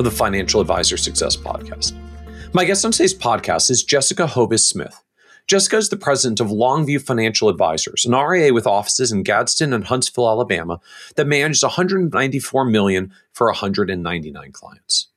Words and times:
of 0.00 0.04
the 0.04 0.10
Financial 0.10 0.62
Advisor 0.62 0.96
Success 0.96 1.36
Podcast. 1.36 1.92
My 2.54 2.64
guest 2.64 2.86
on 2.86 2.90
today's 2.90 3.12
podcast 3.12 3.70
is 3.70 3.84
Jessica 3.84 4.26
Hovis 4.26 4.66
Smith. 4.66 5.04
Jessica 5.46 5.76
is 5.76 5.90
the 5.90 5.96
president 5.98 6.40
of 6.40 6.46
Longview 6.46 7.02
Financial 7.02 7.50
Advisors, 7.50 8.06
an 8.06 8.14
RIA 8.14 8.54
with 8.54 8.66
offices 8.66 9.12
in 9.12 9.22
Gadsden 9.22 9.74
and 9.74 9.84
Huntsville, 9.84 10.26
Alabama, 10.26 10.80
that 11.16 11.26
manages 11.26 11.62
194 11.62 12.64
million 12.64 13.12
for 13.34 13.48
199 13.48 14.52
clients. 14.52 15.08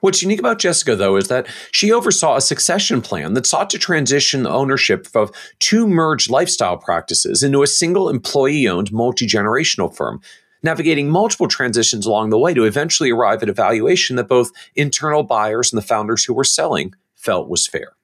What's 0.00 0.22
unique 0.22 0.40
about 0.40 0.58
Jessica, 0.58 0.96
though, 0.96 1.14
is 1.14 1.28
that 1.28 1.46
she 1.70 1.92
oversaw 1.92 2.34
a 2.34 2.40
succession 2.40 3.02
plan 3.02 3.34
that 3.34 3.46
sought 3.46 3.70
to 3.70 3.78
transition 3.78 4.42
the 4.42 4.50
ownership 4.50 5.06
of 5.14 5.30
two 5.60 5.86
merged 5.86 6.30
lifestyle 6.30 6.78
practices 6.78 7.44
into 7.44 7.62
a 7.62 7.68
single 7.68 8.08
employee 8.08 8.66
owned 8.66 8.92
multi 8.92 9.26
generational 9.26 9.94
firm 9.94 10.20
navigating 10.62 11.08
multiple 11.08 11.48
transitions 11.48 12.06
along 12.06 12.30
the 12.30 12.38
way 12.38 12.54
to 12.54 12.64
eventually 12.64 13.10
arrive 13.10 13.42
at 13.42 13.48
a 13.48 13.54
valuation 13.54 14.16
that 14.16 14.28
both 14.28 14.50
internal 14.74 15.22
buyers 15.22 15.72
and 15.72 15.78
the 15.80 15.86
founders 15.86 16.24
who 16.24 16.34
were 16.34 16.44
selling 16.44 16.94
felt 17.14 17.48
was 17.48 17.66
fair. 17.66 17.94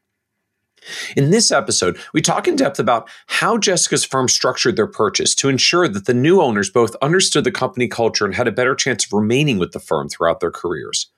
In 1.16 1.30
this 1.30 1.50
episode, 1.50 1.98
we 2.12 2.22
talk 2.22 2.46
in 2.46 2.54
depth 2.54 2.78
about 2.78 3.08
how 3.26 3.58
Jessica's 3.58 4.04
firm 4.04 4.28
structured 4.28 4.76
their 4.76 4.86
purchase 4.86 5.34
to 5.36 5.48
ensure 5.48 5.88
that 5.88 6.06
the 6.06 6.14
new 6.14 6.40
owners 6.40 6.70
both 6.70 6.94
understood 7.02 7.44
the 7.44 7.50
company 7.50 7.88
culture 7.88 8.24
and 8.24 8.34
had 8.34 8.46
a 8.46 8.52
better 8.52 8.74
chance 8.74 9.04
of 9.04 9.12
remaining 9.12 9.58
with 9.58 9.72
the 9.72 9.80
firm 9.80 10.08
throughout 10.08 10.40
their 10.40 10.52
careers. 10.52 11.08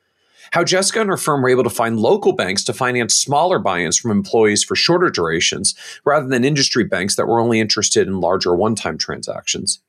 How 0.52 0.64
Jessica 0.64 1.02
and 1.02 1.11
her 1.11 1.19
firm 1.19 1.42
were 1.42 1.50
able 1.50 1.64
to 1.64 1.70
find 1.70 2.00
local 2.00 2.33
banks 2.33 2.64
to 2.64 2.73
finance 2.73 3.14
smaller 3.14 3.58
buy 3.58 3.80
ins 3.80 3.98
from 3.98 4.11
employees 4.11 4.64
for 4.64 4.75
shorter 4.75 5.11
durations 5.11 5.75
rather 6.06 6.27
than 6.27 6.45
industry 6.45 6.84
banks 6.84 7.17
that 7.17 7.27
were 7.27 7.41
only 7.41 7.61
interested 7.61 8.06
in 8.06 8.20
larger 8.20 8.55
one 8.55 8.75
time 8.75 8.97
transactions 8.97 9.80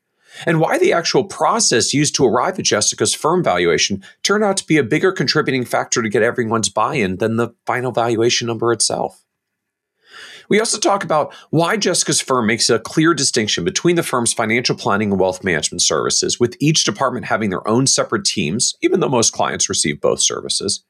and 0.46 0.60
why 0.60 0.78
the 0.78 0.92
actual 0.92 1.24
process 1.24 1.94
used 1.94 2.14
to 2.16 2.26
arrive 2.26 2.58
at 2.58 2.64
Jessica's 2.64 3.14
firm 3.14 3.42
valuation 3.42 4.02
turned 4.22 4.44
out 4.44 4.56
to 4.58 4.66
be 4.66 4.76
a 4.76 4.82
bigger 4.82 5.12
contributing 5.12 5.64
factor 5.64 6.02
to 6.02 6.08
get 6.08 6.22
everyone's 6.22 6.68
buy 6.68 6.94
in 6.94 7.16
than 7.16 7.36
the 7.36 7.54
final 7.66 7.92
valuation 7.92 8.46
number 8.46 8.72
itself. 8.72 9.24
We 10.48 10.58
also 10.58 10.78
talk 10.78 11.04
about 11.04 11.32
why 11.50 11.76
Jessica's 11.76 12.20
firm 12.20 12.48
makes 12.48 12.68
a 12.68 12.80
clear 12.80 13.14
distinction 13.14 13.62
between 13.62 13.94
the 13.94 14.02
firm's 14.02 14.32
financial 14.32 14.74
planning 14.74 15.12
and 15.12 15.20
wealth 15.20 15.44
management 15.44 15.80
services, 15.80 16.40
with 16.40 16.56
each 16.58 16.82
department 16.82 17.26
having 17.26 17.50
their 17.50 17.66
own 17.68 17.86
separate 17.86 18.24
teams, 18.24 18.74
even 18.82 18.98
though 18.98 19.08
most 19.08 19.32
clients 19.32 19.68
receive 19.68 20.00
both 20.00 20.20
services. 20.20 20.84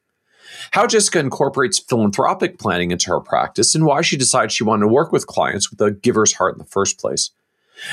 How 0.70 0.86
Jessica 0.86 1.18
incorporates 1.18 1.78
philanthropic 1.78 2.58
planning 2.58 2.90
into 2.90 3.10
her 3.10 3.20
practice, 3.20 3.74
and 3.74 3.84
why 3.84 4.00
she 4.00 4.16
decides 4.16 4.54
she 4.54 4.64
wanted 4.64 4.86
to 4.86 4.88
work 4.92 5.12
with 5.12 5.26
clients 5.26 5.70
with 5.70 5.80
a 5.82 5.90
giver's 5.90 6.32
heart 6.32 6.54
in 6.54 6.58
the 6.58 6.64
first 6.64 6.98
place. 6.98 7.30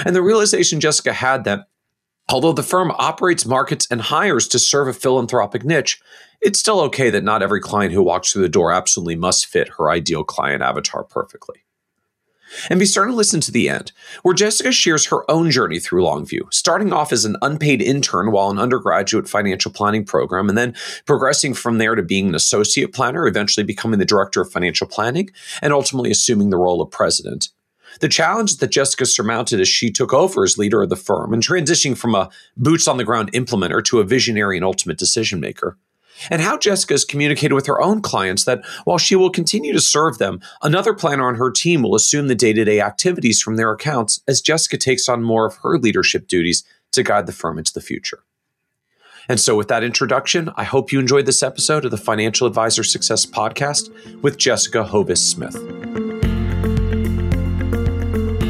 And 0.06 0.16
the 0.16 0.22
realization 0.22 0.80
Jessica 0.80 1.14
had 1.14 1.44
that 1.46 1.68
although 2.30 2.54
the 2.54 2.64
firm 2.64 2.92
operates, 2.98 3.46
markets, 3.46 3.88
and 3.90 4.02
hires 4.02 4.48
to 4.50 4.60
serve 4.60 4.88
a 4.88 4.94
philanthropic 4.94 5.64
niche, 5.64 6.00
it's 6.42 6.60
still 6.60 6.80
okay 6.82 7.10
that 7.10 7.24
not 7.24 7.42
every 7.42 7.62
client 7.62 7.94
who 7.94 8.04
walks 8.04 8.32
through 8.32 8.44
the 8.44 8.50
door 8.50 8.72
absolutely 8.72 9.16
must 9.16 9.46
fit 9.46 9.70
her 9.78 9.90
ideal 9.90 10.24
client 10.24 10.62
avatar 10.62 11.04
perfectly. 11.04 11.64
And 12.70 12.80
be 12.80 12.86
certain 12.86 13.12
to 13.12 13.18
listen 13.18 13.42
to 13.42 13.52
the 13.52 13.68
end, 13.68 13.92
where 14.24 14.34
Jessica 14.34 14.72
shares 14.72 15.08
her 15.08 15.30
own 15.30 15.52
journey 15.52 15.80
through 15.80 16.04
Longview, 16.04 16.54
starting 16.54 16.94
off 16.94 17.12
as 17.12 17.26
an 17.26 17.36
unpaid 17.42 17.82
intern 17.82 18.32
while 18.32 18.50
an 18.50 18.60
undergraduate 18.60 19.28
financial 19.28 19.72
planning 19.72 20.06
program, 20.06 20.48
and 20.48 20.58
then 20.58 20.74
progressing 21.06 21.54
from 21.54 21.78
there 21.78 21.96
to 21.96 22.04
being 22.04 22.30
an 22.30 22.36
associate 22.36 22.94
planner, 22.94 23.28
eventually 23.28 23.66
becoming 23.66 24.00
the 24.00 24.06
director 24.06 24.42
of 24.42 24.52
financial 24.52 24.88
planning, 24.88 25.30
and 25.62 25.74
ultimately 25.74 26.10
assuming 26.10 26.50
the 26.50 26.58
role 26.58 26.82
of 26.82 26.90
president. 26.90 27.50
The 28.00 28.10
challenge 28.10 28.58
that 28.58 28.72
Jessica 28.72 29.06
surmounted 29.06 29.60
as 29.60 29.68
she 29.68 29.92
took 29.92 30.14
over 30.14 30.44
as 30.44 30.58
leader 30.58 30.84
of 30.84 30.90
the 30.90 30.96
firm 30.96 31.34
and 31.34 31.44
transitioning 31.44 31.98
from 31.98 32.16
a 32.16 32.30
boots 32.56 32.88
on 32.88 32.98
the 32.98 33.04
ground 33.04 33.32
implementer 33.34 33.84
to 33.86 34.00
a 34.00 34.04
visionary 34.04 34.58
and 34.58 34.66
ultimate 34.66 34.98
decision 34.98 35.40
maker. 35.40 35.78
And 36.30 36.42
how 36.42 36.58
Jessica 36.58 36.94
has 36.94 37.06
communicated 37.06 37.54
with 37.54 37.68
her 37.68 37.82
own 37.82 38.02
clients 38.02 38.46
that 38.46 38.66
while 38.86 38.98
she 38.98 39.16
will 39.16 39.30
continue 39.30 39.74
to 39.74 39.82
serve 39.82 40.18
them, 40.18 40.42
another 40.64 40.94
planner 40.94 41.28
on 41.28 41.36
her 41.36 41.52
team 41.52 41.84
will 41.84 41.96
assume 41.96 42.28
the 42.28 42.36
day 42.36 42.54
to 42.54 42.66
day 42.66 42.82
activities 42.82 43.42
from 43.42 43.56
their 43.56 43.72
accounts 43.72 44.22
as 44.28 44.42
Jessica 44.42 44.78
takes 44.78 45.08
on 45.08 45.24
more 45.24 45.46
of 45.46 45.58
her 45.58 45.78
leadership 45.78 46.28
duties 46.28 46.64
to 46.92 47.04
guide 47.04 47.28
the 47.28 47.34
firm 47.34 47.58
into 47.58 47.74
the 47.74 47.82
future. 47.82 48.24
And 49.30 49.40
so, 49.40 49.56
with 49.56 49.68
that 49.68 49.84
introduction, 49.84 50.52
I 50.56 50.64
hope 50.64 50.92
you 50.92 51.00
enjoyed 51.00 51.26
this 51.26 51.44
episode 51.44 51.84
of 51.84 51.92
the 51.92 51.98
Financial 51.98 52.48
Advisor 52.48 52.84
Success 52.84 53.26
Podcast 53.26 54.22
with 54.22 54.38
Jessica 54.38 54.86
Hovis 54.86 55.22
Smith. 55.22 55.56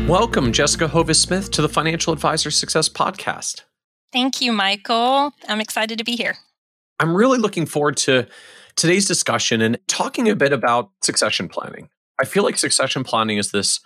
Welcome, 0.08 0.54
Jessica 0.54 0.88
Hovis 0.88 1.20
Smith, 1.20 1.52
to 1.52 1.62
the 1.62 1.68
Financial 1.68 2.14
Advisor 2.14 2.50
Success 2.50 2.88
Podcast. 2.88 3.64
Thank 4.14 4.40
you, 4.40 4.54
Michael. 4.54 5.34
I'm 5.50 5.60
excited 5.60 5.98
to 5.98 6.06
be 6.06 6.16
here. 6.16 6.38
I'm 6.98 7.14
really 7.14 7.38
looking 7.38 7.66
forward 7.66 7.98
to 7.98 8.26
today's 8.78 9.06
discussion 9.06 9.62
and 9.62 9.78
talking 9.90 10.30
a 10.30 10.36
bit 10.38 10.54
about 10.54 10.92
succession 11.02 11.50
planning. 11.50 11.90
I 12.22 12.24
feel 12.24 12.44
like 12.44 12.58
succession 12.58 13.04
planning 13.04 13.38
is 13.38 13.52
this 13.52 13.82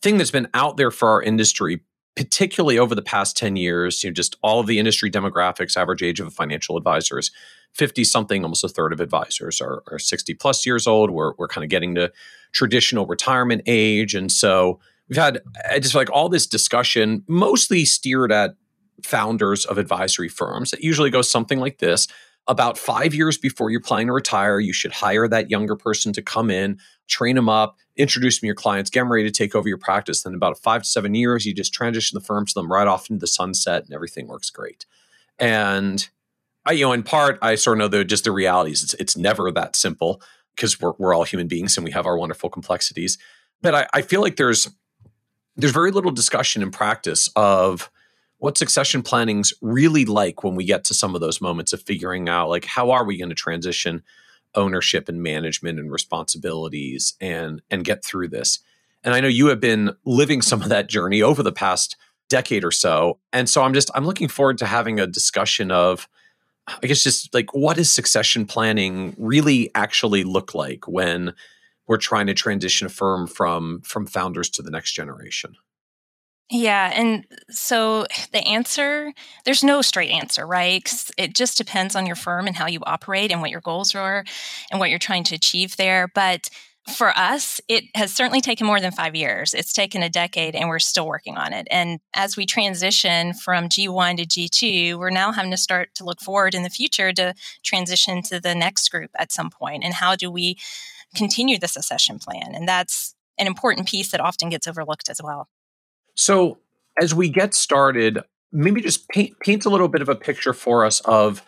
thing 0.00 0.16
that's 0.16 0.30
been 0.30 0.46
out 0.54 0.76
there 0.76 0.92
for 0.92 1.08
our 1.08 1.20
industry, 1.20 1.80
particularly 2.14 2.78
over 2.78 2.94
the 2.94 3.02
past 3.02 3.36
10 3.36 3.56
years. 3.56 4.04
You 4.04 4.10
know, 4.10 4.14
just 4.14 4.36
all 4.42 4.60
of 4.60 4.68
the 4.68 4.78
industry 4.78 5.10
demographics, 5.10 5.76
average 5.76 6.04
age 6.04 6.20
of 6.20 6.28
a 6.28 6.30
financial 6.30 6.76
advisor 6.76 7.18
is 7.18 7.32
50 7.74 8.04
something, 8.04 8.44
almost 8.44 8.62
a 8.62 8.68
third 8.68 8.92
of 8.92 9.00
advisors 9.00 9.60
are, 9.60 9.82
are 9.90 9.98
60 9.98 10.34
plus 10.34 10.64
years 10.64 10.86
old. 10.86 11.10
We're, 11.10 11.32
we're 11.36 11.48
kind 11.48 11.64
of 11.64 11.68
getting 11.68 11.96
to 11.96 12.12
traditional 12.52 13.06
retirement 13.06 13.62
age. 13.66 14.14
And 14.14 14.30
so 14.30 14.78
we've 15.08 15.16
had 15.16 15.40
just 15.80 15.94
like 15.94 16.10
all 16.10 16.28
this 16.28 16.46
discussion 16.46 17.24
mostly 17.28 17.84
steered 17.84 18.32
at 18.32 18.54
founders 19.02 19.64
of 19.64 19.78
advisory 19.78 20.28
firms. 20.28 20.72
It 20.72 20.80
usually 20.80 21.10
goes 21.10 21.30
something 21.30 21.58
like 21.58 21.78
this. 21.78 22.08
About 22.46 22.78
five 22.78 23.14
years 23.14 23.36
before 23.36 23.70
you're 23.70 23.80
planning 23.80 24.06
to 24.06 24.12
retire, 24.12 24.58
you 24.58 24.72
should 24.72 24.92
hire 24.92 25.28
that 25.28 25.50
younger 25.50 25.76
person 25.76 26.14
to 26.14 26.22
come 26.22 26.50
in, 26.50 26.78
train 27.06 27.36
them 27.36 27.48
up, 27.48 27.76
introduce 27.96 28.36
them 28.36 28.40
to 28.40 28.46
your 28.46 28.54
clients, 28.54 28.88
get 28.88 29.00
them 29.00 29.12
ready 29.12 29.28
to 29.28 29.30
take 29.30 29.54
over 29.54 29.68
your 29.68 29.76
practice. 29.76 30.22
Then 30.22 30.34
about 30.34 30.58
five 30.58 30.82
to 30.82 30.88
seven 30.88 31.14
years, 31.14 31.44
you 31.44 31.54
just 31.54 31.74
transition 31.74 32.16
the 32.16 32.24
firm 32.24 32.46
to 32.46 32.54
them 32.54 32.72
right 32.72 32.86
off 32.86 33.10
into 33.10 33.20
the 33.20 33.26
sunset 33.26 33.84
and 33.84 33.92
everything 33.92 34.28
works 34.28 34.48
great. 34.48 34.86
And 35.38 36.08
I, 36.64 36.72
you 36.72 36.86
know, 36.86 36.92
in 36.92 37.02
part, 37.02 37.38
I 37.42 37.54
sort 37.54 37.76
of 37.76 37.78
know 37.80 37.88
the 37.88 38.04
just 38.04 38.24
the 38.24 38.32
realities. 38.32 38.82
It's 38.82 38.94
it's 38.94 39.16
never 39.16 39.50
that 39.52 39.76
simple 39.76 40.22
because 40.56 40.80
we're 40.80 40.92
we're 40.98 41.14
all 41.14 41.24
human 41.24 41.48
beings 41.48 41.76
and 41.76 41.84
we 41.84 41.90
have 41.92 42.06
our 42.06 42.16
wonderful 42.16 42.48
complexities. 42.48 43.18
But 43.60 43.74
I, 43.74 43.86
I 43.92 44.02
feel 44.02 44.22
like 44.22 44.36
there's 44.36 44.68
there's 45.58 45.72
very 45.72 45.90
little 45.90 46.12
discussion 46.12 46.62
in 46.62 46.70
practice 46.70 47.28
of 47.36 47.90
what 48.38 48.56
succession 48.56 49.02
planning's 49.02 49.52
really 49.60 50.04
like 50.04 50.44
when 50.44 50.54
we 50.54 50.64
get 50.64 50.84
to 50.84 50.94
some 50.94 51.14
of 51.14 51.20
those 51.20 51.40
moments 51.40 51.72
of 51.72 51.82
figuring 51.82 52.28
out 52.28 52.48
like 52.48 52.64
how 52.64 52.90
are 52.92 53.04
we 53.04 53.18
going 53.18 53.28
to 53.28 53.34
transition 53.34 54.02
ownership 54.54 55.08
and 55.08 55.22
management 55.22 55.78
and 55.78 55.92
responsibilities 55.92 57.14
and 57.20 57.60
and 57.70 57.84
get 57.84 58.04
through 58.04 58.28
this. 58.28 58.60
And 59.04 59.14
i 59.14 59.20
know 59.20 59.28
you 59.28 59.48
have 59.48 59.60
been 59.60 59.90
living 60.04 60.40
some 60.40 60.62
of 60.62 60.68
that 60.68 60.88
journey 60.88 61.20
over 61.20 61.42
the 61.42 61.52
past 61.52 61.96
decade 62.28 62.64
or 62.64 62.70
so. 62.70 63.18
And 63.32 63.50
so 63.50 63.62
i'm 63.62 63.74
just 63.74 63.90
i'm 63.94 64.06
looking 64.06 64.28
forward 64.28 64.58
to 64.58 64.66
having 64.66 65.00
a 65.00 65.06
discussion 65.06 65.70
of 65.70 66.08
i 66.82 66.86
guess 66.86 67.02
just 67.02 67.34
like 67.34 67.52
what 67.52 67.76
does 67.76 67.92
succession 67.92 68.46
planning 68.46 69.14
really 69.18 69.70
actually 69.74 70.22
look 70.22 70.54
like 70.54 70.86
when 70.86 71.34
we're 71.88 71.96
trying 71.96 72.26
to 72.26 72.34
transition 72.34 72.86
a 72.86 72.90
firm 72.90 73.26
from 73.26 73.80
from 73.82 74.06
founders 74.06 74.48
to 74.50 74.62
the 74.62 74.70
next 74.70 74.92
generation 74.92 75.56
yeah. 76.50 76.90
And 76.94 77.26
so 77.50 78.06
the 78.32 78.42
answer, 78.46 79.12
there's 79.44 79.64
no 79.64 79.82
straight 79.82 80.10
answer, 80.10 80.46
right? 80.46 80.90
It 81.16 81.34
just 81.34 81.58
depends 81.58 81.94
on 81.94 82.06
your 82.06 82.16
firm 82.16 82.46
and 82.46 82.56
how 82.56 82.66
you 82.66 82.80
operate 82.84 83.30
and 83.30 83.40
what 83.40 83.50
your 83.50 83.60
goals 83.60 83.94
are 83.94 84.24
and 84.70 84.80
what 84.80 84.90
you're 84.90 84.98
trying 84.98 85.24
to 85.24 85.34
achieve 85.34 85.76
there. 85.76 86.08
But 86.14 86.48
for 86.94 87.10
us, 87.16 87.60
it 87.68 87.84
has 87.94 88.14
certainly 88.14 88.40
taken 88.40 88.66
more 88.66 88.80
than 88.80 88.92
five 88.92 89.14
years. 89.14 89.52
It's 89.52 89.74
taken 89.74 90.02
a 90.02 90.08
decade 90.08 90.54
and 90.54 90.70
we're 90.70 90.78
still 90.78 91.06
working 91.06 91.36
on 91.36 91.52
it. 91.52 91.68
And 91.70 92.00
as 92.14 92.34
we 92.34 92.46
transition 92.46 93.34
from 93.34 93.68
G1 93.68 94.16
to 94.16 94.24
G2, 94.24 94.98
we're 94.98 95.10
now 95.10 95.32
having 95.32 95.50
to 95.50 95.58
start 95.58 95.94
to 95.96 96.04
look 96.04 96.20
forward 96.20 96.54
in 96.54 96.62
the 96.62 96.70
future 96.70 97.12
to 97.12 97.34
transition 97.62 98.22
to 98.22 98.40
the 98.40 98.54
next 98.54 98.88
group 98.90 99.10
at 99.18 99.32
some 99.32 99.50
point. 99.50 99.84
And 99.84 99.92
how 99.92 100.16
do 100.16 100.30
we 100.30 100.56
continue 101.14 101.58
the 101.58 101.68
succession 101.68 102.18
plan. 102.18 102.54
And 102.54 102.68
that's 102.68 103.14
an 103.38 103.46
important 103.46 103.88
piece 103.88 104.10
that 104.10 104.20
often 104.20 104.48
gets 104.48 104.66
overlooked 104.66 105.08
as 105.08 105.20
well. 105.22 105.48
So, 106.14 106.58
as 107.00 107.14
we 107.14 107.28
get 107.28 107.54
started, 107.54 108.18
maybe 108.52 108.80
just 108.80 109.08
paint, 109.08 109.38
paint 109.40 109.64
a 109.64 109.70
little 109.70 109.88
bit 109.88 110.02
of 110.02 110.08
a 110.08 110.16
picture 110.16 110.52
for 110.52 110.84
us 110.84 111.00
of 111.00 111.42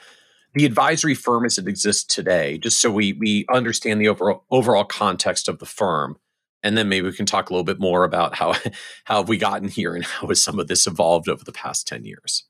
the 0.54 0.64
advisory 0.64 1.14
firm 1.14 1.44
as 1.44 1.58
it 1.58 1.68
exists 1.68 2.04
today, 2.04 2.58
just 2.58 2.80
so 2.80 2.90
we 2.90 3.12
we 3.14 3.46
understand 3.52 4.00
the 4.00 4.08
overall 4.08 4.44
overall 4.50 4.84
context 4.84 5.48
of 5.48 5.58
the 5.58 5.66
firm, 5.66 6.18
and 6.62 6.76
then 6.76 6.88
maybe 6.88 7.06
we 7.06 7.12
can 7.12 7.26
talk 7.26 7.50
a 7.50 7.52
little 7.52 7.64
bit 7.64 7.80
more 7.80 8.04
about 8.04 8.34
how 8.34 8.52
how 9.04 9.18
have 9.18 9.28
we 9.28 9.38
gotten 9.38 9.68
here 9.68 9.94
and 9.94 10.04
how 10.04 10.28
has 10.28 10.42
some 10.42 10.58
of 10.58 10.68
this 10.68 10.86
evolved 10.86 11.28
over 11.28 11.44
the 11.44 11.52
past 11.52 11.86
ten 11.86 12.04
years. 12.04 12.44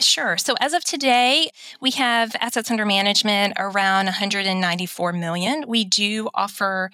Sure. 0.00 0.36
So 0.36 0.54
as 0.60 0.72
of 0.74 0.82
today, 0.84 1.50
we 1.80 1.92
have 1.92 2.34
assets 2.40 2.68
under 2.68 2.84
management 2.84 3.54
around 3.56 4.06
194 4.06 5.12
million. 5.12 5.64
We 5.68 5.84
do 5.84 6.28
offer 6.34 6.90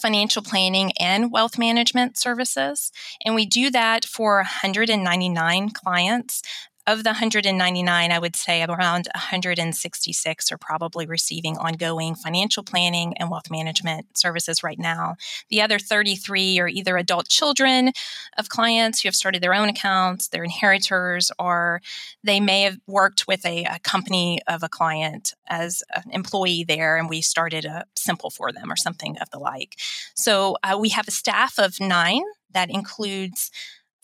financial 0.00 0.42
planning 0.42 0.92
and 1.00 1.32
wealth 1.32 1.58
management 1.58 2.18
services, 2.18 2.92
and 3.24 3.34
we 3.34 3.46
do 3.46 3.70
that 3.70 4.04
for 4.04 4.36
199 4.36 5.70
clients 5.70 6.42
of 6.86 7.04
the 7.04 7.10
199, 7.10 8.12
I 8.12 8.18
would 8.18 8.34
say 8.34 8.62
around 8.62 9.08
166 9.14 10.52
are 10.52 10.58
probably 10.58 11.06
receiving 11.06 11.56
ongoing 11.56 12.16
financial 12.16 12.64
planning 12.64 13.14
and 13.18 13.30
wealth 13.30 13.50
management 13.50 14.18
services 14.18 14.64
right 14.64 14.78
now. 14.78 15.14
The 15.48 15.62
other 15.62 15.78
33 15.78 16.58
are 16.58 16.68
either 16.68 16.96
adult 16.96 17.28
children 17.28 17.92
of 18.36 18.48
clients 18.48 19.00
who 19.00 19.06
have 19.06 19.14
started 19.14 19.42
their 19.42 19.54
own 19.54 19.68
accounts, 19.68 20.28
their 20.28 20.42
inheritors, 20.42 21.30
or 21.38 21.80
they 22.24 22.40
may 22.40 22.62
have 22.62 22.78
worked 22.88 23.28
with 23.28 23.46
a, 23.46 23.64
a 23.64 23.78
company 23.84 24.40
of 24.48 24.64
a 24.64 24.68
client 24.68 25.34
as 25.48 25.84
an 25.94 26.10
employee 26.10 26.64
there 26.64 26.96
and 26.96 27.08
we 27.08 27.20
started 27.20 27.64
a 27.64 27.84
simple 27.94 28.30
for 28.30 28.50
them 28.50 28.72
or 28.72 28.76
something 28.76 29.16
of 29.18 29.30
the 29.30 29.38
like. 29.38 29.76
So 30.14 30.56
uh, 30.64 30.76
we 30.80 30.88
have 30.88 31.06
a 31.06 31.12
staff 31.12 31.58
of 31.58 31.78
nine 31.78 32.24
that 32.52 32.70
includes 32.70 33.50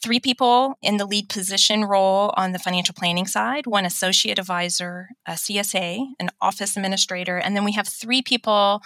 three 0.02 0.20
people 0.20 0.78
in 0.82 0.96
the 0.96 1.06
lead 1.06 1.28
position 1.28 1.84
role 1.84 2.32
on 2.36 2.52
the 2.52 2.58
financial 2.58 2.94
planning 2.96 3.26
side 3.26 3.66
one 3.66 3.84
associate 3.84 4.38
advisor, 4.38 5.08
a 5.26 5.32
CSA, 5.32 6.06
an 6.18 6.30
office 6.40 6.76
administrator, 6.76 7.36
and 7.36 7.56
then 7.56 7.64
we 7.64 7.72
have 7.72 7.88
three 7.88 8.22
people 8.22 8.82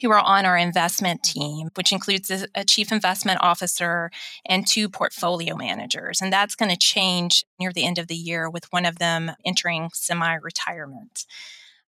who 0.00 0.10
are 0.10 0.20
on 0.20 0.44
our 0.44 0.56
investment 0.56 1.22
team, 1.22 1.68
which 1.74 1.92
includes 1.92 2.30
a 2.54 2.64
chief 2.64 2.90
investment 2.90 3.38
officer 3.40 4.10
and 4.44 4.66
two 4.66 4.88
portfolio 4.88 5.56
managers. 5.56 6.20
And 6.20 6.32
that's 6.32 6.56
going 6.56 6.70
to 6.70 6.76
change 6.76 7.44
near 7.60 7.72
the 7.72 7.86
end 7.86 7.98
of 7.98 8.08
the 8.08 8.16
year 8.16 8.50
with 8.50 8.64
one 8.72 8.86
of 8.86 8.98
them 8.98 9.32
entering 9.46 9.90
semi 9.94 10.34
retirement. 10.34 11.24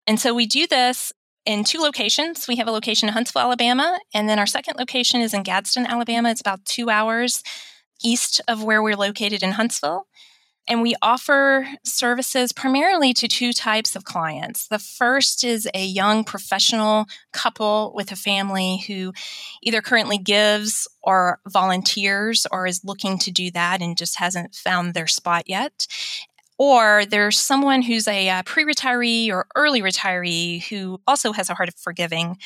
And 0.07 0.21
so 0.21 0.33
we 0.35 0.47
do 0.47 0.67
this 0.69 1.13
in 1.45 1.65
two 1.65 1.79
locations. 1.79 2.47
We 2.47 2.57
have 2.57 2.69
a 2.69 2.73
location 2.73 3.09
in 3.09 3.13
Huntsville, 3.13 3.43
Alabama, 3.43 3.99
and 4.15 4.29
then 4.29 4.39
our 4.39 4.47
second 4.47 4.77
location 4.79 5.21
is 5.21 5.35
in 5.35 5.43
Gadsden, 5.43 5.87
Alabama. 5.87 6.31
It's 6.31 6.41
about 6.41 6.65
two 6.65 6.91
hours 6.91 7.43
east 8.03 8.41
of 8.49 8.63
where 8.63 8.83
we're 8.83 8.97
located 8.97 9.43
in 9.43 9.53
Huntsville. 9.53 10.07
And 10.69 10.83
we 10.83 10.97
offer 11.01 11.69
services 11.85 12.53
primarily 12.53 13.13
to 13.15 13.29
two 13.29 13.53
types 13.53 13.95
of 13.95 14.05
clients. 14.05 14.67
The 14.67 14.81
first 14.81 15.45
is 15.45 15.69
a 15.75 15.85
young 15.85 16.25
professional 16.25 17.07
couple 17.33 17.93
with 17.95 18.11
a 18.11 18.17
family 18.17 18.85
who 18.89 19.13
either 19.63 19.81
currently 19.81 20.19
gives 20.19 20.89
or 21.03 21.39
volunteers 21.47 22.47
or 22.51 22.67
is 22.67 22.85
looking 22.85 23.17
to 23.19 23.31
do 23.31 23.53
that 23.53 23.81
and 23.81 23.97
just 23.97 24.19
hasn't 24.19 24.57
found 24.57 24.95
their 24.95 25.07
spot 25.07 25.45
yet. 25.47 25.87
Or 26.59 27.05
there's 27.09 27.39
someone 27.39 27.83
who's 27.83 28.09
a 28.09 28.29
uh, 28.29 28.43
pre 28.43 28.65
retiree 28.65 29.31
or 29.31 29.47
early 29.55 29.83
retiree 29.83 30.67
who 30.69 31.01
also 31.07 31.33
has 31.33 31.49
a 31.49 31.55
heart 31.55 31.71
for 31.77 31.93
giving, 31.93 32.39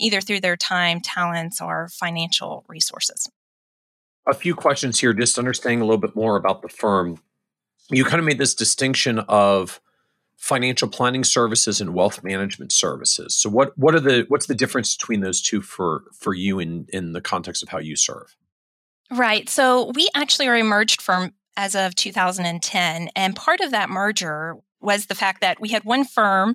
either 0.00 0.20
through 0.20 0.40
their 0.40 0.56
time, 0.56 1.00
talents, 1.00 1.60
or 1.60 1.88
financial 1.92 2.64
resources 2.66 3.28
a 4.26 4.34
few 4.34 4.54
questions 4.54 4.98
here, 5.00 5.12
just 5.12 5.38
understanding 5.38 5.80
a 5.80 5.84
little 5.84 6.00
bit 6.00 6.14
more 6.14 6.36
about 6.36 6.62
the 6.62 6.68
firm. 6.68 7.20
You 7.90 8.04
kind 8.04 8.18
of 8.18 8.24
made 8.24 8.38
this 8.38 8.54
distinction 8.54 9.20
of 9.20 9.80
financial 10.36 10.88
planning 10.88 11.24
services 11.24 11.80
and 11.80 11.94
wealth 11.94 12.22
management 12.22 12.72
services. 12.72 13.34
So 13.34 13.50
what 13.50 13.76
what 13.76 13.94
are 13.94 14.00
the 14.00 14.24
what's 14.28 14.46
the 14.46 14.54
difference 14.54 14.96
between 14.96 15.20
those 15.20 15.42
two 15.42 15.60
for 15.60 16.04
for 16.12 16.32
you 16.32 16.58
in 16.60 16.86
in 16.90 17.12
the 17.12 17.20
context 17.20 17.62
of 17.62 17.68
how 17.68 17.78
you 17.78 17.96
serve? 17.96 18.36
Right. 19.10 19.48
So 19.48 19.90
we 19.94 20.08
actually 20.14 20.48
are 20.48 20.56
a 20.56 20.62
merged 20.62 21.02
firm 21.02 21.32
as 21.56 21.74
of 21.74 21.94
2010 21.96 23.10
and 23.16 23.34
part 23.34 23.60
of 23.60 23.72
that 23.72 23.90
merger 23.90 24.56
was 24.80 25.06
the 25.06 25.14
fact 25.14 25.40
that 25.40 25.60
we 25.60 25.70
had 25.70 25.82
one 25.84 26.04
firm 26.04 26.54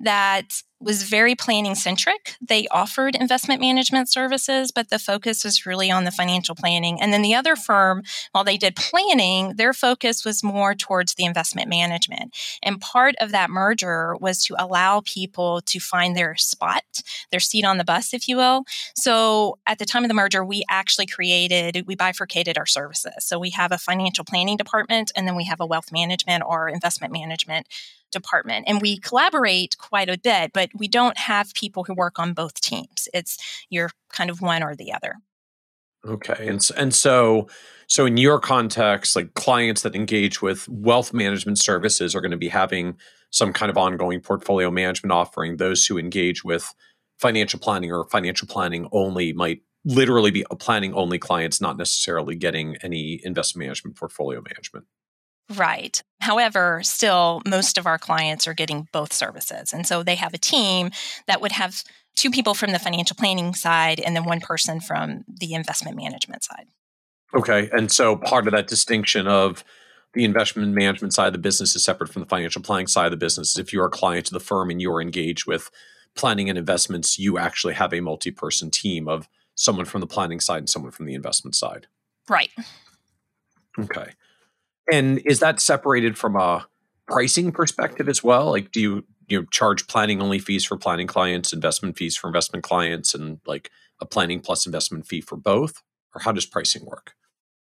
that 0.00 0.62
was 0.80 1.02
very 1.02 1.34
planning 1.34 1.74
centric. 1.74 2.36
They 2.40 2.66
offered 2.68 3.14
investment 3.14 3.60
management 3.60 4.10
services, 4.10 4.72
but 4.72 4.88
the 4.88 4.98
focus 4.98 5.44
was 5.44 5.66
really 5.66 5.90
on 5.90 6.04
the 6.04 6.10
financial 6.10 6.54
planning. 6.54 7.00
And 7.00 7.12
then 7.12 7.22
the 7.22 7.34
other 7.34 7.54
firm, 7.54 8.02
while 8.32 8.44
they 8.44 8.56
did 8.56 8.76
planning, 8.76 9.56
their 9.56 9.74
focus 9.74 10.24
was 10.24 10.42
more 10.42 10.74
towards 10.74 11.14
the 11.14 11.24
investment 11.24 11.68
management. 11.68 12.34
And 12.62 12.80
part 12.80 13.14
of 13.20 13.30
that 13.32 13.50
merger 13.50 14.16
was 14.16 14.42
to 14.44 14.54
allow 14.58 15.02
people 15.04 15.60
to 15.66 15.80
find 15.80 16.16
their 16.16 16.34
spot, 16.36 17.02
their 17.30 17.40
seat 17.40 17.64
on 17.64 17.76
the 17.76 17.84
bus, 17.84 18.14
if 18.14 18.26
you 18.26 18.36
will. 18.36 18.64
So 18.94 19.58
at 19.66 19.78
the 19.78 19.84
time 19.84 20.04
of 20.04 20.08
the 20.08 20.14
merger, 20.14 20.44
we 20.44 20.64
actually 20.70 21.06
created, 21.06 21.84
we 21.86 21.94
bifurcated 21.94 22.56
our 22.56 22.66
services. 22.66 23.14
So 23.20 23.38
we 23.38 23.50
have 23.50 23.70
a 23.70 23.78
financial 23.78 24.24
planning 24.24 24.56
department, 24.56 25.12
and 25.14 25.26
then 25.26 25.36
we 25.36 25.44
have 25.44 25.60
a 25.60 25.66
wealth 25.66 25.92
management 25.92 26.42
or 26.46 26.68
investment 26.68 27.12
management 27.12 27.66
department 28.10 28.64
and 28.68 28.80
we 28.80 28.98
collaborate 28.98 29.76
quite 29.78 30.08
a 30.08 30.18
bit, 30.18 30.52
but 30.52 30.70
we 30.74 30.88
don't 30.88 31.18
have 31.18 31.54
people 31.54 31.84
who 31.84 31.94
work 31.94 32.18
on 32.18 32.32
both 32.32 32.60
teams. 32.60 33.08
It's 33.14 33.38
you're 33.70 33.90
kind 34.12 34.30
of 34.30 34.40
one 34.40 34.62
or 34.62 34.74
the 34.74 34.92
other. 34.92 35.16
Okay. 36.04 36.48
And 36.48 36.66
and 36.76 36.94
so 36.94 37.48
so 37.86 38.06
in 38.06 38.16
your 38.16 38.38
context, 38.38 39.16
like 39.16 39.34
clients 39.34 39.82
that 39.82 39.94
engage 39.94 40.40
with 40.40 40.68
wealth 40.68 41.12
management 41.12 41.58
services 41.58 42.14
are 42.14 42.20
going 42.20 42.30
to 42.30 42.36
be 42.36 42.48
having 42.48 42.96
some 43.30 43.52
kind 43.52 43.70
of 43.70 43.76
ongoing 43.76 44.20
portfolio 44.20 44.70
management 44.70 45.12
offering. 45.12 45.56
Those 45.56 45.86
who 45.86 45.98
engage 45.98 46.44
with 46.44 46.74
financial 47.18 47.60
planning 47.60 47.92
or 47.92 48.08
financial 48.08 48.48
planning 48.48 48.88
only 48.92 49.32
might 49.32 49.62
literally 49.84 50.30
be 50.30 50.44
a 50.50 50.56
planning 50.56 50.94
only 50.94 51.18
clients, 51.18 51.60
not 51.60 51.76
necessarily 51.76 52.34
getting 52.34 52.76
any 52.82 53.20
investment 53.24 53.66
management 53.66 53.96
portfolio 53.96 54.40
management. 54.40 54.86
Right. 55.56 56.02
However, 56.20 56.80
still, 56.84 57.42
most 57.46 57.76
of 57.76 57.86
our 57.86 57.98
clients 57.98 58.46
are 58.46 58.54
getting 58.54 58.88
both 58.92 59.12
services. 59.12 59.72
And 59.72 59.86
so 59.86 60.02
they 60.02 60.14
have 60.14 60.32
a 60.34 60.38
team 60.38 60.90
that 61.26 61.40
would 61.40 61.52
have 61.52 61.82
two 62.14 62.30
people 62.30 62.54
from 62.54 62.72
the 62.72 62.78
financial 62.78 63.16
planning 63.16 63.54
side 63.54 63.98
and 64.00 64.14
then 64.14 64.24
one 64.24 64.40
person 64.40 64.80
from 64.80 65.24
the 65.28 65.54
investment 65.54 65.96
management 65.96 66.44
side. 66.44 66.66
Okay. 67.34 67.68
And 67.72 67.90
so 67.90 68.16
part 68.16 68.46
of 68.46 68.52
that 68.52 68.68
distinction 68.68 69.26
of 69.26 69.64
the 70.12 70.24
investment 70.24 70.74
management 70.74 71.14
side 71.14 71.28
of 71.28 71.32
the 71.32 71.38
business 71.38 71.74
is 71.74 71.84
separate 71.84 72.10
from 72.10 72.20
the 72.20 72.28
financial 72.28 72.62
planning 72.62 72.88
side 72.88 73.06
of 73.06 73.12
the 73.12 73.16
business. 73.16 73.58
If 73.58 73.72
you're 73.72 73.86
a 73.86 73.90
client 73.90 74.26
to 74.26 74.32
the 74.32 74.40
firm 74.40 74.70
and 74.70 74.80
you're 74.80 75.00
engaged 75.00 75.46
with 75.46 75.70
planning 76.14 76.48
and 76.48 76.58
investments, 76.58 77.18
you 77.18 77.38
actually 77.38 77.74
have 77.74 77.94
a 77.94 78.00
multi 78.00 78.30
person 78.30 78.70
team 78.70 79.08
of 79.08 79.28
someone 79.54 79.84
from 79.84 80.00
the 80.00 80.06
planning 80.06 80.40
side 80.40 80.58
and 80.58 80.68
someone 80.68 80.90
from 80.90 81.06
the 81.06 81.14
investment 81.14 81.54
side. 81.54 81.86
Right. 82.28 82.50
Okay. 83.78 84.12
And 84.92 85.20
is 85.24 85.40
that 85.40 85.60
separated 85.60 86.18
from 86.18 86.36
a 86.36 86.66
pricing 87.06 87.52
perspective 87.52 88.08
as 88.08 88.22
well? 88.22 88.50
Like, 88.50 88.72
do 88.72 88.80
you 88.80 89.04
you 89.28 89.40
know, 89.40 89.46
charge 89.50 89.86
planning 89.86 90.20
only 90.20 90.38
fees 90.38 90.64
for 90.64 90.76
planning 90.76 91.06
clients, 91.06 91.52
investment 91.52 91.96
fees 91.96 92.16
for 92.16 92.26
investment 92.26 92.64
clients, 92.64 93.14
and 93.14 93.38
like 93.46 93.70
a 94.00 94.06
planning 94.06 94.40
plus 94.40 94.66
investment 94.66 95.06
fee 95.06 95.20
for 95.20 95.36
both? 95.36 95.82
Or 96.14 96.20
how 96.22 96.32
does 96.32 96.46
pricing 96.46 96.84
work? 96.84 97.12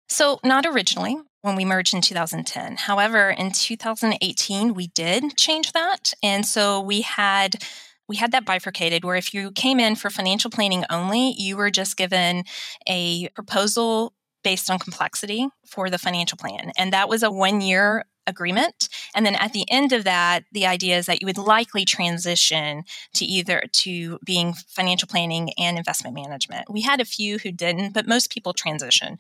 So, 0.09 0.41
not 0.45 0.67
originally 0.67 1.17
when 1.43 1.57
we 1.57 1.65
merged 1.65 1.95
in 1.95 2.01
2010. 2.01 2.77
However, 2.77 3.31
in 3.31 3.53
2018, 3.53 4.75
we 4.75 4.89
did 4.89 5.37
change 5.37 5.73
that. 5.73 6.13
And 6.23 6.45
so 6.47 6.81
we 6.81 7.03
had 7.03 7.65
we 8.09 8.17
had 8.17 8.33
that 8.33 8.45
bifurcated 8.45 9.05
where 9.05 9.17
if 9.17 9.33
you 9.33 9.53
came 9.53 9.81
in 9.81 9.95
for 9.95 10.11
financial 10.11 10.51
planning 10.51 10.85
only, 10.91 11.35
you 11.39 11.57
were 11.57 11.71
just 11.71 11.97
given 11.97 12.45
a 12.89 13.29
proposal 13.31 14.13
based 14.43 14.71
on 14.71 14.79
complexity 14.79 15.49
for 15.67 15.91
the 15.91 15.99
financial 15.99 16.39
plan. 16.39 16.73
And 16.77 16.93
that 16.93 17.09
was 17.09 17.23
a 17.23 17.31
one 17.31 17.61
year 17.61 18.05
agreement. 18.27 18.89
And 19.15 19.27
then 19.27 19.35
at 19.35 19.53
the 19.53 19.65
end 19.69 19.93
of 19.93 20.05
that 20.05 20.45
the 20.53 20.67
idea 20.67 20.97
is 20.97 21.07
that 21.07 21.21
you 21.21 21.27
would 21.27 21.39
likely 21.39 21.85
transition 21.85 22.85
to 23.15 23.25
either 23.25 23.65
to 23.73 24.19
being 24.25 24.55
financial 24.69 25.09
planning 25.09 25.51
and 25.59 25.77
investment 25.77 26.15
management. 26.15 26.71
We 26.71 26.83
had 26.83 27.01
a 27.01 27.05
few 27.05 27.39
who 27.39 27.51
didn't 27.51 27.93
but 27.93 28.07
most 28.07 28.31
people 28.31 28.53
transition. 28.53 29.19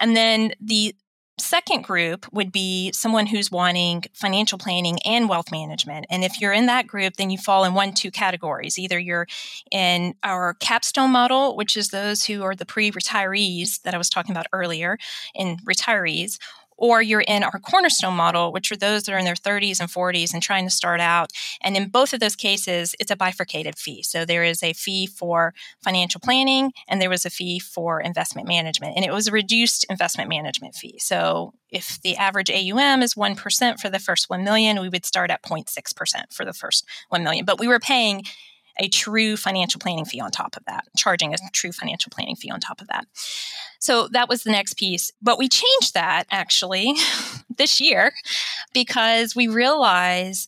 And 0.00 0.16
then 0.16 0.54
the 0.60 0.94
Second 1.38 1.82
group 1.82 2.26
would 2.32 2.52
be 2.52 2.92
someone 2.92 3.26
who's 3.26 3.50
wanting 3.50 4.04
financial 4.12 4.58
planning 4.58 4.98
and 5.04 5.28
wealth 5.28 5.50
management. 5.50 6.06
And 6.10 6.24
if 6.24 6.40
you're 6.40 6.52
in 6.52 6.66
that 6.66 6.86
group, 6.86 7.16
then 7.16 7.30
you 7.30 7.38
fall 7.38 7.64
in 7.64 7.72
one, 7.72 7.94
two 7.94 8.10
categories. 8.10 8.78
Either 8.78 8.98
you're 8.98 9.26
in 9.70 10.14
our 10.22 10.54
capstone 10.54 11.10
model, 11.10 11.56
which 11.56 11.76
is 11.76 11.88
those 11.88 12.24
who 12.26 12.42
are 12.42 12.54
the 12.54 12.66
pre 12.66 12.90
retirees 12.90 13.80
that 13.82 13.94
I 13.94 13.98
was 13.98 14.10
talking 14.10 14.30
about 14.30 14.46
earlier, 14.52 14.98
in 15.34 15.56
retirees, 15.58 16.38
or 16.82 17.00
you're 17.00 17.20
in 17.20 17.44
our 17.44 17.60
cornerstone 17.60 18.14
model, 18.14 18.50
which 18.50 18.72
are 18.72 18.76
those 18.76 19.04
that 19.04 19.14
are 19.14 19.18
in 19.18 19.24
their 19.24 19.36
30s 19.36 19.78
and 19.78 19.88
40s 19.88 20.34
and 20.34 20.42
trying 20.42 20.64
to 20.64 20.70
start 20.70 21.00
out. 21.00 21.30
And 21.60 21.76
in 21.76 21.88
both 21.88 22.12
of 22.12 22.18
those 22.18 22.34
cases, 22.34 22.96
it's 22.98 23.12
a 23.12 23.16
bifurcated 23.16 23.78
fee. 23.78 24.02
So 24.02 24.24
there 24.24 24.42
is 24.42 24.64
a 24.64 24.72
fee 24.72 25.06
for 25.06 25.54
financial 25.84 26.20
planning 26.20 26.72
and 26.88 27.00
there 27.00 27.08
was 27.08 27.24
a 27.24 27.30
fee 27.30 27.60
for 27.60 28.00
investment 28.00 28.48
management. 28.48 28.96
And 28.96 29.04
it 29.04 29.12
was 29.12 29.28
a 29.28 29.30
reduced 29.30 29.86
investment 29.88 30.28
management 30.28 30.74
fee. 30.74 30.98
So 30.98 31.54
if 31.70 32.02
the 32.02 32.16
average 32.16 32.50
AUM 32.50 33.00
is 33.00 33.14
1% 33.14 33.78
for 33.78 33.88
the 33.88 34.00
first 34.00 34.28
1 34.28 34.42
million, 34.42 34.80
we 34.80 34.88
would 34.88 35.06
start 35.06 35.30
at 35.30 35.42
0.6% 35.44 36.32
for 36.32 36.44
the 36.44 36.52
first 36.52 36.84
1 37.10 37.22
million. 37.22 37.44
But 37.44 37.60
we 37.60 37.68
were 37.68 37.78
paying 37.78 38.24
a 38.78 38.88
true 38.88 39.36
financial 39.36 39.78
planning 39.78 40.04
fee 40.04 40.20
on 40.20 40.30
top 40.30 40.56
of 40.56 40.64
that, 40.66 40.84
charging 40.96 41.34
a 41.34 41.36
true 41.52 41.72
financial 41.72 42.10
planning 42.10 42.36
fee 42.36 42.50
on 42.50 42.60
top 42.60 42.80
of 42.80 42.88
that. 42.88 43.06
So 43.78 44.08
that 44.08 44.28
was 44.28 44.44
the 44.44 44.50
next 44.50 44.74
piece. 44.74 45.10
But 45.20 45.38
we 45.38 45.48
changed 45.48 45.94
that 45.94 46.24
actually 46.30 46.94
this 47.56 47.80
year 47.80 48.12
because 48.72 49.34
we 49.34 49.48
realize 49.48 50.46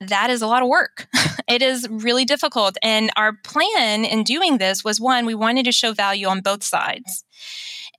that 0.00 0.30
is 0.30 0.42
a 0.42 0.46
lot 0.46 0.62
of 0.62 0.68
work. 0.68 1.08
it 1.48 1.62
is 1.62 1.88
really 1.90 2.24
difficult. 2.24 2.76
And 2.82 3.10
our 3.16 3.32
plan 3.44 4.04
in 4.04 4.24
doing 4.24 4.58
this 4.58 4.84
was 4.84 5.00
one, 5.00 5.26
we 5.26 5.34
wanted 5.34 5.64
to 5.66 5.72
show 5.72 5.92
value 5.92 6.26
on 6.26 6.40
both 6.40 6.64
sides. 6.64 7.24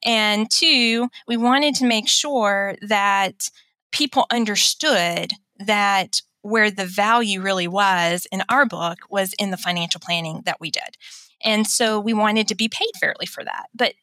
And 0.03 0.51
two, 0.51 1.09
we 1.27 1.37
wanted 1.37 1.75
to 1.75 1.85
make 1.85 2.09
sure 2.09 2.75
that 2.81 3.49
people 3.91 4.25
understood 4.31 5.31
that 5.59 6.21
where 6.43 6.69
the 6.69 6.85
value 6.85 7.41
really 7.41 7.67
was 7.67 8.27
in 8.31 8.43
our 8.49 8.65
book 8.65 8.99
was 9.09 9.33
in 9.39 9.49
the 9.49 9.57
financial 9.57 9.99
planning 9.99 10.43
that 10.45 10.59
we 10.59 10.69
did. 10.69 10.97
And 11.43 11.65
so 11.65 11.99
we 11.99 12.13
wanted 12.13 12.47
to 12.49 12.55
be 12.55 12.69
paid 12.69 12.91
fairly 12.99 13.25
for 13.25 13.43
that. 13.43 13.67
But 13.73 13.95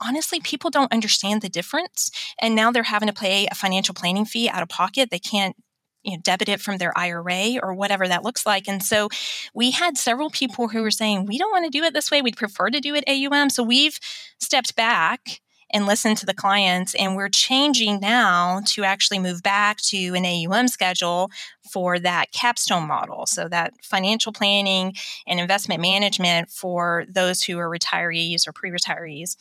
honestly, 0.00 0.40
people 0.40 0.70
don't 0.70 0.92
understand 0.92 1.42
the 1.42 1.48
difference. 1.48 2.10
And 2.40 2.54
now 2.54 2.70
they're 2.70 2.84
having 2.84 3.08
to 3.08 3.14
pay 3.14 3.46
a 3.50 3.54
financial 3.54 3.94
planning 3.94 4.24
fee 4.24 4.48
out 4.48 4.62
of 4.62 4.68
pocket. 4.68 5.10
They 5.10 5.18
can't 5.18 5.56
you 6.02 6.12
know, 6.12 6.22
debit 6.22 6.48
it 6.48 6.60
from 6.60 6.78
their 6.78 6.96
IRA 6.96 7.58
or 7.62 7.74
whatever 7.74 8.08
that 8.08 8.24
looks 8.24 8.46
like. 8.46 8.68
And 8.68 8.82
so 8.82 9.08
we 9.52 9.72
had 9.72 9.98
several 9.98 10.30
people 10.30 10.68
who 10.68 10.82
were 10.82 10.90
saying, 10.90 11.26
we 11.26 11.38
don't 11.38 11.52
want 11.52 11.64
to 11.64 11.78
do 11.78 11.84
it 11.84 11.92
this 11.92 12.10
way. 12.10 12.22
We'd 12.22 12.36
prefer 12.36 12.70
to 12.70 12.80
do 12.80 12.94
it 12.94 13.04
AUM. 13.06 13.50
So 13.50 13.62
we've 13.62 13.98
stepped 14.38 14.76
back 14.76 15.40
and 15.72 15.86
listen 15.86 16.14
to 16.16 16.26
the 16.26 16.34
clients. 16.34 16.94
And 16.94 17.16
we're 17.16 17.28
changing 17.28 18.00
now 18.00 18.60
to 18.66 18.84
actually 18.84 19.18
move 19.18 19.42
back 19.42 19.78
to 19.88 20.14
an 20.14 20.24
AUM 20.24 20.68
schedule 20.68 21.30
for 21.72 21.98
that 21.98 22.32
capstone 22.32 22.86
model. 22.86 23.26
So 23.26 23.48
that 23.48 23.74
financial 23.82 24.32
planning 24.32 24.94
and 25.26 25.40
investment 25.40 25.80
management 25.80 26.50
for 26.50 27.04
those 27.08 27.42
who 27.42 27.58
are 27.58 27.70
retirees 27.70 28.46
or 28.46 28.52
pre 28.52 28.70
retirees. 28.70 29.36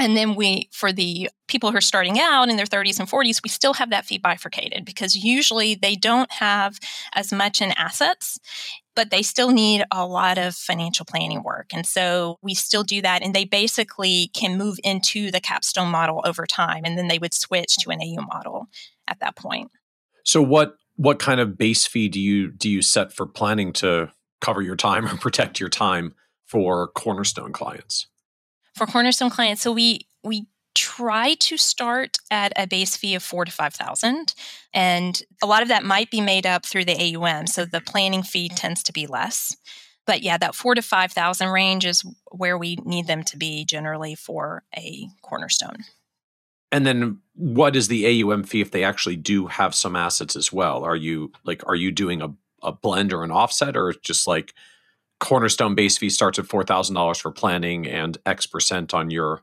And 0.00 0.16
then 0.16 0.34
we, 0.34 0.68
for 0.72 0.92
the 0.92 1.28
people 1.46 1.70
who 1.70 1.76
are 1.76 1.82
starting 1.82 2.18
out 2.18 2.48
in 2.48 2.56
their 2.56 2.66
30s 2.66 2.98
and 2.98 3.08
40s, 3.08 3.42
we 3.44 3.50
still 3.50 3.74
have 3.74 3.90
that 3.90 4.06
fee 4.06 4.18
bifurcated 4.18 4.84
because 4.84 5.14
usually 5.14 5.74
they 5.74 5.94
don't 5.94 6.32
have 6.32 6.80
as 7.12 7.32
much 7.32 7.60
in 7.60 7.72
assets 7.72 8.40
but 8.96 9.10
they 9.10 9.22
still 9.22 9.50
need 9.50 9.82
a 9.90 10.04
lot 10.04 10.36
of 10.36 10.54
financial 10.54 11.06
planning 11.06 11.42
work. 11.42 11.70
And 11.72 11.86
so 11.86 12.38
we 12.42 12.54
still 12.54 12.82
do 12.82 13.00
that. 13.00 13.22
And 13.22 13.34
they 13.34 13.46
basically 13.46 14.30
can 14.34 14.58
move 14.58 14.78
into 14.84 15.30
the 15.30 15.40
capstone 15.40 15.88
model 15.90 16.20
over 16.26 16.46
time. 16.46 16.82
And 16.84 16.98
then 16.98 17.08
they 17.08 17.18
would 17.18 17.32
switch 17.32 17.76
to 17.78 17.90
an 17.90 18.00
AU 18.02 18.20
model 18.20 18.66
at 19.08 19.20
that 19.20 19.36
point. 19.36 19.70
So 20.24 20.42
what 20.42 20.76
what 20.96 21.18
kind 21.18 21.40
of 21.40 21.56
base 21.56 21.86
fee 21.86 22.10
do 22.10 22.20
you 22.20 22.50
do 22.50 22.68
you 22.68 22.82
set 22.82 23.10
for 23.10 23.26
planning 23.26 23.72
to 23.74 24.12
cover 24.42 24.60
your 24.60 24.76
time 24.76 25.06
or 25.10 25.16
protect 25.16 25.60
your 25.60 25.70
time 25.70 26.14
for 26.46 26.88
cornerstone 26.88 27.52
clients? 27.52 28.06
For 28.74 28.86
cornerstone 28.86 29.30
clients, 29.30 29.62
so 29.62 29.72
we 29.72 30.06
we 30.22 30.46
try 30.74 31.34
to 31.34 31.56
start 31.56 32.18
at 32.30 32.52
a 32.56 32.66
base 32.66 32.96
fee 32.96 33.14
of 33.14 33.22
four 33.22 33.44
to 33.44 33.52
five 33.52 33.74
thousand, 33.74 34.34
and 34.72 35.22
a 35.42 35.46
lot 35.46 35.62
of 35.62 35.68
that 35.68 35.84
might 35.84 36.10
be 36.10 36.20
made 36.20 36.46
up 36.46 36.64
through 36.64 36.84
the 36.84 37.16
AUM. 37.16 37.46
So 37.46 37.64
the 37.64 37.78
mm-hmm. 37.78 37.84
planning 37.86 38.22
fee 38.22 38.48
tends 38.48 38.82
to 38.84 38.92
be 38.92 39.06
less, 39.06 39.56
but 40.06 40.22
yeah, 40.22 40.38
that 40.38 40.54
four 40.54 40.74
to 40.74 40.82
five 40.82 41.12
thousand 41.12 41.48
range 41.48 41.84
is 41.84 42.04
where 42.30 42.56
we 42.56 42.76
need 42.84 43.06
them 43.06 43.22
to 43.24 43.36
be 43.36 43.64
generally 43.64 44.14
for 44.14 44.62
a 44.76 45.08
cornerstone. 45.22 45.84
And 46.72 46.86
then 46.86 47.18
what 47.34 47.74
is 47.74 47.88
the 47.88 48.22
AUM 48.22 48.44
fee 48.44 48.60
if 48.60 48.70
they 48.70 48.84
actually 48.84 49.16
do 49.16 49.48
have 49.48 49.74
some 49.74 49.96
assets 49.96 50.36
as 50.36 50.52
well? 50.52 50.84
Are 50.84 50.96
you 50.96 51.32
like 51.44 51.66
are 51.66 51.74
you 51.74 51.90
doing 51.90 52.22
a, 52.22 52.32
a 52.62 52.72
blend 52.72 53.12
or 53.12 53.24
an 53.24 53.30
offset 53.30 53.76
or 53.76 53.92
just 53.92 54.26
like 54.26 54.54
cornerstone 55.20 55.74
base 55.74 55.98
fee 55.98 56.10
starts 56.10 56.38
at 56.38 56.46
$4,000 56.46 57.20
for 57.20 57.30
planning 57.30 57.86
and 57.86 58.18
X 58.26 58.46
percent 58.46 58.92
on 58.92 59.10
your 59.10 59.42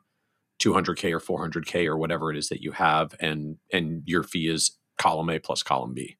200k 0.61 1.11
or 1.11 1.19
400k 1.19 1.85
or 1.85 1.97
whatever 1.97 2.31
it 2.31 2.37
is 2.37 2.49
that 2.49 2.61
you 2.61 2.71
have 2.71 3.13
and 3.19 3.57
and 3.71 4.01
your 4.05 4.23
fee 4.23 4.47
is 4.47 4.77
column 4.97 5.29
A 5.29 5.39
plus 5.39 5.63
column 5.63 5.93
B. 5.93 6.17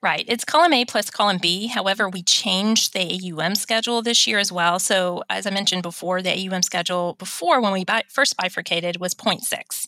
Right. 0.00 0.24
It's 0.28 0.44
column 0.44 0.72
A 0.74 0.84
plus 0.84 1.10
column 1.10 1.38
B. 1.38 1.66
However, 1.66 2.08
we 2.08 2.22
changed 2.22 2.92
the 2.92 3.32
AUM 3.32 3.56
schedule 3.56 4.00
this 4.00 4.28
year 4.28 4.38
as 4.38 4.52
well. 4.52 4.78
So, 4.78 5.24
as 5.28 5.44
I 5.44 5.50
mentioned 5.50 5.82
before, 5.82 6.22
the 6.22 6.30
AUM 6.30 6.62
schedule 6.62 7.16
before 7.18 7.60
when 7.60 7.72
we 7.72 7.84
bi- 7.84 8.04
first 8.08 8.36
bifurcated 8.36 9.00
was 9.00 9.12
0.6. 9.12 9.86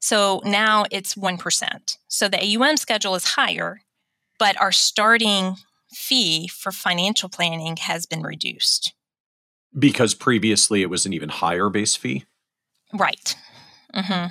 So 0.00 0.42
now 0.44 0.84
it's 0.90 1.14
1%. 1.14 1.96
So 2.08 2.28
the 2.28 2.56
AUM 2.56 2.76
schedule 2.76 3.14
is 3.14 3.24
higher, 3.24 3.80
but 4.38 4.60
our 4.60 4.70
starting 4.70 5.56
fee 5.92 6.48
for 6.48 6.72
financial 6.72 7.28
planning 7.28 7.76
has 7.76 8.06
been 8.06 8.22
reduced. 8.22 8.94
Because 9.78 10.14
previously 10.14 10.82
it 10.82 10.90
was 10.90 11.06
an 11.06 11.12
even 11.12 11.28
higher 11.28 11.68
base 11.68 11.94
fee? 11.94 12.24
Right. 12.92 13.36
Mm-hmm. 13.94 14.26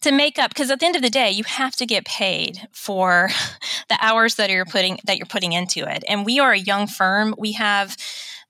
To 0.00 0.12
make 0.12 0.38
up, 0.38 0.50
because 0.50 0.70
at 0.70 0.80
the 0.80 0.86
end 0.86 0.96
of 0.96 1.02
the 1.02 1.10
day, 1.10 1.30
you 1.30 1.44
have 1.44 1.76
to 1.76 1.86
get 1.86 2.06
paid 2.06 2.68
for 2.72 3.28
the 3.88 3.98
hours 4.00 4.36
that 4.36 4.50
you're 4.50 4.64
putting 4.64 4.98
that 5.04 5.18
you're 5.18 5.26
putting 5.26 5.52
into 5.52 5.88
it. 5.88 6.04
And 6.08 6.24
we 6.24 6.40
are 6.40 6.52
a 6.52 6.58
young 6.58 6.86
firm. 6.86 7.34
We 7.38 7.52
have 7.52 7.96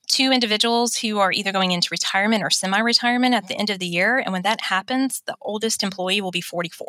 two 0.06 0.30
individuals 0.30 0.96
who 0.96 1.18
are 1.18 1.32
either 1.32 1.50
going 1.50 1.72
into 1.72 1.88
retirement 1.90 2.42
or 2.42 2.50
semi 2.50 2.78
retirement 2.78 3.34
at 3.34 3.48
the 3.48 3.56
end 3.56 3.70
of 3.70 3.78
the 3.78 3.86
year. 3.86 4.18
And 4.18 4.32
when 4.32 4.42
that 4.42 4.60
happens, 4.60 5.22
the 5.26 5.36
oldest 5.42 5.82
employee 5.82 6.20
will 6.20 6.30
be 6.30 6.40
44. 6.40 6.86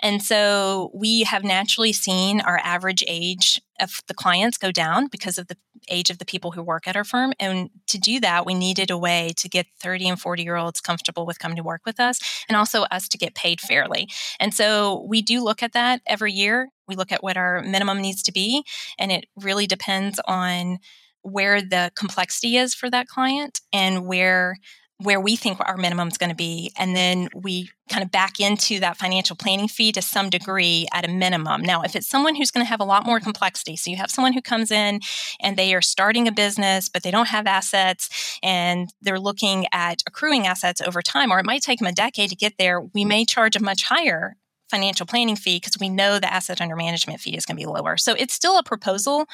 And 0.00 0.22
so 0.22 0.90
we 0.94 1.24
have 1.24 1.42
naturally 1.42 1.92
seen 1.92 2.40
our 2.40 2.60
average 2.62 3.02
age 3.08 3.60
of 3.82 4.00
the 4.06 4.14
clients 4.14 4.58
go 4.58 4.70
down 4.70 5.08
because 5.08 5.38
of 5.38 5.48
the 5.48 5.56
age 5.88 6.10
of 6.10 6.18
the 6.18 6.24
people 6.24 6.52
who 6.52 6.62
work 6.62 6.86
at 6.86 6.96
our 6.96 7.04
firm. 7.04 7.32
And 7.40 7.70
to 7.88 7.98
do 7.98 8.20
that, 8.20 8.46
we 8.46 8.54
needed 8.54 8.90
a 8.90 8.98
way 8.98 9.32
to 9.36 9.48
get 9.48 9.66
30 9.80 10.08
and 10.08 10.20
40 10.20 10.42
year 10.42 10.56
olds 10.56 10.80
comfortable 10.80 11.26
with 11.26 11.38
coming 11.38 11.56
to 11.56 11.62
work 11.62 11.82
with 11.84 12.00
us 12.00 12.18
and 12.48 12.56
also 12.56 12.82
us 12.84 13.08
to 13.08 13.18
get 13.18 13.34
paid 13.34 13.60
fairly. 13.60 14.08
And 14.38 14.54
so 14.54 15.04
we 15.08 15.22
do 15.22 15.42
look 15.42 15.62
at 15.62 15.72
that 15.72 16.00
every 16.06 16.32
year. 16.32 16.68
We 16.88 16.96
look 16.96 17.12
at 17.12 17.22
what 17.22 17.36
our 17.36 17.62
minimum 17.62 18.00
needs 18.00 18.22
to 18.24 18.32
be, 18.32 18.64
and 18.98 19.10
it 19.10 19.26
really 19.36 19.66
depends 19.66 20.20
on 20.26 20.78
where 21.22 21.62
the 21.62 21.90
complexity 21.94 22.56
is 22.56 22.74
for 22.74 22.90
that 22.90 23.06
client 23.06 23.60
and 23.72 24.06
where 24.06 24.56
where 24.98 25.20
we 25.20 25.34
think 25.34 25.58
our 25.60 25.76
minimum 25.76 26.08
is 26.08 26.18
going 26.18 26.30
to 26.30 26.36
be 26.36 26.72
and 26.78 26.94
then 26.94 27.28
we 27.34 27.68
kind 27.88 28.04
of 28.04 28.10
back 28.10 28.38
into 28.38 28.78
that 28.78 28.96
financial 28.96 29.34
planning 29.34 29.66
fee 29.66 29.90
to 29.90 30.00
some 30.00 30.30
degree 30.30 30.86
at 30.92 31.04
a 31.04 31.08
minimum 31.08 31.60
now 31.60 31.82
if 31.82 31.96
it's 31.96 32.06
someone 32.06 32.34
who's 32.34 32.50
going 32.50 32.64
to 32.64 32.68
have 32.68 32.80
a 32.80 32.84
lot 32.84 33.04
more 33.04 33.18
complexity 33.18 33.74
so 33.76 33.90
you 33.90 33.96
have 33.96 34.10
someone 34.10 34.32
who 34.32 34.42
comes 34.42 34.70
in 34.70 35.00
and 35.40 35.56
they 35.56 35.74
are 35.74 35.82
starting 35.82 36.28
a 36.28 36.32
business 36.32 36.88
but 36.88 37.02
they 37.02 37.10
don't 37.10 37.28
have 37.28 37.46
assets 37.46 38.38
and 38.42 38.90
they're 39.00 39.20
looking 39.20 39.66
at 39.72 40.02
accruing 40.06 40.46
assets 40.46 40.80
over 40.80 41.02
time 41.02 41.32
or 41.32 41.38
it 41.38 41.46
might 41.46 41.62
take 41.62 41.78
them 41.80 41.88
a 41.88 41.92
decade 41.92 42.30
to 42.30 42.36
get 42.36 42.54
there 42.58 42.80
we 42.80 43.04
may 43.04 43.24
charge 43.24 43.56
a 43.56 43.62
much 43.62 43.84
higher 43.84 44.36
financial 44.72 45.04
planning 45.04 45.36
fee 45.36 45.56
because 45.56 45.78
we 45.78 45.90
know 45.90 46.18
the 46.18 46.32
asset 46.32 46.60
under 46.60 46.74
management 46.74 47.20
fee 47.20 47.36
is 47.36 47.44
going 47.44 47.56
to 47.56 47.60
be 47.60 47.66
lower. 47.66 47.98
So 47.98 48.14
it's 48.14 48.32
still 48.32 48.58
a 48.58 48.62
proposal 48.62 49.26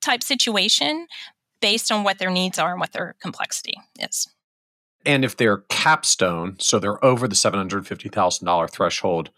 type 0.00 0.22
situation 0.22 1.08
based 1.60 1.90
on 1.90 2.04
what 2.04 2.18
their 2.18 2.30
needs 2.30 2.58
are 2.58 2.70
and 2.70 2.80
what 2.80 2.92
their 2.92 3.16
complexity 3.20 3.74
is. 3.98 4.28
And 5.06 5.24
if 5.24 5.36
they're 5.36 5.64
capstone, 5.68 6.56
so 6.58 6.78
they're 6.78 7.02
over 7.04 7.26
the 7.26 7.34
seven 7.34 7.58
hundred 7.58 7.86
fifty 7.86 8.08
thousand 8.08 8.46
dollar 8.46 8.68
threshold, 8.68 9.30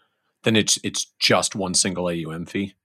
then 0.43 0.55
it's 0.55 0.77
it's 0.83 1.05
just 1.19 1.55
one 1.55 1.73
single 1.73 2.07
AUM 2.07 2.45
fee. 2.45 2.75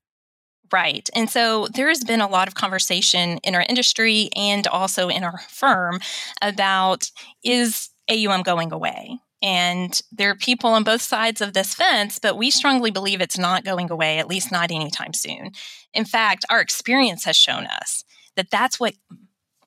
Right. 0.70 1.08
And 1.14 1.30
so 1.30 1.66
there 1.68 1.88
has 1.88 2.04
been 2.04 2.20
a 2.20 2.28
lot 2.28 2.47
of 2.47 2.54
conversation 2.54 3.38
in 3.38 3.54
our 3.54 3.64
industry 3.68 4.28
and 4.37 4.66
also 4.66 5.08
in 5.08 5.25
our 5.25 5.38
firm 5.49 5.99
about 6.42 7.11
is 7.42 7.88
AUM 8.11 8.42
going 8.42 8.73
away? 8.73 9.18
And 9.40 10.00
there 10.11 10.30
are 10.30 10.35
people 10.35 10.70
on 10.70 10.82
both 10.82 11.00
sides 11.00 11.40
of 11.40 11.52
this 11.52 11.75
fence, 11.75 12.18
but 12.18 12.37
we 12.37 12.50
strongly 12.50 12.90
believe 12.90 13.20
it's 13.20 13.38
not 13.38 13.64
going 13.64 13.90
away, 13.90 14.18
at 14.18 14.28
least 14.28 14.50
not 14.50 14.73
anytime 14.73 15.12
soon. 15.12 15.52
In 15.94 16.04
fact, 16.04 16.44
our 16.50 16.61
experience 16.61 17.25
has 17.25 17.37
shown 17.37 17.66
us 17.66 18.04
that 18.35 18.50
that's 18.50 18.80
what 18.80 18.94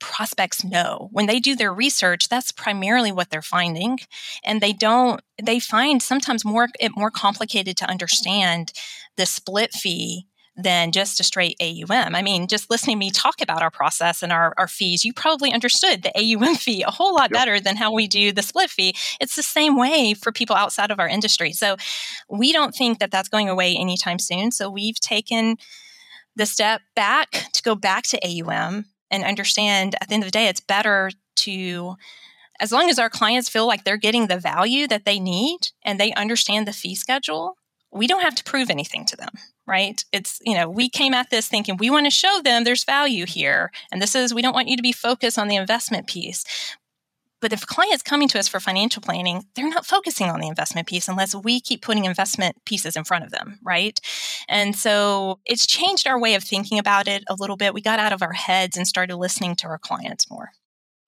prospects 0.01 0.63
know 0.63 1.07
when 1.11 1.27
they 1.27 1.39
do 1.39 1.55
their 1.55 1.73
research 1.73 2.27
that's 2.27 2.51
primarily 2.51 3.11
what 3.11 3.29
they're 3.29 3.41
finding 3.41 3.99
and 4.43 4.59
they 4.59 4.73
don't 4.73 5.21
they 5.41 5.59
find 5.59 6.01
sometimes 6.01 6.43
more 6.43 6.67
it 6.79 6.91
more 6.95 7.11
complicated 7.11 7.77
to 7.77 7.89
understand 7.89 8.73
the 9.15 9.25
split 9.25 9.71
fee 9.71 10.25
than 10.57 10.91
just 10.91 11.19
a 11.19 11.23
straight 11.23 11.55
AUM. 11.61 12.13
I 12.13 12.21
mean, 12.21 12.47
just 12.47 12.69
listening 12.69 12.97
to 12.97 12.99
me 12.99 13.11
talk 13.11 13.41
about 13.41 13.61
our 13.61 13.71
process 13.71 14.21
and 14.21 14.31
our, 14.31 14.53
our 14.57 14.67
fees, 14.67 15.05
you 15.05 15.13
probably 15.13 15.53
understood 15.53 16.03
the 16.03 16.11
AUM 16.15 16.55
fee 16.55 16.83
a 16.83 16.91
whole 16.91 17.15
lot 17.15 17.31
yep. 17.31 17.39
better 17.39 17.59
than 17.59 17.77
how 17.77 17.93
we 17.93 18.07
do 18.07 18.31
the 18.31 18.41
split 18.41 18.69
fee. 18.69 18.93
It's 19.19 19.35
the 19.35 19.43
same 19.43 19.77
way 19.77 20.13
for 20.13 20.31
people 20.31 20.55
outside 20.55 20.91
of 20.91 20.99
our 20.99 21.07
industry. 21.07 21.53
So 21.53 21.77
we 22.29 22.51
don't 22.51 22.75
think 22.75 22.99
that 22.99 23.11
that's 23.11 23.29
going 23.29 23.49
away 23.49 23.75
anytime 23.75 24.19
soon. 24.19 24.51
So 24.51 24.69
we've 24.69 24.99
taken 24.99 25.57
the 26.35 26.45
step 26.45 26.81
back 26.95 27.31
to 27.53 27.63
go 27.63 27.75
back 27.75 28.03
to 28.03 28.19
AUM 28.25 28.85
and 29.11 29.23
understand 29.23 29.95
at 30.01 30.07
the 30.07 30.15
end 30.15 30.23
of 30.23 30.27
the 30.27 30.31
day, 30.31 30.47
it's 30.47 30.59
better 30.59 31.11
to 31.35 31.95
as 32.61 32.71
long 32.71 32.89
as 32.89 32.99
our 32.99 33.09
clients 33.09 33.49
feel 33.49 33.65
like 33.65 33.83
they're 33.83 33.97
getting 33.97 34.27
the 34.27 34.37
value 34.37 34.87
that 34.87 35.03
they 35.03 35.19
need 35.19 35.69
and 35.83 35.99
they 35.99 36.13
understand 36.13 36.67
the 36.67 36.73
fee 36.73 36.93
schedule, 36.93 37.57
we 37.91 38.07
don't 38.07 38.21
have 38.21 38.35
to 38.35 38.43
prove 38.43 38.69
anything 38.69 39.03
to 39.05 39.17
them, 39.17 39.31
right? 39.65 40.05
It's, 40.13 40.39
you 40.45 40.53
know, 40.53 40.69
we 40.69 40.87
came 40.87 41.13
at 41.13 41.31
this 41.31 41.47
thinking 41.47 41.75
we 41.77 41.89
want 41.89 42.05
to 42.05 42.11
show 42.11 42.39
them 42.41 42.63
there's 42.63 42.85
value 42.85 43.25
here. 43.25 43.71
And 43.91 43.99
this 44.01 44.15
is, 44.15 44.33
we 44.33 44.43
don't 44.43 44.53
want 44.53 44.67
you 44.67 44.77
to 44.77 44.83
be 44.83 44.91
focused 44.91 45.39
on 45.39 45.47
the 45.47 45.55
investment 45.55 46.07
piece. 46.07 46.45
But 47.41 47.51
if 47.51 47.65
client's 47.65 48.03
coming 48.03 48.27
to 48.29 48.39
us 48.39 48.47
for 48.47 48.59
financial 48.59 49.01
planning, 49.01 49.43
they're 49.55 49.67
not 49.67 49.85
focusing 49.85 50.29
on 50.29 50.39
the 50.39 50.47
investment 50.47 50.87
piece 50.87 51.07
unless 51.07 51.33
we 51.33 51.59
keep 51.59 51.81
putting 51.81 52.05
investment 52.05 52.55
pieces 52.65 52.95
in 52.95 53.03
front 53.03 53.25
of 53.25 53.31
them, 53.31 53.59
right? 53.63 53.99
And 54.47 54.75
so 54.75 55.39
it's 55.45 55.65
changed 55.65 56.07
our 56.07 56.19
way 56.19 56.35
of 56.35 56.43
thinking 56.43 56.77
about 56.77 57.07
it 57.07 57.23
a 57.27 57.35
little 57.37 57.57
bit. 57.57 57.73
We 57.73 57.81
got 57.81 57.99
out 57.99 58.13
of 58.13 58.21
our 58.21 58.33
heads 58.33 58.77
and 58.77 58.87
started 58.87 59.17
listening 59.17 59.55
to 59.57 59.67
our 59.67 59.79
clients 59.79 60.29
more. 60.29 60.49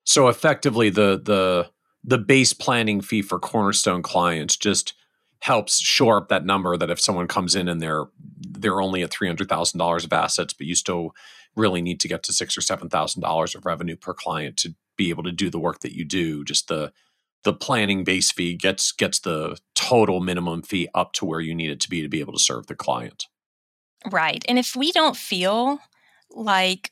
So 0.03 0.27
effectively, 0.27 0.89
the 0.89 1.21
the 1.23 1.69
the 2.03 2.17
base 2.17 2.53
planning 2.53 2.99
fee 3.01 3.21
for 3.21 3.39
Cornerstone 3.39 4.01
clients 4.01 4.57
just 4.57 4.93
helps 5.39 5.79
shore 5.79 6.17
up 6.17 6.29
that 6.29 6.45
number. 6.45 6.75
That 6.75 6.89
if 6.89 6.99
someone 6.99 7.27
comes 7.27 7.55
in 7.55 7.67
and 7.67 7.81
they're 7.81 8.05
they're 8.41 8.81
only 8.81 9.03
at 9.03 9.11
three 9.11 9.27
hundred 9.27 9.49
thousand 9.49 9.77
dollars 9.77 10.03
of 10.03 10.11
assets, 10.11 10.53
but 10.53 10.67
you 10.67 10.75
still 10.75 11.11
really 11.55 11.81
need 11.81 11.99
to 11.99 12.07
get 12.07 12.23
to 12.23 12.33
six 12.33 12.57
or 12.57 12.61
seven 12.61 12.89
thousand 12.89 13.21
dollars 13.21 13.55
of 13.55 13.65
revenue 13.65 13.95
per 13.95 14.13
client 14.13 14.57
to 14.57 14.75
be 14.97 15.09
able 15.09 15.23
to 15.23 15.31
do 15.31 15.49
the 15.49 15.59
work 15.59 15.79
that 15.79 15.95
you 15.95 16.05
do. 16.05 16.43
Just 16.43 16.67
the 16.67 16.91
the 17.43 17.53
planning 17.53 18.03
base 18.03 18.31
fee 18.31 18.55
gets 18.55 18.91
gets 18.91 19.19
the 19.19 19.57
total 19.75 20.19
minimum 20.21 20.61
fee 20.61 20.87
up 20.93 21.13
to 21.13 21.25
where 21.25 21.41
you 21.41 21.53
need 21.53 21.69
it 21.69 21.79
to 21.81 21.89
be 21.89 22.01
to 22.01 22.09
be 22.09 22.19
able 22.19 22.33
to 22.33 22.39
serve 22.39 22.67
the 22.67 22.75
client. 22.75 23.27
Right. 24.09 24.43
And 24.47 24.59
if 24.59 24.75
we 24.75 24.91
don't 24.91 25.15
feel 25.15 25.79
like 26.29 26.91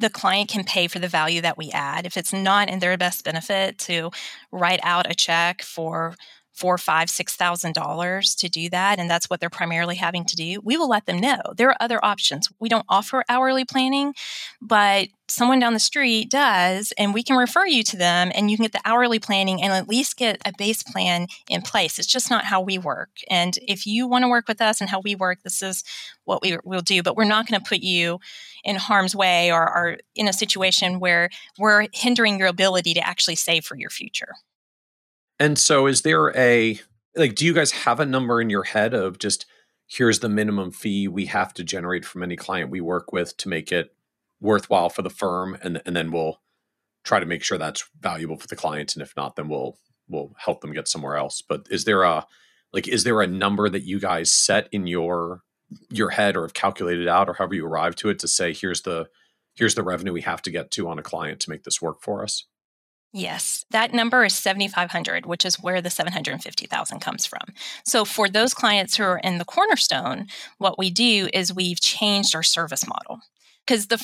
the 0.00 0.10
client 0.10 0.48
can 0.48 0.64
pay 0.64 0.88
for 0.88 0.98
the 0.98 1.08
value 1.08 1.42
that 1.42 1.58
we 1.58 1.70
add. 1.70 2.06
If 2.06 2.16
it's 2.16 2.32
not 2.32 2.70
in 2.70 2.78
their 2.78 2.96
best 2.96 3.22
benefit 3.22 3.78
to 3.80 4.10
write 4.50 4.80
out 4.82 5.10
a 5.10 5.14
check 5.14 5.60
for 5.60 6.16
four, 6.52 6.78
five, 6.78 7.08
six 7.10 7.36
thousand 7.36 7.74
dollars 7.74 8.34
to 8.36 8.48
do 8.48 8.70
that, 8.70 8.98
and 8.98 9.10
that's 9.10 9.28
what 9.28 9.40
they're 9.40 9.50
primarily 9.50 9.96
having 9.96 10.24
to 10.24 10.36
do, 10.36 10.60
we 10.64 10.76
will 10.78 10.88
let 10.88 11.04
them 11.04 11.20
know. 11.20 11.40
There 11.54 11.68
are 11.68 11.76
other 11.80 12.02
options. 12.02 12.48
We 12.58 12.70
don't 12.70 12.86
offer 12.88 13.24
hourly 13.28 13.66
planning, 13.66 14.14
but 14.60 15.08
someone 15.30 15.58
down 15.58 15.74
the 15.74 15.80
street 15.80 16.30
does, 16.30 16.92
and 16.98 17.14
we 17.14 17.22
can 17.22 17.36
refer 17.36 17.66
you 17.66 17.82
to 17.84 17.96
them 17.96 18.30
and 18.34 18.50
you 18.50 18.56
can 18.56 18.64
get 18.64 18.72
the 18.72 18.80
hourly 18.84 19.18
planning 19.18 19.62
and 19.62 19.72
at 19.72 19.88
least 19.88 20.16
get 20.16 20.40
a 20.44 20.52
base 20.56 20.82
plan 20.82 21.26
in 21.48 21.62
place. 21.62 21.98
It's 21.98 22.08
just 22.08 22.30
not 22.30 22.44
how 22.44 22.60
we 22.60 22.78
work. 22.78 23.10
And 23.28 23.58
if 23.66 23.86
you 23.86 24.06
want 24.06 24.24
to 24.24 24.28
work 24.28 24.48
with 24.48 24.60
us 24.60 24.80
and 24.80 24.90
how 24.90 25.00
we 25.00 25.14
work, 25.14 25.42
this 25.42 25.62
is 25.62 25.84
what 26.24 26.42
we 26.42 26.58
will 26.64 26.80
do. 26.80 27.02
But 27.02 27.16
we're 27.16 27.24
not 27.24 27.46
going 27.46 27.60
to 27.60 27.68
put 27.68 27.80
you 27.80 28.18
in 28.64 28.76
harm's 28.76 29.14
way 29.14 29.50
or, 29.50 29.62
or 29.62 29.98
in 30.14 30.28
a 30.28 30.32
situation 30.32 31.00
where 31.00 31.30
we're 31.58 31.86
hindering 31.92 32.38
your 32.38 32.48
ability 32.48 32.94
to 32.94 33.06
actually 33.06 33.36
save 33.36 33.64
for 33.64 33.76
your 33.76 33.90
future. 33.90 34.34
And 35.38 35.58
so 35.58 35.86
is 35.86 36.02
there 36.02 36.36
a 36.36 36.78
like 37.16 37.34
do 37.34 37.44
you 37.44 37.54
guys 37.54 37.72
have 37.72 37.98
a 37.98 38.06
number 38.06 38.40
in 38.40 38.50
your 38.50 38.64
head 38.64 38.94
of 38.94 39.18
just 39.18 39.46
here's 39.86 40.20
the 40.20 40.28
minimum 40.28 40.70
fee 40.70 41.08
we 41.08 41.26
have 41.26 41.52
to 41.54 41.64
generate 41.64 42.04
from 42.04 42.22
any 42.22 42.36
client 42.36 42.70
we 42.70 42.80
work 42.80 43.12
with 43.12 43.36
to 43.38 43.48
make 43.48 43.72
it 43.72 43.92
worthwhile 44.40 44.88
for 44.88 45.02
the 45.02 45.10
firm 45.10 45.56
and 45.62 45.82
and 45.84 45.94
then 45.94 46.10
we'll 46.10 46.40
try 47.04 47.20
to 47.20 47.26
make 47.26 47.42
sure 47.42 47.58
that's 47.58 47.88
valuable 48.00 48.36
for 48.36 48.46
the 48.46 48.56
clients 48.56 48.94
and 48.94 49.02
if 49.02 49.16
not 49.16 49.36
then 49.36 49.48
we'll 49.48 49.78
we'll 50.10 50.34
help 50.38 50.60
them 50.60 50.72
get 50.72 50.88
somewhere 50.88 51.16
else. 51.16 51.42
But 51.46 51.66
is 51.70 51.84
there 51.84 52.02
a 52.02 52.26
like 52.72 52.88
is 52.88 53.04
there 53.04 53.20
a 53.20 53.26
number 53.26 53.68
that 53.68 53.84
you 53.84 53.98
guys 53.98 54.32
set 54.32 54.68
in 54.72 54.86
your 54.86 55.42
your 55.88 56.10
head 56.10 56.36
or 56.36 56.42
have 56.42 56.54
calculated 56.54 57.08
out 57.08 57.28
or 57.28 57.34
however 57.34 57.54
you 57.54 57.64
arrive 57.64 57.94
to 57.96 58.08
it 58.10 58.18
to 58.18 58.28
say 58.28 58.52
here's 58.52 58.82
the 58.82 59.08
here's 59.54 59.74
the 59.74 59.82
revenue 59.82 60.12
we 60.12 60.22
have 60.22 60.42
to 60.42 60.50
get 60.50 60.70
to 60.72 60.88
on 60.88 60.98
a 60.98 61.02
client 61.02 61.40
to 61.40 61.50
make 61.50 61.64
this 61.64 61.80
work 61.80 62.02
for 62.02 62.22
us? 62.22 62.44
Yes, 63.12 63.64
that 63.70 63.92
number 63.92 64.24
is 64.24 64.34
7500, 64.34 65.26
which 65.26 65.44
is 65.44 65.56
where 65.56 65.82
the 65.82 65.90
750,000 65.90 67.00
comes 67.00 67.26
from. 67.26 67.40
So 67.84 68.04
for 68.04 68.28
those 68.28 68.54
clients 68.54 68.96
who 68.96 69.02
are 69.02 69.18
in 69.18 69.38
the 69.38 69.44
cornerstone, 69.44 70.28
what 70.58 70.78
we 70.78 70.90
do 70.90 71.28
is 71.34 71.52
we've 71.52 71.80
changed 71.80 72.36
our 72.36 72.44
service 72.44 72.86
model. 72.86 73.20
Cuz 73.70 73.86
the 73.86 73.98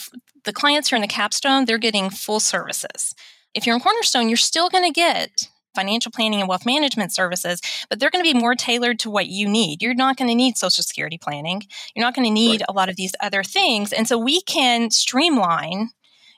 the 0.45 0.53
clients 0.53 0.89
who 0.89 0.95
are 0.95 0.99
in 0.99 1.03
the 1.03 1.09
capstone, 1.09 1.65
they're 1.65 1.87
getting 1.89 2.09
full 2.09 2.41
services. 2.41 3.15
If 3.53 3.67
you're 3.67 3.75
in 3.75 3.83
cornerstone, 3.83 4.29
you're 4.29 4.37
still 4.37 4.69
going 4.69 4.85
to 4.85 4.93
get 4.93 5.49
financial 5.75 6.11
planning 6.11 6.41
and 6.41 6.49
wealth 6.49 6.65
management 6.65 7.13
services, 7.13 7.61
but 7.91 7.99
they're 7.99 8.11
going 8.11 8.25
to 8.25 8.33
be 8.33 8.39
more 8.39 8.55
tailored 8.55 8.99
to 9.01 9.11
what 9.11 9.27
you 9.27 9.47
need. 9.49 9.83
You're 9.83 9.95
not 9.95 10.17
going 10.17 10.29
to 10.29 10.35
need 10.35 10.57
social 10.57 10.85
security 10.85 11.19
planning. 11.19 11.63
You're 11.95 12.05
not 12.05 12.15
going 12.15 12.27
to 12.27 12.33
need 12.33 12.63
right. 12.63 12.69
a 12.69 12.73
lot 12.73 12.89
of 12.89 12.97
these 12.97 13.15
other 13.21 13.43
things. 13.43 13.93
And 13.93 14.09
so 14.09 14.17
we 14.17 14.41
can 14.41 14.91
streamline 14.91 15.91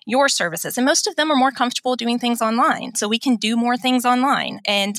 your 0.07 0.29
services. 0.29 0.77
And 0.79 0.87
most 0.87 1.07
of 1.07 1.17
them 1.17 1.31
are 1.31 1.37
more 1.37 1.53
comfortable 1.53 1.95
doing 1.95 2.19
things 2.19 2.43
online. 2.43 2.95
So 2.95 3.07
we 3.09 3.19
can 3.19 3.37
do 3.37 3.57
more 3.57 3.77
things 3.77 4.05
online. 4.05 4.61
And 4.65 4.99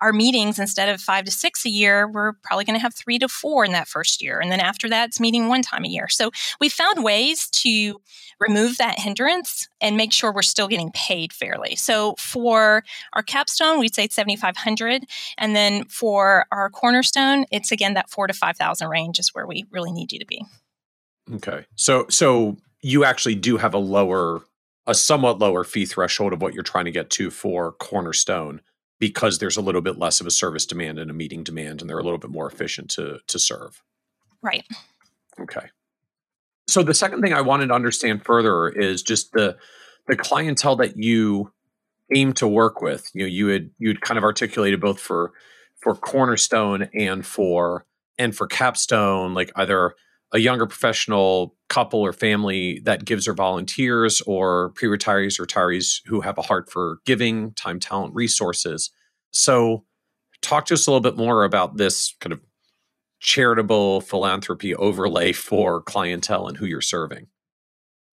our 0.00 0.12
meetings, 0.12 0.58
instead 0.58 0.88
of 0.88 1.00
five 1.00 1.24
to 1.24 1.30
six 1.30 1.64
a 1.64 1.70
year, 1.70 2.06
we're 2.06 2.32
probably 2.42 2.64
going 2.64 2.78
to 2.78 2.82
have 2.82 2.94
three 2.94 3.18
to 3.18 3.28
four 3.28 3.64
in 3.64 3.72
that 3.72 3.88
first 3.88 4.22
year. 4.22 4.38
And 4.40 4.52
then 4.52 4.60
after 4.60 4.88
that, 4.88 5.08
it's 5.08 5.20
meeting 5.20 5.48
one 5.48 5.62
time 5.62 5.84
a 5.84 5.88
year. 5.88 6.08
So 6.08 6.30
we 6.60 6.68
found 6.68 7.02
ways 7.02 7.48
to 7.50 8.00
remove 8.38 8.76
that 8.78 8.98
hindrance 8.98 9.68
and 9.80 9.96
make 9.96 10.12
sure 10.12 10.32
we're 10.32 10.42
still 10.42 10.68
getting 10.68 10.90
paid 10.92 11.32
fairly. 11.32 11.76
So 11.76 12.14
for 12.18 12.84
our 13.14 13.22
capstone, 13.22 13.78
we'd 13.80 13.94
say 13.94 14.08
7,500. 14.08 15.04
And 15.38 15.56
then 15.56 15.84
for 15.86 16.46
our 16.52 16.68
cornerstone, 16.68 17.46
it's 17.50 17.72
again 17.72 17.94
that 17.94 18.10
four 18.10 18.26
to 18.26 18.34
5,000 18.34 18.88
range 18.88 19.18
is 19.18 19.34
where 19.34 19.46
we 19.46 19.64
really 19.70 19.92
need 19.92 20.12
you 20.12 20.18
to 20.18 20.26
be. 20.26 20.44
Okay. 21.34 21.64
So, 21.74 22.06
so 22.10 22.56
you 22.82 23.04
actually 23.04 23.34
do 23.34 23.56
have 23.56 23.74
a 23.74 23.78
lower 23.78 24.42
a 24.86 24.94
somewhat 24.94 25.40
lower 25.40 25.64
fee 25.64 25.84
threshold 25.84 26.32
of 26.32 26.40
what 26.40 26.54
you're 26.54 26.62
trying 26.62 26.84
to 26.84 26.92
get 26.92 27.10
to 27.10 27.30
for 27.30 27.72
cornerstone 27.72 28.60
because 28.98 29.38
there's 29.38 29.56
a 29.56 29.62
little 29.62 29.80
bit 29.80 29.98
less 29.98 30.20
of 30.20 30.26
a 30.26 30.30
service 30.30 30.66
demand 30.66 30.98
and 30.98 31.10
a 31.10 31.14
meeting 31.14 31.42
demand 31.42 31.80
and 31.80 31.90
they're 31.90 31.98
a 31.98 32.02
little 32.02 32.18
bit 32.18 32.30
more 32.30 32.48
efficient 32.48 32.90
to 32.90 33.18
to 33.26 33.38
serve. 33.38 33.82
Right. 34.42 34.64
Okay. 35.40 35.66
So 36.68 36.82
the 36.82 36.94
second 36.94 37.22
thing 37.22 37.32
i 37.32 37.40
wanted 37.40 37.68
to 37.68 37.74
understand 37.74 38.24
further 38.24 38.68
is 38.68 39.02
just 39.02 39.32
the 39.32 39.56
the 40.06 40.16
clientele 40.16 40.76
that 40.76 40.96
you 40.96 41.52
aim 42.14 42.32
to 42.34 42.46
work 42.46 42.80
with. 42.80 43.10
You 43.14 43.22
know 43.22 43.28
you 43.28 43.48
had 43.48 43.70
you 43.78 43.88
had 43.88 44.00
kind 44.00 44.18
of 44.18 44.24
articulated 44.24 44.80
both 44.80 45.00
for 45.00 45.32
for 45.76 45.94
cornerstone 45.94 46.88
and 46.94 47.24
for 47.24 47.86
and 48.18 48.34
for 48.34 48.46
capstone 48.46 49.34
like 49.34 49.52
either 49.56 49.94
a 50.32 50.38
younger 50.38 50.66
professional 50.66 51.54
couple 51.68 52.00
or 52.00 52.12
family 52.12 52.80
that 52.84 53.04
gives 53.04 53.26
or 53.28 53.34
volunteers 53.34 54.20
or 54.22 54.70
pre-retirees 54.70 55.38
or 55.38 55.46
retirees 55.46 56.00
who 56.06 56.20
have 56.20 56.38
a 56.38 56.42
heart 56.42 56.70
for 56.70 56.98
giving 57.04 57.52
time 57.54 57.80
talent 57.80 58.14
resources. 58.14 58.90
So 59.32 59.84
talk 60.42 60.66
to 60.66 60.74
us 60.74 60.86
a 60.86 60.90
little 60.90 61.00
bit 61.00 61.16
more 61.16 61.44
about 61.44 61.76
this 61.76 62.14
kind 62.20 62.32
of 62.32 62.40
charitable 63.20 64.02
philanthropy 64.02 64.74
overlay 64.74 65.32
for 65.32 65.80
clientele 65.82 66.48
and 66.48 66.56
who 66.56 66.66
you're 66.66 66.80
serving 66.80 67.26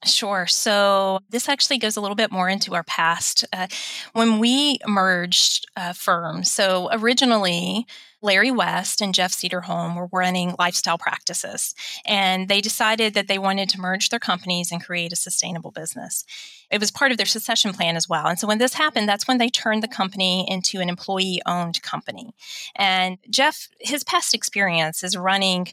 Sure. 0.05 0.47
So 0.47 1.19
this 1.29 1.47
actually 1.47 1.77
goes 1.77 1.95
a 1.95 2.01
little 2.01 2.15
bit 2.15 2.31
more 2.31 2.49
into 2.49 2.75
our 2.75 2.83
past. 2.83 3.45
Uh, 3.53 3.67
when 4.13 4.39
we 4.39 4.79
merged 4.87 5.65
uh, 5.77 5.93
firms, 5.93 6.51
so 6.51 6.89
originally 6.91 7.85
Larry 8.21 8.51
West 8.51 9.01
and 9.01 9.13
Jeff 9.13 9.33
Cederholm 9.33 9.95
were 9.95 10.09
running 10.11 10.55
lifestyle 10.57 10.97
practices, 10.97 11.75
and 12.05 12.47
they 12.47 12.61
decided 12.61 13.13
that 13.13 13.27
they 13.27 13.37
wanted 13.37 13.67
to 13.69 13.79
merge 13.79 14.09
their 14.09 14.19
companies 14.19 14.71
and 14.71 14.83
create 14.83 15.11
a 15.11 15.17
sustainable 15.17 15.71
business. 15.71 16.25
It 16.71 16.79
was 16.79 16.89
part 16.89 17.11
of 17.11 17.17
their 17.17 17.25
succession 17.25 17.73
plan 17.73 17.97
as 17.97 18.07
well. 18.07 18.27
And 18.27 18.39
so 18.39 18.47
when 18.47 18.59
this 18.59 18.73
happened, 18.75 19.09
that's 19.09 19.27
when 19.27 19.37
they 19.37 19.49
turned 19.49 19.83
the 19.83 19.89
company 19.89 20.45
into 20.49 20.79
an 20.79 20.89
employee 20.89 21.41
owned 21.45 21.81
company. 21.81 22.33
And 22.75 23.17
Jeff, 23.29 23.67
his 23.79 24.03
past 24.05 24.33
experience 24.33 25.03
is 25.03 25.17
running 25.17 25.67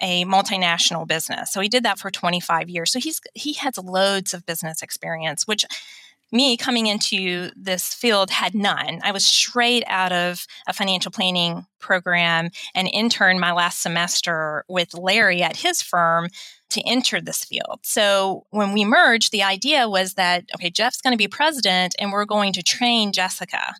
a 0.00 0.24
multinational 0.24 1.06
business. 1.06 1.52
So 1.52 1.60
he 1.60 1.68
did 1.68 1.84
that 1.84 1.98
for 1.98 2.10
25 2.10 2.68
years. 2.68 2.92
So 2.92 2.98
he's 2.98 3.20
he 3.34 3.54
has 3.54 3.78
loads 3.78 4.34
of 4.34 4.46
business 4.46 4.82
experience, 4.82 5.46
which 5.46 5.64
me 6.32 6.56
coming 6.56 6.86
into 6.86 7.50
this 7.56 7.94
field 7.94 8.30
had 8.30 8.54
none. 8.54 9.00
I 9.02 9.12
was 9.12 9.24
straight 9.24 9.84
out 9.86 10.12
of 10.12 10.46
a 10.66 10.72
financial 10.72 11.12
planning 11.12 11.66
program 11.78 12.50
and 12.74 12.88
interned 12.92 13.40
my 13.40 13.52
last 13.52 13.80
semester 13.80 14.64
with 14.68 14.94
Larry 14.94 15.42
at 15.42 15.56
his 15.56 15.82
firm 15.82 16.28
to 16.70 16.82
enter 16.82 17.20
this 17.20 17.44
field. 17.44 17.78
So 17.82 18.44
when 18.50 18.72
we 18.72 18.84
merged, 18.84 19.30
the 19.30 19.44
idea 19.44 19.88
was 19.88 20.14
that, 20.14 20.44
okay, 20.56 20.68
Jeff's 20.68 21.00
going 21.00 21.12
to 21.12 21.18
be 21.18 21.28
president 21.28 21.94
and 21.98 22.10
we're 22.10 22.24
going 22.24 22.52
to 22.54 22.62
train 22.62 23.12
Jessica 23.12 23.74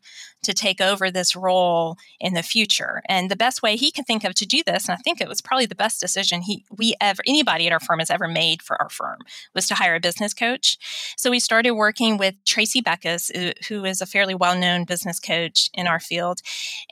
to 0.46 0.54
take 0.54 0.80
over 0.80 1.10
this 1.10 1.36
role 1.36 1.96
in 2.18 2.34
the 2.34 2.42
future. 2.42 3.02
And 3.08 3.30
the 3.30 3.36
best 3.36 3.62
way 3.62 3.76
he 3.76 3.90
can 3.90 4.04
think 4.04 4.24
of 4.24 4.34
to 4.34 4.46
do 4.46 4.62
this, 4.66 4.88
and 4.88 4.96
I 4.98 5.02
think 5.02 5.20
it 5.20 5.28
was 5.28 5.40
probably 5.40 5.66
the 5.66 5.74
best 5.74 6.00
decision 6.00 6.42
he 6.42 6.64
we 6.76 6.94
ever 7.00 7.22
anybody 7.26 7.66
at 7.66 7.72
our 7.72 7.80
firm 7.80 7.98
has 7.98 8.10
ever 8.10 8.26
made 8.26 8.62
for 8.62 8.80
our 8.80 8.88
firm, 8.88 9.18
was 9.54 9.68
to 9.68 9.74
hire 9.74 9.94
a 9.94 10.00
business 10.00 10.32
coach. 10.32 10.78
So 11.16 11.30
we 11.30 11.38
started 11.38 11.72
working 11.72 12.16
with 12.16 12.34
Tracy 12.44 12.80
Beckes, 12.80 13.30
who 13.68 13.84
is 13.84 14.00
a 14.00 14.06
fairly 14.06 14.34
well-known 14.34 14.84
business 14.84 15.20
coach 15.20 15.68
in 15.74 15.86
our 15.86 16.00
field. 16.00 16.40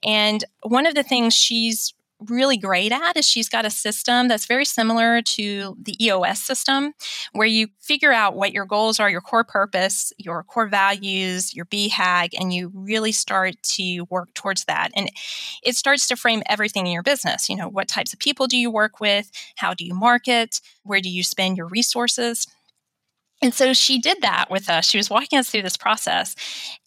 And 0.05 0.45
one 0.62 0.87
of 0.87 0.95
the 0.95 1.03
things 1.03 1.35
she's 1.35 1.95
really 2.20 2.57
great 2.57 2.92
at 2.92 3.16
is 3.16 3.27
she's 3.27 3.48
got 3.48 3.66
a 3.66 3.70
system 3.70 4.29
that's 4.29 4.46
very 4.46 4.64
similar 4.64 5.20
to 5.22 5.77
the 5.83 5.96
EOS 6.05 6.40
system, 6.40 6.94
where 7.33 7.46
you 7.46 7.68
figure 7.81 8.12
out 8.12 8.37
what 8.37 8.53
your 8.53 8.64
goals 8.64 9.00
are, 9.00 9.11
your 9.11 9.20
core 9.20 9.44
purpose, 9.44 10.12
your 10.18 10.42
core 10.42 10.68
values, 10.68 11.55
your 11.55 11.64
BHAG, 11.66 12.31
and 12.38 12.53
you 12.53 12.70
really 12.74 13.12
start 13.12 13.55
to 13.62 14.03
work 14.11 14.33
towards 14.35 14.64
that. 14.64 14.90
And 14.96 15.11
it 15.62 15.77
starts 15.77 16.07
to 16.09 16.16
frame 16.16 16.42
everything 16.46 16.87
in 16.87 16.92
your 16.92 17.03
business. 17.03 17.48
You 17.48 17.57
know, 17.57 17.68
what 17.68 17.88
types 17.88 18.12
of 18.12 18.18
people 18.18 18.46
do 18.46 18.57
you 18.57 18.70
work 18.70 19.00
with? 19.00 19.31
How 19.57 19.74
do 19.74 19.85
you 19.85 19.94
market? 19.94 20.61
Where 20.83 21.00
do 21.00 21.11
you 21.11 21.22
spend 21.22 21.57
your 21.57 21.66
resources? 21.66 22.46
And 23.44 23.52
so 23.52 23.74
she 23.74 23.98
did 23.98 24.22
that 24.22 24.46
with 24.50 24.70
us. 24.70 24.88
She 24.88 24.96
was 24.96 25.11
walking 25.11 25.38
us 25.38 25.50
through 25.50 25.62
this 25.62 25.76
process. 25.76 26.35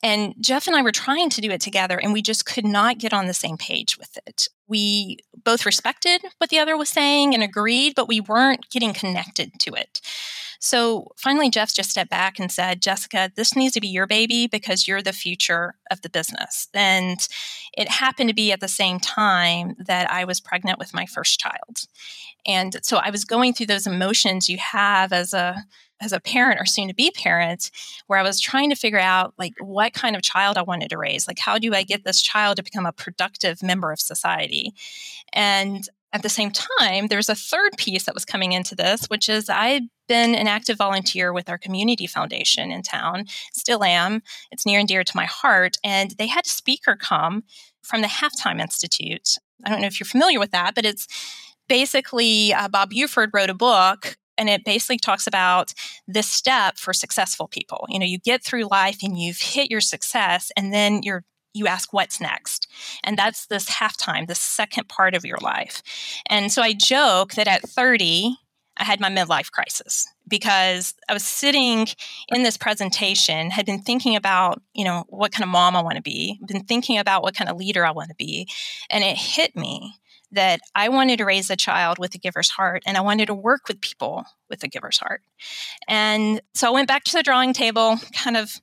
And 0.02 0.34
Jeff 0.42 0.66
and 0.66 0.76
I 0.76 0.82
were 0.82 0.92
trying 0.92 1.30
to 1.30 1.40
do 1.40 1.52
it 1.52 1.62
together, 1.62 2.00
and 2.00 2.14
we 2.14 2.24
just 2.24 2.48
could 2.48 2.66
not 2.66 2.98
get 2.98 3.14
on 3.14 3.28
the 3.28 3.34
same 3.36 3.58
page 3.58 3.96
with 4.00 4.18
it. 4.26 4.48
We 4.68 5.20
both 5.46 5.68
respected 5.68 6.20
what 6.40 6.50
the 6.50 6.58
other 6.58 6.76
was 6.76 6.90
saying 6.90 7.36
and 7.36 7.44
agreed, 7.44 7.94
but 7.96 8.08
we 8.08 8.22
weren't 8.22 8.72
getting 8.72 8.92
connected 8.92 9.60
to 9.60 9.76
it. 9.76 10.02
So 10.60 11.12
finally, 11.16 11.52
Jeff 11.52 11.76
just 11.76 11.92
stepped 11.92 12.10
back 12.10 12.40
and 12.40 12.52
said, 12.52 12.82
Jessica, 12.82 13.32
this 13.36 13.56
needs 13.56 13.76
to 13.76 13.80
be 13.80 13.88
your 13.88 14.08
baby 14.08 14.48
because 14.48 14.88
you're 14.88 15.04
the 15.04 15.14
future 15.14 15.76
of 15.92 16.02
the 16.02 16.10
business. 16.10 16.70
And 16.74 17.20
it 17.78 17.88
happened 17.88 18.30
to 18.30 18.36
be 18.36 18.52
at 18.52 18.62
the 18.62 18.68
same 18.68 19.00
time 19.00 19.76
that 19.78 20.10
I 20.10 20.26
was 20.26 20.42
pregnant 20.42 20.80
with 20.80 20.96
my 20.96 21.06
first 21.06 21.40
child. 21.40 21.86
And 22.48 22.78
so 22.82 22.98
I 22.98 23.12
was 23.12 23.26
going 23.26 23.54
through 23.54 23.68
those 23.68 23.86
emotions 23.86 24.50
you 24.50 24.58
have 24.58 25.14
as 25.14 25.36
a 25.36 25.64
as 26.02 26.12
a 26.12 26.20
parent 26.20 26.60
or 26.60 26.66
soon 26.66 26.88
to 26.88 26.94
be 26.94 27.12
parent 27.12 27.72
where 28.08 28.20
I 28.20 28.24
was 28.24 28.40
trying 28.40 28.70
to 28.70 28.76
figure 28.76 29.00
out 29.00 29.34
like 29.38 29.54
what 29.60 29.94
kind 29.94 30.16
of 30.16 30.22
child 30.22 30.58
I 30.58 30.62
wanted 30.62 30.90
to 30.90 30.98
raise. 30.98 31.28
Like 31.28 31.40
how 31.40 31.58
do 31.58 31.74
I 31.74 31.84
get 31.84 32.04
this 32.04 32.22
child 32.22 32.58
to 32.58 32.64
become 32.64 32.86
a 32.86 32.92
productive 32.92 33.64
member 33.64 33.92
of 33.92 34.00
society? 34.00 34.74
And 35.34 35.88
at 36.14 36.24
the 36.24 36.30
same 36.30 36.52
time, 36.52 37.08
there's 37.08 37.30
a 37.30 37.36
third 37.36 37.78
piece 37.78 38.06
that 38.06 38.14
was 38.14 38.26
coming 38.26 38.54
into 38.54 38.76
this, 38.76 39.08
which 39.08 39.28
is 39.28 39.50
I've 39.50 39.84
been 40.08 40.36
an 40.36 40.48
active 40.48 40.78
volunteer 40.78 41.34
with 41.34 41.50
our 41.50 41.58
community 41.58 42.08
foundation 42.08 42.72
in 42.72 42.82
town, 42.82 43.26
still 43.54 43.84
am. 43.84 44.22
It's 44.52 44.66
near 44.66 44.80
and 44.80 44.88
dear 44.88 45.04
to 45.04 45.16
my 45.16 45.26
heart. 45.26 45.78
And 45.84 46.12
they 46.18 46.28
had 46.28 46.46
a 46.46 46.50
speaker 46.50 46.96
come 46.96 47.44
from 47.82 48.02
the 48.02 48.08
Halftime 48.08 48.62
Institute. 48.62 49.38
I 49.66 49.70
don't 49.70 49.82
know 49.82 49.88
if 49.88 50.00
you're 50.00 50.06
familiar 50.06 50.40
with 50.40 50.52
that, 50.52 50.76
but 50.76 50.86
it's 50.86 51.08
basically 51.68 52.54
uh, 52.54 52.70
Bob 52.70 52.92
Buford 52.92 53.32
wrote 53.34 53.50
a 53.50 53.54
book 53.54 54.18
and 54.38 54.50
it 54.50 54.66
basically 54.66 54.98
talks 54.98 55.28
about 55.28 55.74
this 56.08 56.28
step 56.28 56.78
for 56.78 56.94
successful 56.94 57.48
people. 57.48 57.86
You 57.90 58.00
know, 58.00 58.06
you 58.06 58.20
get 58.20 58.44
through 58.44 58.66
life 58.66 59.00
and 59.04 59.18
you've 59.20 59.40
hit 59.40 59.72
your 59.72 59.82
success, 59.82 60.52
and 60.56 60.74
then 60.74 61.02
you're 61.04 61.24
you 61.54 61.68
ask 61.68 61.92
what's 61.92 62.22
next. 62.22 62.68
And 63.04 63.18
that's 63.18 63.48
this 63.48 63.70
halftime, 63.70 64.28
the 64.28 64.36
second 64.36 64.88
part 64.88 65.16
of 65.16 65.26
your 65.26 65.40
life. 65.42 65.82
And 66.30 66.52
so 66.52 66.62
I 66.62 66.74
joke 66.74 67.34
that 67.34 67.48
at 67.48 67.64
30, 67.64 68.38
I 68.78 68.84
had 68.84 69.00
my 69.00 69.10
midlife 69.10 69.52
crisis 69.52 70.08
because 70.28 70.94
I 71.10 71.14
was 71.14 71.24
sitting 71.24 71.88
in 72.30 72.44
this 72.44 72.58
presentation, 72.58 73.50
had 73.50 73.66
been 73.66 73.82
thinking 73.82 74.16
about, 74.16 74.62
you 74.74 74.86
know, 74.86 75.06
what 75.10 75.32
kind 75.32 75.44
of 75.44 75.50
mom 75.50 75.76
I 75.76 75.82
want 75.82 75.96
to 75.96 76.02
be, 76.02 76.40
been 76.48 76.64
thinking 76.64 77.00
about 77.00 77.24
what 77.24 77.36
kind 77.36 77.50
of 77.50 77.58
leader 77.58 77.86
I 77.86 77.92
want 77.92 78.10
to 78.10 78.16
be. 78.16 78.48
And 78.90 79.04
it 79.04 79.18
hit 79.18 79.56
me 79.56 79.96
that 80.32 80.60
I 80.76 80.90
wanted 80.90 81.18
to 81.18 81.26
raise 81.26 81.50
a 81.50 81.56
child 81.56 82.00
with 82.00 82.14
a 82.16 82.18
giver's 82.18 82.50
heart 82.50 82.84
and 82.86 82.98
I 82.98 83.02
wanted 83.02 83.28
to 83.28 83.34
work 83.34 83.68
with 83.68 83.82
people 83.82 84.26
with 84.50 84.64
a 84.64 84.68
giver's 84.68 84.98
heart. 84.98 85.22
And 85.88 86.42
so 86.54 86.68
I 86.68 86.72
went 86.72 86.88
back 86.88 87.04
to 87.06 87.14
the 87.14 87.24
drawing 87.24 87.54
table, 87.54 87.98
kind 88.14 88.38
of 88.38 88.60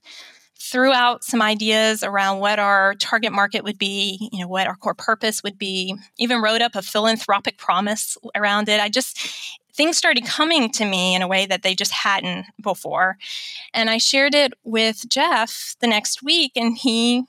threw 0.57 0.93
out 0.93 1.23
some 1.23 1.41
ideas 1.41 2.03
around 2.03 2.39
what 2.39 2.59
our 2.59 2.95
target 2.95 3.31
market 3.31 3.63
would 3.63 3.77
be, 3.77 4.29
you 4.31 4.39
know, 4.39 4.47
what 4.47 4.67
our 4.67 4.75
core 4.75 4.95
purpose 4.95 5.43
would 5.43 5.57
be, 5.57 5.95
even 6.17 6.41
wrote 6.41 6.61
up 6.61 6.75
a 6.75 6.81
philanthropic 6.81 7.57
promise 7.57 8.17
around 8.35 8.67
it. 8.69 8.79
I 8.79 8.89
just 8.89 9.19
things 9.73 9.97
started 9.97 10.25
coming 10.25 10.71
to 10.71 10.85
me 10.85 11.15
in 11.15 11.21
a 11.21 11.27
way 11.27 11.45
that 11.45 11.61
they 11.61 11.75
just 11.75 11.91
hadn't 11.91 12.45
before. 12.61 13.17
And 13.73 13.89
I 13.89 13.97
shared 13.97 14.33
it 14.33 14.53
with 14.63 15.07
Jeff 15.09 15.75
the 15.81 15.87
next 15.87 16.23
week 16.23 16.53
and 16.55 16.77
he 16.77 17.25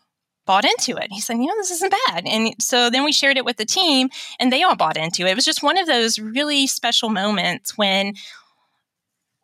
bought 0.47 0.65
into 0.65 0.97
it. 0.97 1.09
He 1.11 1.21
said, 1.21 1.35
you 1.35 1.47
know, 1.47 1.57
this 1.57 1.71
isn't 1.73 1.95
bad. 2.07 2.25
And 2.27 2.55
so 2.61 2.89
then 2.89 3.05
we 3.05 3.13
shared 3.13 3.37
it 3.37 3.45
with 3.45 3.57
the 3.57 3.65
team 3.65 4.09
and 4.41 4.53
they 4.53 4.63
all 4.63 4.77
bought 4.77 4.97
into 4.97 5.23
it. 5.27 5.31
It 5.31 5.35
was 5.35 5.45
just 5.45 5.63
one 5.63 5.77
of 5.77 5.87
those 5.87 6.19
really 6.19 6.67
special 6.67 7.11
moments 7.11 7.77
when 7.77 8.15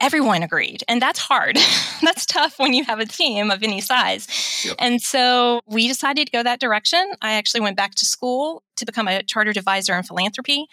everyone 0.00 0.42
agreed. 0.42 0.82
And 0.88 1.02
that's 1.02 1.18
hard. 1.18 1.56
that's 2.02 2.26
tough 2.26 2.58
when 2.58 2.72
you 2.72 2.84
have 2.84 3.00
a 3.00 3.06
team 3.06 3.50
of 3.50 3.62
any 3.62 3.80
size. 3.80 4.26
Yep. 4.64 4.76
And 4.78 5.02
so 5.02 5.60
we 5.66 5.86
decided 5.88 6.26
to 6.26 6.32
go 6.32 6.42
that 6.42 6.60
direction. 6.60 7.12
I 7.20 7.34
actually 7.34 7.60
went 7.60 7.76
back 7.76 7.94
to 7.96 8.04
school 8.04 8.62
to 8.76 8.86
become 8.86 9.08
a 9.08 9.22
chartered 9.22 9.56
advisor 9.56 9.96
in 9.96 10.02
philanthropy 10.02 10.68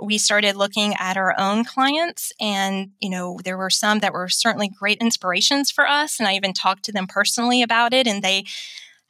we 0.00 0.18
started 0.18 0.56
looking 0.56 0.94
at 0.98 1.16
our 1.16 1.38
own 1.38 1.64
clients 1.64 2.32
and 2.40 2.90
you 3.00 3.08
know 3.08 3.38
there 3.44 3.56
were 3.56 3.70
some 3.70 4.00
that 4.00 4.12
were 4.12 4.28
certainly 4.28 4.68
great 4.68 4.98
inspirations 4.98 5.70
for 5.70 5.88
us 5.88 6.18
and 6.18 6.28
i 6.28 6.34
even 6.34 6.52
talked 6.52 6.84
to 6.84 6.92
them 6.92 7.06
personally 7.06 7.62
about 7.62 7.92
it 7.92 8.06
and 8.06 8.22
they 8.22 8.44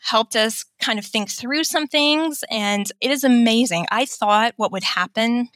helped 0.03 0.37
us 0.37 0.65
kind 0.81 0.99
of 0.99 1.07
think 1.07 1.31
through 1.31 1.65
some 1.65 1.87
things. 1.87 2.45
And 2.51 2.87
it 3.01 3.11
is 3.11 3.25
amazing. 3.25 3.87
I 3.91 4.05
thought 4.05 4.55
what 4.57 4.73
would 4.73 4.83
happen 4.83 5.49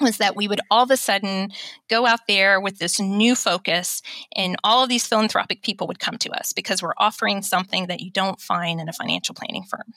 was 0.00 0.16
that 0.16 0.34
we 0.34 0.48
would 0.48 0.60
all 0.70 0.82
of 0.82 0.90
a 0.90 0.96
sudden 0.96 1.52
go 1.88 2.06
out 2.06 2.26
there 2.26 2.60
with 2.60 2.78
this 2.78 2.98
new 2.98 3.36
focus 3.36 4.02
and 4.34 4.56
all 4.64 4.82
of 4.82 4.88
these 4.88 5.06
philanthropic 5.06 5.62
people 5.62 5.86
would 5.86 6.00
come 6.00 6.18
to 6.18 6.30
us 6.32 6.52
because 6.52 6.82
we're 6.82 6.94
offering 6.98 7.42
something 7.42 7.86
that 7.86 8.00
you 8.00 8.10
don't 8.10 8.40
find 8.40 8.80
in 8.80 8.88
a 8.88 8.92
financial 8.92 9.34
planning 9.34 9.62
firm. 9.62 9.94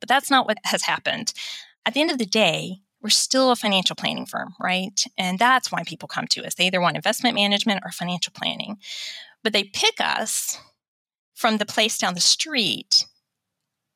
But 0.00 0.08
that's 0.08 0.30
not 0.30 0.46
what 0.46 0.58
has 0.64 0.82
happened. 0.82 1.32
At 1.86 1.94
the 1.94 2.00
end 2.00 2.10
of 2.10 2.18
the 2.18 2.26
day, 2.26 2.80
we're 3.00 3.10
still 3.10 3.50
a 3.50 3.56
financial 3.56 3.96
planning 3.96 4.26
firm, 4.26 4.54
right? 4.60 5.02
And 5.16 5.38
that's 5.38 5.70
why 5.70 5.84
people 5.84 6.08
come 6.08 6.26
to 6.28 6.44
us. 6.44 6.54
They 6.54 6.66
either 6.66 6.80
want 6.80 6.96
investment 6.96 7.36
management 7.36 7.82
or 7.84 7.92
financial 7.92 8.32
planning. 8.36 8.78
But 9.42 9.52
they 9.52 9.64
pick 9.64 10.00
us 10.00 10.58
from 11.34 11.58
the 11.58 11.66
place 11.66 11.98
down 11.98 12.14
the 12.14 12.20
street 12.20 13.05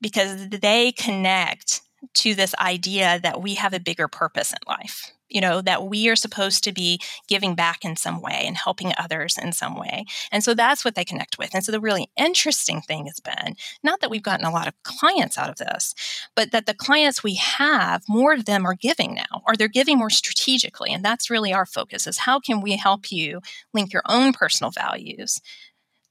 because 0.00 0.48
they 0.48 0.92
connect 0.92 1.82
to 2.14 2.34
this 2.34 2.54
idea 2.56 3.20
that 3.22 3.42
we 3.42 3.54
have 3.54 3.74
a 3.74 3.80
bigger 3.80 4.08
purpose 4.08 4.52
in 4.52 4.58
life. 4.66 5.12
You 5.28 5.40
know, 5.40 5.60
that 5.60 5.84
we 5.84 6.08
are 6.08 6.16
supposed 6.16 6.64
to 6.64 6.72
be 6.72 7.00
giving 7.28 7.54
back 7.54 7.84
in 7.84 7.94
some 7.94 8.20
way 8.20 8.42
and 8.46 8.56
helping 8.56 8.92
others 8.98 9.38
in 9.40 9.52
some 9.52 9.76
way. 9.76 10.04
And 10.32 10.42
so 10.42 10.54
that's 10.54 10.84
what 10.84 10.96
they 10.96 11.04
connect 11.04 11.38
with. 11.38 11.54
And 11.54 11.62
so 11.62 11.70
the 11.70 11.80
really 11.80 12.10
interesting 12.16 12.80
thing 12.80 13.06
has 13.06 13.20
been 13.20 13.54
not 13.84 14.00
that 14.00 14.10
we've 14.10 14.24
gotten 14.24 14.44
a 14.44 14.50
lot 14.50 14.66
of 14.66 14.74
clients 14.82 15.38
out 15.38 15.48
of 15.48 15.56
this, 15.58 15.94
but 16.34 16.50
that 16.50 16.66
the 16.66 16.74
clients 16.74 17.22
we 17.22 17.36
have, 17.36 18.02
more 18.08 18.32
of 18.32 18.46
them 18.46 18.66
are 18.66 18.74
giving 18.74 19.14
now, 19.14 19.42
or 19.46 19.54
they're 19.54 19.68
giving 19.68 19.98
more 19.98 20.10
strategically. 20.10 20.92
And 20.92 21.04
that's 21.04 21.30
really 21.30 21.52
our 21.52 21.66
focus 21.66 22.08
is 22.08 22.18
how 22.18 22.40
can 22.40 22.60
we 22.60 22.74
help 22.74 23.12
you 23.12 23.40
link 23.72 23.92
your 23.92 24.02
own 24.06 24.32
personal 24.32 24.72
values 24.72 25.40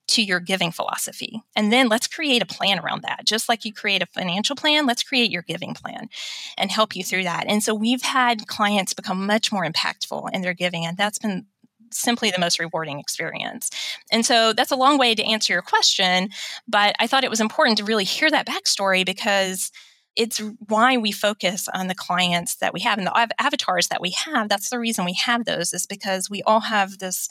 to 0.10 0.24
your 0.24 0.40
giving 0.40 0.72
philosophy. 0.72 1.42
And 1.56 1.72
then 1.72 1.88
let's 1.88 2.08
create 2.08 2.42
a 2.42 2.46
plan 2.46 2.80
around 2.80 3.04
that. 3.04 3.26
Just 3.26 3.48
like 3.48 3.66
you 3.66 3.74
create 3.74 4.02
a 4.02 4.08
financial 4.08 4.56
plan, 4.56 4.86
let's 4.86 5.04
create 5.04 5.32
your 5.32 5.44
giving 5.44 5.74
plan 5.74 6.10
and 6.58 6.72
help 6.72 6.96
you 6.96 7.04
through 7.04 7.24
that. 7.24 7.46
And 7.48 7.64
so 7.64 7.74
we've 7.74 8.02
had 8.02 8.48
clients 8.48 8.94
become 8.94 9.26
much 9.26 9.52
more 9.52 9.66
impactful 9.66 10.30
in 10.34 10.42
their 10.42 10.54
giving, 10.54 10.86
and 10.86 10.98
that's 10.98 11.20
been 11.20 11.46
simply 11.92 12.30
the 12.30 12.40
most 12.40 12.60
rewarding 12.60 13.00
experience. 13.00 13.72
And 14.12 14.26
so 14.26 14.54
that's 14.54 14.72
a 14.72 14.76
long 14.76 15.00
way 15.00 15.16
to 15.16 15.24
answer 15.24 15.54
your 15.54 15.64
question, 15.64 16.30
but 16.68 16.96
I 17.00 17.08
thought 17.08 17.24
it 17.24 17.32
was 17.32 17.42
important 17.42 17.78
to 17.80 17.84
really 17.84 18.04
hear 18.04 18.30
that 18.30 18.46
backstory 18.46 19.06
because 19.06 19.72
it's 20.16 20.42
why 20.68 20.98
we 20.98 21.12
focus 21.12 21.68
on 21.74 21.88
the 21.88 21.96
clients 21.96 22.56
that 22.58 22.74
we 22.74 22.82
have 22.82 22.98
and 22.98 23.08
the 23.08 23.30
avatars 23.40 23.88
that 23.88 24.02
we 24.02 24.12
have. 24.12 24.50
That's 24.50 24.70
the 24.70 24.80
reason 24.80 25.06
we 25.06 25.14
have 25.14 25.46
those, 25.46 25.74
is 25.74 25.86
because 25.86 26.30
we 26.30 26.44
all 26.44 26.62
have 26.62 26.98
this 26.98 27.30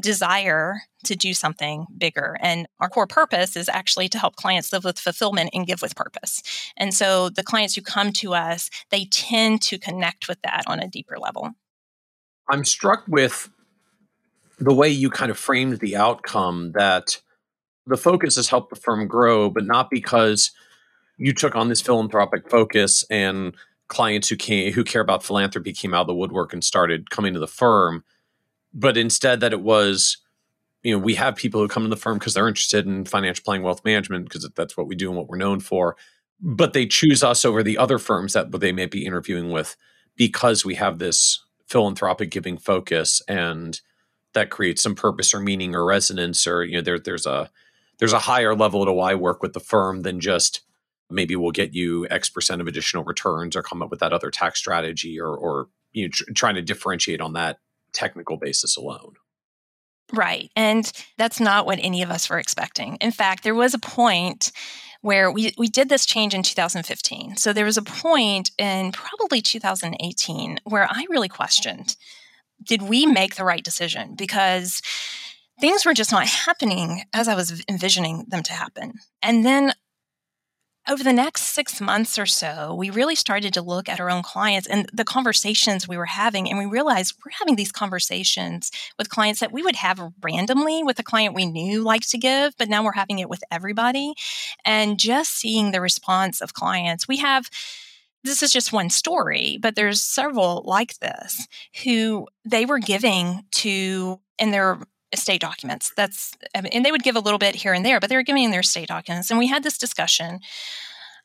desire 0.00 0.82
to 1.04 1.16
do 1.16 1.32
something 1.32 1.86
bigger. 1.96 2.36
And 2.40 2.66
our 2.80 2.88
core 2.88 3.06
purpose 3.06 3.56
is 3.56 3.68
actually 3.68 4.08
to 4.10 4.18
help 4.18 4.36
clients 4.36 4.72
live 4.72 4.84
with 4.84 4.98
fulfillment 4.98 5.50
and 5.54 5.66
give 5.66 5.80
with 5.80 5.96
purpose. 5.96 6.42
And 6.76 6.92
so 6.92 7.30
the 7.30 7.42
clients 7.42 7.74
who 7.74 7.82
come 7.82 8.12
to 8.14 8.34
us, 8.34 8.68
they 8.90 9.06
tend 9.06 9.62
to 9.62 9.78
connect 9.78 10.28
with 10.28 10.40
that 10.42 10.64
on 10.66 10.80
a 10.80 10.88
deeper 10.88 11.18
level. 11.18 11.52
I'm 12.48 12.64
struck 12.64 13.04
with 13.08 13.50
the 14.58 14.74
way 14.74 14.88
you 14.88 15.10
kind 15.10 15.30
of 15.30 15.38
framed 15.38 15.80
the 15.80 15.96
outcome 15.96 16.72
that 16.72 17.20
the 17.86 17.96
focus 17.96 18.36
has 18.36 18.48
helped 18.48 18.70
the 18.70 18.76
firm 18.76 19.06
grow, 19.06 19.48
but 19.50 19.64
not 19.64 19.90
because 19.90 20.50
you 21.18 21.32
took 21.32 21.56
on 21.56 21.68
this 21.68 21.80
philanthropic 21.80 22.50
focus 22.50 23.04
and 23.10 23.54
clients 23.88 24.28
who 24.28 24.36
came 24.36 24.72
who 24.72 24.82
care 24.82 25.00
about 25.00 25.22
philanthropy 25.22 25.72
came 25.72 25.94
out 25.94 26.02
of 26.02 26.06
the 26.08 26.14
woodwork 26.14 26.52
and 26.52 26.64
started 26.64 27.10
coming 27.10 27.32
to 27.32 27.38
the 27.38 27.46
firm 27.46 28.04
but 28.76 28.96
instead 28.96 29.40
that 29.40 29.52
it 29.52 29.62
was 29.62 30.18
you 30.82 30.92
know 30.92 30.98
we 30.98 31.16
have 31.16 31.34
people 31.34 31.60
who 31.60 31.66
come 31.66 31.82
to 31.82 31.88
the 31.88 31.96
firm 31.96 32.18
because 32.18 32.34
they're 32.34 32.46
interested 32.46 32.86
in 32.86 33.04
financial 33.04 33.42
planning 33.42 33.64
wealth 33.64 33.84
management 33.84 34.24
because 34.24 34.48
that's 34.54 34.76
what 34.76 34.86
we 34.86 34.94
do 34.94 35.08
and 35.08 35.16
what 35.16 35.28
we're 35.28 35.36
known 35.36 35.58
for 35.58 35.96
but 36.40 36.74
they 36.74 36.86
choose 36.86 37.24
us 37.24 37.44
over 37.44 37.62
the 37.62 37.78
other 37.78 37.98
firms 37.98 38.34
that 38.34 38.52
they 38.60 38.72
may 38.72 38.86
be 38.86 39.06
interviewing 39.06 39.50
with 39.50 39.76
because 40.16 40.64
we 40.64 40.74
have 40.74 40.98
this 40.98 41.42
philanthropic 41.66 42.30
giving 42.30 42.56
focus 42.56 43.22
and 43.26 43.80
that 44.34 44.50
creates 44.50 44.82
some 44.82 44.94
purpose 44.94 45.32
or 45.32 45.40
meaning 45.40 45.74
or 45.74 45.84
resonance 45.84 46.46
or 46.46 46.62
you 46.62 46.76
know 46.76 46.82
there, 46.82 46.98
there's 46.98 47.26
a 47.26 47.50
there's 47.98 48.12
a 48.12 48.18
higher 48.20 48.54
level 48.54 48.84
to 48.84 48.92
why 48.92 49.14
work 49.14 49.42
with 49.42 49.54
the 49.54 49.60
firm 49.60 50.02
than 50.02 50.20
just 50.20 50.60
maybe 51.08 51.34
we'll 51.34 51.50
get 51.50 51.74
you 51.74 52.06
x 52.10 52.28
percent 52.28 52.60
of 52.60 52.66
additional 52.66 53.04
returns 53.04 53.56
or 53.56 53.62
come 53.62 53.82
up 53.82 53.90
with 53.90 54.00
that 54.00 54.12
other 54.12 54.30
tax 54.30 54.58
strategy 54.58 55.18
or 55.18 55.34
or 55.34 55.68
you 55.92 56.04
know 56.04 56.10
tr- 56.12 56.24
trying 56.34 56.54
to 56.54 56.62
differentiate 56.62 57.20
on 57.20 57.32
that 57.32 57.58
technical 57.92 58.36
basis 58.36 58.76
alone 58.76 59.14
right 60.12 60.50
and 60.54 60.92
that's 61.18 61.40
not 61.40 61.66
what 61.66 61.78
any 61.80 62.02
of 62.02 62.10
us 62.10 62.30
were 62.30 62.38
expecting 62.38 62.96
in 63.00 63.10
fact 63.10 63.42
there 63.42 63.54
was 63.54 63.74
a 63.74 63.78
point 63.78 64.52
where 65.02 65.30
we, 65.30 65.52
we 65.56 65.68
did 65.68 65.88
this 65.88 66.06
change 66.06 66.34
in 66.34 66.42
2015 66.42 67.36
so 67.36 67.52
there 67.52 67.64
was 67.64 67.76
a 67.76 67.82
point 67.82 68.50
in 68.58 68.92
probably 68.92 69.40
2018 69.40 70.58
where 70.64 70.86
i 70.90 71.06
really 71.10 71.28
questioned 71.28 71.96
did 72.62 72.82
we 72.82 73.06
make 73.06 73.36
the 73.36 73.44
right 73.44 73.62
decision? 73.62 74.14
Because 74.16 74.82
things 75.60 75.84
were 75.84 75.94
just 75.94 76.12
not 76.12 76.26
happening 76.26 77.02
as 77.12 77.28
I 77.28 77.34
was 77.34 77.62
envisioning 77.68 78.24
them 78.28 78.42
to 78.44 78.52
happen. 78.52 78.94
And 79.22 79.44
then 79.44 79.72
over 80.88 81.02
the 81.02 81.12
next 81.12 81.42
six 81.42 81.80
months 81.80 82.18
or 82.18 82.26
so, 82.26 82.74
we 82.74 82.90
really 82.90 83.14
started 83.14 83.52
to 83.54 83.62
look 83.62 83.88
at 83.88 83.98
our 84.00 84.10
own 84.10 84.22
clients 84.22 84.66
and 84.66 84.88
the 84.92 85.04
conversations 85.04 85.88
we 85.88 85.96
were 85.96 86.06
having. 86.06 86.48
And 86.48 86.58
we 86.58 86.66
realized 86.66 87.14
we're 87.24 87.32
having 87.38 87.56
these 87.56 87.72
conversations 87.72 88.70
with 88.98 89.10
clients 89.10 89.40
that 89.40 89.52
we 89.52 89.62
would 89.62 89.76
have 89.76 90.00
randomly 90.22 90.82
with 90.84 90.98
a 90.98 91.02
client 91.02 91.34
we 91.34 91.46
knew 91.46 91.82
liked 91.82 92.10
to 92.10 92.18
give, 92.18 92.56
but 92.56 92.68
now 92.68 92.84
we're 92.84 92.92
having 92.92 93.18
it 93.18 93.28
with 93.28 93.42
everybody. 93.50 94.14
And 94.64 94.98
just 94.98 95.32
seeing 95.32 95.72
the 95.72 95.80
response 95.80 96.40
of 96.40 96.54
clients, 96.54 97.08
we 97.08 97.16
have 97.18 97.50
this 98.22 98.42
is 98.42 98.52
just 98.52 98.72
one 98.72 98.90
story, 98.90 99.58
but 99.60 99.76
there's 99.76 100.02
several 100.02 100.62
like 100.66 100.98
this 100.98 101.46
who 101.84 102.26
they 102.44 102.66
were 102.66 102.80
giving 102.80 103.44
to 103.52 104.20
in 104.38 104.50
their 104.50 104.80
estate 105.12 105.40
documents. 105.40 105.92
That's 105.96 106.32
and 106.54 106.84
they 106.84 106.90
would 106.90 107.02
give 107.02 107.16
a 107.16 107.20
little 107.20 107.38
bit 107.38 107.54
here 107.54 107.72
and 107.72 107.84
there, 107.84 108.00
but 108.00 108.10
they 108.10 108.16
were 108.16 108.22
giving 108.22 108.50
their 108.50 108.60
estate 108.60 108.88
documents. 108.88 109.30
And 109.30 109.38
we 109.38 109.46
had 109.46 109.62
this 109.62 109.78
discussion 109.78 110.40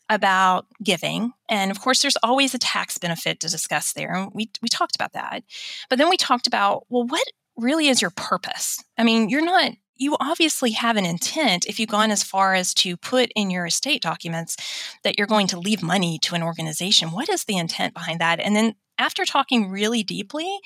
about 0.09 0.67
giving. 0.83 1.31
And 1.49 1.71
of 1.71 1.79
course, 1.79 2.01
there's 2.01 2.17
always 2.21 2.53
a 2.53 2.59
tax 2.59 2.97
benefit 2.97 3.39
to 3.39 3.49
discuss 3.49 3.93
there. 3.93 4.13
And 4.13 4.31
we, 4.33 4.49
we 4.61 4.67
talked 4.67 4.95
about 4.95 5.13
that. 5.13 5.43
But 5.89 5.99
then 5.99 6.09
we 6.09 6.17
talked 6.17 6.47
about, 6.47 6.85
well, 6.89 7.05
what 7.05 7.25
really 7.55 7.87
is 7.87 8.01
your 8.01 8.11
purpose? 8.11 8.83
I 8.97 9.03
mean, 9.03 9.29
you're 9.29 9.43
not 9.43 9.71
you 10.01 10.17
obviously 10.19 10.71
have 10.71 10.97
an 10.97 11.05
intent 11.05 11.67
if 11.67 11.79
you've 11.79 11.87
gone 11.87 12.09
as 12.09 12.23
far 12.23 12.55
as 12.55 12.73
to 12.73 12.97
put 12.97 13.31
in 13.35 13.51
your 13.51 13.67
estate 13.67 14.01
documents 14.01 14.57
that 15.03 15.15
you're 15.15 15.27
going 15.27 15.45
to 15.45 15.59
leave 15.59 15.83
money 15.83 16.17
to 16.23 16.33
an 16.33 16.41
organization. 16.41 17.11
What 17.11 17.29
is 17.29 17.43
the 17.43 17.57
intent 17.57 17.93
behind 17.93 18.19
that? 18.19 18.39
And 18.39 18.55
then 18.55 18.73
after 18.97 19.25
talking 19.25 19.69
really 19.69 20.01
deeply, 20.01 20.57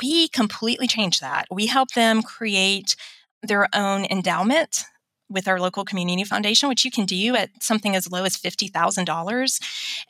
we 0.00 0.28
completely 0.28 0.86
change 0.86 1.20
that. 1.20 1.46
We 1.50 1.66
help 1.66 1.90
them 1.90 2.22
create 2.22 2.96
their 3.42 3.68
own 3.74 4.04
endowment 4.10 4.84
with 5.28 5.46
our 5.46 5.60
local 5.60 5.84
community 5.84 6.24
foundation, 6.24 6.68
which 6.68 6.84
you 6.84 6.90
can 6.90 7.06
do 7.06 7.36
at 7.36 7.50
something 7.62 7.94
as 7.94 8.10
low 8.10 8.24
as 8.24 8.36
$50,000. 8.36 9.60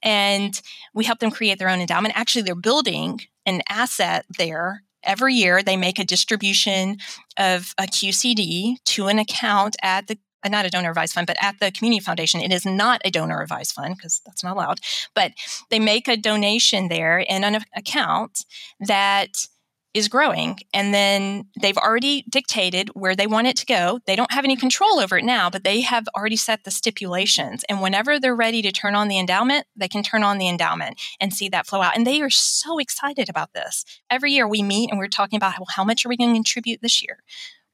And 0.02 0.62
we 0.94 1.04
help 1.04 1.18
them 1.18 1.30
create 1.30 1.58
their 1.58 1.68
own 1.68 1.80
endowment. 1.80 2.16
Actually, 2.16 2.42
they're 2.42 2.54
building 2.54 3.20
an 3.44 3.62
asset 3.68 4.24
there 4.38 4.82
every 5.02 5.34
year 5.34 5.62
they 5.62 5.76
make 5.76 5.98
a 5.98 6.04
distribution 6.04 6.98
of 7.36 7.74
a 7.78 7.84
QCD 7.84 8.76
to 8.84 9.06
an 9.06 9.18
account 9.18 9.76
at 9.82 10.06
the 10.06 10.18
uh, 10.42 10.48
not 10.48 10.64
a 10.64 10.70
donor 10.70 10.88
advised 10.88 11.12
fund, 11.12 11.26
but 11.26 11.36
at 11.42 11.60
the 11.60 11.70
community 11.70 12.00
foundation. 12.00 12.40
It 12.40 12.50
is 12.50 12.64
not 12.64 13.02
a 13.04 13.10
donor 13.10 13.42
advised 13.42 13.72
fund 13.72 13.96
because 13.96 14.22
that's 14.24 14.42
not 14.42 14.56
allowed. 14.56 14.80
But 15.14 15.32
they 15.68 15.78
make 15.78 16.08
a 16.08 16.16
donation 16.16 16.88
there 16.88 17.18
in 17.18 17.44
an 17.44 17.62
account 17.76 18.46
that 18.80 19.46
is 19.92 20.08
growing 20.08 20.58
and 20.72 20.94
then 20.94 21.44
they've 21.60 21.76
already 21.76 22.24
dictated 22.28 22.88
where 22.90 23.16
they 23.16 23.26
want 23.26 23.48
it 23.48 23.56
to 23.56 23.66
go. 23.66 23.98
They 24.06 24.14
don't 24.14 24.32
have 24.32 24.44
any 24.44 24.56
control 24.56 25.00
over 25.00 25.18
it 25.18 25.24
now 25.24 25.50
but 25.50 25.64
they 25.64 25.80
have 25.80 26.06
already 26.16 26.36
set 26.36 26.64
the 26.64 26.70
stipulations. 26.70 27.64
And 27.68 27.80
whenever 27.80 28.18
they're 28.18 28.34
ready 28.34 28.62
to 28.62 28.72
turn 28.72 28.94
on 28.94 29.08
the 29.08 29.18
endowment 29.18 29.66
they 29.76 29.88
can 29.88 30.02
turn 30.02 30.22
on 30.22 30.38
the 30.38 30.48
endowment 30.48 31.00
and 31.20 31.34
see 31.34 31.48
that 31.48 31.66
flow 31.66 31.82
out. 31.82 31.96
And 31.96 32.06
they 32.06 32.20
are 32.20 32.30
so 32.30 32.78
excited 32.78 33.28
about 33.28 33.52
this. 33.52 33.84
Every 34.08 34.32
year 34.32 34.46
we 34.46 34.62
meet 34.62 34.90
and 34.90 34.98
we're 34.98 35.08
talking 35.08 35.36
about 35.36 35.58
well, 35.58 35.66
how 35.74 35.84
much 35.84 36.06
are 36.06 36.08
we 36.08 36.16
going 36.16 36.30
to 36.30 36.36
contribute 36.36 36.80
this 36.82 37.02
year? 37.02 37.18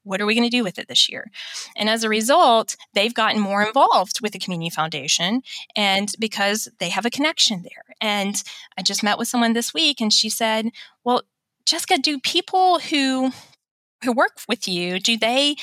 What 0.07 0.21
are 0.21 0.27
we 0.27 0.37
going 0.37 0.49
to 0.49 0.57
do 0.57 0.63
with 0.63 0.79
it 0.79 0.87
this 0.87 1.09
year? 1.09 1.33
And 1.77 1.91
as 1.91 2.05
a 2.05 2.09
result, 2.09 2.77
they've 2.95 3.13
gotten 3.13 3.41
more 3.41 3.65
involved 3.65 4.21
with 4.23 4.33
the 4.33 4.39
community 4.39 4.71
foundation 4.71 5.43
and 5.75 6.09
because 6.21 6.69
they 6.79 6.91
have 6.91 7.05
a 7.05 7.11
connection 7.11 7.63
there. 7.63 7.97
And 8.01 8.41
I 8.79 8.83
just 8.83 9.03
met 9.03 9.19
with 9.19 9.27
someone 9.27 9.53
this 9.53 9.75
week 9.75 10.01
and 10.01 10.13
she 10.13 10.29
said, 10.29 10.71
Well, 11.03 11.23
Jessica, 11.67 11.99
do 11.99 12.19
people 12.21 12.79
who 12.79 13.33
who 14.05 14.13
work 14.13 14.41
with 14.49 14.69
you, 14.69 15.01
do 15.01 15.17
they 15.17 15.57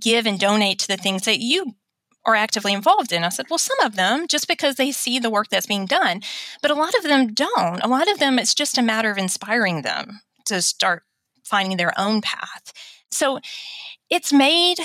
give 0.00 0.26
and 0.26 0.38
donate 0.38 0.78
to 0.78 0.88
the 0.88 0.96
things 0.96 1.22
that 1.22 1.40
you 1.40 1.74
are 2.24 2.34
actively 2.34 2.72
involved 2.72 3.12
in? 3.12 3.24
I 3.24 3.28
said, 3.28 3.46
well, 3.50 3.58
some 3.58 3.80
of 3.80 3.96
them, 3.96 4.26
just 4.28 4.48
because 4.48 4.76
they 4.76 4.92
see 4.92 5.18
the 5.18 5.30
work 5.30 5.48
that's 5.48 5.66
being 5.66 5.86
done, 5.86 6.22
but 6.62 6.70
a 6.70 6.74
lot 6.74 6.94
of 6.94 7.02
them 7.02 7.34
don't. 7.34 7.82
A 7.82 7.88
lot 7.88 8.10
of 8.10 8.18
them, 8.18 8.38
it's 8.38 8.54
just 8.54 8.78
a 8.78 8.82
matter 8.82 9.10
of 9.10 9.18
inspiring 9.18 9.82
them 9.82 10.20
to 10.46 10.62
start 10.62 11.02
finding 11.44 11.76
their 11.76 11.92
own 11.98 12.20
path. 12.20 12.72
So 13.10 13.40
it's 14.08 14.32
made 14.32 14.78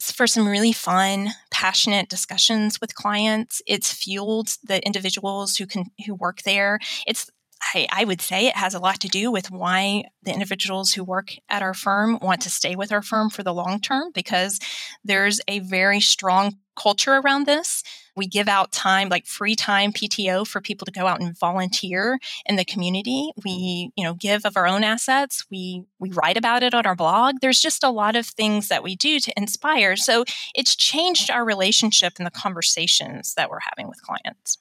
for 0.00 0.26
some 0.26 0.48
really 0.48 0.72
fun, 0.72 1.28
passionate 1.50 2.08
discussions 2.08 2.80
with 2.80 2.94
clients. 2.94 3.60
It's 3.66 3.92
fueled 3.92 4.56
the 4.64 4.84
individuals 4.84 5.56
who 5.56 5.66
can 5.66 5.90
who 6.06 6.14
work 6.14 6.42
there. 6.42 6.80
It's 7.06 7.30
I, 7.62 7.86
I, 7.92 8.04
would 8.04 8.20
say 8.20 8.46
it 8.46 8.56
has 8.56 8.74
a 8.74 8.78
lot 8.78 9.00
to 9.00 9.08
do 9.08 9.30
with 9.30 9.50
why 9.50 10.04
the 10.22 10.32
individuals 10.32 10.92
who 10.92 11.04
work 11.04 11.34
at 11.48 11.62
our 11.62 11.74
firm 11.74 12.18
want 12.20 12.40
to 12.42 12.50
stay 12.50 12.74
with 12.74 12.90
our 12.90 13.02
firm 13.02 13.30
for 13.30 13.42
the 13.42 13.54
long 13.54 13.80
term 13.80 14.10
because 14.14 14.58
there's 15.04 15.40
a 15.46 15.60
very 15.60 16.00
strong 16.00 16.56
culture 16.80 17.16
around 17.16 17.46
this. 17.46 17.82
We 18.16 18.26
give 18.26 18.48
out 18.48 18.72
time, 18.72 19.08
like 19.08 19.26
free 19.26 19.54
time 19.54 19.92
PTO 19.92 20.46
for 20.46 20.60
people 20.60 20.84
to 20.86 20.92
go 20.92 21.06
out 21.06 21.20
and 21.20 21.38
volunteer 21.38 22.18
in 22.46 22.56
the 22.56 22.64
community. 22.64 23.30
We, 23.44 23.90
you 23.96 24.04
know, 24.04 24.14
give 24.14 24.44
of 24.44 24.56
our 24.56 24.66
own 24.66 24.82
assets. 24.82 25.44
We 25.50 25.84
we 25.98 26.10
write 26.10 26.36
about 26.36 26.62
it 26.62 26.74
on 26.74 26.86
our 26.86 26.96
blog. 26.96 27.36
There's 27.40 27.60
just 27.60 27.84
a 27.84 27.90
lot 27.90 28.16
of 28.16 28.26
things 28.26 28.68
that 28.68 28.82
we 28.82 28.96
do 28.96 29.20
to 29.20 29.32
inspire. 29.36 29.96
So 29.96 30.24
it's 30.54 30.74
changed 30.74 31.30
our 31.30 31.44
relationship 31.44 32.14
and 32.18 32.26
the 32.26 32.30
conversations 32.30 33.34
that 33.34 33.50
we're 33.50 33.58
having 33.60 33.88
with 33.88 34.02
clients. 34.02 34.58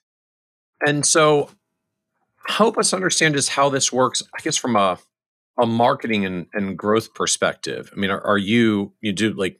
And 0.86 1.06
so 1.06 1.50
help 2.50 2.78
us 2.78 2.94
understand 2.94 3.36
just 3.36 3.50
how 3.50 3.70
this 3.70 3.94
works, 3.94 4.24
I 4.38 4.42
guess 4.42 4.58
from 4.58 4.76
a 4.76 5.00
a 5.62 5.66
marketing 5.66 6.26
and, 6.26 6.48
and 6.54 6.78
growth 6.78 7.14
perspective. 7.14 7.92
I 7.94 8.00
mean, 8.00 8.10
are, 8.10 8.22
are 8.22 8.38
you 8.38 8.94
you 9.02 9.12
do 9.12 9.34
like 9.34 9.60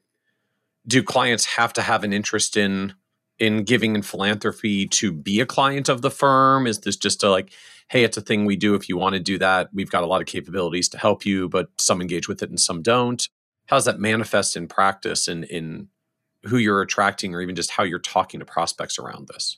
do 0.88 1.04
clients 1.04 1.46
have 1.46 1.74
to 1.74 1.82
have 1.82 2.04
an 2.04 2.14
interest 2.14 2.58
in 2.58 2.94
in 3.38 3.64
giving 3.64 3.96
and 3.96 4.06
philanthropy 4.06 4.86
to 4.88 5.12
be 5.12 5.40
a 5.40 5.46
client 5.46 5.90
of 5.90 6.02
the 6.02 6.12
firm? 6.12 6.68
Is 6.68 6.80
this 6.80 6.98
just 6.98 7.24
a 7.24 7.30
like, 7.30 7.52
hey, 7.90 8.04
it's 8.04 8.18
a 8.18 8.22
thing 8.22 8.46
we 8.46 8.56
do 8.56 8.76
if 8.76 8.90
you 8.90 8.98
want 8.98 9.14
to 9.14 9.20
do 9.20 9.38
that? 9.38 9.70
We've 9.74 9.92
got 9.92 10.04
a 10.04 10.08
lot 10.08 10.22
of 10.22 10.28
capabilities 10.28 10.90
to 10.90 10.98
help 10.98 11.26
you, 11.26 11.48
but 11.48 11.70
some 11.78 12.02
engage 12.02 12.28
with 12.28 12.42
it 12.42 12.50
and 12.50 12.60
some 12.60 12.82
don't. 12.82 13.28
How 13.68 13.76
does 13.76 13.86
that 13.86 14.00
manifest 14.00 14.56
in 14.58 14.68
practice 14.68 15.28
and 15.28 15.44
in, 15.46 15.88
in 16.44 16.50
who 16.50 16.58
you're 16.58 16.82
attracting 16.82 17.36
or 17.36 17.42
even 17.42 17.56
just 17.56 17.72
how 17.72 17.84
you're 17.84 18.00
talking 18.00 18.40
to 18.40 18.46
prospects 18.46 18.98
around 18.98 19.28
this? 19.28 19.58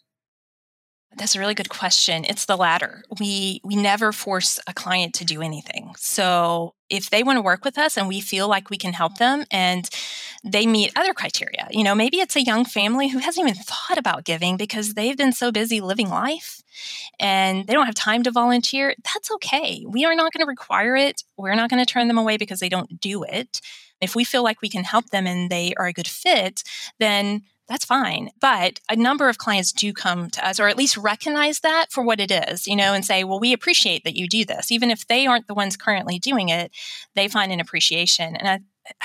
That's 1.17 1.36
a 1.36 1.39
really 1.39 1.54
good 1.54 1.69
question. 1.69 2.24
It's 2.24 2.45
the 2.45 2.56
latter. 2.56 3.04
We 3.19 3.60
we 3.65 3.76
never 3.76 4.13
force 4.13 4.60
a 4.65 4.74
client 4.74 5.13
to 5.15 5.26
do 5.26 5.41
anything. 5.41 5.93
So 5.97 6.74
if 6.89 7.10
they 7.10 7.21
want 7.21 7.36
to 7.36 7.41
work 7.41 7.65
with 7.65 7.78
us 7.78 7.97
and 7.97 8.08
we 8.08 8.21
feel 8.21 8.47
like 8.47 8.69
we 8.69 8.78
can 8.78 8.93
help 8.93 9.17
them 9.17 9.43
and 9.52 9.89
they 10.43 10.65
meet 10.65 10.93
other 10.95 11.13
criteria, 11.13 11.67
you 11.69 11.84
know, 11.84 11.95
maybe 11.95 12.19
it's 12.21 12.38
a 12.38 12.43
young 12.43 12.63
family 12.63 13.10
who 13.10 13.19
hasn't 13.19 13.45
even 13.45 13.62
thought 13.62 13.97
about 13.97 14.24
giving 14.24 14.56
because 14.56 14.93
they've 14.93 15.17
been 15.17 15.34
so 15.34 15.52
busy 15.52 15.82
living 15.82 16.10
life 16.10 16.62
and 17.19 17.67
they 17.67 17.74
don't 17.74 17.86
have 17.88 17.95
time 17.95 18.24
to 18.24 18.32
volunteer. 18.32 18.95
That's 19.13 19.32
okay. 19.32 19.86
We 19.88 20.06
are 20.06 20.15
not 20.15 20.32
going 20.32 20.45
to 20.45 20.50
require 20.50 20.95
it. 20.95 21.24
We're 21.38 21.56
not 21.56 21.69
going 21.69 21.84
to 21.84 21.91
turn 21.91 22.08
them 22.08 22.17
away 22.17 22.38
because 22.38 22.60
they 22.60 22.69
don't 22.69 23.00
do 23.02 23.24
it. 23.24 23.60
If 24.00 24.15
we 24.15 24.24
feel 24.24 24.43
like 24.43 24.62
we 24.62 24.69
can 24.69 24.84
help 24.84 25.10
them 25.10 25.28
and 25.28 25.50
they 25.50 25.74
are 25.78 25.88
a 25.88 25.93
good 25.93 26.08
fit, 26.08 26.63
then 27.00 27.43
that's 27.72 27.86
fine. 27.86 28.32
But 28.42 28.82
a 28.90 28.98
number 28.98 29.30
of 29.30 29.38
clients 29.38 29.72
do 29.72 29.94
come 29.94 30.30
to 30.32 30.46
us, 30.46 30.60
or 30.60 30.68
at 30.68 30.78
least 30.78 30.98
recognize 30.98 31.62
that 31.62 31.86
for 31.90 32.04
what 32.04 32.20
it 32.20 32.30
is, 32.30 32.68
you 32.68 32.76
know, 32.76 32.94
and 32.94 33.06
say, 33.06 33.24
well, 33.24 33.40
we 33.40 33.54
appreciate 33.54 34.04
that 34.04 34.18
you 34.18 34.28
do 34.28 34.44
this. 34.44 34.74
Even 34.74 34.92
if 34.92 35.08
they 35.08 35.26
aren't 35.26 35.48
the 35.48 35.54
ones 35.54 35.78
currently 35.78 36.20
doing 36.20 36.50
it, 36.50 36.72
they 37.16 37.30
find 37.30 37.50
an 37.50 37.62
appreciation. 37.62 38.36
And 38.36 38.48
I, 38.50 38.60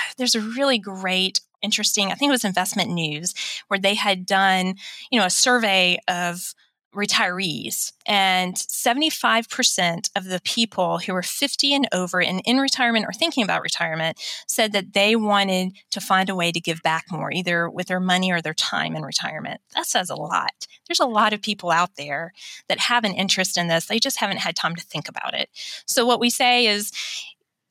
there's 0.17 0.35
a 0.35 0.41
really 0.41 0.79
great 0.79 1.39
interesting 1.63 2.11
i 2.11 2.13
think 2.13 2.29
it 2.29 2.31
was 2.31 2.45
investment 2.45 2.91
news 2.91 3.33
where 3.67 3.79
they 3.79 3.95
had 3.95 4.27
done 4.27 4.75
you 5.09 5.19
know 5.19 5.25
a 5.25 5.29
survey 5.29 5.97
of 6.07 6.53
retirees. 6.97 7.93
And 8.05 8.55
75% 8.55 10.09
of 10.15 10.25
the 10.25 10.41
people 10.43 10.97
who 10.99 11.15
are 11.15 11.21
50 11.21 11.73
and 11.73 11.87
over 11.93 12.21
and 12.21 12.41
in 12.45 12.57
retirement 12.57 13.05
or 13.07 13.13
thinking 13.13 13.43
about 13.43 13.61
retirement 13.61 14.19
said 14.47 14.73
that 14.73 14.93
they 14.93 15.15
wanted 15.15 15.73
to 15.91 16.01
find 16.01 16.29
a 16.29 16.35
way 16.35 16.51
to 16.51 16.59
give 16.59 16.81
back 16.81 17.05
more, 17.11 17.31
either 17.31 17.69
with 17.69 17.87
their 17.87 17.99
money 17.99 18.31
or 18.31 18.41
their 18.41 18.53
time 18.53 18.95
in 18.95 19.03
retirement. 19.03 19.61
That 19.75 19.85
says 19.85 20.09
a 20.09 20.15
lot. 20.15 20.67
There's 20.87 20.99
a 20.99 21.05
lot 21.05 21.33
of 21.33 21.41
people 21.41 21.69
out 21.69 21.95
there 21.95 22.33
that 22.67 22.79
have 22.79 23.03
an 23.03 23.13
interest 23.13 23.57
in 23.57 23.67
this. 23.67 23.85
They 23.85 23.99
just 23.99 24.19
haven't 24.19 24.39
had 24.39 24.55
time 24.55 24.75
to 24.75 24.83
think 24.83 25.07
about 25.07 25.33
it. 25.33 25.49
So, 25.85 26.05
what 26.05 26.19
we 26.19 26.29
say 26.29 26.65
is 26.65 26.91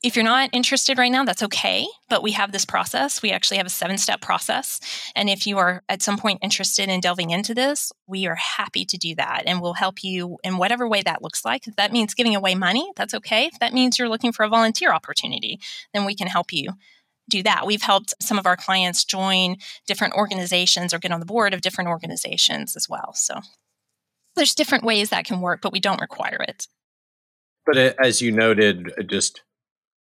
if 0.03 0.15
you're 0.15 0.23
not 0.23 0.51
interested 0.53 0.97
right 0.97 1.11
now, 1.11 1.25
that's 1.25 1.41
okay. 1.43 1.87
But 2.07 2.21
we 2.21 2.31
have 2.33 2.51
this 2.51 2.65
process. 2.65 3.21
We 3.21 3.31
actually 3.31 3.57
have 3.57 3.65
a 3.65 3.71
seven 3.71 3.97
step 3.97 4.21
process. 4.21 4.79
And 5.15 5.29
if 5.29 5.47
you 5.47 5.57
are 5.57 5.83
at 5.89 6.03
some 6.03 6.17
point 6.17 6.39
interested 6.43 6.87
in 6.87 6.99
delving 6.99 7.31
into 7.31 7.55
this, 7.55 7.91
we 8.05 8.27
are 8.27 8.35
happy 8.35 8.85
to 8.85 8.97
do 8.97 9.15
that. 9.15 9.43
And 9.47 9.61
we'll 9.61 9.73
help 9.73 10.03
you 10.03 10.37
in 10.43 10.57
whatever 10.57 10.87
way 10.87 11.01
that 11.01 11.23
looks 11.23 11.43
like. 11.43 11.67
If 11.67 11.75
that 11.77 11.91
means 11.91 12.13
giving 12.13 12.35
away 12.35 12.53
money, 12.53 12.91
that's 12.95 13.15
okay. 13.15 13.45
If 13.45 13.59
that 13.59 13.73
means 13.73 13.97
you're 13.97 14.09
looking 14.09 14.31
for 14.31 14.43
a 14.43 14.49
volunteer 14.49 14.93
opportunity, 14.93 15.59
then 15.93 16.05
we 16.05 16.15
can 16.15 16.27
help 16.27 16.53
you 16.53 16.73
do 17.29 17.43
that. 17.43 17.65
We've 17.65 17.81
helped 17.81 18.13
some 18.21 18.37
of 18.37 18.45
our 18.45 18.55
clients 18.55 19.03
join 19.03 19.57
different 19.87 20.13
organizations 20.13 20.93
or 20.93 20.99
get 20.99 21.11
on 21.11 21.19
the 21.19 21.25
board 21.25 21.53
of 21.53 21.61
different 21.61 21.89
organizations 21.89 22.75
as 22.75 22.87
well. 22.87 23.13
So 23.13 23.41
there's 24.35 24.55
different 24.55 24.83
ways 24.83 25.09
that 25.09 25.25
can 25.25 25.41
work, 25.41 25.61
but 25.61 25.73
we 25.73 25.79
don't 25.79 25.99
require 25.99 26.45
it. 26.47 26.67
But 27.65 27.77
uh, 27.77 27.93
as 28.01 28.21
you 28.21 28.31
noted, 28.31 28.93
uh, 28.97 29.03
just 29.03 29.41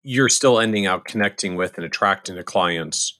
you're 0.04 0.28
still 0.28 0.60
ending 0.60 0.86
out 0.86 1.06
connecting 1.06 1.56
with 1.56 1.76
and 1.76 1.84
attracting 1.84 2.36
the 2.36 2.44
clients 2.44 3.18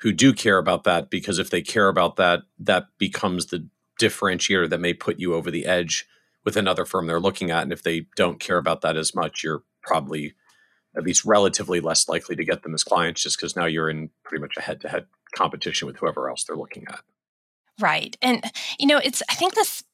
who 0.00 0.10
do 0.12 0.32
care 0.32 0.58
about 0.58 0.82
that 0.84 1.10
because 1.10 1.38
if 1.38 1.50
they 1.50 1.62
care 1.62 1.88
about 1.88 2.16
that 2.16 2.40
that 2.58 2.86
becomes 2.98 3.46
the 3.46 3.68
differentiator 4.00 4.68
that 4.68 4.80
may 4.80 4.94
put 4.94 5.20
you 5.20 5.34
over 5.34 5.50
the 5.50 5.66
edge 5.66 6.06
with 6.44 6.56
another 6.56 6.84
firm 6.84 7.06
they're 7.06 7.20
looking 7.20 7.52
at. 7.52 7.62
And 7.62 7.72
if 7.72 7.84
they 7.84 8.06
don't 8.16 8.40
care 8.40 8.56
about 8.56 8.80
that 8.80 8.96
as 8.96 9.14
much 9.14 9.44
you're 9.44 9.62
probably 9.82 10.34
at 10.96 11.04
least 11.04 11.24
relatively 11.24 11.80
less 11.80 12.08
likely 12.08 12.34
to 12.34 12.44
get 12.44 12.62
them 12.62 12.74
as 12.74 12.82
clients 12.82 13.22
just 13.22 13.36
because 13.36 13.54
now 13.54 13.66
you're 13.66 13.90
in 13.90 14.10
pretty 14.24 14.40
much 14.40 14.54
a 14.56 14.62
head-to-head 14.62 15.06
competition 15.34 15.86
with 15.86 15.96
whoever 15.96 16.28
else 16.28 16.44
they're 16.44 16.56
looking 16.56 16.84
at. 16.88 17.00
Right. 17.78 18.16
And 18.22 18.50
you 18.78 18.86
know 18.86 18.98
it's 18.98 19.22
i 19.28 19.34
think 19.34 19.54
this 19.54 19.84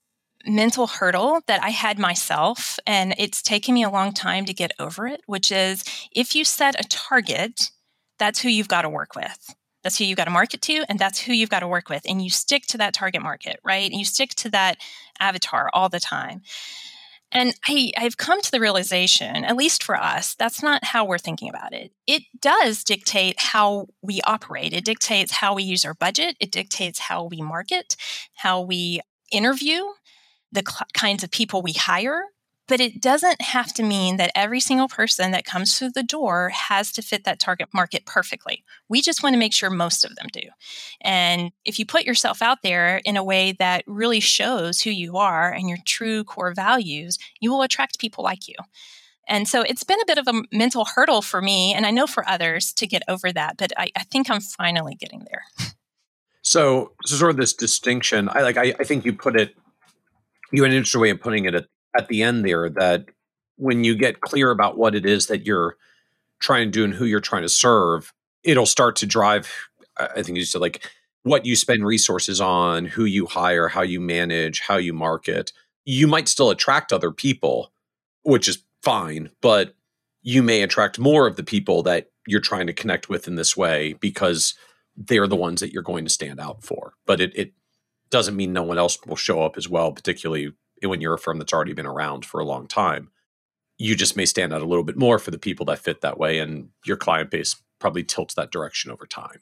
mental 0.47 0.87
hurdle 0.87 1.41
that 1.47 1.63
I 1.63 1.71
had 1.71 1.99
myself, 1.99 2.79
and 2.87 3.15
it's 3.19 3.43
taken 3.43 3.75
me 3.75 3.83
a 3.83 3.91
long 3.91 4.13
time 4.13 4.45
to 4.47 4.55
get 4.55 4.73
over 4.79 5.07
it, 5.07 5.23
which 5.27 5.51
is 5.53 5.85
if 6.13 6.35
you 6.35 6.45
set 6.45 6.79
a 6.79 6.89
target, 6.89 7.71
that's 8.19 8.41
who 8.41 8.49
you've 8.49 8.69
got 8.69 8.83
to 8.83 8.89
work 8.89 9.15
with. 9.15 9.55
That's 9.85 9.99
who 9.99 10.05
you've 10.05 10.17
got 10.17 10.25
to 10.25 10.31
market 10.31 10.61
to, 10.63 10.85
and 10.89 10.99
that's 10.99 11.21
who 11.21 11.33
you've 11.33 11.51
got 11.51 11.61
to 11.61 11.69
work 11.69 11.89
with. 11.89 12.03
And 12.07 12.23
you 12.23 12.31
stick 12.31 12.67
to 12.69 12.79
that 12.79 12.95
target 12.95 13.23
market, 13.23 13.61
right? 13.65 13.89
And 13.91 13.99
you 13.99 14.05
stick 14.05 14.31
to 14.37 14.51
that 14.51 14.79
avatar 15.21 15.71
all 15.73 15.89
the 15.89 16.01
time. 16.01 16.43
And 17.31 17.55
I, 17.69 17.93
I've 17.97 18.17
come 18.17 18.41
to 18.41 18.51
the 18.51 18.61
realization, 18.61 19.45
at 19.45 19.57
least 19.57 19.85
for 19.85 19.97
us, 19.97 20.35
that's 20.35 20.63
not 20.63 20.83
how 20.83 21.05
we're 21.05 21.19
thinking 21.19 21.51
about 21.51 21.75
it. 21.75 21.93
It 22.07 22.23
does 22.41 22.83
dictate 22.83 23.37
how 23.39 23.89
we 24.03 24.21
operate, 24.23 24.73
it 24.73 24.85
dictates 24.85 25.33
how 25.33 25.55
we 25.55 25.63
use 25.63 25.85
our 25.85 25.95
budget, 25.95 26.37
it 26.41 26.51
dictates 26.51 26.99
how 26.99 27.25
we 27.25 27.43
market, 27.43 27.97
how 28.35 28.63
we 28.63 29.01
interview, 29.31 29.83
the 30.53 30.63
cl- 30.67 30.87
kinds 30.95 31.23
of 31.23 31.31
people 31.31 31.63
we 31.63 31.73
hire, 31.73 32.25
but 32.69 32.81
it 32.81 33.01
doesn't 33.01 33.41
have 33.41 33.73
to 33.75 33.83
mean 33.83 34.19
that 34.19 34.31
every 34.35 34.61
single 34.61 34.89
person 34.89 35.31
that 35.31 35.47
comes 35.47 35.77
through 35.77 35.93
the 35.95 36.03
door 36.03 36.51
has 36.51 36.93
to 36.93 37.03
fit 37.03 37.25
that 37.25 37.41
target 37.41 37.69
market 37.73 38.05
perfectly. 38.05 38.63
We 38.89 39.01
just 39.01 39.23
want 39.23 39.35
to 39.35 39.39
make 39.39 39.55
sure 39.55 39.71
most 39.71 40.05
of 40.05 40.15
them 40.17 40.27
do. 40.33 40.43
And 41.01 41.51
if 41.65 41.79
you 41.79 41.87
put 41.87 42.05
yourself 42.05 42.43
out 42.43 42.59
there 42.63 43.01
in 43.05 43.17
a 43.17 43.25
way 43.25 43.53
that 43.53 43.85
really 43.87 44.21
shows 44.21 44.81
who 44.81 44.91
you 44.91 45.17
are 45.17 45.51
and 45.51 45.69
your 45.69 45.79
true 45.87 46.25
core 46.25 46.53
values, 46.53 47.19
you 47.41 47.51
will 47.51 47.63
attract 47.63 47.99
people 47.99 48.23
like 48.23 48.47
you. 48.49 48.55
And 49.27 49.47
so 49.47 49.63
it's 49.63 49.85
been 49.85 50.01
a 50.01 50.07
bit 50.07 50.19
of 50.19 50.27
a 50.27 50.43
mental 50.53 50.87
hurdle 50.87 51.21
for 51.21 51.43
me, 51.43 51.75
and 51.75 51.85
I 51.85 51.91
know 51.91 52.07
for 52.07 52.27
others 52.29 52.73
to 52.75 52.87
get 52.87 53.03
over 53.09 53.31
that, 53.31 53.59
but 53.59 53.73
I, 53.77 53.91
I 53.95 54.05
think 54.05 54.31
I'm 54.31 54.41
finally 54.41 54.95
getting 54.95 55.27
there. 55.31 55.43
So, 56.41 56.93
so 57.05 57.17
sort 57.17 57.31
of 57.33 57.37
this 57.37 57.53
distinction, 57.53 58.31
I 58.33 58.41
like. 58.41 58.57
I, 58.57 58.75
I 58.81 58.85
think 58.85 59.05
you 59.05 59.13
put 59.13 59.39
it 59.39 59.55
you 60.53 60.63
had 60.63 60.73
an 60.73 60.77
interesting 60.77 61.01
way 61.01 61.11
of 61.11 61.21
putting 61.21 61.45
it 61.45 61.55
at, 61.55 61.67
at 61.97 62.09
the 62.09 62.23
end 62.23 62.45
there 62.45 62.69
that 62.71 63.07
when 63.57 63.85
you 63.85 63.95
get 63.95 64.21
clear 64.21 64.51
about 64.51 64.79
what 64.79 64.95
it 64.95 65.05
is 65.05 65.27
that 65.27 65.45
you're 65.45 65.77
trying 66.41 66.67
to 66.67 66.71
do 66.71 66.85
and 66.85 66.95
who 66.95 67.05
you're 67.05 67.21
trying 67.21 67.43
to 67.43 67.49
serve, 67.49 68.13
it'll 68.45 68.67
start 68.67 68.97
to 68.97 69.07
drive, 69.07 69.51
I 69.97 70.23
think 70.23 70.39
you 70.39 70.45
said, 70.45 70.61
like 70.61 70.89
what 71.23 71.45
you 71.45 71.57
spend 71.57 71.85
resources 71.85 72.41
on, 72.41 72.87
who 72.87 73.05
you 73.05 73.27
hire, 73.27 73.69
how 73.69 73.83
you 73.83 74.01
manage, 74.01 74.61
how 74.61 74.77
you 74.77 74.93
market. 74.93 75.53
You 75.85 76.07
might 76.07 76.29
still 76.29 76.51
attract 76.51 76.93
other 76.93 77.11
people, 77.11 77.73
which 78.23 78.49
is 78.49 78.63
fine, 78.83 79.31
but 79.41 79.75
you 80.23 80.43
may 80.43 80.63
attract 80.63 80.99
more 80.99 81.27
of 81.27 81.37
the 81.37 81.43
people 81.43 81.83
that 81.83 82.11
you're 82.27 82.41
trying 82.41 82.67
to 82.67 82.73
connect 82.73 83.09
with 83.09 83.27
in 83.27 83.35
this 83.35 83.57
way 83.57 83.95
because 83.95 84.55
they're 84.97 85.27
the 85.27 85.37
ones 85.37 85.61
that 85.61 85.73
you're 85.73 85.83
going 85.83 86.05
to 86.05 86.11
stand 86.11 86.41
out 86.41 86.63
for. 86.63 86.95
But 87.07 87.21
it, 87.21 87.33
it 87.37 87.53
doesn't 88.11 88.37
mean 88.37 88.53
no 88.53 88.63
one 88.63 88.79
else 88.79 88.99
will 89.07 89.17
show 89.17 89.43
up 89.43 89.57
as 89.57 89.69
well, 89.69 89.93
particularly 89.93 90.53
when 90.83 91.01
you're 91.01 91.15
a 91.15 91.19
firm 91.19 91.39
that's 91.39 91.53
already 91.53 91.73
been 91.73 91.87
around 91.87 92.25
for 92.25 92.41
a 92.41 92.45
long 92.45 92.67
time. 92.67 93.11
You 93.79 93.95
just 93.95 94.17
may 94.17 94.27
stand 94.27 94.53
out 94.53 94.63
a 94.63 94.67
little 94.67 94.85
bit 94.85 94.97
more 94.97 95.19
for 95.19 95.31
the 95.31 95.39
people 95.39 95.67
that 95.67 95.79
fit 95.79 96.01
that 96.01 96.19
way, 96.19 96.39
and 96.39 96.71
your 96.85 96.97
client 96.97 97.31
base 97.31 97.57
probably 97.79 98.05
tilts 98.05 98.35
that 98.35 98.51
direction 98.51 98.91
over 98.91 99.07
time. 99.07 99.41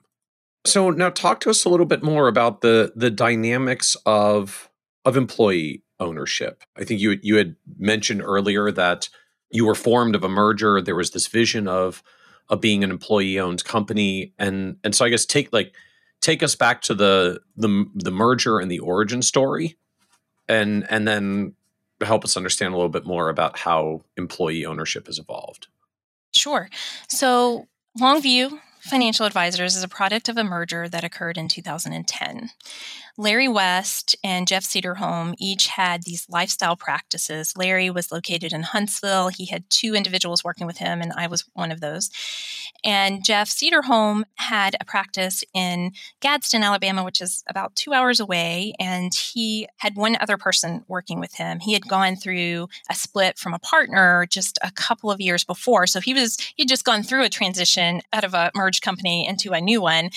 So 0.66 0.90
now 0.90 1.10
talk 1.10 1.40
to 1.40 1.50
us 1.50 1.64
a 1.64 1.68
little 1.68 1.86
bit 1.86 2.02
more 2.02 2.28
about 2.28 2.60
the 2.60 2.92
the 2.96 3.10
dynamics 3.10 3.96
of 4.04 4.68
of 5.04 5.16
employee 5.16 5.82
ownership. 6.00 6.62
I 6.76 6.84
think 6.84 7.00
you 7.00 7.18
you 7.22 7.36
had 7.36 7.56
mentioned 7.78 8.22
earlier 8.22 8.70
that 8.72 9.08
you 9.50 9.64
were 9.64 9.74
formed 9.74 10.14
of 10.14 10.24
a 10.24 10.28
merger. 10.28 10.82
There 10.82 10.96
was 10.96 11.12
this 11.12 11.28
vision 11.28 11.68
of 11.68 12.02
of 12.48 12.60
being 12.60 12.84
an 12.84 12.90
employee 12.90 13.38
owned 13.38 13.64
company, 13.64 14.34
and 14.38 14.76
and 14.84 14.94
so 14.94 15.04
I 15.04 15.08
guess 15.08 15.24
take 15.24 15.52
like 15.52 15.72
take 16.20 16.42
us 16.42 16.54
back 16.54 16.82
to 16.82 16.94
the 16.94 17.40
the 17.56 17.86
the 17.94 18.10
merger 18.10 18.58
and 18.58 18.70
the 18.70 18.78
origin 18.80 19.22
story, 19.22 19.76
and 20.48 20.86
and 20.90 21.06
then 21.06 21.54
help 22.02 22.24
us 22.24 22.36
understand 22.36 22.74
a 22.74 22.76
little 22.76 22.90
bit 22.90 23.06
more 23.06 23.28
about 23.28 23.58
how 23.58 24.02
employee 24.16 24.66
ownership 24.66 25.06
has 25.06 25.18
evolved. 25.18 25.68
Sure. 26.34 26.68
So 27.08 27.66
Longview 27.98 28.60
Financial 28.80 29.26
Advisors 29.26 29.74
is 29.74 29.82
a 29.82 29.88
product 29.88 30.28
of 30.28 30.36
a 30.36 30.44
merger 30.44 30.88
that 30.88 31.04
occurred 31.04 31.38
in 31.38 31.48
2010. 31.48 32.50
Larry 33.18 33.48
West 33.48 34.14
and 34.22 34.46
Jeff 34.46 34.64
Cederholm 34.64 35.34
each 35.38 35.68
had 35.68 36.02
these 36.02 36.26
lifestyle 36.28 36.76
practices. 36.76 37.54
Larry 37.56 37.90
was 37.90 38.12
located 38.12 38.52
in 38.52 38.62
Huntsville. 38.62 39.28
He 39.28 39.46
had 39.46 39.68
two 39.70 39.94
individuals 39.94 40.44
working 40.44 40.66
with 40.66 40.78
him, 40.78 41.00
and 41.00 41.12
I 41.14 41.26
was 41.26 41.44
one 41.54 41.72
of 41.72 41.80
those. 41.80 42.10
And 42.84 43.24
Jeff 43.24 43.48
Cederholm 43.48 44.24
had 44.36 44.76
a 44.80 44.84
practice 44.84 45.42
in 45.54 45.92
Gadsden, 46.20 46.62
Alabama, 46.62 47.04
which 47.04 47.20
is 47.20 47.42
about 47.48 47.74
two 47.74 47.92
hours 47.92 48.20
away. 48.20 48.74
And 48.78 49.14
he 49.14 49.66
had 49.78 49.96
one 49.96 50.16
other 50.20 50.36
person 50.36 50.84
working 50.86 51.18
with 51.18 51.34
him. 51.34 51.60
He 51.60 51.72
had 51.72 51.88
gone 51.88 52.16
through 52.16 52.68
a 52.90 52.94
split 52.94 53.38
from 53.38 53.54
a 53.54 53.58
partner 53.58 54.26
just 54.28 54.58
a 54.62 54.70
couple 54.70 55.10
of 55.10 55.20
years 55.20 55.44
before. 55.44 55.86
So 55.86 56.00
he 56.00 56.14
was, 56.14 56.36
he'd 56.56 56.68
just 56.68 56.84
gone 56.84 57.02
through 57.02 57.24
a 57.24 57.28
transition 57.28 58.02
out 58.12 58.24
of 58.24 58.34
a 58.34 58.50
merged 58.54 58.82
company 58.82 59.26
into 59.26 59.52
a 59.52 59.60
new 59.60 59.80
one. 59.80 60.10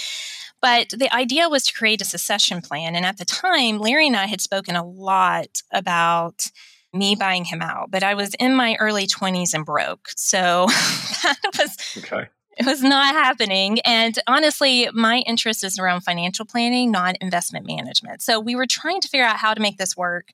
But 0.62 0.90
the 0.90 1.14
idea 1.14 1.50
was 1.50 1.64
to 1.66 1.74
create 1.74 2.02
a 2.02 2.06
succession 2.06 2.62
plan. 2.62 2.96
And 2.96 3.06
at 3.06 3.18
the 3.18 3.26
time, 3.26 3.80
Larry 3.80 4.08
and 4.08 4.16
I 4.16 4.26
had 4.26 4.42
spoken 4.42 4.76
a 4.76 4.86
lot 4.86 5.62
about 5.72 6.48
me 6.94 7.16
buying 7.16 7.46
him 7.46 7.62
out, 7.62 7.92
but 7.92 8.04
I 8.04 8.16
was 8.16 8.34
in 8.40 8.56
my 8.56 8.76
early 8.80 9.06
20s 9.06 9.54
and 9.54 9.66
broke. 9.66 10.10
So 10.16 10.66
that 11.24 11.38
was 11.58 11.78
okay. 11.98 12.28
It 12.58 12.66
was 12.66 12.84
not 12.84 13.14
happening. 13.16 13.80
And 13.86 14.20
honestly, 14.28 14.90
my 14.92 15.20
interest 15.20 15.64
is 15.64 15.80
around 15.80 16.02
financial 16.02 16.46
planning, 16.46 16.92
not 16.92 17.16
investment 17.22 17.66
management. 17.66 18.22
So 18.22 18.38
we 18.40 18.54
were 18.54 18.66
trying 18.66 19.00
to 19.00 19.08
figure 19.08 19.26
out 19.26 19.38
how 19.38 19.54
to 19.54 19.62
make 19.62 19.78
this 19.78 19.96
work. 19.96 20.30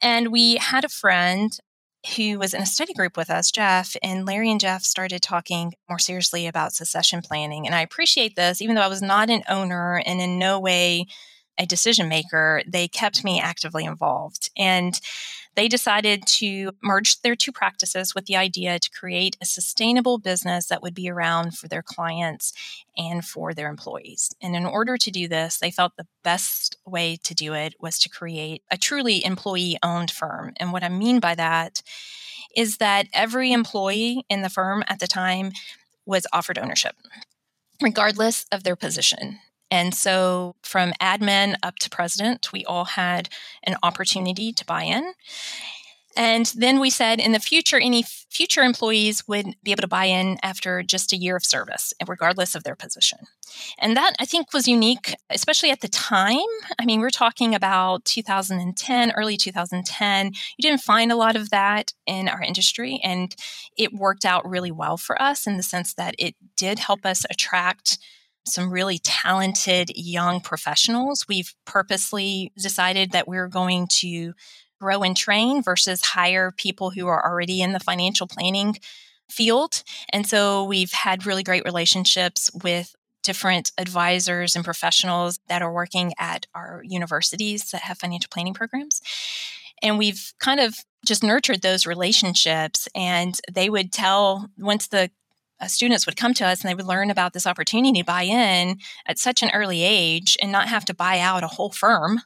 And 0.00 0.32
we 0.32 0.56
had 0.56 0.84
a 0.84 0.88
friend 0.88 1.58
who 2.16 2.38
was 2.38 2.52
in 2.52 2.60
a 2.60 2.66
study 2.66 2.92
group 2.92 3.16
with 3.16 3.30
us, 3.30 3.50
Jeff, 3.50 3.96
and 4.02 4.26
Larry 4.26 4.50
and 4.50 4.60
Jeff 4.60 4.82
started 4.82 5.22
talking 5.22 5.74
more 5.88 5.98
seriously 5.98 6.46
about 6.46 6.72
succession 6.72 7.22
planning. 7.22 7.66
And 7.66 7.74
I 7.74 7.80
appreciate 7.80 8.36
this, 8.36 8.60
even 8.60 8.74
though 8.74 8.82
I 8.82 8.88
was 8.88 9.02
not 9.02 9.30
an 9.30 9.42
owner 9.48 10.02
and 10.04 10.20
in 10.20 10.38
no 10.38 10.60
way 10.60 11.06
a 11.58 11.66
decision 11.66 12.08
maker, 12.08 12.62
they 12.66 12.88
kept 12.88 13.24
me 13.24 13.40
actively 13.40 13.84
involved. 13.84 14.50
And 14.56 15.00
they 15.54 15.68
decided 15.68 16.26
to 16.26 16.72
merge 16.82 17.20
their 17.20 17.36
two 17.36 17.52
practices 17.52 18.14
with 18.14 18.26
the 18.26 18.36
idea 18.36 18.78
to 18.78 18.90
create 18.90 19.36
a 19.40 19.46
sustainable 19.46 20.18
business 20.18 20.66
that 20.66 20.82
would 20.82 20.94
be 20.94 21.10
around 21.10 21.56
for 21.56 21.68
their 21.68 21.82
clients 21.82 22.52
and 22.96 23.24
for 23.24 23.54
their 23.54 23.68
employees. 23.68 24.34
And 24.42 24.56
in 24.56 24.66
order 24.66 24.96
to 24.96 25.10
do 25.10 25.28
this, 25.28 25.58
they 25.58 25.70
felt 25.70 25.96
the 25.96 26.06
best 26.22 26.76
way 26.86 27.16
to 27.24 27.34
do 27.34 27.54
it 27.54 27.74
was 27.80 27.98
to 28.00 28.08
create 28.08 28.62
a 28.70 28.76
truly 28.76 29.24
employee 29.24 29.78
owned 29.82 30.10
firm. 30.10 30.52
And 30.58 30.72
what 30.72 30.82
I 30.82 30.88
mean 30.88 31.20
by 31.20 31.34
that 31.34 31.82
is 32.56 32.76
that 32.78 33.06
every 33.12 33.52
employee 33.52 34.24
in 34.28 34.42
the 34.42 34.50
firm 34.50 34.84
at 34.86 35.00
the 35.00 35.08
time 35.08 35.52
was 36.06 36.26
offered 36.32 36.58
ownership 36.58 36.94
regardless 37.82 38.46
of 38.52 38.62
their 38.62 38.76
position. 38.76 39.38
And 39.70 39.94
so, 39.94 40.56
from 40.62 40.92
admin 41.00 41.56
up 41.62 41.76
to 41.76 41.90
president, 41.90 42.52
we 42.52 42.64
all 42.64 42.84
had 42.84 43.28
an 43.62 43.76
opportunity 43.82 44.52
to 44.52 44.64
buy 44.64 44.84
in. 44.84 45.14
And 46.16 46.46
then 46.56 46.78
we 46.78 46.90
said 46.90 47.18
in 47.18 47.32
the 47.32 47.40
future, 47.40 47.78
any 47.78 48.04
future 48.04 48.62
employees 48.62 49.26
would 49.26 49.56
be 49.62 49.72
able 49.72 49.82
to 49.82 49.88
buy 49.88 50.04
in 50.04 50.38
after 50.42 50.82
just 50.82 51.12
a 51.12 51.16
year 51.16 51.36
of 51.36 51.44
service, 51.44 51.92
regardless 52.06 52.54
of 52.54 52.62
their 52.62 52.76
position. 52.76 53.18
And 53.78 53.96
that 53.96 54.14
I 54.20 54.24
think 54.24 54.52
was 54.52 54.68
unique, 54.68 55.16
especially 55.30 55.70
at 55.70 55.80
the 55.80 55.88
time. 55.88 56.38
I 56.78 56.84
mean, 56.84 57.00
we're 57.00 57.10
talking 57.10 57.54
about 57.54 58.04
2010, 58.04 59.12
early 59.12 59.36
2010. 59.36 60.26
You 60.26 60.62
didn't 60.62 60.82
find 60.82 61.10
a 61.10 61.16
lot 61.16 61.36
of 61.36 61.50
that 61.50 61.92
in 62.06 62.28
our 62.28 62.42
industry. 62.42 63.00
And 63.02 63.34
it 63.76 63.92
worked 63.92 64.24
out 64.24 64.48
really 64.48 64.72
well 64.72 64.96
for 64.96 65.20
us 65.20 65.46
in 65.46 65.56
the 65.56 65.62
sense 65.62 65.94
that 65.94 66.14
it 66.18 66.34
did 66.56 66.78
help 66.78 67.04
us 67.04 67.24
attract 67.28 67.98
some 68.46 68.70
really 68.70 68.98
talented 68.98 69.90
young 69.94 70.40
professionals. 70.40 71.26
We've 71.28 71.54
purposely 71.64 72.52
decided 72.56 73.12
that 73.12 73.28
we're 73.28 73.48
going 73.48 73.88
to 74.00 74.34
grow 74.80 75.02
and 75.02 75.16
train 75.16 75.62
versus 75.62 76.02
hire 76.02 76.50
people 76.50 76.90
who 76.90 77.06
are 77.06 77.24
already 77.24 77.62
in 77.62 77.72
the 77.72 77.80
financial 77.80 78.26
planning 78.26 78.76
field. 79.30 79.82
And 80.10 80.26
so 80.26 80.64
we've 80.64 80.92
had 80.92 81.24
really 81.24 81.42
great 81.42 81.64
relationships 81.64 82.50
with 82.62 82.94
different 83.22 83.72
advisors 83.78 84.54
and 84.54 84.64
professionals 84.64 85.40
that 85.48 85.62
are 85.62 85.72
working 85.72 86.12
at 86.18 86.46
our 86.54 86.82
universities 86.84 87.70
that 87.70 87.80
have 87.80 87.96
financial 87.96 88.28
planning 88.30 88.52
programs. 88.52 89.00
And 89.82 89.98
we've 89.98 90.32
kind 90.38 90.60
of 90.60 90.76
just 91.06 91.22
nurtured 91.22 91.62
those 91.62 91.86
relationships. 91.86 92.86
And 92.94 93.38
they 93.50 93.70
would 93.70 93.92
tell, 93.92 94.50
once 94.58 94.88
the 94.88 95.10
Uh, 95.60 95.66
students 95.66 96.04
would 96.06 96.16
come 96.16 96.34
to 96.34 96.46
us 96.46 96.60
and 96.60 96.68
they 96.68 96.74
would 96.74 96.86
learn 96.86 97.10
about 97.10 97.32
this 97.32 97.46
opportunity 97.46 98.00
to 98.00 98.04
buy 98.04 98.22
in 98.22 98.78
at 99.06 99.18
such 99.18 99.42
an 99.42 99.50
early 99.54 99.82
age 99.82 100.36
and 100.42 100.50
not 100.50 100.68
have 100.68 100.84
to 100.84 100.94
buy 100.94 101.20
out 101.20 101.44
a 101.44 101.48
whole 101.48 101.70
firm 101.70 102.20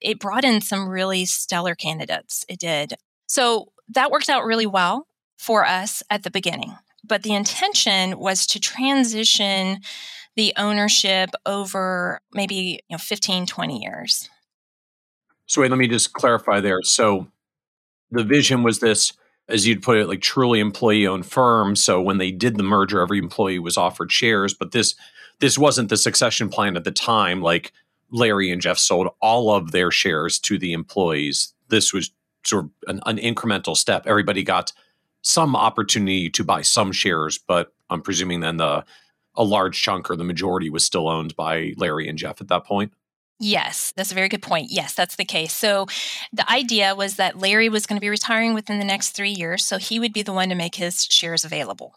it 0.00 0.18
brought 0.18 0.44
in 0.44 0.60
some 0.60 0.88
really 0.88 1.26
stellar 1.26 1.74
candidates. 1.74 2.44
It 2.48 2.58
did. 2.58 2.94
So 3.26 3.72
that 3.88 4.10
worked 4.10 4.28
out 4.28 4.44
really 4.44 4.66
well 4.66 5.06
for 5.38 5.64
us 5.64 6.02
at 6.10 6.22
the 6.22 6.30
beginning. 6.30 6.76
But 7.04 7.22
the 7.22 7.34
intention 7.34 8.18
was 8.18 8.46
to 8.48 8.60
transition 8.60 9.80
the 10.36 10.52
ownership 10.56 11.30
over 11.44 12.20
maybe 12.32 12.80
you 12.88 12.94
know 12.94 12.98
15 12.98 13.46
20 13.46 13.82
years 13.82 14.30
so 15.46 15.60
wait 15.60 15.70
let 15.70 15.76
me 15.76 15.88
just 15.88 16.12
clarify 16.12 16.60
there 16.60 16.78
so 16.82 17.26
the 18.12 18.22
vision 18.22 18.62
was 18.62 18.78
this 18.78 19.12
as 19.50 19.66
you'd 19.66 19.82
put 19.82 19.98
it 19.98 20.08
like 20.08 20.20
truly 20.20 20.60
employee 20.60 21.06
owned 21.06 21.26
firm 21.26 21.76
so 21.76 22.00
when 22.00 22.18
they 22.18 22.30
did 22.30 22.56
the 22.56 22.62
merger 22.62 23.00
every 23.00 23.18
employee 23.18 23.58
was 23.58 23.76
offered 23.76 24.10
shares 24.10 24.54
but 24.54 24.72
this 24.72 24.94
this 25.40 25.58
wasn't 25.58 25.88
the 25.88 25.96
succession 25.96 26.48
plan 26.48 26.76
at 26.76 26.84
the 26.84 26.90
time 26.90 27.42
like 27.42 27.72
Larry 28.10 28.50
and 28.50 28.60
Jeff 28.60 28.78
sold 28.78 29.08
all 29.20 29.54
of 29.54 29.72
their 29.72 29.90
shares 29.90 30.38
to 30.40 30.58
the 30.58 30.72
employees. 30.72 31.54
This 31.68 31.92
was 31.92 32.10
sort 32.44 32.66
of 32.66 32.70
an, 32.86 33.00
an, 33.06 33.18
incremental 33.18 33.76
step. 33.76 34.06
Everybody 34.06 34.42
got 34.42 34.72
some 35.22 35.54
opportunity 35.54 36.30
to 36.30 36.44
buy 36.44 36.62
some 36.62 36.92
shares, 36.92 37.38
but 37.38 37.72
I'm 37.88 38.02
presuming 38.02 38.40
then 38.40 38.56
the 38.56 38.84
a 39.36 39.44
large 39.44 39.80
chunk 39.80 40.10
or 40.10 40.16
the 40.16 40.24
majority 40.24 40.70
was 40.70 40.84
still 40.84 41.08
owned 41.08 41.36
by 41.36 41.72
Larry 41.76 42.08
and 42.08 42.18
Jeff 42.18 42.40
at 42.40 42.48
that 42.48 42.64
point. 42.64 42.92
Yes, 43.42 43.94
that's 43.96 44.12
a 44.12 44.14
very 44.14 44.28
good 44.28 44.42
point. 44.42 44.70
Yes, 44.70 44.92
that's 44.92 45.16
the 45.16 45.24
case. 45.24 45.54
So 45.54 45.86
the 46.30 46.48
idea 46.50 46.94
was 46.94 47.16
that 47.16 47.38
Larry 47.38 47.70
was 47.70 47.86
going 47.86 47.96
to 47.96 48.00
be 48.00 48.10
retiring 48.10 48.52
within 48.52 48.78
the 48.78 48.84
next 48.84 49.10
three 49.10 49.30
years. 49.30 49.64
So 49.64 49.78
he 49.78 49.98
would 49.98 50.12
be 50.12 50.22
the 50.22 50.34
one 50.34 50.50
to 50.50 50.54
make 50.54 50.74
his 50.74 51.04
shares 51.06 51.42
available. 51.42 51.94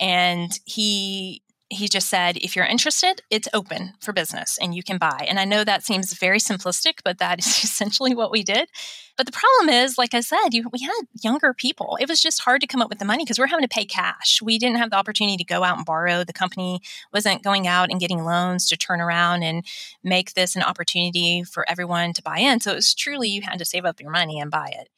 And 0.00 0.58
he 0.64 1.42
he 1.68 1.88
just 1.88 2.08
said, 2.08 2.36
if 2.36 2.54
you're 2.54 2.64
interested, 2.64 3.22
it's 3.28 3.48
open 3.52 3.94
for 4.00 4.12
business 4.12 4.56
and 4.60 4.74
you 4.74 4.84
can 4.84 4.98
buy. 4.98 5.26
And 5.28 5.40
I 5.40 5.44
know 5.44 5.64
that 5.64 5.82
seems 5.82 6.12
very 6.12 6.38
simplistic, 6.38 7.00
but 7.04 7.18
that 7.18 7.40
is 7.40 7.46
essentially 7.64 8.14
what 8.14 8.30
we 8.30 8.44
did. 8.44 8.68
But 9.16 9.26
the 9.26 9.32
problem 9.32 9.74
is, 9.74 9.98
like 9.98 10.14
I 10.14 10.20
said, 10.20 10.50
you, 10.52 10.68
we 10.72 10.80
had 10.80 10.92
younger 11.22 11.52
people. 11.52 11.96
It 12.00 12.08
was 12.08 12.22
just 12.22 12.40
hard 12.40 12.60
to 12.60 12.66
come 12.66 12.82
up 12.82 12.88
with 12.88 12.98
the 12.98 13.04
money 13.04 13.24
because 13.24 13.38
we're 13.38 13.46
having 13.46 13.64
to 13.64 13.74
pay 13.74 13.84
cash. 13.84 14.40
We 14.42 14.58
didn't 14.58 14.76
have 14.76 14.90
the 14.90 14.96
opportunity 14.96 15.38
to 15.38 15.44
go 15.44 15.64
out 15.64 15.76
and 15.76 15.86
borrow. 15.86 16.22
The 16.22 16.32
company 16.32 16.80
wasn't 17.12 17.42
going 17.42 17.66
out 17.66 17.90
and 17.90 17.98
getting 17.98 18.22
loans 18.22 18.68
to 18.68 18.76
turn 18.76 19.00
around 19.00 19.42
and 19.42 19.64
make 20.04 20.34
this 20.34 20.54
an 20.54 20.62
opportunity 20.62 21.42
for 21.42 21.68
everyone 21.68 22.12
to 22.12 22.22
buy 22.22 22.38
in. 22.38 22.60
So 22.60 22.72
it 22.72 22.76
was 22.76 22.94
truly 22.94 23.28
you 23.28 23.42
had 23.42 23.58
to 23.58 23.64
save 23.64 23.84
up 23.84 24.00
your 24.00 24.10
money 24.10 24.38
and 24.38 24.50
buy 24.50 24.68
it. 24.68 24.88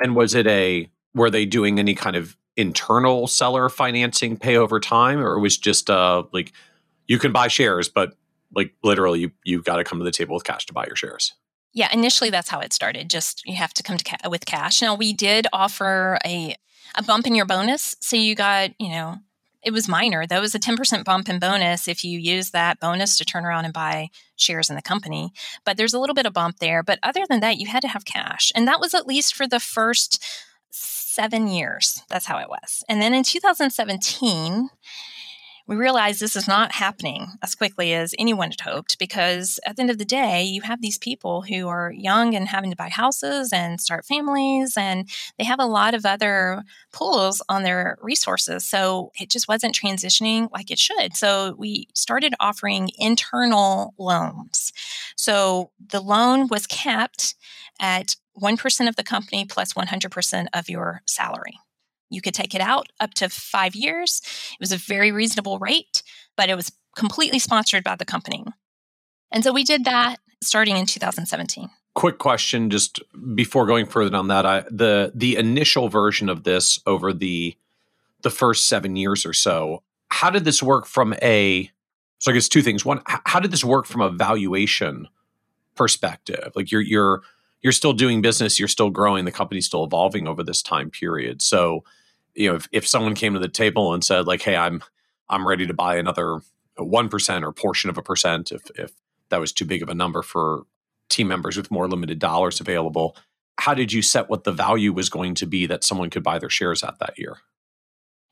And 0.00 0.16
was 0.16 0.34
it 0.34 0.46
a, 0.46 0.88
were 1.14 1.30
they 1.30 1.44
doing 1.44 1.78
any 1.78 1.94
kind 1.94 2.16
of 2.16 2.36
internal 2.56 3.26
seller 3.26 3.68
financing 3.68 4.36
pay 4.36 4.56
over 4.56 4.80
time, 4.80 5.20
or 5.20 5.36
it 5.36 5.40
was 5.40 5.56
just 5.56 5.90
uh, 5.90 6.24
like 6.32 6.52
you 7.06 7.18
can 7.18 7.32
buy 7.32 7.48
shares, 7.48 7.88
but 7.88 8.16
like 8.54 8.74
literally 8.82 9.20
you 9.20 9.32
you've 9.44 9.64
got 9.64 9.76
to 9.76 9.84
come 9.84 9.98
to 9.98 10.04
the 10.04 10.10
table 10.10 10.34
with 10.34 10.44
cash 10.44 10.66
to 10.66 10.72
buy 10.72 10.86
your 10.86 10.96
shares? 10.96 11.34
Yeah, 11.72 11.88
initially 11.92 12.30
that's 12.30 12.48
how 12.48 12.60
it 12.60 12.72
started. 12.72 13.10
Just 13.10 13.44
you 13.46 13.56
have 13.56 13.74
to 13.74 13.82
come 13.82 13.96
to 13.98 14.04
ca- 14.04 14.28
with 14.28 14.46
cash. 14.46 14.80
Now 14.80 14.94
we 14.94 15.12
did 15.12 15.46
offer 15.52 16.18
a 16.24 16.56
a 16.96 17.02
bump 17.02 17.26
in 17.26 17.34
your 17.34 17.46
bonus, 17.46 17.96
so 18.00 18.16
you 18.16 18.34
got 18.34 18.70
you 18.78 18.90
know 18.90 19.18
it 19.64 19.72
was 19.72 19.88
minor. 19.88 20.26
That 20.26 20.42
was 20.42 20.54
a 20.54 20.58
10% 20.58 21.04
bump 21.04 21.28
in 21.28 21.38
bonus 21.38 21.88
if 21.88 22.04
you 22.04 22.18
use 22.18 22.50
that 22.50 22.78
bonus 22.80 23.16
to 23.16 23.24
turn 23.24 23.46
around 23.46 23.64
and 23.64 23.72
buy 23.72 24.10
shares 24.36 24.68
in 24.68 24.76
the 24.76 24.82
company. 24.82 25.32
But 25.64 25.76
there's 25.76 25.94
a 25.94 25.98
little 25.98 26.14
bit 26.14 26.26
of 26.26 26.34
bump 26.34 26.58
there. 26.58 26.82
But 26.82 26.98
other 27.02 27.24
than 27.28 27.40
that, 27.40 27.56
you 27.56 27.66
had 27.66 27.80
to 27.80 27.88
have 27.88 28.04
cash. 28.04 28.52
And 28.54 28.68
that 28.68 28.78
was 28.78 28.92
at 28.92 29.06
least 29.06 29.34
for 29.34 29.46
the 29.46 29.60
first 29.60 30.22
seven 31.14 31.48
years. 31.48 32.02
That's 32.08 32.26
how 32.26 32.38
it 32.38 32.48
was. 32.48 32.84
And 32.88 33.00
then 33.00 33.14
in 33.14 33.22
2017, 33.22 34.68
we 35.66 35.76
realized 35.76 36.20
this 36.20 36.36
is 36.36 36.46
not 36.46 36.72
happening 36.72 37.28
as 37.42 37.54
quickly 37.54 37.94
as 37.94 38.14
anyone 38.18 38.50
had 38.50 38.60
hoped 38.60 38.98
because 38.98 39.58
at 39.64 39.76
the 39.76 39.82
end 39.82 39.90
of 39.90 39.96
the 39.96 40.04
day, 40.04 40.42
you 40.42 40.60
have 40.60 40.82
these 40.82 40.98
people 40.98 41.42
who 41.42 41.68
are 41.68 41.90
young 41.90 42.34
and 42.34 42.48
having 42.48 42.70
to 42.70 42.76
buy 42.76 42.90
houses 42.90 43.50
and 43.50 43.80
start 43.80 44.04
families, 44.04 44.76
and 44.76 45.08
they 45.38 45.44
have 45.44 45.60
a 45.60 45.66
lot 45.66 45.94
of 45.94 46.04
other 46.04 46.62
pulls 46.92 47.42
on 47.48 47.62
their 47.62 47.96
resources. 48.02 48.68
So 48.68 49.10
it 49.18 49.30
just 49.30 49.48
wasn't 49.48 49.74
transitioning 49.74 50.50
like 50.52 50.70
it 50.70 50.78
should. 50.78 51.16
So 51.16 51.54
we 51.56 51.88
started 51.94 52.34
offering 52.40 52.90
internal 52.98 53.94
loans. 53.98 54.70
So 55.16 55.70
the 55.90 56.00
loan 56.00 56.48
was 56.48 56.66
kept 56.66 57.36
at 57.80 58.16
1% 58.40 58.88
of 58.88 58.96
the 58.96 59.02
company 59.02 59.44
plus 59.44 59.74
100% 59.74 60.46
of 60.52 60.68
your 60.68 61.02
salary. 61.06 61.58
You 62.10 62.20
could 62.20 62.34
take 62.34 62.54
it 62.54 62.60
out 62.60 62.88
up 63.00 63.14
to 63.14 63.28
five 63.28 63.74
years. 63.74 64.20
It 64.52 64.60
was 64.60 64.72
a 64.72 64.76
very 64.76 65.12
reasonable 65.12 65.58
rate, 65.58 66.02
but 66.36 66.48
it 66.48 66.54
was 66.54 66.72
completely 66.96 67.38
sponsored 67.38 67.84
by 67.84 67.96
the 67.96 68.04
company. 68.04 68.44
And 69.32 69.42
so 69.42 69.52
we 69.52 69.64
did 69.64 69.84
that 69.84 70.18
starting 70.42 70.76
in 70.76 70.86
2017. 70.86 71.70
Quick 71.94 72.18
question, 72.18 72.70
just 72.70 73.00
before 73.34 73.66
going 73.66 73.86
further 73.86 74.16
on 74.16 74.28
that, 74.28 74.44
I, 74.44 74.64
the 74.70 75.12
the 75.14 75.36
initial 75.36 75.88
version 75.88 76.28
of 76.28 76.42
this 76.42 76.80
over 76.86 77.12
the 77.12 77.56
the 78.22 78.30
first 78.30 78.68
seven 78.68 78.96
years 78.96 79.24
or 79.24 79.32
so, 79.32 79.82
how 80.08 80.30
did 80.30 80.44
this 80.44 80.62
work 80.62 80.86
from 80.86 81.14
a? 81.22 81.70
So 82.18 82.30
I 82.30 82.34
guess 82.34 82.48
two 82.48 82.62
things. 82.62 82.84
One, 82.84 83.00
how 83.06 83.38
did 83.38 83.52
this 83.52 83.64
work 83.64 83.86
from 83.86 84.00
a 84.00 84.10
valuation 84.10 85.08
perspective? 85.76 86.52
Like 86.56 86.72
you're 86.72 86.80
you're 86.80 87.22
you're 87.64 87.72
still 87.72 87.94
doing 87.94 88.20
business, 88.20 88.58
you're 88.58 88.68
still 88.68 88.90
growing, 88.90 89.24
the 89.24 89.32
company's 89.32 89.66
still 89.66 89.84
evolving 89.84 90.28
over 90.28 90.44
this 90.44 90.62
time 90.62 90.90
period. 90.90 91.40
So, 91.40 91.82
you 92.34 92.50
know, 92.50 92.56
if, 92.56 92.68
if 92.70 92.86
someone 92.86 93.14
came 93.14 93.32
to 93.32 93.40
the 93.40 93.48
table 93.48 93.94
and 93.94 94.04
said, 94.04 94.26
like, 94.26 94.42
hey, 94.42 94.54
I'm 94.54 94.84
I'm 95.30 95.48
ready 95.48 95.66
to 95.66 95.74
buy 95.74 95.96
another 95.96 96.40
one 96.76 97.08
percent 97.08 97.44
or 97.44 97.52
portion 97.52 97.88
of 97.90 97.96
a 97.96 98.02
percent, 98.02 98.52
if 98.52 98.70
if 98.76 98.92
that 99.30 99.40
was 99.40 99.52
too 99.52 99.64
big 99.64 99.82
of 99.82 99.88
a 99.88 99.94
number 99.94 100.22
for 100.22 100.64
team 101.08 101.26
members 101.26 101.56
with 101.56 101.70
more 101.70 101.88
limited 101.88 102.18
dollars 102.18 102.60
available, 102.60 103.16
how 103.58 103.72
did 103.72 103.92
you 103.92 104.02
set 104.02 104.28
what 104.28 104.44
the 104.44 104.52
value 104.52 104.92
was 104.92 105.08
going 105.08 105.34
to 105.36 105.46
be 105.46 105.66
that 105.66 105.84
someone 105.84 106.10
could 106.10 106.22
buy 106.22 106.38
their 106.38 106.50
shares 106.50 106.84
at 106.84 106.98
that 106.98 107.18
year? 107.18 107.38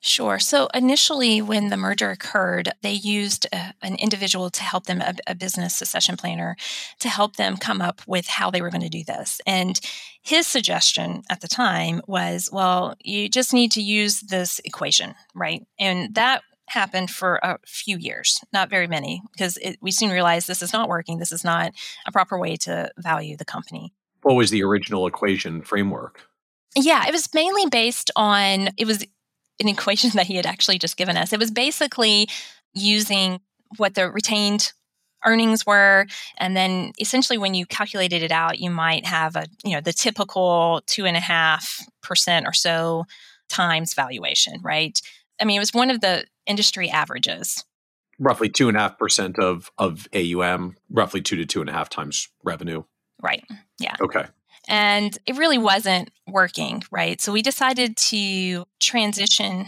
Sure. 0.05 0.41
So 0.41 0.67
initially, 0.75 1.41
when 1.41 1.69
the 1.69 1.77
merger 1.77 2.11
occurred, 2.11 2.71
they 2.83 2.93
used 2.93 3.47
a, 3.53 3.73
an 3.83 3.95
individual 3.95 4.51
to 4.51 4.63
help 4.65 4.87
them, 4.87 5.01
a, 5.01 5.15
a, 5.29 5.35
business 5.37 5.77
succession 5.77 6.17
planner, 6.17 6.57
to 6.99 7.09
help 7.09 7.37
them 7.37 7.57
come 7.57 7.81
up 7.81 8.03
with 8.05 8.27
how 8.27 8.51
they 8.51 8.61
were 8.61 8.71
going 8.71 8.83
to 8.83 8.89
do 8.89 9.05
this. 9.05 9.41
And 9.47 9.81
his 10.21 10.49
suggestion 10.49 11.23
at 11.31 11.41
the 11.41 11.47
time 11.47 12.03
was, 12.09 12.51
well, 12.53 12.97
you 13.05 13.29
just 13.29 13.55
need 13.55 13.71
to 13.73 13.81
use 13.81 14.23
this 14.23 14.61
equation, 14.65 15.15
right? 15.37 15.65
And 15.79 16.13
that 16.17 16.43
happened 16.67 17.11
for 17.11 17.37
a 17.37 17.61
few 17.65 17.97
years, 17.97 18.41
not 18.53 18.71
very 18.71 18.89
many, 18.89 19.23
because 19.31 19.57
it, 19.59 19.79
we 19.81 19.93
soon 19.93 20.11
realized 20.11 20.49
this 20.49 20.63
is 20.63 20.73
not 20.73 20.89
working. 20.89 21.19
This 21.19 21.33
is 21.33 21.45
not 21.45 21.75
a 22.07 22.11
proper 22.11 22.37
way 22.37 22.57
to 22.57 22.91
value 22.99 23.37
the 23.37 23.45
company. 23.45 23.93
What 24.23 24.35
was 24.35 24.51
the 24.51 24.65
original 24.65 25.07
equation 25.07 25.63
framework? 25.63 26.23
Yeah, 26.75 27.07
it 27.07 27.13
was 27.13 27.33
mainly 27.33 27.67
based 27.67 28.11
on 28.17 28.71
it 28.77 28.87
was 28.87 29.05
an 29.63 29.69
equation 29.69 30.11
that 30.15 30.27
he 30.27 30.37
had 30.37 30.47
actually 30.47 30.79
just 30.79 30.97
given 30.97 31.17
us. 31.17 31.33
It 31.33 31.39
was 31.39 31.51
basically 31.51 32.29
using 32.75 33.41
what 33.77 33.95
the 33.95 34.11
retained 34.11 34.73
earnings 35.25 35.65
were 35.65 36.05
and 36.39 36.57
then 36.57 36.91
essentially 36.99 37.39
when 37.39 37.55
you 37.55 37.65
calculated 37.65 38.25
it 38.25 38.33
out 38.33 38.59
you 38.59 38.69
might 38.69 39.07
have 39.07 39.37
a 39.37 39.47
you 39.65 39.73
know 39.73 39.81
the 39.81 39.93
typical 39.93 40.83
two 40.87 41.07
and 41.07 41.17
a 41.17 41.21
half 41.21 41.79
percent 42.03 42.45
or 42.45 42.53
so 42.53 43.05
times 43.49 43.95
valuation 43.95 44.59
right 44.65 45.01
i 45.41 45.45
mean 45.45 45.55
it 45.55 45.61
was 45.61 45.73
one 45.73 45.91
of 45.91 46.01
the 46.01 46.25
industry 46.45 46.91
averages 46.91 47.65
roughly 48.23 48.49
two 48.49 48.69
and 48.69 48.77
a 48.77 48.81
half 48.81 48.99
percent 48.99 49.39
of 49.39 49.71
of 49.79 50.09
AUM, 50.15 50.77
roughly 50.91 51.21
two 51.21 51.37
to 51.37 51.45
two 51.45 51.61
and 51.61 51.69
a 51.69 51.73
half 51.73 51.91
times 51.91 52.29
revenue. 52.45 52.85
Right. 53.21 53.45
Yeah. 53.79 53.97
Okay. 54.01 54.27
And 54.69 55.17
it 55.27 55.37
really 55.37 55.59
wasn't 55.59 56.11
working, 56.27 56.83
right? 56.91 57.21
So 57.21 57.33
we 57.33 57.43
decided 57.43 57.97
to 57.97 58.65
transition. 58.81 59.67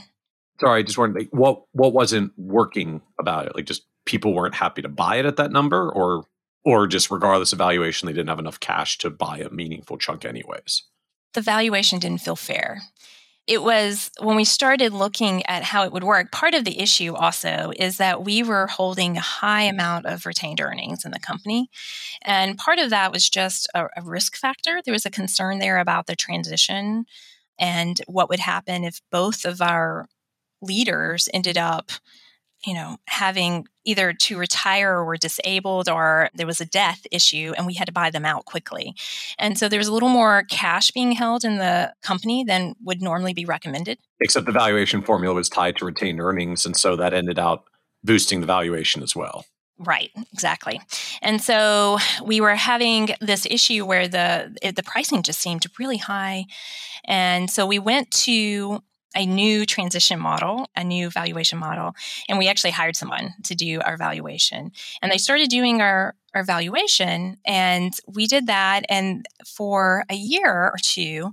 Sorry, 0.61 0.81
I 0.81 0.83
just 0.83 0.99
wanted 0.99 1.17
like, 1.17 1.29
what 1.31 1.63
what 1.73 1.93
wasn't 1.93 2.33
working 2.37 3.03
about 3.19 3.47
it? 3.47 3.55
Like 3.55 3.67
just 3.67 3.83
people 4.07 4.35
weren't 4.35 4.55
happy 4.55 4.83
to 4.83 4.89
buy 4.89 5.17
it 5.17 5.27
at 5.27 5.37
that 5.37 5.51
number 5.51 5.91
or 5.91 6.25
or 6.65 6.87
just 6.87 7.11
regardless 7.11 7.53
of 7.53 7.59
valuation, 7.59 8.07
they 8.07 8.13
didn't 8.13 8.29
have 8.29 8.39
enough 8.39 8.61
cash 8.61 8.99
to 8.99 9.11
buy 9.11 9.39
a 9.39 9.51
meaningful 9.51 9.99
chunk 9.99 10.25
anyways. 10.25 10.85
The 11.35 11.43
valuation 11.43 11.99
didn't 11.99 12.23
feel 12.23 12.37
fair 12.37 12.81
it 13.47 13.63
was 13.63 14.11
when 14.21 14.37
we 14.37 14.45
started 14.45 14.93
looking 14.93 15.45
at 15.47 15.63
how 15.63 15.85
it 15.85 15.93
would 15.93 16.05
work 16.05 16.33
part 16.33 16.55
of 16.55 16.65
the 16.65 16.81
issue 16.81 17.15
also 17.15 17.73
is 17.77 17.99
that 17.99 18.25
we 18.25 18.43
were 18.43 18.67
holding 18.67 19.17
a 19.17 19.21
high 19.21 19.63
amount 19.63 20.07
of 20.07 20.25
retained 20.25 20.61
earnings 20.61 21.05
in 21.05 21.11
the 21.11 21.21
company. 21.21 21.69
And 22.23 22.57
part 22.57 22.79
of 22.79 22.89
that 22.91 23.13
was 23.13 23.29
just 23.29 23.69
a, 23.75 23.87
a, 23.97 24.03
risk 24.03 24.37
factor. 24.37 24.81
There 24.83 24.93
was 24.93 25.05
a 25.05 25.11
concern 25.11 25.59
there 25.59 25.79
about 25.79 26.07
the 26.07 26.17
transition 26.17 27.05
and 27.59 28.01
what 28.07 28.31
would 28.31 28.41
happen 28.41 28.83
if 28.83 29.01
both 29.11 29.45
of 29.45 29.61
our 29.61 30.07
leaders 30.63 31.29
ended 31.35 31.59
up 31.59 31.91
you 32.67 32.75
know, 32.75 32.97
having 33.07 33.67
either 33.85 34.13
to 34.13 34.39
retire 34.39 34.95
or 34.95 35.05
were 35.05 35.17
disabled 35.17 35.89
or 35.89 36.31
there 36.35 36.47
was 36.47 36.61
a 36.61 36.67
death 36.67 37.07
issue 37.11 37.53
and 37.57 37.67
we 37.67 37.75
had 37.75 37.87
to 37.87 37.93
buy 37.93 38.11
them 38.11 38.25
out 38.25 38.45
quickly. 38.47 38.95
And 39.39 39.59
so 39.59 39.69
there 39.69 39.79
was 39.79 39.89
a 39.89 39.93
little 39.93 40.09
more 40.09 40.45
cash 40.51 40.91
being 40.91 41.13
held 41.13 41.45
in 41.45 41.59
the 41.59 41.93
company 42.03 42.45
than 42.45 42.75
would 42.83 43.03
normally 43.03 43.35
be 43.35 43.45
recommended. 43.45 43.99
Except 44.21 44.47
the 44.47 44.53
valuation 44.53 45.03
formula 45.03 45.35
was 45.35 45.49
tied 45.49 45.77
to 45.77 45.85
retained 45.85 46.21
earnings. 46.21 46.65
And 46.65 46.77
so 46.77 46.97
that 46.97 47.13
ended 47.13 47.39
up 47.39 47.69
boosting 48.03 48.41
the 48.41 48.47
valuation 48.47 49.03
as 49.03 49.15
well. 49.15 49.45
Right, 49.79 50.11
exactly. 50.33 50.81
And 51.21 51.43
so 51.43 51.99
we 52.25 52.41
were 52.41 52.55
having 52.55 53.11
this 53.21 53.45
issue 53.45 53.85
where 53.85 54.07
the 54.07 54.57
the 54.63 54.85
pricing 54.85 55.25
just 55.25 55.41
seemed 55.41 55.67
really 55.81 55.97
high. 55.97 56.45
And 57.05 57.51
so 57.51 57.67
we 57.67 57.81
went 57.81 58.11
to 58.13 58.83
a 59.15 59.27
new 59.27 59.67
transition 59.67 60.19
model, 60.19 60.69
a 60.77 60.85
new 60.85 61.11
valuation 61.11 61.59
model, 61.59 61.95
and 62.29 62.39
we 62.39 62.49
actually 62.49 62.73
hired 62.73 62.97
someone 62.97 63.35
to 63.45 63.55
do 63.55 63.81
our 63.81 63.97
valuation. 63.97 64.73
And 65.03 65.11
they 65.11 65.19
started 65.19 65.49
doing 65.49 65.81
our 65.81 66.15
our 66.35 66.43
valuation 66.43 67.37
and 67.47 67.95
we 68.09 68.27
did 68.27 68.49
that 68.49 68.85
and 68.89 69.25
for 69.47 70.05
a 70.11 70.17
year 70.17 70.53
or 70.53 70.77
two 70.83 71.33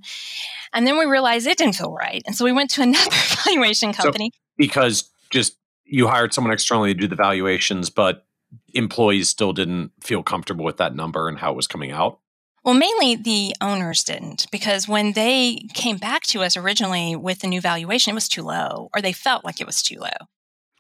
and 0.74 0.86
then 0.86 0.98
we 0.98 1.06
realized 1.06 1.48
it 1.48 1.58
didn't 1.58 1.76
feel 1.76 1.92
right. 1.92 2.22
And 2.28 2.36
so 2.36 2.46
we 2.46 2.54
went 2.54 2.70
to 2.72 2.82
another 2.84 3.10
valuation 3.46 3.94
company. 3.94 4.32
so 4.32 4.40
because 4.58 5.10
just 5.32 5.58
you 5.86 6.08
hired 6.08 6.34
someone 6.34 6.54
externally 6.54 6.94
to 6.94 7.00
do 7.00 7.08
the 7.08 7.16
valuations 7.16 7.90
but 7.90 8.26
employees 8.74 9.28
still 9.28 9.54
didn't 9.54 9.92
feel 10.04 10.24
comfortable 10.24 10.64
with 10.64 10.78
that 10.78 10.96
number 10.96 11.28
and 11.28 11.40
how 11.40 11.52
it 11.52 11.56
was 11.56 11.68
coming 11.68 11.92
out 11.92 12.20
well, 12.64 12.76
mainly 12.76 13.16
the 13.16 13.56
owners 13.60 14.04
didn't 14.04 14.46
because 14.52 14.88
when 14.88 15.14
they 15.14 15.66
came 15.74 15.98
back 15.98 16.24
to 16.24 16.44
us 16.44 16.56
originally 16.56 17.16
with 17.16 17.40
the 17.40 17.48
new 17.48 17.62
valuation, 17.62 18.12
it 18.12 18.16
was 18.16 18.30
too 18.30 18.44
low, 18.44 18.90
or 18.96 19.02
they 19.02 19.14
felt 19.14 19.44
like 19.44 19.60
it 19.60 19.68
was 19.68 19.82
too 19.82 20.00
low. 20.00 20.28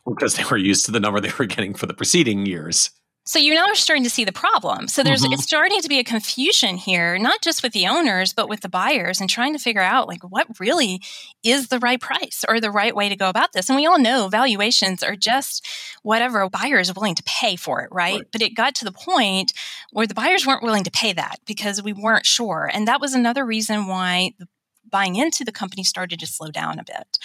Because 0.07 0.35
they 0.35 0.43
were 0.43 0.57
used 0.57 0.85
to 0.85 0.91
the 0.91 0.99
number 0.99 1.19
they 1.19 1.31
were 1.37 1.45
getting 1.45 1.73
for 1.73 1.85
the 1.85 1.93
preceding 1.93 2.45
years. 2.45 2.91
So 3.23 3.37
you 3.37 3.53
now 3.53 3.65
are 3.65 3.75
starting 3.75 4.03
to 4.03 4.09
see 4.09 4.25
the 4.25 4.31
problem. 4.31 4.87
So 4.87 5.03
there's 5.03 5.21
mm-hmm. 5.21 5.33
it's 5.33 5.43
starting 5.43 5.79
to 5.81 5.87
be 5.87 5.99
a 5.99 6.03
confusion 6.03 6.75
here, 6.75 7.19
not 7.19 7.41
just 7.43 7.61
with 7.61 7.71
the 7.71 7.85
owners, 7.85 8.33
but 8.33 8.49
with 8.49 8.61
the 8.61 8.69
buyers 8.69 9.21
and 9.21 9.29
trying 9.29 9.53
to 9.53 9.59
figure 9.59 9.81
out 9.81 10.07
like 10.07 10.23
what 10.23 10.47
really 10.59 11.01
is 11.43 11.67
the 11.67 11.77
right 11.77 12.01
price 12.01 12.43
or 12.49 12.59
the 12.59 12.71
right 12.71 12.95
way 12.95 13.09
to 13.09 13.15
go 13.15 13.29
about 13.29 13.53
this. 13.53 13.69
And 13.69 13.75
we 13.75 13.85
all 13.85 13.99
know 13.99 14.27
valuations 14.27 15.03
are 15.03 15.15
just 15.15 15.67
whatever 16.01 16.41
a 16.41 16.49
buyer 16.49 16.79
is 16.79 16.93
willing 16.95 17.13
to 17.13 17.23
pay 17.23 17.55
for 17.55 17.81
it, 17.81 17.89
right? 17.91 18.15
right? 18.15 18.25
But 18.31 18.41
it 18.41 18.55
got 18.55 18.73
to 18.75 18.85
the 18.85 18.91
point 18.91 19.53
where 19.91 20.07
the 20.07 20.15
buyers 20.15 20.47
weren't 20.47 20.63
willing 20.63 20.83
to 20.85 20.91
pay 20.91 21.13
that 21.13 21.37
because 21.45 21.83
we 21.83 21.93
weren't 21.93 22.25
sure. 22.25 22.71
And 22.73 22.87
that 22.87 23.01
was 23.01 23.13
another 23.13 23.45
reason 23.45 23.85
why 23.85 24.33
the 24.39 24.47
buying 24.89 25.15
into 25.15 25.45
the 25.45 25.51
company 25.51 25.83
started 25.83 26.19
to 26.19 26.27
slow 26.27 26.49
down 26.49 26.79
a 26.79 26.83
bit. 26.83 27.17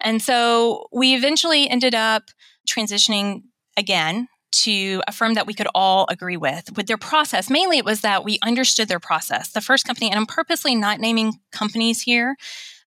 And 0.00 0.22
so 0.22 0.86
we 0.92 1.14
eventually 1.14 1.68
ended 1.68 1.94
up 1.94 2.30
transitioning 2.68 3.42
again 3.76 4.28
to 4.52 5.02
a 5.06 5.12
firm 5.12 5.34
that 5.34 5.46
we 5.46 5.54
could 5.54 5.68
all 5.74 6.06
agree 6.08 6.36
with 6.36 6.76
with 6.76 6.86
their 6.86 6.98
process. 6.98 7.50
Mainly, 7.50 7.78
it 7.78 7.84
was 7.84 8.00
that 8.02 8.24
we 8.24 8.38
understood 8.42 8.88
their 8.88 9.00
process. 9.00 9.50
The 9.50 9.60
first 9.60 9.86
company, 9.86 10.10
and 10.10 10.18
I'm 10.18 10.26
purposely 10.26 10.74
not 10.74 11.00
naming 11.00 11.40
companies 11.52 12.02
here, 12.02 12.36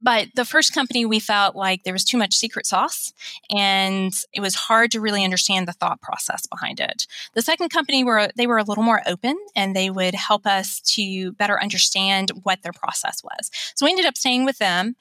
but 0.01 0.29
the 0.35 0.45
first 0.45 0.73
company 0.73 1.05
we 1.05 1.19
felt 1.19 1.55
like 1.55 1.83
there 1.83 1.93
was 1.93 2.03
too 2.03 2.17
much 2.17 2.33
secret 2.33 2.65
sauce 2.65 3.13
and 3.55 4.13
it 4.33 4.41
was 4.41 4.55
hard 4.55 4.91
to 4.91 4.99
really 4.99 5.23
understand 5.23 5.67
the 5.67 5.73
thought 5.73 6.01
process 6.01 6.47
behind 6.47 6.79
it. 6.79 7.05
The 7.33 7.41
second 7.41 7.69
company 7.69 8.03
were 8.03 8.29
they 8.35 8.47
were 8.47 8.57
a 8.57 8.63
little 8.63 8.83
more 8.83 9.01
open 9.05 9.37
and 9.55 9.75
they 9.75 9.89
would 9.89 10.15
help 10.15 10.47
us 10.47 10.81
to 10.95 11.33
better 11.33 11.61
understand 11.61 12.31
what 12.43 12.63
their 12.63 12.73
process 12.73 13.23
was. 13.23 13.51
So 13.75 13.85
we 13.85 13.91
ended 13.91 14.05
up 14.05 14.17
staying 14.17 14.45
with 14.45 14.57
them 14.57 14.95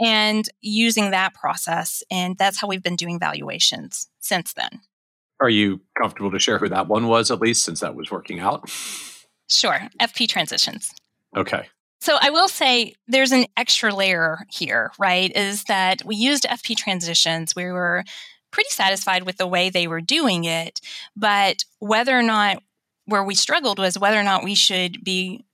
and 0.00 0.48
using 0.60 1.10
that 1.10 1.34
process 1.34 2.02
and 2.10 2.38
that's 2.38 2.60
how 2.60 2.68
we've 2.68 2.82
been 2.82 2.96
doing 2.96 3.18
valuations 3.18 4.08
since 4.20 4.52
then. 4.52 4.80
Are 5.40 5.48
you 5.48 5.80
comfortable 6.00 6.30
to 6.30 6.38
share 6.38 6.58
who 6.58 6.68
that 6.68 6.88
one 6.88 7.08
was, 7.08 7.30
at 7.30 7.40
least, 7.40 7.64
since 7.64 7.80
that 7.80 7.94
was 7.94 8.10
working 8.10 8.40
out? 8.40 8.70
Sure. 9.48 9.88
FP 10.00 10.28
Transitions. 10.28 10.92
Okay. 11.36 11.68
So 12.00 12.18
I 12.20 12.30
will 12.30 12.48
say 12.48 12.94
there's 13.08 13.32
an 13.32 13.46
extra 13.56 13.94
layer 13.94 14.38
here, 14.50 14.92
right? 14.98 15.34
Is 15.34 15.64
that 15.64 16.04
we 16.04 16.16
used 16.16 16.44
FP 16.44 16.76
Transitions. 16.76 17.56
We 17.56 17.64
were 17.66 18.04
pretty 18.50 18.70
satisfied 18.70 19.24
with 19.24 19.36
the 19.36 19.46
way 19.46 19.70
they 19.70 19.86
were 19.86 20.00
doing 20.00 20.44
it, 20.44 20.80
but 21.16 21.64
whether 21.78 22.16
or 22.16 22.22
not 22.22 22.62
where 23.06 23.24
we 23.24 23.34
struggled 23.34 23.78
was 23.78 23.98
whether 23.98 24.18
or 24.18 24.22
not 24.22 24.44
we 24.44 24.54
should 24.54 25.02
be 25.02 25.44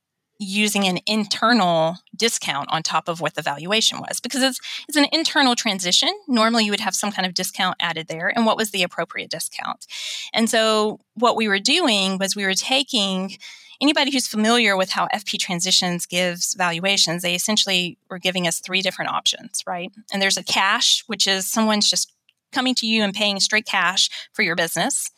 using 0.41 0.89
an 0.89 0.99
internal 1.07 1.97
discount 2.17 2.67
on 2.73 2.83
top 2.83 3.09
of 3.09 3.21
what 3.21 3.35
the 3.35 3.43
valuation 3.43 4.01
was 4.01 4.21
because 4.21 4.43
it's 4.43 4.59
it's 4.89 4.97
an 4.97 5.07
internal 5.13 5.55
transition. 5.55 6.09
Normally 6.27 6.65
you 6.65 6.71
would 6.71 6.81
have 6.81 6.95
some 6.95 7.13
kind 7.13 7.27
of 7.27 7.35
discount 7.35 7.77
added 7.79 8.09
there 8.09 8.29
and 8.29 8.47
what 8.47 8.57
was 8.57 8.71
the 8.71 8.83
appropriate 8.83 9.31
discount? 9.31 9.87
And 10.33 10.49
so 10.49 10.99
what 11.15 11.37
we 11.37 11.47
were 11.47 11.59
doing 11.59 12.17
was 12.19 12.35
we 12.35 12.47
were 12.47 12.55
taking 12.55 13.37
anybody 13.83 14.11
who's 14.11 14.27
familiar 14.27 14.77
with 14.77 14.91
how 14.91 15.09
fp 15.09 15.39
transitions 15.39 16.05
gives 16.05 16.55
valuations 16.55 17.23
they 17.23 17.35
essentially 17.35 17.97
were 18.11 18.19
giving 18.19 18.47
us 18.47 18.61
three 18.61 18.83
different 18.83 19.11
options 19.11 19.63
right? 19.67 19.93
And 20.13 20.23
there's 20.23 20.39
a 20.39 20.45
cash 20.45 21.05
which 21.07 21.27
is 21.27 21.47
someone's 21.47 21.89
just 21.89 22.13
coming 22.53 22.75
to 22.77 22.87
you 22.87 23.03
and 23.03 23.15
paying 23.15 23.41
straight 23.41 23.67
cash 23.67 24.09
for 24.33 24.43
your 24.43 24.57
business 24.57 25.11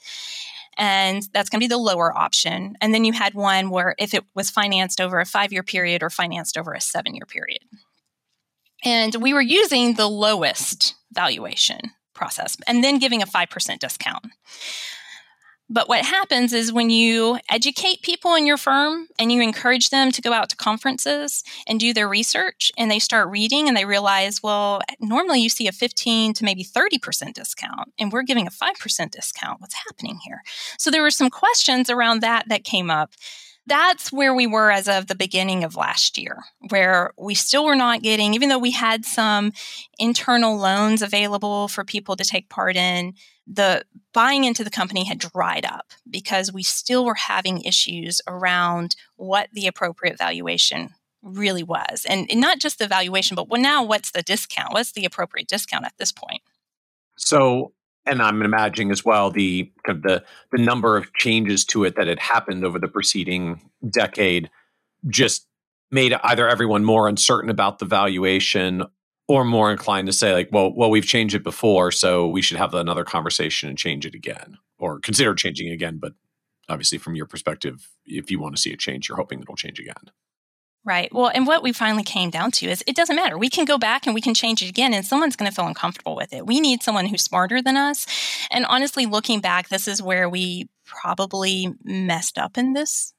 and 0.78 1.22
that's 1.32 1.48
going 1.48 1.60
to 1.60 1.64
be 1.64 1.68
the 1.68 1.78
lower 1.78 2.16
option. 2.16 2.76
And 2.80 2.94
then 2.94 3.04
you 3.04 3.12
had 3.12 3.34
one 3.34 3.70
where 3.70 3.94
if 3.98 4.14
it 4.14 4.24
was 4.34 4.50
financed 4.50 5.00
over 5.00 5.20
a 5.20 5.26
five 5.26 5.52
year 5.52 5.62
period 5.62 6.02
or 6.02 6.10
financed 6.10 6.56
over 6.56 6.72
a 6.72 6.80
seven 6.80 7.14
year 7.14 7.26
period. 7.26 7.60
And 8.84 9.14
we 9.16 9.32
were 9.32 9.42
using 9.42 9.94
the 9.94 10.08
lowest 10.08 10.94
valuation 11.12 11.92
process 12.14 12.56
and 12.66 12.82
then 12.82 12.98
giving 12.98 13.22
a 13.22 13.26
5% 13.26 13.78
discount. 13.78 14.26
But 15.72 15.88
what 15.88 16.04
happens 16.04 16.52
is 16.52 16.70
when 16.70 16.90
you 16.90 17.38
educate 17.48 18.02
people 18.02 18.34
in 18.34 18.44
your 18.46 18.58
firm 18.58 19.08
and 19.18 19.32
you 19.32 19.40
encourage 19.40 19.88
them 19.88 20.12
to 20.12 20.20
go 20.20 20.34
out 20.34 20.50
to 20.50 20.56
conferences 20.56 21.42
and 21.66 21.80
do 21.80 21.94
their 21.94 22.06
research 22.06 22.70
and 22.76 22.90
they 22.90 22.98
start 22.98 23.30
reading 23.30 23.68
and 23.68 23.76
they 23.76 23.86
realize, 23.86 24.42
well, 24.42 24.82
normally 25.00 25.40
you 25.40 25.48
see 25.48 25.66
a 25.66 25.72
15 25.72 26.34
to 26.34 26.44
maybe 26.44 26.62
30% 26.62 27.32
discount 27.32 27.90
and 27.98 28.12
we're 28.12 28.22
giving 28.22 28.46
a 28.46 28.50
5% 28.50 29.10
discount. 29.12 29.62
What's 29.62 29.76
happening 29.88 30.18
here? 30.22 30.42
So 30.76 30.90
there 30.90 31.00
were 31.00 31.10
some 31.10 31.30
questions 31.30 31.88
around 31.88 32.20
that 32.20 32.50
that 32.50 32.64
came 32.64 32.90
up. 32.90 33.14
That's 33.66 34.12
where 34.12 34.34
we 34.34 34.46
were 34.46 34.70
as 34.70 34.88
of 34.88 35.06
the 35.06 35.14
beginning 35.14 35.64
of 35.64 35.76
last 35.76 36.18
year, 36.18 36.42
where 36.68 37.12
we 37.16 37.34
still 37.34 37.64
were 37.64 37.76
not 37.76 38.02
getting, 38.02 38.34
even 38.34 38.50
though 38.50 38.58
we 38.58 38.72
had 38.72 39.06
some 39.06 39.52
internal 39.98 40.58
loans 40.58 41.00
available 41.00 41.68
for 41.68 41.84
people 41.84 42.16
to 42.16 42.24
take 42.24 42.50
part 42.50 42.76
in, 42.76 43.14
the 43.46 43.84
buying 44.12 44.44
into 44.44 44.64
the 44.64 44.70
company 44.70 45.04
had 45.04 45.18
dried 45.18 45.64
up 45.64 45.92
because 46.08 46.52
we 46.52 46.62
still 46.62 47.04
were 47.04 47.14
having 47.14 47.62
issues 47.62 48.20
around 48.26 48.94
what 49.16 49.48
the 49.52 49.66
appropriate 49.66 50.18
valuation 50.18 50.90
really 51.22 51.62
was. 51.62 52.04
And, 52.08 52.28
and 52.30 52.40
not 52.40 52.58
just 52.58 52.78
the 52.78 52.88
valuation, 52.88 53.34
but 53.34 53.48
well, 53.48 53.60
now 53.60 53.84
what's 53.84 54.10
the 54.10 54.22
discount? 54.22 54.72
What's 54.72 54.92
the 54.92 55.04
appropriate 55.04 55.48
discount 55.48 55.84
at 55.84 55.94
this 55.98 56.12
point? 56.12 56.42
So, 57.16 57.72
and 58.04 58.20
I'm 58.20 58.42
imagining 58.42 58.90
as 58.90 59.04
well 59.04 59.30
the 59.30 59.70
kind 59.86 59.98
of 59.98 60.02
the 60.02 60.24
the 60.50 60.62
number 60.62 60.96
of 60.96 61.12
changes 61.14 61.64
to 61.66 61.84
it 61.84 61.94
that 61.96 62.08
had 62.08 62.18
happened 62.18 62.64
over 62.64 62.78
the 62.78 62.88
preceding 62.88 63.70
decade 63.88 64.50
just 65.08 65.46
made 65.90 66.14
either 66.24 66.48
everyone 66.48 66.84
more 66.84 67.06
uncertain 67.06 67.50
about 67.50 67.78
the 67.78 67.84
valuation 67.84 68.82
or 69.28 69.44
more 69.44 69.70
inclined 69.70 70.06
to 70.06 70.12
say 70.12 70.32
like 70.32 70.48
well 70.52 70.72
well 70.74 70.90
we've 70.90 71.06
changed 71.06 71.34
it 71.34 71.44
before 71.44 71.90
so 71.90 72.28
we 72.28 72.42
should 72.42 72.56
have 72.56 72.74
another 72.74 73.04
conversation 73.04 73.68
and 73.68 73.78
change 73.78 74.06
it 74.06 74.14
again 74.14 74.58
or 74.78 75.00
consider 75.00 75.34
changing 75.34 75.68
it 75.68 75.74
again 75.74 75.98
but 75.98 76.12
obviously 76.68 76.98
from 76.98 77.14
your 77.14 77.26
perspective 77.26 77.88
if 78.04 78.30
you 78.30 78.40
want 78.40 78.54
to 78.54 78.60
see 78.60 78.70
it 78.70 78.78
change 78.78 79.08
you're 79.08 79.18
hoping 79.18 79.40
it'll 79.40 79.56
change 79.56 79.78
again 79.78 80.10
Right. 80.84 81.14
Well, 81.14 81.30
and 81.32 81.46
what 81.46 81.62
we 81.62 81.72
finally 81.72 82.02
came 82.02 82.30
down 82.30 82.50
to 82.52 82.66
is 82.66 82.82
it 82.88 82.96
doesn't 82.96 83.14
matter. 83.14 83.38
We 83.38 83.48
can 83.48 83.64
go 83.64 83.78
back 83.78 84.04
and 84.04 84.16
we 84.16 84.20
can 84.20 84.34
change 84.34 84.62
it 84.62 84.68
again, 84.68 84.92
and 84.92 85.06
someone's 85.06 85.36
going 85.36 85.48
to 85.48 85.54
feel 85.54 85.68
uncomfortable 85.68 86.16
with 86.16 86.32
it. 86.32 86.44
We 86.44 86.58
need 86.58 86.82
someone 86.82 87.06
who's 87.06 87.22
smarter 87.22 87.62
than 87.62 87.76
us. 87.76 88.04
And 88.50 88.66
honestly, 88.66 89.06
looking 89.06 89.40
back, 89.40 89.68
this 89.68 89.86
is 89.86 90.02
where 90.02 90.28
we 90.28 90.68
probably 90.84 91.72
messed 91.84 92.36
up 92.36 92.58
in 92.58 92.72
this 92.72 93.14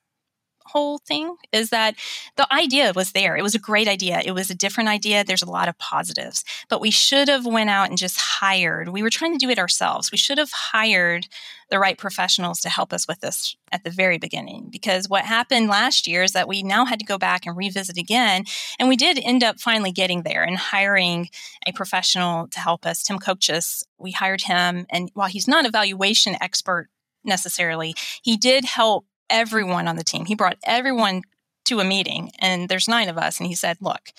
whole 0.65 0.99
thing 0.99 1.35
is 1.51 1.69
that 1.69 1.95
the 2.35 2.51
idea 2.53 2.93
was 2.95 3.11
there. 3.11 3.35
It 3.35 3.43
was 3.43 3.55
a 3.55 3.59
great 3.59 3.87
idea. 3.87 4.21
It 4.23 4.31
was 4.31 4.49
a 4.49 4.55
different 4.55 4.89
idea. 4.89 5.23
There's 5.23 5.41
a 5.41 5.49
lot 5.49 5.67
of 5.67 5.77
positives, 5.77 6.43
but 6.69 6.81
we 6.81 6.91
should 6.91 7.27
have 7.27 7.45
went 7.45 7.69
out 7.69 7.89
and 7.89 7.97
just 7.97 8.19
hired. 8.19 8.89
We 8.89 9.03
were 9.03 9.09
trying 9.09 9.33
to 9.37 9.45
do 9.45 9.49
it 9.49 9.59
ourselves. 9.59 10.11
We 10.11 10.17
should 10.17 10.37
have 10.37 10.51
hired 10.51 11.27
the 11.73 11.79
right 11.79 11.97
professionals 11.97 12.61
to 12.61 12.69
help 12.69 12.93
us 12.93 13.07
with 13.07 13.19
this 13.21 13.55
at 13.71 13.83
the 13.83 13.89
very 13.89 14.19
beginning 14.19 14.69
because 14.71 15.09
what 15.09 15.25
happened 15.25 15.67
last 15.67 16.05
year 16.05 16.21
is 16.21 16.33
that 16.33 16.47
we 16.47 16.61
now 16.61 16.85
had 16.85 16.99
to 16.99 17.05
go 17.05 17.17
back 17.17 17.47
and 17.47 17.57
revisit 17.57 17.97
again 17.97 18.43
and 18.77 18.87
we 18.87 18.95
did 18.95 19.19
end 19.23 19.43
up 19.43 19.59
finally 19.59 19.91
getting 19.91 20.21
there 20.21 20.43
and 20.43 20.55
hiring 20.55 21.29
a 21.65 21.71
professional 21.71 22.47
to 22.49 22.59
help 22.59 22.85
us 22.85 23.01
Tim 23.01 23.17
Kochis 23.17 23.83
we 23.97 24.11
hired 24.11 24.41
him 24.41 24.85
and 24.91 25.09
while 25.15 25.27
he's 25.27 25.47
not 25.47 25.65
a 25.65 25.71
valuation 25.71 26.35
expert 26.39 26.89
necessarily 27.23 27.95
he 28.21 28.37
did 28.37 28.65
help 28.65 29.07
everyone 29.33 29.89
on 29.89 29.97
the 29.97 30.03
team. 30.03 30.25
He 30.25 30.35
brought 30.35 30.57
everyone 30.63 31.23
to 31.65 31.79
a 31.79 31.83
meeting, 31.83 32.31
and 32.39 32.69
there's 32.69 32.87
nine 32.87 33.09
of 33.09 33.17
us. 33.17 33.39
And 33.39 33.47
he 33.47 33.55
said, 33.55 33.77
Look, 33.81 34.11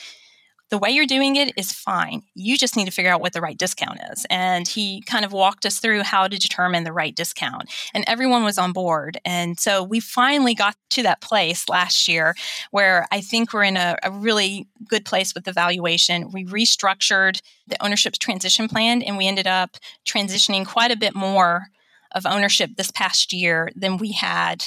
the 0.70 0.78
way 0.78 0.90
you're 0.90 1.06
doing 1.06 1.36
it 1.36 1.52
is 1.56 1.72
fine. 1.72 2.22
You 2.34 2.58
just 2.58 2.76
need 2.76 2.86
to 2.86 2.90
figure 2.90 3.12
out 3.12 3.20
what 3.20 3.32
the 3.32 3.40
right 3.40 3.56
discount 3.56 4.00
is. 4.10 4.26
And 4.28 4.66
he 4.66 5.02
kind 5.02 5.24
of 5.24 5.32
walked 5.32 5.66
us 5.66 5.78
through 5.78 6.02
how 6.02 6.26
to 6.26 6.36
determine 6.38 6.82
the 6.82 6.92
right 6.92 7.14
discount. 7.14 7.70
And 7.92 8.02
everyone 8.08 8.42
was 8.42 8.58
on 8.58 8.72
board. 8.72 9.20
And 9.24 9.60
so 9.60 9.84
we 9.84 10.00
finally 10.00 10.54
got 10.54 10.74
to 10.90 11.02
that 11.04 11.20
place 11.20 11.68
last 11.68 12.08
year 12.08 12.34
where 12.70 13.06
I 13.12 13.20
think 13.20 13.52
we're 13.52 13.62
in 13.62 13.76
a, 13.76 13.96
a 14.02 14.10
really 14.10 14.66
good 14.88 15.04
place 15.04 15.34
with 15.34 15.44
the 15.44 15.52
valuation. 15.52 16.32
We 16.32 16.44
restructured 16.44 17.40
the 17.68 17.80
ownership 17.84 18.14
transition 18.14 18.66
plan 18.66 19.02
and 19.02 19.16
we 19.16 19.28
ended 19.28 19.46
up 19.46 19.76
transitioning 20.04 20.66
quite 20.66 20.90
a 20.90 20.96
bit 20.96 21.14
more 21.14 21.68
of 22.14 22.26
ownership 22.26 22.70
this 22.76 22.90
past 22.90 23.32
year 23.32 23.70
than 23.76 23.98
we 23.98 24.12
had 24.12 24.64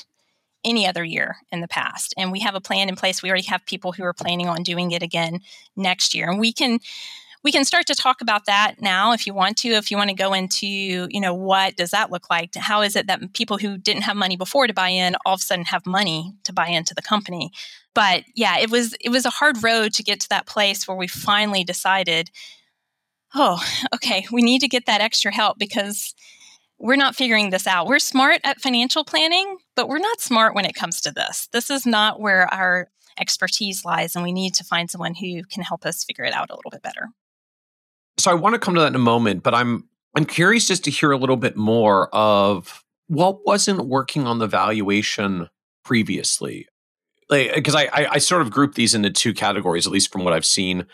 any 0.67 0.85
other 0.85 1.03
year 1.03 1.37
in 1.51 1.61
the 1.61 1.67
past. 1.67 2.13
And 2.17 2.31
we 2.31 2.41
have 2.41 2.55
a 2.55 2.61
plan 2.61 2.89
in 2.89 2.95
place. 2.95 3.23
We 3.23 3.29
already 3.29 3.47
have 3.47 3.65
people 3.65 3.93
who 3.93 4.03
are 4.03 4.13
planning 4.13 4.47
on 4.47 4.63
doing 4.63 4.91
it 4.91 5.01
again 5.01 5.39
next 5.75 6.13
year. 6.13 6.29
And 6.29 6.39
we 6.39 6.51
can 6.51 6.79
we 7.43 7.51
can 7.51 7.63
start 7.63 7.85
to 7.87 7.95
talk 7.95 8.19
about 8.19 8.45
that 8.45 8.75
now 8.81 9.13
if 9.13 9.25
you 9.25 9.33
want 9.33 9.55
to 9.57 9.69
if 9.69 9.89
you 9.89 9.95
want 9.95 10.09
to 10.09 10.15
go 10.15 10.33
into 10.33 10.67
you 10.67 11.21
know 11.21 11.33
what 11.33 11.77
does 11.77 11.91
that 11.91 12.11
look 12.11 12.29
like 12.29 12.53
how 12.55 12.81
is 12.81 12.95
it 12.95 13.07
that 13.07 13.33
people 13.33 13.57
who 13.57 13.77
didn't 13.77 14.01
have 14.01 14.17
money 14.17 14.35
before 14.35 14.67
to 14.67 14.73
buy 14.73 14.89
in 14.89 15.15
all 15.25 15.35
of 15.35 15.39
a 15.39 15.43
sudden 15.43 15.63
have 15.63 15.85
money 15.85 16.33
to 16.43 16.51
buy 16.51 16.67
into 16.67 16.93
the 16.93 17.01
company 17.01 17.51
but 17.93 18.23
yeah 18.35 18.57
it 18.57 18.69
was 18.69 18.95
it 18.99 19.09
was 19.09 19.25
a 19.25 19.29
hard 19.29 19.63
road 19.63 19.93
to 19.93 20.03
get 20.03 20.19
to 20.19 20.27
that 20.29 20.45
place 20.45 20.87
where 20.87 20.97
we 20.97 21.07
finally 21.07 21.63
decided 21.63 22.29
oh 23.33 23.63
okay 23.95 24.25
we 24.31 24.41
need 24.41 24.59
to 24.59 24.67
get 24.67 24.85
that 24.85 24.99
extra 24.99 25.33
help 25.33 25.57
because 25.57 26.15
we're 26.79 26.95
not 26.95 27.15
figuring 27.15 27.49
this 27.49 27.67
out. 27.67 27.87
We're 27.87 27.99
smart 27.99 28.39
at 28.43 28.61
financial 28.61 29.03
planning, 29.03 29.57
but 29.75 29.89
we're 29.89 29.97
not 29.97 30.21
smart 30.21 30.53
when 30.53 30.65
it 30.65 30.75
comes 30.75 31.01
to 31.01 31.11
this. 31.11 31.47
This 31.51 31.69
is 31.69 31.85
not 31.85 32.19
where 32.19 32.51
our 32.53 32.89
expertise 33.19 33.83
lies, 33.83 34.15
and 34.15 34.23
we 34.23 34.31
need 34.31 34.53
to 34.55 34.63
find 34.63 34.89
someone 34.89 35.15
who 35.15 35.43
can 35.43 35.63
help 35.63 35.85
us 35.85 36.03
figure 36.03 36.23
it 36.23 36.33
out 36.33 36.49
a 36.49 36.55
little 36.55 36.71
bit 36.71 36.83
better. 36.83 37.09
So 38.17 38.31
I 38.31 38.35
want 38.35 38.53
to 38.53 38.59
come 38.59 38.75
to 38.75 38.81
that 38.81 38.87
in 38.87 38.95
a 38.95 38.99
moment, 38.99 39.43
but 39.43 39.53
I'm 39.53 39.89
I'm 40.15 40.25
curious 40.25 40.67
just 40.67 40.83
to 40.85 40.91
hear 40.91 41.11
a 41.11 41.17
little 41.17 41.37
bit 41.37 41.55
more 41.55 42.13
of 42.13 42.83
what 43.07 43.45
wasn't 43.45 43.87
working 43.87 44.25
on 44.25 44.39
the 44.39 44.47
valuation 44.47 45.49
previously. 45.83 46.67
Because 47.29 47.73
like, 47.73 47.89
I, 47.93 48.03
I 48.03 48.07
I 48.13 48.17
sort 48.19 48.41
of 48.41 48.51
group 48.51 48.75
these 48.75 48.93
into 48.93 49.09
two 49.09 49.33
categories, 49.33 49.85
at 49.85 49.93
least 49.93 50.11
from 50.11 50.23
what 50.23 50.33
I've 50.33 50.45
seen 50.45 50.85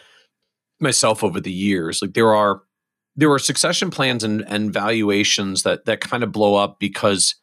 myself 0.80 1.24
over 1.24 1.40
the 1.40 1.52
years. 1.52 2.02
Like 2.02 2.14
there 2.14 2.34
are 2.34 2.62
there 3.16 3.32
are 3.32 3.40
succession 3.40 3.92
plans 3.92 4.24
and, 4.24 4.44
and 4.48 4.74
valuations 4.74 5.64
that 5.64 5.86
that 5.86 6.02
kind 6.02 6.24
of 6.24 6.32
blow 6.32 6.56
up 6.56 6.80
because 6.80 7.36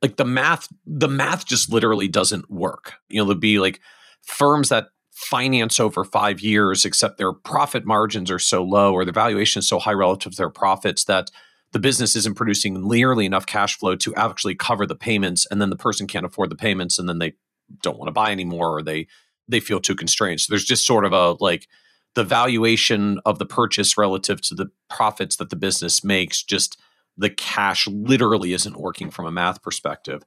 like 0.00 0.16
the 0.16 0.24
math 0.24 0.68
the 0.86 1.08
math 1.08 1.46
just 1.46 1.72
literally 1.72 2.08
doesn't 2.08 2.50
work. 2.50 2.94
You 3.08 3.20
know 3.20 3.26
there'll 3.26 3.40
be 3.40 3.58
like 3.58 3.80
firms 4.22 4.68
that 4.68 4.88
finance 5.12 5.78
over 5.78 6.04
five 6.04 6.40
years 6.40 6.84
except 6.84 7.18
their 7.18 7.32
profit 7.32 7.84
margins 7.84 8.30
are 8.30 8.38
so 8.38 8.64
low 8.64 8.92
or 8.92 9.04
the 9.04 9.12
valuation 9.12 9.60
is 9.60 9.68
so 9.68 9.78
high 9.78 9.92
relative 9.92 10.32
to 10.32 10.36
their 10.36 10.50
profits 10.50 11.04
that 11.04 11.30
the 11.72 11.78
business 11.78 12.16
isn't 12.16 12.34
producing 12.34 12.88
nearly 12.88 13.24
enough 13.24 13.46
cash 13.46 13.78
flow 13.78 13.94
to 13.94 14.14
actually 14.16 14.54
cover 14.54 14.86
the 14.86 14.96
payments 14.96 15.46
and 15.50 15.60
then 15.60 15.70
the 15.70 15.76
person 15.76 16.06
can't 16.06 16.26
afford 16.26 16.50
the 16.50 16.56
payments 16.56 16.98
and 16.98 17.08
then 17.08 17.18
they 17.18 17.34
don't 17.82 17.98
want 17.98 18.08
to 18.08 18.12
buy 18.12 18.30
anymore 18.32 18.78
or 18.78 18.82
they 18.82 19.06
they 19.48 19.60
feel 19.60 19.80
too 19.80 19.94
constrained. 19.94 20.40
So 20.40 20.52
there's 20.52 20.64
just 20.64 20.86
sort 20.86 21.04
of 21.04 21.12
a 21.12 21.36
like 21.40 21.68
the 22.14 22.24
valuation 22.24 23.20
of 23.24 23.38
the 23.38 23.46
purchase 23.46 23.96
relative 23.96 24.40
to 24.42 24.54
the 24.54 24.70
profits 24.90 25.36
that 25.36 25.50
the 25.50 25.56
business 25.56 26.04
makes 26.04 26.42
just 26.42 26.78
the 27.16 27.30
cash 27.30 27.86
literally 27.88 28.52
isn't 28.52 28.76
working 28.76 29.10
from 29.10 29.26
a 29.26 29.30
math 29.30 29.62
perspective. 29.62 30.22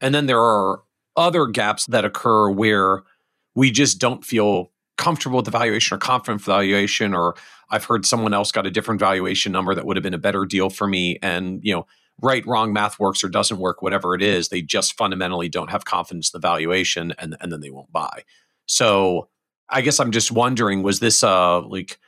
And 0.00 0.14
then 0.14 0.26
there 0.26 0.40
are 0.40 0.82
other 1.16 1.46
gaps 1.46 1.86
that 1.86 2.04
occur 2.04 2.50
where 2.50 3.02
we 3.54 3.70
just 3.70 3.98
don't 3.98 4.24
feel 4.24 4.72
comfortable 4.96 5.36
with 5.36 5.44
the 5.44 5.50
valuation 5.50 5.94
or 5.94 5.98
confident 5.98 6.40
valuation 6.40 7.14
or 7.14 7.34
i've 7.70 7.84
heard 7.84 8.06
someone 8.06 8.32
else 8.32 8.52
got 8.52 8.66
a 8.66 8.70
different 8.70 9.00
valuation 9.00 9.50
number 9.50 9.74
that 9.74 9.84
would 9.84 9.96
have 9.96 10.04
been 10.04 10.14
a 10.14 10.18
better 10.18 10.44
deal 10.44 10.70
for 10.70 10.86
me. 10.86 11.18
And 11.20 11.60
you 11.64 11.74
know 11.74 11.86
right 12.22 12.46
wrong 12.46 12.72
math 12.72 13.00
works 13.00 13.24
or 13.24 13.28
doesn't 13.28 13.58
work 13.58 13.82
whatever 13.82 14.14
it 14.14 14.22
is 14.22 14.48
they 14.48 14.62
just 14.62 14.96
fundamentally 14.96 15.48
don't 15.48 15.70
have 15.70 15.84
confidence 15.84 16.32
in 16.32 16.40
the 16.40 16.46
valuation 16.46 17.12
and, 17.18 17.36
and 17.40 17.50
then 17.50 17.60
they 17.60 17.70
won't 17.70 17.92
buy. 17.92 18.22
So 18.66 19.28
I 19.68 19.80
guess 19.80 20.00
I'm 20.00 20.12
just 20.12 20.30
wondering 20.30 20.82
was 20.82 21.00
this 21.00 21.22
uh 21.22 21.60
like 21.62 21.98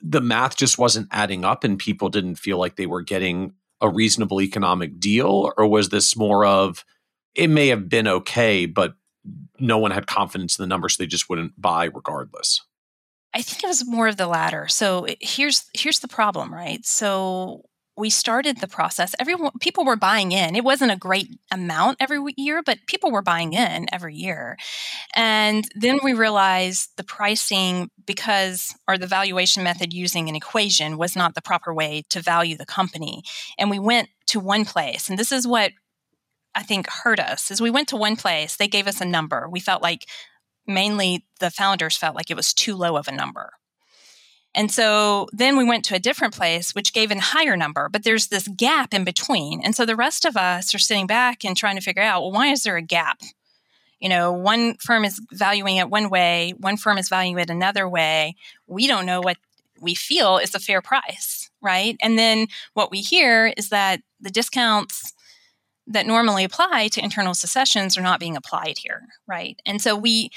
the 0.00 0.20
math 0.20 0.56
just 0.56 0.78
wasn't 0.78 1.08
adding 1.10 1.44
up 1.44 1.64
and 1.64 1.78
people 1.78 2.08
didn't 2.08 2.36
feel 2.36 2.58
like 2.58 2.76
they 2.76 2.86
were 2.86 3.02
getting 3.02 3.54
a 3.80 3.88
reasonable 3.88 4.40
economic 4.40 5.00
deal? 5.00 5.52
Or 5.56 5.66
was 5.66 5.88
this 5.88 6.16
more 6.16 6.44
of 6.44 6.84
it 7.34 7.48
may 7.48 7.68
have 7.68 7.88
been 7.88 8.08
okay 8.08 8.66
but 8.66 8.94
no 9.58 9.78
one 9.78 9.90
had 9.90 10.06
confidence 10.06 10.58
in 10.58 10.62
the 10.62 10.66
numbers 10.68 10.96
so 10.96 11.02
they 11.02 11.06
just 11.06 11.28
wouldn't 11.28 11.60
buy 11.60 11.84
regardless? 11.84 12.60
I 13.34 13.42
think 13.42 13.62
it 13.62 13.66
was 13.66 13.86
more 13.86 14.08
of 14.08 14.16
the 14.16 14.26
latter. 14.26 14.68
So 14.68 15.06
here's 15.20 15.66
here's 15.74 16.00
the 16.00 16.08
problem 16.08 16.52
right? 16.52 16.84
So 16.84 17.67
we 17.98 18.10
started 18.10 18.58
the 18.58 18.68
process, 18.68 19.14
everyone 19.18 19.50
people 19.60 19.84
were 19.84 19.96
buying 19.96 20.32
in. 20.32 20.54
It 20.54 20.64
wasn't 20.64 20.92
a 20.92 20.96
great 20.96 21.38
amount 21.50 21.98
every 22.00 22.20
year, 22.36 22.62
but 22.62 22.78
people 22.86 23.10
were 23.10 23.22
buying 23.22 23.52
in 23.52 23.86
every 23.92 24.14
year. 24.14 24.56
And 25.14 25.68
then 25.74 25.98
we 26.02 26.14
realized 26.14 26.90
the 26.96 27.04
pricing 27.04 27.90
because 28.06 28.74
or 28.86 28.96
the 28.96 29.06
valuation 29.06 29.64
method 29.64 29.92
using 29.92 30.28
an 30.28 30.36
equation 30.36 30.96
was 30.96 31.16
not 31.16 31.34
the 31.34 31.42
proper 31.42 31.74
way 31.74 32.04
to 32.10 32.20
value 32.20 32.56
the 32.56 32.66
company. 32.66 33.22
And 33.58 33.68
we 33.68 33.78
went 33.80 34.08
to 34.28 34.40
one 34.40 34.64
place. 34.64 35.08
And 35.08 35.18
this 35.18 35.32
is 35.32 35.46
what 35.46 35.72
I 36.54 36.62
think 36.62 36.88
hurt 36.88 37.18
us 37.18 37.50
is 37.50 37.60
we 37.60 37.70
went 37.70 37.88
to 37.88 37.96
one 37.96 38.16
place, 38.16 38.56
they 38.56 38.68
gave 38.68 38.86
us 38.86 39.00
a 39.00 39.04
number. 39.04 39.48
We 39.50 39.60
felt 39.60 39.82
like 39.82 40.06
mainly 40.66 41.26
the 41.40 41.50
founders 41.50 41.96
felt 41.96 42.14
like 42.14 42.30
it 42.30 42.36
was 42.36 42.54
too 42.54 42.76
low 42.76 42.96
of 42.96 43.08
a 43.08 43.12
number. 43.12 43.52
And 44.58 44.72
so 44.72 45.28
then 45.32 45.56
we 45.56 45.62
went 45.62 45.84
to 45.84 45.94
a 45.94 46.00
different 46.00 46.34
place, 46.34 46.74
which 46.74 46.92
gave 46.92 47.12
a 47.12 47.20
higher 47.20 47.56
number, 47.56 47.88
but 47.88 48.02
there's 48.02 48.26
this 48.26 48.48
gap 48.48 48.92
in 48.92 49.04
between. 49.04 49.60
And 49.62 49.72
so 49.72 49.86
the 49.86 49.94
rest 49.94 50.24
of 50.24 50.36
us 50.36 50.74
are 50.74 50.80
sitting 50.80 51.06
back 51.06 51.44
and 51.44 51.56
trying 51.56 51.76
to 51.76 51.80
figure 51.80 52.02
out, 52.02 52.22
well, 52.22 52.32
why 52.32 52.48
is 52.48 52.64
there 52.64 52.76
a 52.76 52.82
gap? 52.82 53.20
You 54.00 54.08
know, 54.08 54.32
one 54.32 54.74
firm 54.78 55.04
is 55.04 55.20
valuing 55.30 55.76
it 55.76 55.90
one 55.90 56.10
way, 56.10 56.54
one 56.58 56.76
firm 56.76 56.98
is 56.98 57.08
valuing 57.08 57.38
it 57.38 57.50
another 57.50 57.88
way. 57.88 58.34
We 58.66 58.88
don't 58.88 59.06
know 59.06 59.20
what 59.20 59.36
we 59.80 59.94
feel 59.94 60.38
is 60.38 60.56
a 60.56 60.58
fair 60.58 60.82
price, 60.82 61.50
right? 61.62 61.96
And 62.02 62.18
then 62.18 62.48
what 62.74 62.90
we 62.90 63.00
hear 63.00 63.52
is 63.56 63.68
that 63.68 64.00
the 64.20 64.30
discounts 64.30 65.12
that 65.86 66.04
normally 66.04 66.42
apply 66.42 66.88
to 66.88 67.04
internal 67.04 67.34
successions 67.34 67.96
are 67.96 68.02
not 68.02 68.18
being 68.18 68.36
applied 68.36 68.78
here, 68.78 69.02
right? 69.28 69.56
And 69.64 69.80
so 69.80 69.94
we 69.94 70.30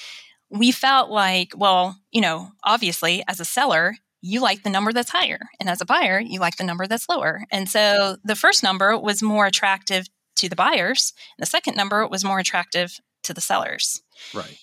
we 0.51 0.71
felt 0.71 1.09
like, 1.09 1.53
well, 1.55 1.97
you 2.11 2.21
know, 2.21 2.51
obviously 2.63 3.23
as 3.27 3.39
a 3.39 3.45
seller, 3.45 3.95
you 4.21 4.39
like 4.39 4.63
the 4.63 4.69
number 4.69 4.93
that's 4.93 5.09
higher. 5.09 5.39
And 5.59 5.69
as 5.69 5.81
a 5.81 5.85
buyer, 5.85 6.19
you 6.19 6.39
like 6.39 6.57
the 6.57 6.63
number 6.63 6.87
that's 6.87 7.09
lower. 7.09 7.45
And 7.51 7.67
so 7.67 8.17
the 8.23 8.35
first 8.35 8.63
number 8.63 8.97
was 8.97 9.21
more 9.23 9.47
attractive 9.47 10.07
to 10.37 10.47
the 10.47 10.55
buyers. 10.55 11.13
And 11.37 11.43
the 11.43 11.49
second 11.49 11.75
number 11.75 12.07
was 12.07 12.23
more 12.23 12.39
attractive 12.39 12.99
to 13.23 13.33
the 13.33 13.41
sellers. 13.41 14.01
Right. 14.33 14.57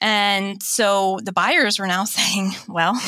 And 0.00 0.62
so 0.62 1.18
the 1.22 1.32
buyers 1.32 1.78
were 1.78 1.86
now 1.86 2.04
saying, 2.04 2.52
well, 2.68 3.00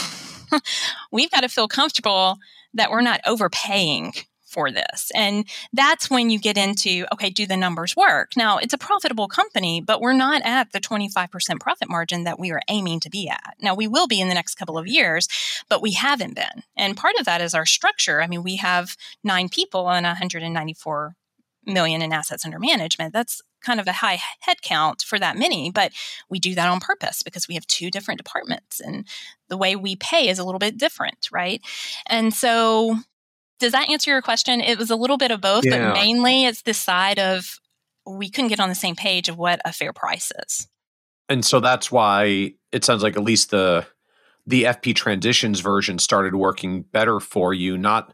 we've 1.12 1.30
got 1.30 1.42
to 1.42 1.48
feel 1.48 1.68
comfortable 1.68 2.38
that 2.74 2.90
we're 2.90 3.00
not 3.02 3.20
overpaying 3.26 4.12
for 4.50 4.70
this. 4.70 5.10
And 5.14 5.44
that's 5.72 6.10
when 6.10 6.28
you 6.28 6.38
get 6.38 6.58
into 6.58 7.06
okay, 7.12 7.30
do 7.30 7.46
the 7.46 7.56
numbers 7.56 7.96
work? 7.96 8.32
Now, 8.36 8.58
it's 8.58 8.74
a 8.74 8.78
profitable 8.78 9.28
company, 9.28 9.80
but 9.80 10.00
we're 10.00 10.12
not 10.12 10.42
at 10.44 10.72
the 10.72 10.80
25% 10.80 11.60
profit 11.60 11.88
margin 11.88 12.24
that 12.24 12.38
we 12.38 12.50
are 12.50 12.62
aiming 12.68 13.00
to 13.00 13.10
be 13.10 13.28
at. 13.28 13.54
Now, 13.60 13.74
we 13.74 13.86
will 13.86 14.06
be 14.06 14.20
in 14.20 14.28
the 14.28 14.34
next 14.34 14.56
couple 14.56 14.76
of 14.76 14.86
years, 14.86 15.28
but 15.68 15.82
we 15.82 15.92
haven't 15.92 16.34
been. 16.34 16.64
And 16.76 16.96
part 16.96 17.14
of 17.18 17.26
that 17.26 17.40
is 17.40 17.54
our 17.54 17.66
structure. 17.66 18.22
I 18.22 18.26
mean, 18.26 18.42
we 18.42 18.56
have 18.56 18.96
nine 19.22 19.48
people 19.48 19.88
and 19.90 20.04
194 20.04 21.14
million 21.66 22.02
in 22.02 22.12
assets 22.12 22.44
under 22.44 22.58
management. 22.58 23.12
That's 23.12 23.42
kind 23.60 23.80
of 23.80 23.86
a 23.86 23.92
high 23.92 24.18
head 24.40 24.62
count 24.62 25.02
for 25.02 25.18
that 25.18 25.36
many, 25.36 25.70
but 25.70 25.92
we 26.28 26.38
do 26.38 26.54
that 26.54 26.68
on 26.68 26.80
purpose 26.80 27.22
because 27.22 27.46
we 27.46 27.54
have 27.54 27.66
two 27.66 27.90
different 27.90 28.18
departments 28.18 28.80
and 28.80 29.06
the 29.48 29.56
way 29.56 29.76
we 29.76 29.96
pay 29.96 30.28
is 30.28 30.38
a 30.38 30.44
little 30.44 30.58
bit 30.58 30.78
different, 30.78 31.28
right? 31.30 31.60
And 32.06 32.32
so 32.32 32.96
does 33.60 33.72
that 33.72 33.88
answer 33.88 34.10
your 34.10 34.22
question? 34.22 34.60
It 34.60 34.78
was 34.78 34.90
a 34.90 34.96
little 34.96 35.18
bit 35.18 35.30
of 35.30 35.40
both, 35.40 35.64
yeah. 35.64 35.88
but 35.88 35.94
mainly 35.94 36.44
it's 36.46 36.62
this 36.62 36.78
side 36.78 37.18
of 37.18 37.58
we 38.06 38.28
couldn't 38.28 38.48
get 38.48 38.60
on 38.60 38.68
the 38.68 38.74
same 38.74 38.96
page 38.96 39.28
of 39.28 39.36
what 39.36 39.60
a 39.64 39.72
fair 39.72 39.92
price 39.92 40.32
is. 40.46 40.66
And 41.28 41.44
so 41.44 41.60
that's 41.60 41.92
why 41.92 42.54
it 42.72 42.84
sounds 42.84 43.02
like 43.02 43.16
at 43.16 43.22
least 43.22 43.50
the 43.50 43.86
the 44.46 44.64
FP 44.64 44.96
transitions 44.96 45.60
version 45.60 45.98
started 45.98 46.34
working 46.34 46.82
better 46.82 47.20
for 47.20 47.54
you, 47.54 47.78
not 47.78 48.12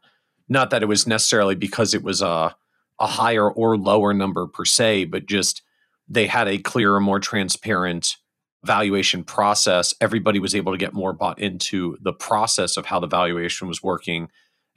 not 0.49 0.71
that 0.71 0.83
it 0.83 0.87
was 0.87 1.07
necessarily 1.07 1.55
because 1.55 1.95
it 1.95 2.03
was 2.03 2.21
a 2.21 2.55
a 2.99 3.07
higher 3.07 3.51
or 3.51 3.77
lower 3.77 4.13
number 4.13 4.47
per 4.47 4.65
se, 4.65 5.05
but 5.05 5.27
just 5.27 5.63
they 6.09 6.27
had 6.27 6.49
a 6.49 6.59
clearer, 6.59 7.01
more 7.01 7.21
transparent 7.21 8.17
valuation 8.65 9.23
process. 9.23 9.95
Everybody 10.01 10.39
was 10.39 10.55
able 10.55 10.73
to 10.73 10.79
get 10.79 10.93
more 10.93 11.13
bought 11.13 11.39
into 11.39 11.97
the 12.01 12.13
process 12.13 12.77
of 12.77 12.87
how 12.87 13.01
the 13.01 13.07
valuation 13.07 13.69
was 13.69 13.83
working. 13.83 14.29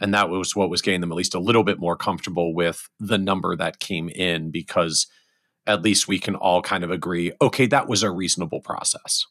And 0.01 0.13
that 0.13 0.29
was 0.29 0.55
what 0.55 0.69
was 0.69 0.81
getting 0.81 1.01
them 1.01 1.11
at 1.11 1.17
least 1.17 1.35
a 1.35 1.39
little 1.39 1.63
bit 1.63 1.79
more 1.79 1.95
comfortable 1.95 2.53
with 2.53 2.87
the 2.99 3.17
number 3.17 3.55
that 3.55 3.79
came 3.79 4.09
in 4.09 4.51
because 4.51 5.07
at 5.67 5.81
least 5.81 6.07
we 6.07 6.19
can 6.19 6.35
all 6.35 6.61
kind 6.61 6.83
of 6.83 6.91
agree 6.91 7.31
okay, 7.41 7.65
that 7.67 7.87
was 7.87 8.03
a 8.03 8.11
reasonable 8.11 8.61
process. 8.61 9.25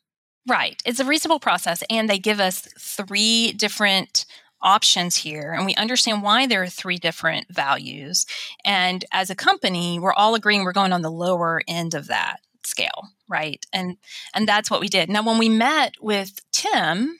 Right. 0.46 0.80
It's 0.86 1.00
a 1.00 1.04
reasonable 1.04 1.40
process. 1.40 1.82
And 1.90 2.08
they 2.08 2.18
give 2.18 2.40
us 2.40 2.66
three 2.78 3.52
different 3.52 4.24
options 4.60 5.16
here 5.16 5.52
and 5.52 5.64
we 5.64 5.74
understand 5.76 6.22
why 6.22 6.46
there 6.46 6.62
are 6.62 6.68
three 6.68 6.98
different 6.98 7.46
values 7.48 8.26
and 8.64 9.04
as 9.12 9.30
a 9.30 9.34
company 9.36 10.00
we're 10.00 10.12
all 10.12 10.34
agreeing 10.34 10.64
we're 10.64 10.72
going 10.72 10.92
on 10.92 11.02
the 11.02 11.10
lower 11.10 11.62
end 11.68 11.94
of 11.94 12.08
that 12.08 12.38
scale 12.64 13.08
right 13.28 13.66
and 13.72 13.96
and 14.34 14.48
that's 14.48 14.68
what 14.68 14.80
we 14.80 14.88
did 14.88 15.08
now 15.08 15.22
when 15.22 15.38
we 15.38 15.48
met 15.48 15.94
with 16.00 16.40
tim 16.50 17.16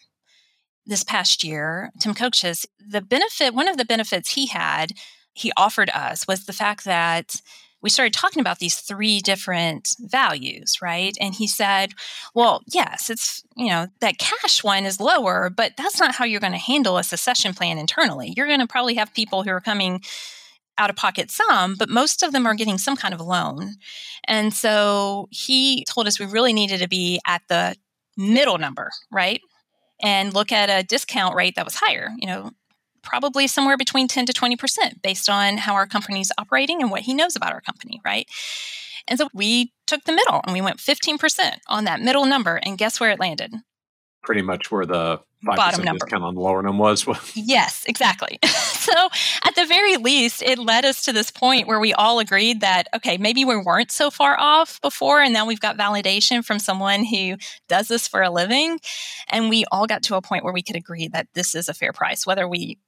this 0.89 1.05
past 1.05 1.45
year 1.45 1.91
Tim 2.01 2.15
Kochis 2.15 2.67
the 2.81 3.01
benefit 3.01 3.55
one 3.55 3.69
of 3.69 3.77
the 3.77 3.85
benefits 3.85 4.33
he 4.33 4.47
had 4.47 4.93
he 5.35 5.53
offered 5.57 5.91
us 5.91 6.27
was 6.27 6.47
the 6.47 6.53
fact 6.53 6.85
that 6.85 7.37
we 7.81 7.91
started 7.91 8.13
talking 8.13 8.41
about 8.41 8.59
these 8.59 8.77
three 8.77 9.21
different 9.21 9.95
values, 10.01 10.83
right? 10.83 11.17
And 11.21 11.35
he 11.35 11.47
said, 11.47 11.93
well, 12.35 12.63
yes, 12.67 13.09
it's, 13.09 13.43
you 13.57 13.69
know, 13.69 13.87
that 14.01 14.19
cash 14.19 14.65
one 14.65 14.85
is 14.85 15.01
lower, 15.01 15.49
but 15.49 15.73
that's 15.77 16.01
not 16.01 16.15
how 16.15 16.25
you're 16.25 16.41
going 16.41 16.53
to 16.53 16.59
handle 16.59 16.99
a 16.99 17.05
succession 17.05 17.55
plan 17.55 17.79
internally. 17.79 18.35
You're 18.37 18.49
going 18.49 18.61
to 18.61 18.67
probably 18.67 18.95
have 18.95 19.15
people 19.15 19.45
who 19.45 19.51
are 19.51 19.61
coming 19.61 20.01
out 20.77 20.91
of 20.91 20.97
pocket 20.97 21.31
some, 21.31 21.75
but 21.77 21.89
most 21.89 22.23
of 22.23 22.33
them 22.33 22.47
are 22.47 22.55
getting 22.55 22.79
some 22.79 22.97
kind 22.97 23.15
of 23.15 23.21
loan. 23.21 23.75
And 24.27 24.53
so 24.53 25.29
he 25.31 25.85
told 25.85 26.07
us 26.07 26.19
we 26.19 26.27
really 26.27 26.53
needed 26.53 26.81
to 26.81 26.89
be 26.89 27.21
at 27.27 27.43
the 27.49 27.77
middle 28.17 28.59
number, 28.59 28.91
right? 29.11 29.41
And 30.01 30.33
look 30.33 30.53
at 30.53 30.71
a 30.71 30.87
discount 30.87 31.35
rate 31.35 31.57
that 31.57 31.65
was 31.65 31.75
higher, 31.75 32.11
you 32.19 32.27
know, 32.27 32.53
probably 33.03 33.47
somewhere 33.47 33.77
between 33.77 34.07
10 34.07 34.27
to 34.27 34.33
20% 34.33 35.03
based 35.03 35.29
on 35.29 35.57
how 35.57 35.75
our 35.75 35.87
company's 35.87 36.31
operating 36.39 36.83
and 36.83 36.91
what 36.91 37.03
he 37.03 37.15
knows 37.15 37.37
about 37.37 37.53
our 37.53 37.61
company, 37.61 38.01
right? 38.05 38.29
And 39.09 39.19
so 39.19 39.29
we 39.33 39.73
took 39.87 40.05
the 40.05 40.13
middle 40.13 40.41
and 40.45 40.53
we 40.53 40.61
went 40.61 40.79
15% 40.79 41.59
on 41.69 41.85
that 41.85 42.01
middle 42.01 42.27
number. 42.27 42.57
And 42.57 42.79
guess 42.79 43.01
where 43.01 43.11
it 43.11 43.19
landed? 43.19 43.55
Pretty 44.23 44.43
much 44.43 44.71
where 44.71 44.85
the 44.87 45.21
bottom 45.43 45.85
number 45.85 46.05
discount 46.05 46.25
on 46.25 46.35
the 46.35 46.41
lower 46.41 46.63
number 46.63 46.83
was. 46.83 47.07
yes, 47.35 47.85
exactly. 47.87 48.39
so 48.45 49.09
at 49.45 49.55
the 49.55 49.65
very 49.67 49.97
least, 49.97 50.43
it 50.43 50.59
led 50.59 50.85
us 50.85 51.05
to 51.05 51.13
this 51.13 51.31
point 51.31 51.67
where 51.67 51.81
we 51.81 51.93
all 51.95 52.19
agreed 52.19 52.61
that, 52.61 52.89
okay, 52.95 53.17
maybe 53.19 53.45
we 53.45 53.57
weren't 53.57 53.91
so 53.91 54.11
far 54.11 54.39
off 54.39 54.81
before. 54.81 55.21
And 55.21 55.33
now 55.33 55.47
we've 55.47 55.61
got 55.61 55.77
validation 55.77 56.45
from 56.45 56.59
someone 56.59 57.05
who 57.05 57.37
does 57.69 57.89
this 57.89 58.09
for 58.09 58.23
a 58.23 58.31
living. 58.31 58.79
And 59.29 59.49
we 59.49 59.65
all 59.71 59.87
got 59.87 60.03
to 60.05 60.17
a 60.17 60.23
point 60.23 60.45
where 60.45 60.53
we 60.53 60.63
could 60.63 60.77
agree 60.77 61.09
that 61.09 61.29
this 61.35 61.55
is 61.55 61.69
a 61.69 61.75
fair 61.75 61.93
price, 61.93 62.27
whether 62.27 62.49
we 62.49 62.79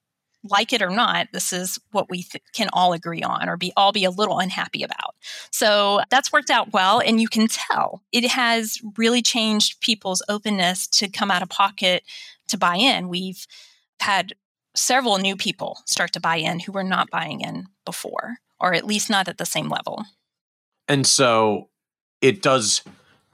like 0.42 0.72
it 0.72 0.82
or 0.82 0.90
not, 0.90 1.28
this 1.32 1.52
is 1.52 1.78
what 1.92 2.08
we 2.08 2.22
th- 2.22 2.42
can 2.54 2.68
all 2.72 2.92
agree 2.92 3.22
on 3.22 3.48
or 3.48 3.56
be 3.56 3.72
all 3.76 3.92
be 3.92 4.04
a 4.04 4.10
little 4.10 4.38
unhappy 4.38 4.82
about. 4.82 5.14
So 5.50 6.00
that's 6.10 6.32
worked 6.32 6.50
out 6.50 6.72
well. 6.72 7.00
And 7.00 7.20
you 7.20 7.28
can 7.28 7.46
tell 7.46 8.02
it 8.12 8.26
has 8.30 8.78
really 8.96 9.22
changed 9.22 9.80
people's 9.80 10.22
openness 10.28 10.86
to 10.88 11.08
come 11.08 11.30
out 11.30 11.42
of 11.42 11.48
pocket 11.48 12.04
to 12.50 12.58
buy 12.58 12.76
in. 12.76 13.08
We've 13.08 13.46
had 14.00 14.34
several 14.74 15.18
new 15.18 15.36
people 15.36 15.78
start 15.86 16.12
to 16.12 16.20
buy 16.20 16.36
in 16.36 16.60
who 16.60 16.72
were 16.72 16.84
not 16.84 17.10
buying 17.10 17.40
in 17.40 17.66
before, 17.84 18.36
or 18.58 18.74
at 18.74 18.86
least 18.86 19.10
not 19.10 19.28
at 19.28 19.38
the 19.38 19.46
same 19.46 19.68
level. 19.68 20.04
And 20.88 21.06
so 21.06 21.68
it 22.20 22.42
does 22.42 22.82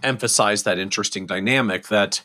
emphasize 0.03 0.63
that 0.65 0.79
interesting 0.79 1.27
dynamic 1.27 1.89
that 1.89 2.23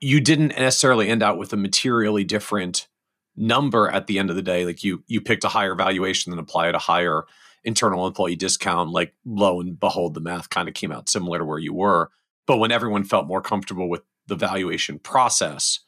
you 0.00 0.20
didn't 0.20 0.48
necessarily 0.48 1.08
end 1.08 1.22
out 1.22 1.38
with 1.38 1.52
a 1.52 1.56
materially 1.56 2.24
different 2.24 2.88
number 3.36 3.88
at 3.88 4.06
the 4.06 4.18
end 4.18 4.30
of 4.30 4.36
the 4.36 4.42
day 4.42 4.64
like 4.64 4.84
you 4.84 5.02
you 5.08 5.20
picked 5.20 5.44
a 5.44 5.48
higher 5.48 5.74
valuation 5.74 6.32
and 6.32 6.40
applied 6.40 6.74
a 6.74 6.78
higher 6.78 7.24
internal 7.64 8.06
employee 8.06 8.36
discount 8.36 8.90
like 8.90 9.12
lo 9.24 9.60
and 9.60 9.80
behold 9.80 10.14
the 10.14 10.20
math 10.20 10.50
kind 10.50 10.68
of 10.68 10.74
came 10.74 10.92
out 10.92 11.08
similar 11.08 11.38
to 11.38 11.44
where 11.44 11.58
you 11.58 11.74
were 11.74 12.10
but 12.46 12.58
when 12.58 12.70
everyone 12.70 13.02
felt 13.02 13.26
more 13.26 13.42
comfortable 13.42 13.88
with 13.88 14.02
the 14.28 14.36
valuation 14.36 15.00
process 15.00 15.80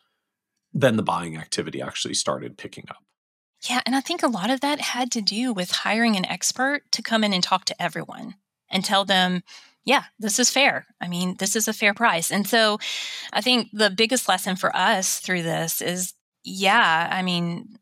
then 0.81 0.97
the 0.97 1.03
buying 1.03 1.37
activity 1.37 1.81
actually 1.81 2.15
started 2.15 2.59
picking 2.59 2.85
up 2.91 3.03
yeah 3.69 3.81
and 3.87 3.95
i 3.97 4.01
think 4.01 4.23
a 4.23 4.29
lot 4.29 4.51
of 4.51 4.61
that 4.61 4.81
had 4.81 5.11
to 5.11 5.21
do 5.21 5.53
with 5.53 5.71
hiring 5.71 6.17
an 6.17 6.27
expert 6.27 6.83
to 6.93 7.03
come 7.03 7.25
in 7.25 7.33
and 7.33 7.43
talk 7.43 7.65
to 7.65 7.83
everyone 7.83 8.35
and 8.71 8.85
tell 8.85 9.05
them 9.05 9.43
yeah, 9.87 10.03
this 10.19 10.41
is 10.41 10.51
fair. 10.51 10.85
I 11.01 11.07
mean, 11.07 11.37
this 11.39 11.55
is 11.55 11.69
a 11.69 11.73
fair 11.73 11.95
price. 11.95 12.33
And 12.33 12.45
so 12.47 12.79
I 13.33 13.41
think 13.41 13.69
the 13.73 13.89
biggest 13.89 14.29
lesson 14.29 14.57
for 14.57 14.75
us 14.75 15.21
through 15.21 15.45
this 15.45 15.81
is 15.81 16.13
yeah, 16.47 17.09
I 17.11 17.23
mean, 17.23 17.79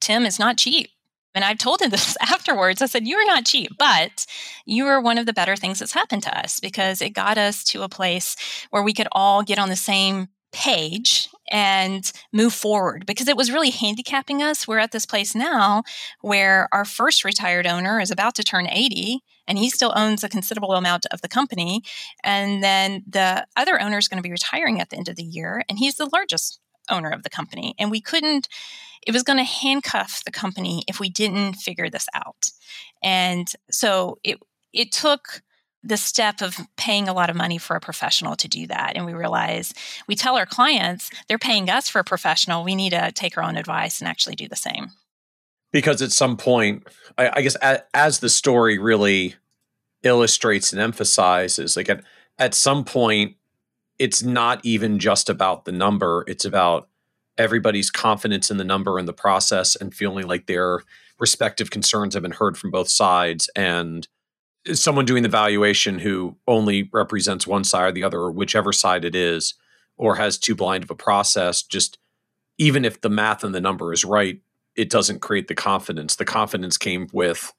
Tim 0.00 0.26
is 0.26 0.38
not 0.38 0.58
cheap. 0.58 0.90
And 1.34 1.44
I've 1.44 1.58
told 1.58 1.80
him 1.80 1.90
this 1.90 2.16
afterwards. 2.20 2.82
I 2.82 2.86
said, 2.86 3.06
You 3.06 3.16
are 3.16 3.26
not 3.26 3.46
cheap, 3.46 3.72
but 3.78 4.26
you 4.66 4.86
are 4.86 5.00
one 5.00 5.18
of 5.18 5.26
the 5.26 5.32
better 5.32 5.56
things 5.56 5.78
that's 5.78 5.94
happened 5.94 6.22
to 6.24 6.38
us 6.38 6.60
because 6.60 7.02
it 7.02 7.10
got 7.10 7.38
us 7.38 7.64
to 7.64 7.82
a 7.82 7.88
place 7.88 8.36
where 8.70 8.82
we 8.82 8.92
could 8.92 9.08
all 9.12 9.42
get 9.42 9.58
on 9.58 9.68
the 9.68 9.76
same 9.76 10.28
page 10.52 11.28
and 11.50 12.10
move 12.32 12.52
forward 12.52 13.06
because 13.06 13.28
it 13.28 13.36
was 13.36 13.50
really 13.50 13.70
handicapping 13.70 14.42
us. 14.42 14.66
We're 14.66 14.78
at 14.78 14.92
this 14.92 15.06
place 15.06 15.34
now 15.34 15.82
where 16.20 16.68
our 16.72 16.84
first 16.84 17.24
retired 17.24 17.66
owner 17.66 18.00
is 18.00 18.10
about 18.10 18.34
to 18.36 18.44
turn 18.44 18.68
80 18.68 19.20
and 19.46 19.58
he 19.58 19.68
still 19.70 19.92
owns 19.94 20.24
a 20.24 20.28
considerable 20.28 20.72
amount 20.72 21.06
of 21.10 21.20
the 21.20 21.28
company. 21.28 21.82
And 22.22 22.62
then 22.62 23.02
the 23.06 23.46
other 23.56 23.80
owner 23.80 23.98
is 23.98 24.08
going 24.08 24.18
to 24.18 24.26
be 24.26 24.32
retiring 24.32 24.80
at 24.80 24.90
the 24.90 24.96
end 24.96 25.08
of 25.08 25.16
the 25.16 25.22
year 25.22 25.62
and 25.68 25.78
he's 25.78 25.96
the 25.96 26.08
largest 26.12 26.60
owner 26.90 27.10
of 27.10 27.22
the 27.22 27.30
company. 27.30 27.74
And 27.78 27.90
we 27.90 28.00
couldn't, 28.00 28.48
it 29.06 29.12
was 29.12 29.22
going 29.22 29.38
to 29.38 29.44
handcuff 29.44 30.22
the 30.24 30.32
company 30.32 30.82
if 30.88 31.00
we 31.00 31.08
didn't 31.08 31.54
figure 31.54 31.90
this 31.90 32.06
out. 32.14 32.50
And 33.02 33.48
so 33.70 34.18
it, 34.22 34.38
it 34.72 34.92
took 34.92 35.42
the 35.84 35.96
step 35.98 36.40
of 36.40 36.56
paying 36.76 37.08
a 37.08 37.12
lot 37.12 37.28
of 37.28 37.36
money 37.36 37.58
for 37.58 37.76
a 37.76 37.80
professional 37.80 38.34
to 38.36 38.48
do 38.48 38.66
that. 38.66 38.92
And 38.96 39.04
we 39.04 39.12
realize 39.12 39.74
we 40.08 40.16
tell 40.16 40.36
our 40.36 40.46
clients 40.46 41.10
they're 41.28 41.38
paying 41.38 41.68
us 41.68 41.88
for 41.88 41.98
a 41.98 42.04
professional. 42.04 42.64
We 42.64 42.74
need 42.74 42.90
to 42.90 43.12
take 43.12 43.36
our 43.36 43.44
own 43.44 43.56
advice 43.56 44.00
and 44.00 44.08
actually 44.08 44.34
do 44.34 44.48
the 44.48 44.56
same. 44.56 44.92
Because 45.72 46.00
at 46.00 46.12
some 46.12 46.36
point, 46.36 46.86
I, 47.18 47.30
I 47.34 47.42
guess 47.42 47.56
as, 47.56 47.80
as 47.92 48.18
the 48.20 48.30
story 48.30 48.78
really 48.78 49.34
illustrates 50.02 50.72
and 50.72 50.80
emphasizes, 50.80 51.76
like 51.76 51.90
at, 51.90 52.02
at 52.38 52.54
some 52.54 52.84
point, 52.84 53.36
it's 53.98 54.22
not 54.22 54.64
even 54.64 54.98
just 54.98 55.28
about 55.28 55.66
the 55.66 55.72
number, 55.72 56.24
it's 56.26 56.44
about 56.44 56.88
everybody's 57.36 57.90
confidence 57.90 58.50
in 58.50 58.56
the 58.56 58.64
number 58.64 58.98
and 58.98 59.08
the 59.08 59.12
process 59.12 59.76
and 59.76 59.94
feeling 59.94 60.26
like 60.26 60.46
their 60.46 60.80
respective 61.18 61.70
concerns 61.70 62.14
have 62.14 62.22
been 62.22 62.32
heard 62.32 62.56
from 62.56 62.70
both 62.70 62.88
sides 62.88 63.50
and 63.54 64.08
someone 64.72 65.04
doing 65.04 65.22
the 65.22 65.28
valuation 65.28 65.98
who 65.98 66.36
only 66.46 66.88
represents 66.92 67.46
one 67.46 67.64
side 67.64 67.88
or 67.88 67.92
the 67.92 68.04
other 68.04 68.18
or 68.18 68.32
whichever 68.32 68.72
side 68.72 69.04
it 69.04 69.14
is 69.14 69.54
or 69.96 70.16
has 70.16 70.38
too 70.38 70.54
blind 70.54 70.82
of 70.82 70.90
a 70.90 70.94
process 70.94 71.62
just 71.62 71.98
even 72.56 72.84
if 72.84 73.00
the 73.00 73.10
math 73.10 73.44
and 73.44 73.54
the 73.54 73.60
number 73.60 73.92
is 73.92 74.04
right 74.04 74.40
it 74.76 74.90
doesn't 74.90 75.20
create 75.20 75.48
the 75.48 75.54
confidence 75.54 76.16
the 76.16 76.24
confidence 76.24 76.78
came 76.78 77.08
with 77.12 77.52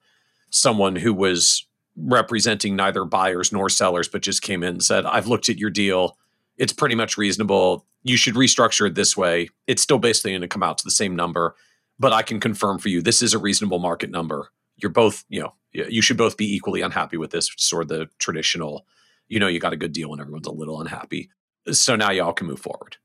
someone 0.49 0.95
who 0.95 1.13
was 1.13 1.67
representing 1.95 2.75
neither 2.75 3.05
buyers 3.05 3.51
nor 3.51 3.69
sellers 3.69 4.07
but 4.07 4.21
just 4.21 4.41
came 4.41 4.63
in 4.63 4.69
and 4.69 4.83
said 4.83 5.05
i've 5.05 5.27
looked 5.27 5.47
at 5.47 5.57
your 5.57 5.69
deal 5.69 6.17
it's 6.57 6.73
pretty 6.73 6.95
much 6.95 7.17
reasonable. 7.17 7.85
You 8.03 8.17
should 8.17 8.35
restructure 8.35 8.87
it 8.87 8.95
this 8.95 9.17
way. 9.17 9.49
It's 9.67 9.81
still 9.81 9.99
basically 9.99 10.31
going 10.31 10.41
to 10.41 10.47
come 10.47 10.63
out 10.63 10.77
to 10.79 10.83
the 10.83 10.91
same 10.91 11.15
number, 11.15 11.55
but 11.99 12.13
I 12.13 12.21
can 12.21 12.39
confirm 12.39 12.77
for 12.77 12.89
you 12.89 13.01
this 13.01 13.21
is 13.21 13.33
a 13.33 13.39
reasonable 13.39 13.79
market 13.79 14.09
number. 14.09 14.51
You're 14.77 14.91
both, 14.91 15.23
you 15.29 15.41
know, 15.41 15.53
you 15.71 16.01
should 16.01 16.17
both 16.17 16.37
be 16.37 16.55
equally 16.55 16.81
unhappy 16.81 17.17
with 17.17 17.31
this, 17.31 17.49
sort 17.57 17.83
of 17.83 17.87
the 17.89 18.07
traditional, 18.19 18.85
you 19.27 19.39
know, 19.39 19.47
you 19.47 19.59
got 19.59 19.73
a 19.73 19.77
good 19.77 19.93
deal 19.93 20.11
and 20.11 20.21
everyone's 20.21 20.47
a 20.47 20.51
little 20.51 20.79
unhappy. 20.81 21.29
So 21.71 21.95
now 21.95 22.11
y'all 22.11 22.33
can 22.33 22.47
move 22.47 22.59
forward. 22.59 22.97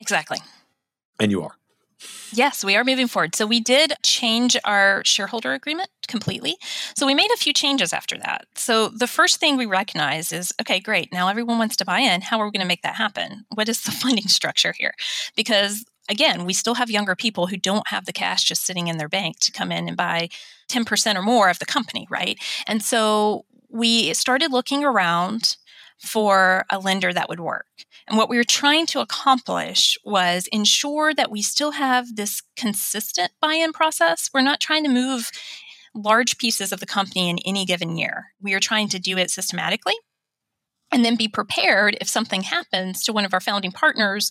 Exactly. 0.00 0.38
And 1.18 1.30
you 1.30 1.42
are. 1.42 1.56
Yes, 2.32 2.64
we 2.64 2.76
are 2.76 2.84
moving 2.84 3.06
forward. 3.06 3.34
So 3.34 3.46
we 3.46 3.60
did 3.60 3.94
change 4.02 4.56
our 4.64 5.02
shareholder 5.04 5.54
agreement 5.54 5.88
completely. 6.08 6.56
So 6.94 7.06
we 7.06 7.14
made 7.14 7.30
a 7.32 7.38
few 7.38 7.52
changes 7.52 7.92
after 7.92 8.18
that. 8.18 8.46
So 8.54 8.88
the 8.88 9.06
first 9.06 9.40
thing 9.40 9.56
we 9.56 9.66
recognize 9.66 10.32
is 10.32 10.52
okay, 10.60 10.78
great. 10.78 11.12
Now 11.12 11.28
everyone 11.28 11.58
wants 11.58 11.76
to 11.76 11.84
buy 11.84 12.00
in. 12.00 12.20
How 12.20 12.38
are 12.40 12.44
we 12.44 12.52
going 12.52 12.60
to 12.60 12.68
make 12.68 12.82
that 12.82 12.96
happen? 12.96 13.46
What 13.54 13.68
is 13.68 13.82
the 13.82 13.90
funding 14.02 14.28
structure 14.28 14.74
here? 14.76 14.92
Because 15.36 15.84
again, 16.08 16.44
we 16.44 16.52
still 16.52 16.74
have 16.74 16.90
younger 16.90 17.14
people 17.14 17.46
who 17.46 17.56
don't 17.56 17.88
have 17.88 18.06
the 18.06 18.12
cash 18.12 18.44
just 18.44 18.64
sitting 18.64 18.88
in 18.88 18.98
their 18.98 19.08
bank 19.08 19.38
to 19.40 19.52
come 19.52 19.72
in 19.72 19.88
and 19.88 19.96
buy 19.96 20.28
10% 20.68 21.16
or 21.16 21.22
more 21.22 21.48
of 21.48 21.58
the 21.58 21.66
company, 21.66 22.06
right? 22.10 22.38
And 22.66 22.82
so 22.82 23.44
we 23.68 24.14
started 24.14 24.52
looking 24.52 24.84
around 24.84 25.56
for 25.98 26.64
a 26.70 26.78
lender 26.78 27.12
that 27.12 27.28
would 27.28 27.40
work. 27.40 27.66
And 28.06 28.18
what 28.18 28.28
we 28.28 28.36
were 28.36 28.44
trying 28.44 28.86
to 28.86 29.00
accomplish 29.00 29.96
was 30.04 30.46
ensure 30.52 31.14
that 31.14 31.30
we 31.30 31.42
still 31.42 31.72
have 31.72 32.16
this 32.16 32.42
consistent 32.56 33.32
buy 33.40 33.54
in 33.54 33.72
process. 33.72 34.30
We're 34.32 34.42
not 34.42 34.60
trying 34.60 34.84
to 34.84 34.90
move 34.90 35.30
large 35.94 36.36
pieces 36.38 36.72
of 36.72 36.80
the 36.80 36.86
company 36.86 37.30
in 37.30 37.38
any 37.46 37.64
given 37.64 37.96
year. 37.96 38.26
We 38.40 38.52
are 38.52 38.60
trying 38.60 38.88
to 38.90 38.98
do 38.98 39.16
it 39.16 39.30
systematically 39.30 39.94
and 40.92 41.04
then 41.04 41.16
be 41.16 41.28
prepared 41.28 41.96
if 42.00 42.08
something 42.08 42.42
happens 42.42 43.02
to 43.02 43.12
one 43.12 43.24
of 43.24 43.34
our 43.34 43.40
founding 43.40 43.72
partners 43.72 44.30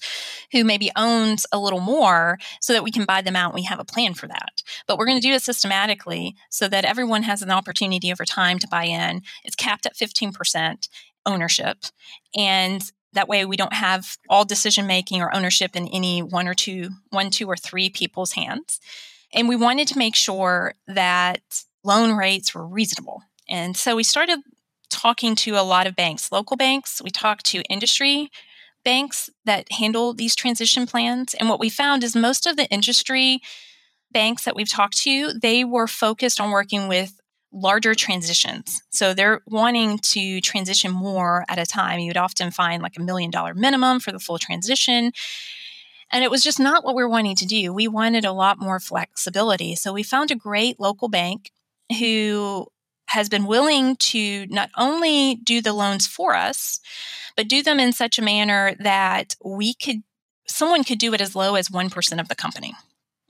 who 0.51 0.63
maybe 0.63 0.89
owns 0.95 1.45
a 1.51 1.59
little 1.59 1.81
more 1.81 2.37
so 2.61 2.73
that 2.73 2.83
we 2.83 2.91
can 2.91 3.05
buy 3.05 3.21
them 3.21 3.35
out 3.35 3.49
and 3.49 3.55
we 3.55 3.63
have 3.63 3.79
a 3.79 3.85
plan 3.85 4.13
for 4.13 4.27
that 4.27 4.61
but 4.87 4.97
we're 4.97 5.05
going 5.05 5.19
to 5.19 5.27
do 5.27 5.33
it 5.33 5.41
systematically 5.41 6.35
so 6.49 6.67
that 6.67 6.85
everyone 6.85 7.23
has 7.23 7.41
an 7.41 7.51
opportunity 7.51 8.11
over 8.11 8.25
time 8.25 8.57
to 8.59 8.67
buy 8.67 8.85
in 8.85 9.21
it's 9.43 9.55
capped 9.55 9.85
at 9.85 9.95
15% 9.95 10.87
ownership. 11.25 11.77
And 12.35 12.81
that 13.13 13.27
way 13.27 13.45
we 13.45 13.57
don't 13.57 13.73
have 13.73 14.17
all 14.29 14.45
decision 14.45 14.87
making 14.87 15.21
or 15.21 15.33
ownership 15.33 15.75
in 15.75 15.87
any 15.87 16.21
one 16.21 16.47
or 16.47 16.53
two, 16.53 16.89
one, 17.09 17.29
two, 17.29 17.47
or 17.47 17.55
three 17.55 17.89
people's 17.89 18.33
hands. 18.33 18.79
And 19.33 19.49
we 19.49 19.55
wanted 19.55 19.87
to 19.89 19.97
make 19.97 20.15
sure 20.15 20.73
that 20.87 21.41
loan 21.83 22.15
rates 22.17 22.53
were 22.53 22.67
reasonable. 22.67 23.21
And 23.49 23.75
so 23.77 23.95
we 23.95 24.03
started 24.03 24.39
talking 24.89 25.35
to 25.37 25.51
a 25.55 25.63
lot 25.63 25.87
of 25.87 25.95
banks, 25.95 26.31
local 26.31 26.57
banks. 26.57 27.01
We 27.01 27.09
talked 27.11 27.45
to 27.47 27.61
industry 27.63 28.29
banks 28.83 29.29
that 29.45 29.71
handle 29.71 30.13
these 30.13 30.35
transition 30.35 30.85
plans. 30.85 31.33
And 31.33 31.49
what 31.49 31.59
we 31.59 31.69
found 31.69 32.03
is 32.03 32.15
most 32.15 32.45
of 32.45 32.55
the 32.55 32.69
industry 32.69 33.41
banks 34.11 34.45
that 34.45 34.55
we've 34.55 34.69
talked 34.69 34.97
to, 34.99 35.33
they 35.33 35.63
were 35.63 35.87
focused 35.87 36.39
on 36.39 36.51
working 36.51 36.87
with 36.87 37.19
larger 37.51 37.95
transitions. 37.95 38.81
So 38.91 39.13
they're 39.13 39.41
wanting 39.47 39.97
to 39.99 40.41
transition 40.41 40.91
more 40.91 41.45
at 41.49 41.57
a 41.57 41.65
time. 41.65 41.99
You 41.99 42.07
would 42.07 42.17
often 42.17 42.51
find 42.51 42.83
like 42.83 42.97
a 42.97 43.01
million 43.01 43.31
dollar 43.31 43.53
minimum 43.53 43.99
for 43.99 44.11
the 44.11 44.19
full 44.19 44.37
transition. 44.37 45.11
And 46.11 46.23
it 46.23 46.29
was 46.29 46.43
just 46.43 46.59
not 46.59 46.83
what 46.83 46.95
we 46.95 47.01
were 47.01 47.09
wanting 47.09 47.35
to 47.37 47.45
do. 47.45 47.73
We 47.73 47.87
wanted 47.87 48.25
a 48.25 48.31
lot 48.31 48.59
more 48.59 48.79
flexibility. 48.79 49.75
So 49.75 49.93
we 49.93 50.03
found 50.03 50.31
a 50.31 50.35
great 50.35 50.79
local 50.79 51.07
bank 51.07 51.51
who 51.99 52.67
has 53.07 53.29
been 53.29 53.45
willing 53.45 53.95
to 53.97 54.45
not 54.47 54.69
only 54.77 55.35
do 55.35 55.61
the 55.61 55.73
loans 55.73 56.07
for 56.07 56.35
us, 56.35 56.79
but 57.37 57.47
do 57.47 57.61
them 57.61 57.79
in 57.79 57.93
such 57.93 58.17
a 58.17 58.23
manner 58.23 58.75
that 58.79 59.35
we 59.43 59.73
could, 59.73 60.03
someone 60.47 60.83
could 60.83 60.99
do 60.99 61.13
it 61.13 61.21
as 61.21 61.35
low 61.35 61.55
as 61.55 61.69
1% 61.69 62.19
of 62.19 62.27
the 62.27 62.35
company 62.35 62.73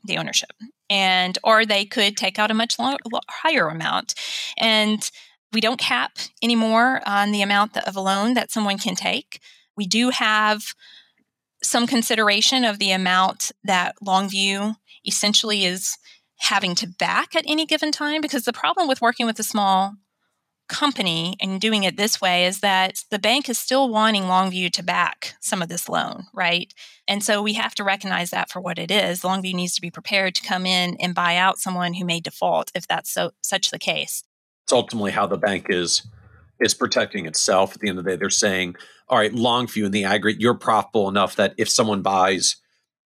the 0.03 0.17
ownership 0.17 0.51
and 0.89 1.37
or 1.43 1.65
they 1.65 1.85
could 1.85 2.15
take 2.15 2.37
out 2.39 2.51
a 2.51 2.55
much 2.55 2.77
long, 2.77 2.97
higher 3.29 3.67
amount. 3.67 4.13
And 4.57 5.09
we 5.51 5.61
don't 5.61 5.79
cap 5.79 6.17
anymore 6.41 7.01
on 7.05 7.31
the 7.31 7.41
amount 7.41 7.77
of 7.77 7.95
a 7.95 8.01
loan 8.01 8.33
that 8.35 8.51
someone 8.51 8.77
can 8.77 8.95
take. 8.95 9.39
We 9.75 9.87
do 9.87 10.09
have 10.09 10.73
some 11.63 11.87
consideration 11.87 12.63
of 12.63 12.79
the 12.79 12.91
amount 12.91 13.51
that 13.63 13.95
longview 14.05 14.75
essentially 15.05 15.65
is 15.65 15.97
having 16.37 16.75
to 16.75 16.87
back 16.87 17.35
at 17.35 17.45
any 17.47 17.65
given 17.65 17.91
time 17.91 18.21
because 18.21 18.45
the 18.45 18.53
problem 18.53 18.87
with 18.87 19.01
working 19.01 19.25
with 19.25 19.39
a 19.39 19.43
small 19.43 19.95
company 20.67 21.35
and 21.39 21.61
doing 21.61 21.83
it 21.83 21.95
this 21.95 22.19
way 22.19 22.45
is 22.45 22.59
that 22.59 23.03
the 23.11 23.19
bank 23.19 23.49
is 23.49 23.57
still 23.57 23.87
wanting 23.89 24.23
Longview 24.23 24.71
to 24.71 24.83
back 24.83 25.35
some 25.39 25.61
of 25.61 25.69
this 25.69 25.87
loan, 25.87 26.25
right? 26.33 26.73
And 27.07 27.23
so 27.23 27.41
we 27.41 27.53
have 27.53 27.75
to 27.75 27.83
recognize 27.83 28.31
that 28.31 28.49
for 28.49 28.59
what 28.59 28.79
it 28.79 28.89
is. 28.89 29.21
Longview 29.21 29.53
needs 29.53 29.75
to 29.75 29.81
be 29.81 29.91
prepared 29.91 30.33
to 30.35 30.43
come 30.43 30.65
in 30.65 30.97
and 30.99 31.13
buy 31.13 31.35
out 31.35 31.59
someone 31.59 31.93
who 31.93 32.05
may 32.05 32.19
default 32.19 32.71
if 32.73 32.87
that's 32.87 33.11
so 33.11 33.31
such 33.41 33.69
the 33.69 33.79
case. 33.79 34.23
It's 34.63 34.73
ultimately 34.73 35.11
how 35.11 35.27
the 35.27 35.37
bank 35.37 35.67
is 35.69 36.07
is 36.59 36.73
protecting 36.73 37.25
itself. 37.25 37.73
At 37.75 37.81
the 37.81 37.89
end 37.89 37.99
of 37.99 38.05
the 38.05 38.11
day, 38.11 38.15
they're 38.15 38.29
saying, 38.29 38.75
all 39.09 39.17
right, 39.17 39.31
Longview 39.31 39.85
in 39.85 39.91
the 39.91 40.05
aggregate, 40.05 40.41
you're 40.41 40.55
profitable 40.55 41.09
enough 41.09 41.35
that 41.35 41.53
if 41.57 41.69
someone 41.69 42.01
buys 42.01 42.55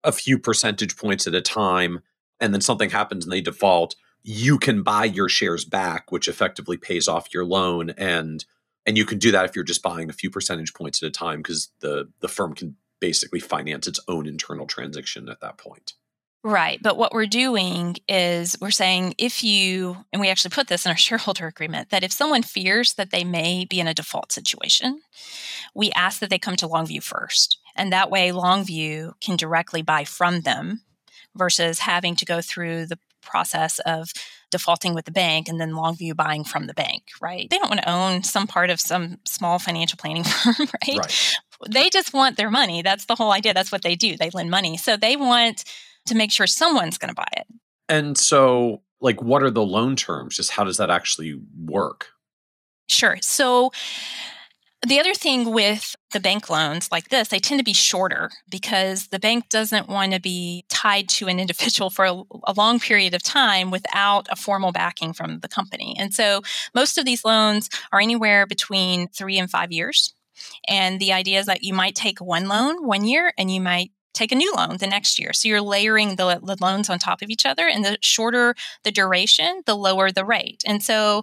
a 0.03 0.13
few 0.13 0.39
percentage 0.39 0.97
points 0.97 1.27
at 1.27 1.35
a 1.35 1.41
time 1.41 2.01
and 2.45 2.53
then 2.53 2.61
something 2.61 2.91
happens 2.91 3.25
and 3.25 3.33
they 3.33 3.41
default, 3.41 3.97
you 4.23 4.59
can 4.59 4.83
buy 4.83 5.05
your 5.05 5.29
shares 5.29 5.65
back, 5.65 6.13
which 6.13 6.29
effectively 6.29 6.77
pays 6.77 7.09
off 7.09 7.33
your 7.33 7.45
loan 7.45 7.91
and 7.91 8.45
and 8.87 8.99
you 8.99 9.07
can 9.07 9.19
do 9.19 9.31
that 9.31 9.47
if 9.47 9.57
you're 9.57 9.65
just 9.65 9.83
buying 9.83 10.11
a 10.11 10.13
few 10.13 10.31
percentage 10.31 10.75
points 10.75 11.03
at 11.03 11.07
a 11.07 11.11
time 11.11 11.39
because 11.39 11.71
the 11.81 12.11
the 12.21 12.29
firm 12.29 12.55
can 12.55 12.77
basically 13.01 13.41
finance 13.41 13.87
its 13.87 14.01
own 14.09 14.27
internal 14.27 14.67
transaction 14.67 15.29
at 15.29 15.41
that 15.41 15.57
point. 15.57 15.95
Right. 16.43 16.79
But 16.83 16.99
what 16.99 17.15
we're 17.15 17.25
doing 17.25 17.97
is 18.07 18.55
we're 18.61 18.71
saying 18.71 19.15
if 19.17 19.43
you, 19.43 19.97
and 20.13 20.21
we 20.21 20.29
actually 20.29 20.51
put 20.51 20.69
this 20.69 20.85
in 20.85 20.91
our 20.91 20.97
shareholder 21.09 21.47
agreement, 21.47 21.89
that 21.89 22.05
if 22.05 22.13
someone 22.13 22.43
fears 22.43 22.95
that 22.95 23.11
they 23.11 23.25
may 23.25 23.65
be 23.65 23.81
in 23.81 23.89
a 23.89 23.95
default 23.95 24.31
situation, 24.31 25.01
we 25.75 25.91
ask 25.93 26.21
that 26.21 26.29
they 26.29 26.39
come 26.39 26.57
to 26.57 26.69
Longview 26.69 27.03
first. 27.03 27.59
And 27.75 27.91
that 27.93 28.11
way, 28.11 28.31
Longview 28.31 29.15
can 29.23 29.37
directly 29.37 29.81
buy 29.81 30.05
from 30.05 30.43
them 30.43 30.83
versus 31.37 31.81
having 31.81 32.17
to 32.17 32.25
go 32.25 32.41
through 32.41 32.87
the 32.87 32.99
process 33.23 33.79
of 33.81 34.13
defaulting 34.51 34.95
with 34.95 35.05
the 35.05 35.11
bank 35.11 35.49
and 35.49 35.61
then 35.61 35.73
Longview 35.73 36.15
buying 36.15 36.45
from 36.45 36.67
the 36.67 36.75
bank, 36.75 37.05
right? 37.21 37.49
They 37.51 37.59
don't 37.59 37.71
want 37.71 37.83
to 37.83 37.91
own 37.91 38.23
some 38.23 38.47
part 38.47 38.71
of 38.71 38.81
some 38.81 39.19
small 39.25 39.59
financial 39.59 39.97
planning 39.97 40.25
firm, 40.25 40.55
right? 40.59 40.99
right? 40.99 41.35
They 41.69 41.91
just 41.91 42.13
want 42.13 42.37
their 42.37 42.51
money. 42.51 42.83
That's 42.83 43.07
the 43.07 43.15
whole 43.15 43.33
idea. 43.33 43.55
That's 43.55 43.73
what 43.73 43.83
they 43.83 43.97
do. 43.97 44.17
They 44.17 44.31
lend 44.31 44.51
money. 44.51 44.77
So 44.77 44.97
they 44.97 45.17
want 45.17 45.65
to 46.07 46.15
make 46.15 46.31
sure 46.31 46.47
someone's 46.47 46.99
going 46.99 47.09
to 47.09 47.15
buy 47.15 47.29
it. 47.37 47.47
And 47.89 48.17
so, 48.17 48.83
like, 49.01 49.23
what 49.23 49.43
are 49.43 49.51
the 49.51 49.65
loan 49.65 49.97
terms? 49.97 50.37
Just 50.37 50.51
how 50.51 50.65
does 50.65 50.77
that 50.77 50.91
actually 50.91 51.41
work? 51.65 52.09
Sure. 52.89 53.19
So, 53.21 53.73
the 54.89 54.99
other 54.99 55.15
thing 55.15 55.53
with 55.53 55.95
the 56.13 56.21
bank 56.21 56.51
loans 56.51 56.91
like 56.91 57.09
this, 57.09 57.29
they 57.29 57.39
tend 57.39 57.61
to 57.61 57.65
be 57.65 57.73
shorter 57.73 58.31
because 58.51 59.09
the 59.09 59.19
bank 59.19 59.49
doesn't 59.49 59.89
want 59.89 60.13
to 60.13 60.21
be 60.21 60.65
tied 60.69 61.09
to 61.11 61.29
an 61.29 61.39
individual 61.45 61.91
for 61.91 62.05
a, 62.05 62.23
a, 62.45 62.53
long 62.57 62.81
period 62.81 63.15
of 63.15 63.23
time 63.23 63.71
without 63.71 64.27
a 64.31 64.37
formal 64.37 64.73
backing 64.73 65.13
from 65.13 65.41
the 65.41 65.49
company. 65.49 65.95
And 65.99 66.13
so 66.13 66.43
most 66.75 66.99
of 66.99 67.05
these 67.05 67.25
loans 67.25 67.69
are 67.93 68.01
anywhere 68.01 68.47
between 68.47 69.09
three 69.09 69.39
and 69.39 69.51
five 69.51 69.73
years. 69.73 70.15
And 70.67 71.01
the 71.01 71.13
idea 71.13 71.39
is 71.41 71.47
that 71.47 71.63
you 71.63 71.75
might 71.75 71.95
take 71.95 72.21
one 72.21 72.49
loan 72.49 72.87
one 72.87 73.05
year 73.05 73.33
and 73.39 73.51
you 73.51 73.61
might 73.61 73.93
take 74.13 74.33
a 74.33 74.37
new 74.37 74.53
loan 74.55 74.77
the 74.79 74.87
next 74.87 75.19
year. 75.19 75.33
So 75.33 75.49
you're 75.49 75.61
layering 75.61 76.17
the, 76.17 76.41
the 76.43 76.57
loans 76.61 76.89
on 76.89 76.99
top 76.99 77.23
of 77.23 77.31
each 77.31 77.47
other. 77.47 77.67
And 77.67 77.85
the 77.85 77.99
shorter 78.01 78.55
the 78.83 78.93
duration, 78.93 79.63
the 79.67 79.77
lower 79.77 80.11
the 80.11 80.25
rate. 80.25 80.63
And 80.67 80.83
so 80.83 81.23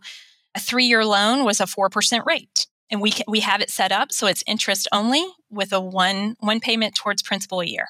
a 0.56 0.60
three 0.60 0.86
year 0.86 1.06
loan 1.06 1.44
was 1.46 1.60
a 1.60 1.66
4% 1.66 2.26
rate 2.26 2.68
and 2.92 3.02
we 3.02 3.12
can, 3.12 3.26
we 3.28 3.40
have 3.40 3.62
it 3.62 3.70
set 3.70 3.92
up 3.92 4.12
so 4.12 4.28
it's 4.28 4.44
interest 4.46 4.88
only 4.92 5.26
with 5.50 5.72
a 5.74 5.80
one 5.80 6.36
one 6.42 6.60
payment 6.60 6.94
towards 6.94 7.24
principal 7.24 7.62
a 7.62 7.66
year. 7.66 7.88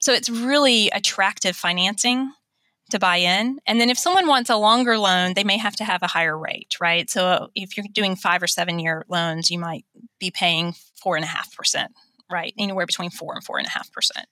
So 0.00 0.12
it's 0.12 0.28
really 0.28 0.90
attractive 0.90 1.56
financing 1.56 2.32
to 2.90 2.98
buy 2.98 3.16
in. 3.16 3.60
And 3.66 3.80
then 3.80 3.88
if 3.88 3.98
someone 3.98 4.26
wants 4.26 4.50
a 4.50 4.56
longer 4.56 4.98
loan, 4.98 5.34
they 5.34 5.44
may 5.44 5.56
have 5.56 5.76
to 5.76 5.84
have 5.84 6.02
a 6.02 6.08
higher 6.08 6.36
rate, 6.36 6.76
right? 6.80 7.08
So 7.08 7.50
if 7.54 7.76
you're 7.76 7.86
doing 7.92 8.16
five 8.16 8.42
or 8.42 8.48
seven 8.48 8.78
year 8.78 9.04
loans, 9.08 9.50
you 9.50 9.58
might 9.58 9.84
be 10.18 10.30
paying 10.30 10.74
four 10.94 11.16
and 11.16 11.24
a 11.24 11.28
half 11.28 11.56
percent, 11.56 11.92
right? 12.30 12.52
Anywhere 12.58 12.84
between 12.84 13.10
four 13.10 13.34
and 13.34 13.44
four 13.44 13.58
and 13.58 13.66
a 13.66 13.70
half 13.70 13.90
percent. 13.92 14.26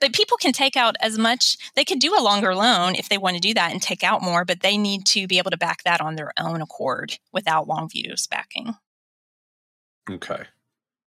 But 0.00 0.12
people 0.12 0.36
can 0.36 0.52
take 0.52 0.76
out 0.76 0.96
as 1.00 1.18
much, 1.18 1.56
they 1.76 1.84
could 1.84 2.00
do 2.00 2.14
a 2.18 2.22
longer 2.22 2.54
loan 2.54 2.94
if 2.94 3.08
they 3.08 3.16
want 3.16 3.36
to 3.36 3.40
do 3.40 3.54
that 3.54 3.72
and 3.72 3.80
take 3.80 4.02
out 4.02 4.22
more, 4.22 4.44
but 4.44 4.60
they 4.60 4.76
need 4.76 5.06
to 5.06 5.26
be 5.26 5.38
able 5.38 5.52
to 5.52 5.56
back 5.56 5.84
that 5.84 6.00
on 6.00 6.16
their 6.16 6.32
own 6.38 6.60
accord 6.60 7.18
without 7.32 7.68
Longview's 7.68 8.26
backing. 8.26 8.74
Okay. 10.10 10.44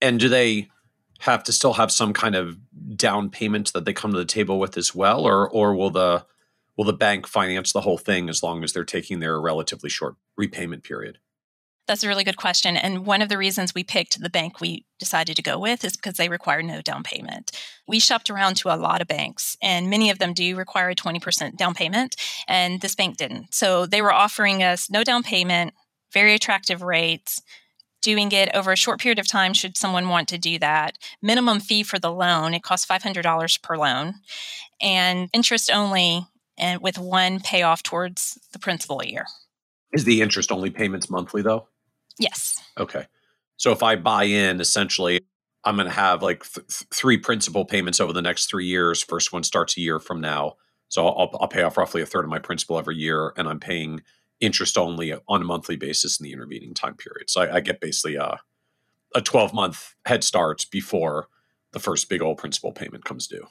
And 0.01 0.19
do 0.21 0.29
they 0.29 0.69
have 1.21 1.45
to 1.45 1.53
still 1.53 1.75
have 1.75 1.93
some 1.93 2.13
kind 2.13 2.35
of 2.35 2.59
down 2.97 3.31
payment 3.31 3.73
that 3.73 3.85
they 3.85 3.93
come 3.93 4.13
to 4.13 4.19
the 4.19 4.25
table 4.25 4.59
with 4.59 4.77
as 4.77 4.95
well, 4.95 5.25
or 5.25 5.49
or 5.49 5.75
will 5.75 5.91
the 5.91 6.25
will 6.77 6.85
the 6.85 6.93
bank 6.93 7.27
finance 7.27 7.73
the 7.73 7.83
whole 7.83 7.99
thing 7.99 8.29
as 8.29 8.43
long 8.43 8.65
as 8.65 8.73
they're 8.73 8.85
taking 8.85 9.21
their 9.21 9.41
relatively 9.41 9.89
short 9.89 10.17
repayment 10.37 10.83
period? 10.83 11.19
That's 11.87 12.05
a 12.05 12.09
really 12.09 12.25
good 12.25 12.37
question. 12.37 12.77
And 12.77 13.07
one 13.07 13.23
of 13.23 13.29
the 13.29 13.39
reasons 13.39 13.75
we 13.75 13.83
picked 13.83 14.21
the 14.21 14.31
bank 14.31 14.61
we 14.61 14.87
decided 14.99 15.37
to 15.37 15.43
go 15.43 15.59
with 15.59 15.85
is 15.85 15.97
because 15.97 16.15
they 16.15 16.29
require 16.29 16.63
no 16.63 16.81
down 16.81 17.03
payment. 17.03 17.51
We 17.89 17.99
shopped 17.99 18.31
around 18.31 18.57
to 18.59 18.73
a 18.73 18.77
lot 18.77 19.01
of 19.01 19.09
banks, 19.09 19.57
and 19.63 19.91
many 19.91 20.11
of 20.11 20.19
them 20.19 20.33
do 20.33 20.57
require 20.57 20.91
a 20.91 20.95
20% 20.95 21.57
down 21.57 21.75
payment, 21.75 22.17
and 22.49 22.81
this 22.81 22.95
bank 22.95 23.17
didn't. 23.17 23.55
So 23.55 23.87
they 23.87 24.01
were 24.01 24.13
offering 24.13 24.63
us 24.63 24.91
no 24.91 25.03
down 25.05 25.23
payment, 25.23 25.75
very 26.13 26.35
attractive 26.35 26.83
rates, 26.83 27.43
doing 28.03 28.33
it 28.33 28.51
over 28.55 28.73
a 28.73 28.77
short 28.77 29.01
period 29.01 29.19
of 29.19 29.27
time 29.27 29.53
should 29.53 29.79
someone 29.79 30.09
want 30.09 30.29
to 30.29 30.39
do 30.39 30.59
that. 30.59 30.99
Minimum 31.23 31.61
fee 31.61 31.83
for 31.83 31.99
the 31.99 32.13
loan, 32.13 32.55
it 32.55 32.63
costs 32.63 32.87
$500 32.87 33.63
per 33.63 33.77
loan, 33.77 34.15
and 34.81 35.31
interest 35.33 35.71
only 35.73 36.27
and 36.59 36.81
with 36.83 36.99
one 36.99 37.41
payoff 37.41 37.83
towards 37.83 38.39
the 38.53 38.59
principal 38.59 39.01
a 39.01 39.07
year. 39.07 39.27
Is 39.93 40.05
the 40.05 40.21
interest 40.21 40.53
only 40.53 40.71
payments 40.71 41.09
monthly 41.09 41.43
though? 41.43 41.69
Yes. 42.19 42.63
Okay. 42.79 43.07
So 43.57 43.73
if 43.73 43.83
I 43.83 43.97
buy 43.97 44.25
in, 44.25 44.61
essentially, 44.61 45.21
I'm 45.65 45.77
going 45.77 45.87
to 45.87 45.93
have 45.93 46.23
like 46.23 46.45
th- 46.53 46.67
three 46.93 47.17
principal 47.17 47.65
payments 47.65 48.01
over 48.01 48.13
the 48.13 48.23
next 48.23 48.47
three 48.47 48.67
years. 48.67 49.03
First 49.03 49.33
one 49.33 49.45
starts 49.45 49.77
a 49.77 49.81
year 49.81 49.99
from 49.99 50.21
now. 50.21 50.55
So 50.89 51.07
I'll, 51.07 51.31
I'll 51.41 51.49
pay 51.49 51.63
off 51.63 51.79
roughly 51.79 52.03
a 52.03 52.07
third 52.07 52.25
of 52.25 52.31
my 52.31 52.39
principal 52.39 52.79
every 52.79 52.97
year, 52.97 53.33
and 53.37 53.49
I'm 53.49 53.61
paying 53.61 54.03
interest 54.43 54.77
only 54.77 55.15
on 55.29 55.41
a 55.41 55.45
monthly 55.45 55.77
basis 55.77 56.21
in 56.21 56.25
the 56.25 56.33
intervening 56.33 56.75
time 56.75 56.97
period. 56.97 57.31
So 57.31 57.43
I, 57.43 57.57
I 57.57 57.61
get 57.61 57.81
basically 57.81 58.17
a, 58.17 58.39
a 59.15 59.23
12 59.23 59.55
month 59.55 59.95
head 60.05 60.25
start 60.25 60.67
before 60.71 61.29
the 61.73 61.79
first 61.79 62.11
big 62.11 62.21
old 62.21 62.37
principal 62.37 62.73
payment 62.73 63.05
comes 63.05 63.27
due. 63.27 63.47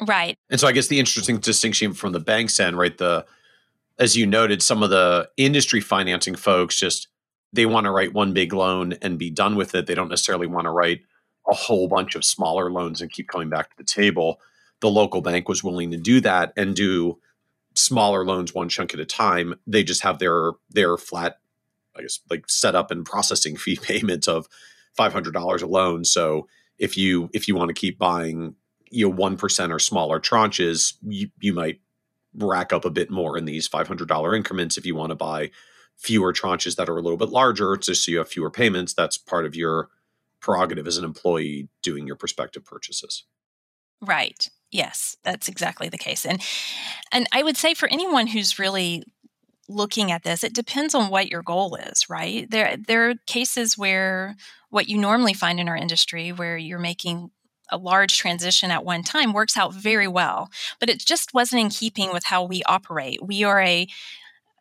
Right. 0.00 0.38
And 0.48 0.60
so 0.60 0.68
I 0.68 0.72
guess 0.72 0.86
the 0.86 1.00
interesting 1.00 1.38
distinction 1.38 1.92
from 1.92 2.12
the 2.12 2.20
bank's 2.20 2.58
end, 2.60 2.78
right? 2.78 2.96
The 2.96 3.26
as 3.98 4.16
you 4.16 4.26
noted, 4.26 4.62
some 4.62 4.84
of 4.84 4.90
the 4.90 5.28
industry 5.36 5.80
financing 5.80 6.36
folks 6.36 6.78
just 6.78 7.08
they 7.52 7.66
want 7.66 7.86
to 7.86 7.90
write 7.90 8.14
one 8.14 8.32
big 8.32 8.52
loan 8.52 8.94
and 9.02 9.18
be 9.18 9.30
done 9.30 9.56
with 9.56 9.74
it. 9.74 9.86
They 9.86 9.94
don't 9.94 10.08
necessarily 10.08 10.46
want 10.46 10.66
to 10.66 10.70
write 10.70 11.00
a 11.50 11.54
whole 11.54 11.88
bunch 11.88 12.14
of 12.14 12.24
smaller 12.24 12.70
loans 12.70 13.00
and 13.00 13.10
keep 13.10 13.26
coming 13.28 13.48
back 13.48 13.70
to 13.70 13.76
the 13.76 13.84
table. 13.84 14.40
The 14.80 14.90
local 14.90 15.20
bank 15.20 15.48
was 15.48 15.64
willing 15.64 15.90
to 15.90 15.96
do 15.96 16.20
that 16.20 16.52
and 16.56 16.76
do 16.76 17.18
smaller 17.78 18.24
loans 18.24 18.54
one 18.54 18.68
chunk 18.68 18.94
at 18.94 19.00
a 19.00 19.06
time. 19.06 19.54
They 19.66 19.84
just 19.84 20.02
have 20.02 20.18
their 20.18 20.52
their 20.70 20.96
flat, 20.96 21.38
I 21.96 22.02
guess, 22.02 22.20
like 22.30 22.48
setup 22.48 22.90
and 22.90 23.04
processing 23.04 23.56
fee 23.58 23.78
payment 23.80 24.28
of 24.28 24.48
five 24.94 25.12
hundred 25.12 25.34
dollars 25.34 25.62
a 25.62 25.66
loan. 25.66 26.04
So 26.04 26.48
if 26.78 26.96
you 26.96 27.30
if 27.32 27.48
you 27.48 27.56
want 27.56 27.68
to 27.68 27.74
keep 27.74 27.98
buying 27.98 28.54
you 28.90 29.08
know 29.08 29.14
one 29.14 29.36
percent 29.36 29.72
or 29.72 29.78
smaller 29.78 30.20
tranches, 30.20 30.94
you, 31.02 31.28
you 31.40 31.52
might 31.52 31.80
rack 32.34 32.72
up 32.72 32.84
a 32.84 32.90
bit 32.90 33.10
more 33.10 33.36
in 33.38 33.44
these 33.44 33.66
five 33.66 33.88
hundred 33.88 34.08
dollar 34.08 34.34
increments. 34.34 34.76
If 34.76 34.86
you 34.86 34.94
want 34.94 35.10
to 35.10 35.16
buy 35.16 35.50
fewer 35.96 36.32
tranches 36.32 36.76
that 36.76 36.88
are 36.88 36.96
a 36.96 37.02
little 37.02 37.16
bit 37.16 37.30
larger, 37.30 37.76
just 37.76 38.04
so 38.04 38.12
you 38.12 38.18
have 38.18 38.28
fewer 38.28 38.50
payments, 38.50 38.94
that's 38.94 39.18
part 39.18 39.44
of 39.44 39.56
your 39.56 39.88
prerogative 40.40 40.86
as 40.86 40.96
an 40.96 41.04
employee 41.04 41.68
doing 41.82 42.06
your 42.06 42.16
prospective 42.16 42.64
purchases. 42.64 43.24
Right. 44.00 44.48
Yes, 44.70 45.16
that's 45.24 45.48
exactly 45.48 45.88
the 45.88 45.98
case. 45.98 46.26
And 46.26 46.42
and 47.12 47.26
I 47.32 47.42
would 47.42 47.56
say 47.56 47.74
for 47.74 47.88
anyone 47.88 48.26
who's 48.26 48.58
really 48.58 49.04
looking 49.68 50.12
at 50.12 50.24
this, 50.24 50.44
it 50.44 50.54
depends 50.54 50.94
on 50.94 51.10
what 51.10 51.30
your 51.30 51.42
goal 51.42 51.76
is, 51.76 52.10
right? 52.10 52.50
There 52.50 52.76
there 52.76 53.10
are 53.10 53.14
cases 53.26 53.78
where 53.78 54.36
what 54.70 54.88
you 54.88 54.98
normally 54.98 55.34
find 55.34 55.58
in 55.60 55.68
our 55.68 55.76
industry 55.76 56.32
where 56.32 56.56
you're 56.56 56.78
making 56.78 57.30
a 57.70 57.78
large 57.78 58.16
transition 58.18 58.70
at 58.70 58.84
one 58.84 59.02
time 59.02 59.32
works 59.32 59.56
out 59.56 59.74
very 59.74 60.08
well, 60.08 60.50
but 60.80 60.90
it 60.90 61.00
just 61.00 61.34
wasn't 61.34 61.60
in 61.62 61.70
keeping 61.70 62.12
with 62.12 62.24
how 62.24 62.44
we 62.44 62.62
operate. 62.64 63.20
We 63.24 63.44
are 63.44 63.60
a 63.60 63.86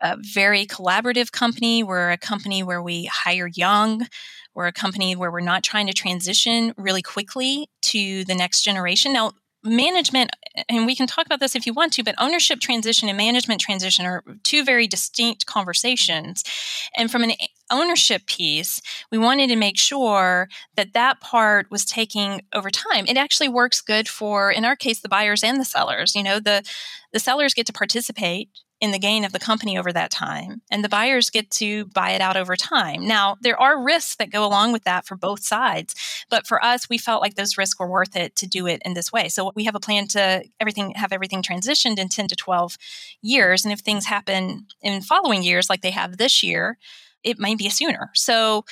a 0.01 0.17
very 0.19 0.65
collaborative 0.65 1.31
company. 1.31 1.83
We're 1.83 2.11
a 2.11 2.17
company 2.17 2.63
where 2.63 2.81
we 2.81 3.05
hire 3.05 3.47
young. 3.47 4.07
We're 4.53 4.67
a 4.67 4.71
company 4.73 5.15
where 5.15 5.31
we're 5.31 5.39
not 5.41 5.63
trying 5.63 5.87
to 5.87 5.93
transition 5.93 6.73
really 6.77 7.01
quickly 7.01 7.69
to 7.83 8.23
the 8.25 8.35
next 8.35 8.61
generation. 8.61 9.13
Now, 9.13 9.33
management, 9.67 10.31
and 10.69 10.85
we 10.85 10.95
can 10.95 11.07
talk 11.07 11.25
about 11.25 11.39
this 11.39 11.55
if 11.55 11.65
you 11.65 11.73
want 11.73 11.93
to, 11.93 12.03
but 12.03 12.15
ownership 12.17 12.59
transition 12.59 13.09
and 13.09 13.17
management 13.17 13.61
transition 13.61 14.05
are 14.05 14.23
two 14.43 14.63
very 14.63 14.87
distinct 14.87 15.45
conversations. 15.45 16.43
And 16.95 17.11
from 17.11 17.23
an 17.23 17.33
ownership 17.71 18.25
piece, 18.25 18.81
we 19.11 19.17
wanted 19.17 19.47
to 19.47 19.55
make 19.55 19.77
sure 19.77 20.47
that 20.75 20.93
that 20.93 21.19
part 21.19 21.69
was 21.69 21.85
taking 21.85 22.41
over 22.53 22.69
time. 22.69 23.05
It 23.07 23.17
actually 23.17 23.49
works 23.49 23.81
good 23.81 24.07
for, 24.07 24.51
in 24.51 24.65
our 24.65 24.75
case, 24.75 25.01
the 25.01 25.09
buyers 25.09 25.43
and 25.43 25.59
the 25.59 25.65
sellers. 25.65 26.15
You 26.15 26.23
know, 26.23 26.39
the 26.39 26.63
the 27.13 27.19
sellers 27.19 27.53
get 27.53 27.65
to 27.67 27.73
participate 27.73 28.49
in 28.79 28.91
the 28.91 28.99
gain 28.99 29.25
of 29.25 29.31
the 29.31 29.39
company 29.39 29.77
over 29.77 29.91
that 29.91 30.11
time, 30.11 30.61
and 30.69 30.83
the 30.83 30.89
buyers 30.89 31.29
get 31.29 31.49
to 31.49 31.85
buy 31.85 32.11
it 32.11 32.21
out 32.21 32.37
over 32.37 32.55
time. 32.55 33.07
Now, 33.07 33.37
there 33.41 33.59
are 33.59 33.83
risks 33.83 34.15
that 34.17 34.31
go 34.31 34.45
along 34.45 34.71
with 34.71 34.83
that 34.83 35.05
for 35.05 35.15
both 35.15 35.43
sides, 35.43 35.95
but 36.29 36.45
for 36.45 36.63
us, 36.63 36.87
we 36.87 36.97
felt 36.97 37.21
like 37.21 37.35
those 37.35 37.57
risks 37.57 37.79
were 37.79 37.89
worth 37.89 38.15
it 38.15 38.35
to 38.35 38.47
do 38.47 38.67
it 38.67 38.81
in 38.85 38.93
this 38.93 39.11
way. 39.11 39.29
So 39.29 39.51
we 39.55 39.65
have 39.65 39.75
a 39.75 39.79
plan 39.79 40.07
to 40.09 40.43
everything 40.59 40.93
have 40.95 41.11
everything 41.11 41.41
transitioned 41.41 41.97
in 41.97 42.09
10 42.09 42.27
to 42.27 42.35
12 42.35 42.77
years, 43.21 43.65
and 43.65 43.73
if 43.73 43.79
things 43.79 44.05
happen 44.05 44.67
in 44.81 45.01
following 45.01 45.41
years 45.41 45.69
like 45.69 45.81
they 45.81 45.91
have 45.91 46.17
this 46.17 46.43
year, 46.43 46.77
it 47.23 47.39
might 47.39 47.57
be 47.57 47.69
sooner. 47.69 48.11
So 48.13 48.63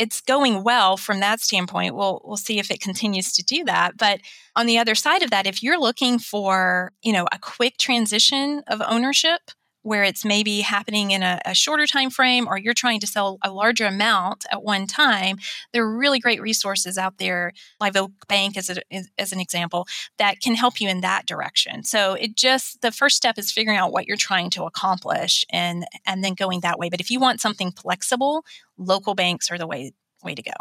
it's 0.00 0.22
going 0.22 0.64
well 0.64 0.96
from 0.96 1.20
that 1.20 1.40
standpoint. 1.40 1.94
We'll 1.94 2.22
we'll 2.24 2.38
see 2.38 2.58
if 2.58 2.70
it 2.70 2.80
continues 2.80 3.34
to 3.34 3.42
do 3.44 3.64
that. 3.64 3.98
But 3.98 4.20
on 4.56 4.64
the 4.64 4.78
other 4.78 4.94
side 4.94 5.22
of 5.22 5.30
that, 5.30 5.46
if 5.46 5.62
you're 5.62 5.78
looking 5.78 6.18
for, 6.18 6.92
you 7.02 7.12
know, 7.12 7.26
a 7.30 7.38
quick 7.38 7.76
transition 7.76 8.62
of 8.66 8.80
ownership, 8.88 9.42
where 9.82 10.04
it's 10.04 10.24
maybe 10.24 10.60
happening 10.60 11.10
in 11.10 11.22
a, 11.22 11.40
a, 11.44 11.54
shorter 11.54 11.86
time 11.86 12.10
frame 12.10 12.46
or 12.46 12.58
you're 12.58 12.74
trying 12.74 13.00
to 13.00 13.06
sell 13.06 13.38
a 13.42 13.50
larger 13.50 13.86
amount 13.86 14.44
at 14.52 14.62
one 14.62 14.86
time 14.86 15.38
there 15.72 15.82
are 15.82 15.96
really 15.96 16.18
great 16.18 16.40
resources 16.40 16.98
out 16.98 17.18
there 17.18 17.52
live 17.80 17.96
oak 17.96 18.12
bank 18.28 18.56
as, 18.56 18.70
a, 18.70 18.80
as 19.18 19.32
an 19.32 19.40
example 19.40 19.86
that 20.18 20.40
can 20.40 20.54
help 20.54 20.80
you 20.80 20.88
in 20.88 21.00
that 21.00 21.26
direction. 21.26 21.82
So 21.82 22.14
it 22.14 22.36
just 22.36 22.82
the 22.82 22.92
first 22.92 23.16
step 23.16 23.38
is 23.38 23.52
figuring 23.52 23.78
out 23.78 23.92
what 23.92 24.06
you're 24.06 24.16
trying 24.16 24.50
to 24.50 24.64
accomplish 24.64 25.44
and 25.50 25.84
and 26.06 26.22
then 26.22 26.34
going 26.34 26.60
that 26.60 26.78
way. 26.78 26.88
But 26.88 27.00
if 27.00 27.10
you 27.10 27.20
want 27.20 27.40
something 27.40 27.72
flexible 27.72 28.44
local 28.78 29.14
banks 29.14 29.50
are 29.50 29.58
the 29.58 29.66
way 29.66 29.92
way 30.22 30.34
to 30.34 30.42
go. 30.42 30.52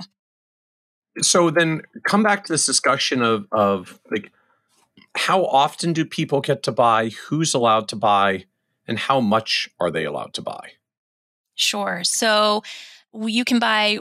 So 1.21 1.49
then 1.49 1.81
come 2.03 2.23
back 2.23 2.45
to 2.45 2.53
this 2.53 2.65
discussion 2.65 3.21
of 3.21 3.47
of 3.51 3.99
like 4.11 4.31
how 5.15 5.45
often 5.45 5.93
do 5.93 6.05
people 6.05 6.41
get 6.41 6.63
to 6.63 6.71
buy? 6.71 7.09
Who's 7.09 7.53
allowed 7.53 7.87
to 7.89 7.95
buy 7.95 8.45
and 8.89 8.97
how 8.97 9.21
much 9.21 9.69
are 9.79 9.91
they 9.91 10.03
allowed 10.03 10.33
to 10.33 10.41
buy? 10.41 10.71
Sure. 11.55 12.01
So 12.03 12.63
you 13.13 13.45
can 13.45 13.59
buy, 13.59 13.99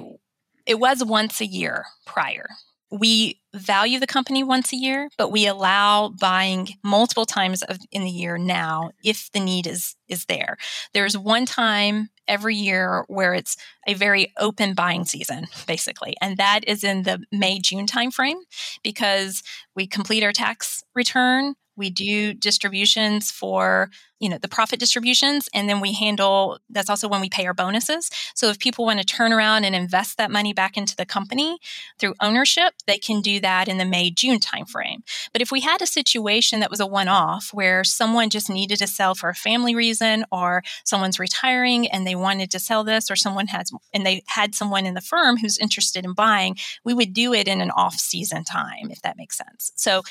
it 0.66 0.80
was 0.80 1.04
once 1.04 1.40
a 1.40 1.46
year 1.46 1.84
prior. 2.06 2.48
We 2.90 3.40
value 3.52 4.00
the 4.00 4.06
company 4.06 4.42
once 4.42 4.72
a 4.72 4.76
year, 4.76 5.10
but 5.18 5.30
we 5.30 5.46
allow 5.46 6.08
buying 6.08 6.68
multiple 6.82 7.26
times 7.26 7.62
of, 7.62 7.78
in 7.92 8.02
the 8.02 8.10
year 8.10 8.38
now 8.38 8.92
if 9.04 9.30
the 9.32 9.40
need 9.40 9.66
is 9.66 9.94
is 10.08 10.24
there. 10.24 10.56
There's 10.94 11.16
one 11.16 11.44
time 11.44 12.08
every 12.26 12.54
year 12.54 13.04
where 13.08 13.34
it's 13.34 13.58
a 13.86 13.92
very 13.92 14.32
open 14.38 14.72
buying 14.72 15.04
season, 15.04 15.48
basically, 15.66 16.16
and 16.22 16.38
that 16.38 16.60
is 16.66 16.82
in 16.82 17.02
the 17.02 17.22
May 17.30 17.58
June 17.58 17.86
timeframe 17.86 18.40
because 18.82 19.42
we 19.74 19.86
complete 19.86 20.24
our 20.24 20.32
tax 20.32 20.82
return, 20.94 21.56
we 21.78 21.90
do 21.90 22.34
distributions 22.34 23.30
for 23.30 23.90
you 24.20 24.28
know 24.28 24.38
the 24.38 24.48
profit 24.48 24.80
distributions 24.80 25.48
and 25.54 25.68
then 25.68 25.80
we 25.80 25.92
handle 25.92 26.58
that's 26.70 26.90
also 26.90 27.08
when 27.08 27.20
we 27.20 27.28
pay 27.28 27.46
our 27.46 27.54
bonuses. 27.54 28.10
So 28.34 28.48
if 28.48 28.58
people 28.58 28.84
want 28.84 28.98
to 28.98 29.06
turn 29.06 29.32
around 29.32 29.64
and 29.64 29.74
invest 29.74 30.18
that 30.18 30.30
money 30.30 30.52
back 30.52 30.76
into 30.76 30.96
the 30.96 31.06
company 31.06 31.58
through 31.98 32.14
ownership 32.20 32.74
they 32.86 32.98
can 32.98 33.20
do 33.20 33.40
that 33.40 33.68
in 33.68 33.78
the 33.78 33.84
may 33.84 34.10
june 34.10 34.40
timeframe. 34.40 35.02
But 35.32 35.42
if 35.42 35.52
we 35.52 35.60
had 35.60 35.80
a 35.80 35.86
situation 35.86 36.60
that 36.60 36.70
was 36.70 36.80
a 36.80 36.86
one-off 36.86 37.50
where 37.52 37.84
someone 37.84 38.30
just 38.30 38.50
needed 38.50 38.78
to 38.78 38.86
sell 38.86 39.14
for 39.14 39.28
a 39.28 39.34
family 39.34 39.74
reason 39.74 40.24
or 40.32 40.62
someone's 40.84 41.20
retiring 41.20 41.86
and 41.88 42.06
they 42.06 42.16
wanted 42.16 42.50
to 42.50 42.58
sell 42.58 42.84
this 42.84 43.10
or 43.10 43.16
someone 43.16 43.46
has 43.48 43.70
and 43.94 44.04
they 44.04 44.22
had 44.26 44.54
someone 44.54 44.84
in 44.84 44.94
the 44.94 45.00
firm 45.00 45.36
who's 45.36 45.58
interested 45.58 46.04
in 46.04 46.12
buying 46.12 46.56
we 46.84 46.94
would 46.94 47.12
do 47.12 47.32
it 47.32 47.46
in 47.46 47.60
an 47.60 47.70
off 47.70 47.94
season 47.94 48.42
time 48.42 48.90
if 48.90 49.00
that 49.02 49.16
makes 49.16 49.36
sense. 49.36 49.72
So 49.76 50.02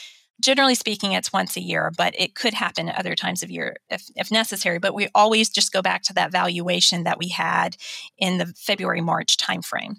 generally 0.41 0.75
speaking, 0.75 1.13
it's 1.13 1.33
once 1.33 1.55
a 1.55 1.61
year, 1.61 1.91
but 1.97 2.13
it 2.17 2.35
could 2.35 2.53
happen 2.53 2.89
at 2.89 2.99
other 2.99 3.15
times 3.15 3.43
of 3.43 3.49
year 3.49 3.77
if, 3.89 4.03
if 4.15 4.31
necessary. 4.31 4.79
But 4.79 4.93
we 4.93 5.09
always 5.15 5.49
just 5.49 5.73
go 5.73 5.81
back 5.81 6.03
to 6.03 6.13
that 6.13 6.31
valuation 6.31 7.03
that 7.03 7.17
we 7.17 7.29
had 7.29 7.77
in 8.17 8.37
the 8.37 8.47
February 8.57 9.01
March 9.01 9.37
timeframe. 9.37 9.97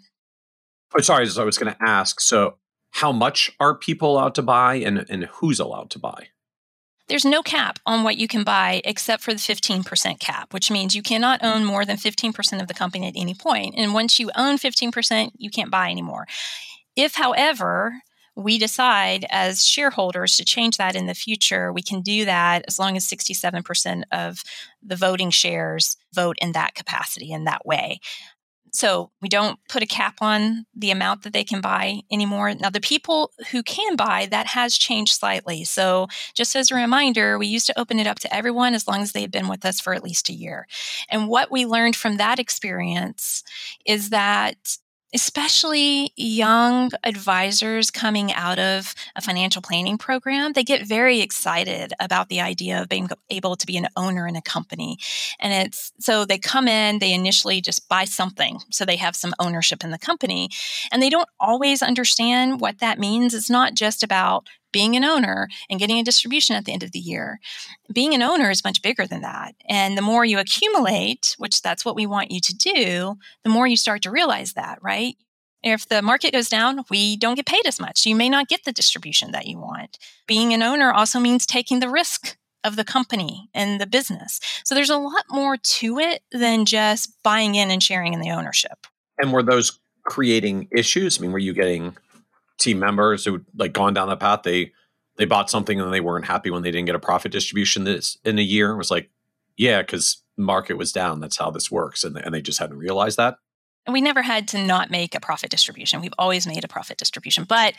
Oh, 0.96 1.00
sorry, 1.00 1.24
as 1.24 1.38
I 1.38 1.44
was 1.44 1.58
going 1.58 1.72
to 1.72 1.82
ask. 1.82 2.20
So, 2.20 2.56
how 2.92 3.12
much 3.12 3.52
are 3.60 3.74
people 3.74 4.12
allowed 4.12 4.34
to 4.36 4.42
buy, 4.42 4.76
and 4.76 5.04
and 5.10 5.24
who's 5.24 5.60
allowed 5.60 5.90
to 5.90 5.98
buy? 5.98 6.28
There's 7.08 7.24
no 7.24 7.42
cap 7.42 7.78
on 7.86 8.04
what 8.04 8.18
you 8.18 8.28
can 8.28 8.44
buy 8.44 8.82
except 8.84 9.22
for 9.22 9.32
the 9.32 9.38
15% 9.38 10.18
cap, 10.18 10.52
which 10.52 10.70
means 10.70 10.94
you 10.94 11.02
cannot 11.02 11.42
own 11.42 11.64
more 11.64 11.86
than 11.86 11.96
15% 11.96 12.60
of 12.60 12.68
the 12.68 12.74
company 12.74 13.08
at 13.08 13.14
any 13.16 13.34
point. 13.34 13.74
And 13.78 13.94
once 13.94 14.18
you 14.20 14.30
own 14.36 14.58
15%, 14.58 15.30
you 15.38 15.48
can't 15.48 15.70
buy 15.70 15.90
anymore. 15.90 16.26
If, 16.96 17.14
however, 17.14 18.02
we 18.38 18.56
decide 18.56 19.26
as 19.30 19.66
shareholders 19.66 20.36
to 20.36 20.44
change 20.44 20.76
that 20.76 20.94
in 20.94 21.06
the 21.06 21.14
future, 21.14 21.72
we 21.72 21.82
can 21.82 22.02
do 22.02 22.24
that 22.24 22.64
as 22.68 22.78
long 22.78 22.96
as 22.96 23.04
67% 23.04 24.02
of 24.12 24.44
the 24.80 24.94
voting 24.94 25.30
shares 25.30 25.96
vote 26.14 26.36
in 26.40 26.52
that 26.52 26.76
capacity, 26.76 27.32
in 27.32 27.44
that 27.44 27.66
way. 27.66 27.98
So 28.72 29.10
we 29.20 29.28
don't 29.28 29.58
put 29.68 29.82
a 29.82 29.86
cap 29.86 30.18
on 30.20 30.66
the 30.72 30.92
amount 30.92 31.22
that 31.22 31.32
they 31.32 31.42
can 31.42 31.60
buy 31.60 32.02
anymore. 32.12 32.54
Now, 32.54 32.70
the 32.70 32.80
people 32.80 33.32
who 33.50 33.64
can 33.64 33.96
buy, 33.96 34.28
that 34.30 34.46
has 34.46 34.78
changed 34.78 35.14
slightly. 35.14 35.64
So, 35.64 36.06
just 36.34 36.54
as 36.54 36.70
a 36.70 36.76
reminder, 36.76 37.38
we 37.38 37.46
used 37.46 37.66
to 37.66 37.80
open 37.80 37.98
it 37.98 38.06
up 38.06 38.18
to 38.20 38.32
everyone 38.32 38.74
as 38.74 38.86
long 38.86 39.00
as 39.00 39.12
they 39.12 39.22
had 39.22 39.32
been 39.32 39.48
with 39.48 39.64
us 39.64 39.80
for 39.80 39.94
at 39.94 40.04
least 40.04 40.28
a 40.28 40.34
year. 40.34 40.66
And 41.08 41.28
what 41.28 41.50
we 41.50 41.66
learned 41.66 41.96
from 41.96 42.18
that 42.18 42.38
experience 42.38 43.42
is 43.86 44.10
that 44.10 44.76
especially 45.14 46.12
young 46.16 46.90
advisors 47.02 47.90
coming 47.90 48.32
out 48.32 48.58
of 48.58 48.94
a 49.16 49.22
financial 49.22 49.62
planning 49.62 49.96
program, 49.96 50.52
they 50.52 50.64
get 50.64 50.86
very 50.86 51.20
excited 51.20 51.92
about 51.98 52.28
the 52.28 52.40
idea 52.40 52.80
of 52.82 52.88
being 52.88 53.08
able 53.30 53.56
to 53.56 53.66
be 53.66 53.76
an 53.76 53.88
owner 53.96 54.26
in 54.26 54.36
a 54.36 54.42
company. 54.42 54.98
And 55.40 55.52
it's 55.52 55.92
so 55.98 56.24
they 56.24 56.38
come 56.38 56.68
in, 56.68 56.98
they 56.98 57.14
initially 57.14 57.60
just 57.60 57.88
buy 57.88 58.04
something 58.04 58.58
so 58.70 58.84
they 58.84 58.96
have 58.96 59.16
some 59.16 59.34
ownership 59.38 59.82
in 59.82 59.90
the 59.90 59.98
company. 59.98 60.50
And 60.92 61.02
they 61.02 61.10
don't 61.10 61.28
always 61.40 61.82
understand 61.82 62.60
what 62.60 62.80
that 62.80 62.98
means. 62.98 63.34
It's 63.34 63.50
not 63.50 63.74
just 63.74 64.02
about 64.02 64.46
being 64.72 64.96
an 64.96 65.04
owner 65.04 65.48
and 65.70 65.80
getting 65.80 65.98
a 65.98 66.04
distribution 66.04 66.56
at 66.56 66.64
the 66.64 66.72
end 66.72 66.82
of 66.82 66.92
the 66.92 66.98
year. 66.98 67.40
Being 67.92 68.14
an 68.14 68.22
owner 68.22 68.50
is 68.50 68.64
much 68.64 68.82
bigger 68.82 69.06
than 69.06 69.22
that. 69.22 69.54
And 69.68 69.96
the 69.96 70.02
more 70.02 70.24
you 70.24 70.38
accumulate, 70.38 71.34
which 71.38 71.62
that's 71.62 71.84
what 71.84 71.96
we 71.96 72.06
want 72.06 72.30
you 72.30 72.40
to 72.40 72.54
do, 72.54 73.16
the 73.44 73.50
more 73.50 73.66
you 73.66 73.76
start 73.76 74.02
to 74.02 74.10
realize 74.10 74.54
that, 74.54 74.78
right? 74.82 75.16
If 75.62 75.88
the 75.88 76.02
market 76.02 76.32
goes 76.32 76.48
down, 76.48 76.84
we 76.88 77.16
don't 77.16 77.34
get 77.34 77.46
paid 77.46 77.66
as 77.66 77.80
much. 77.80 78.06
You 78.06 78.14
may 78.14 78.28
not 78.28 78.48
get 78.48 78.64
the 78.64 78.72
distribution 78.72 79.32
that 79.32 79.46
you 79.46 79.58
want. 79.58 79.98
Being 80.26 80.54
an 80.54 80.62
owner 80.62 80.92
also 80.92 81.18
means 81.18 81.46
taking 81.46 81.80
the 81.80 81.88
risk 81.88 82.36
of 82.64 82.76
the 82.76 82.84
company 82.84 83.48
and 83.54 83.80
the 83.80 83.86
business. 83.86 84.40
So 84.64 84.74
there's 84.74 84.90
a 84.90 84.98
lot 84.98 85.24
more 85.30 85.56
to 85.56 85.98
it 85.98 86.22
than 86.32 86.64
just 86.64 87.12
buying 87.22 87.54
in 87.54 87.70
and 87.70 87.82
sharing 87.82 88.14
in 88.14 88.20
the 88.20 88.30
ownership. 88.30 88.86
And 89.18 89.32
were 89.32 89.42
those 89.42 89.80
creating 90.04 90.68
issues? 90.70 91.18
I 91.18 91.22
mean, 91.22 91.32
were 91.32 91.38
you 91.38 91.52
getting 91.52 91.96
team 92.58 92.78
members 92.78 93.24
who 93.24 93.44
like 93.56 93.72
gone 93.72 93.94
down 93.94 94.08
that 94.08 94.20
path. 94.20 94.42
They 94.42 94.72
they 95.16 95.24
bought 95.24 95.50
something 95.50 95.80
and 95.80 95.92
they 95.92 96.00
weren't 96.00 96.26
happy 96.26 96.50
when 96.50 96.62
they 96.62 96.70
didn't 96.70 96.86
get 96.86 96.94
a 96.94 97.00
profit 97.00 97.32
distribution 97.32 97.84
this 97.84 98.18
in 98.24 98.38
a 98.38 98.42
year. 98.42 98.70
It 98.70 98.76
was 98.76 98.90
like, 98.90 99.10
yeah, 99.56 99.82
because 99.82 100.22
market 100.36 100.74
was 100.74 100.92
down. 100.92 101.20
That's 101.20 101.36
how 101.36 101.50
this 101.50 101.70
works, 101.70 102.04
and 102.04 102.16
and 102.16 102.34
they 102.34 102.42
just 102.42 102.58
hadn't 102.58 102.78
realized 102.78 103.16
that. 103.18 103.38
And 103.86 103.94
we 103.94 104.00
never 104.00 104.22
had 104.22 104.48
to 104.48 104.62
not 104.62 104.90
make 104.90 105.14
a 105.14 105.20
profit 105.20 105.50
distribution. 105.50 106.02
We've 106.02 106.12
always 106.18 106.46
made 106.46 106.62
a 106.62 106.68
profit 106.68 106.98
distribution, 106.98 107.44
but 107.44 107.74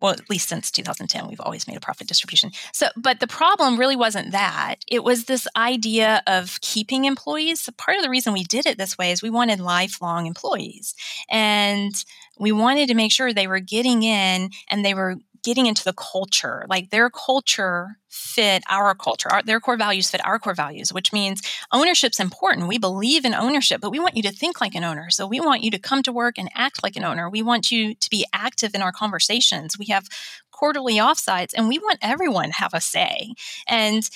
well, 0.00 0.12
at 0.12 0.28
least 0.28 0.48
since 0.48 0.70
2010, 0.70 1.28
we've 1.28 1.40
always 1.40 1.66
made 1.66 1.76
a 1.76 1.80
profit 1.80 2.06
distribution. 2.06 2.50
So, 2.72 2.88
but 2.96 3.20
the 3.20 3.26
problem 3.26 3.78
really 3.78 3.96
wasn't 3.96 4.32
that. 4.32 4.76
It 4.90 5.02
was 5.02 5.24
this 5.24 5.46
idea 5.56 6.22
of 6.26 6.60
keeping 6.60 7.04
employees. 7.04 7.62
So 7.62 7.72
part 7.72 7.96
of 7.96 8.02
the 8.02 8.10
reason 8.10 8.32
we 8.32 8.44
did 8.44 8.66
it 8.66 8.76
this 8.76 8.98
way 8.98 9.12
is 9.12 9.22
we 9.22 9.30
wanted 9.30 9.60
lifelong 9.60 10.26
employees. 10.26 10.94
And 11.30 11.92
we 12.38 12.52
wanted 12.52 12.88
to 12.88 12.94
make 12.94 13.12
sure 13.12 13.32
they 13.32 13.46
were 13.46 13.60
getting 13.60 14.02
in 14.02 14.50
and 14.68 14.84
they 14.84 14.94
were 14.94 15.16
getting 15.44 15.66
into 15.66 15.84
the 15.84 15.92
culture. 15.92 16.64
Like 16.68 16.90
their 16.90 17.10
culture 17.10 17.98
fit 18.08 18.62
our 18.70 18.94
culture. 18.94 19.28
Our, 19.30 19.42
their 19.42 19.60
core 19.60 19.76
values 19.76 20.10
fit 20.10 20.24
our 20.24 20.38
core 20.38 20.54
values, 20.54 20.92
which 20.92 21.12
means 21.12 21.42
ownership's 21.72 22.18
important. 22.18 22.68
We 22.68 22.78
believe 22.78 23.24
in 23.24 23.34
ownership, 23.34 23.80
but 23.80 23.90
we 23.90 24.00
want 24.00 24.16
you 24.16 24.22
to 24.22 24.32
think 24.32 24.60
like 24.60 24.74
an 24.74 24.84
owner. 24.84 25.10
So 25.10 25.26
we 25.26 25.40
want 25.40 25.62
you 25.62 25.70
to 25.72 25.78
come 25.78 26.02
to 26.04 26.12
work 26.12 26.38
and 26.38 26.50
act 26.54 26.82
like 26.82 26.96
an 26.96 27.04
owner. 27.04 27.28
We 27.28 27.42
want 27.42 27.70
you 27.70 27.94
to 27.94 28.10
be 28.10 28.24
active 28.32 28.74
in 28.74 28.82
our 28.82 28.92
conversations. 28.92 29.78
We 29.78 29.86
have 29.86 30.08
quarterly 30.50 30.94
offsites 30.94 31.52
and 31.56 31.68
we 31.68 31.78
want 31.78 31.98
everyone 32.00 32.46
to 32.46 32.54
have 32.54 32.74
a 32.74 32.80
say. 32.80 33.34
And 33.68 34.08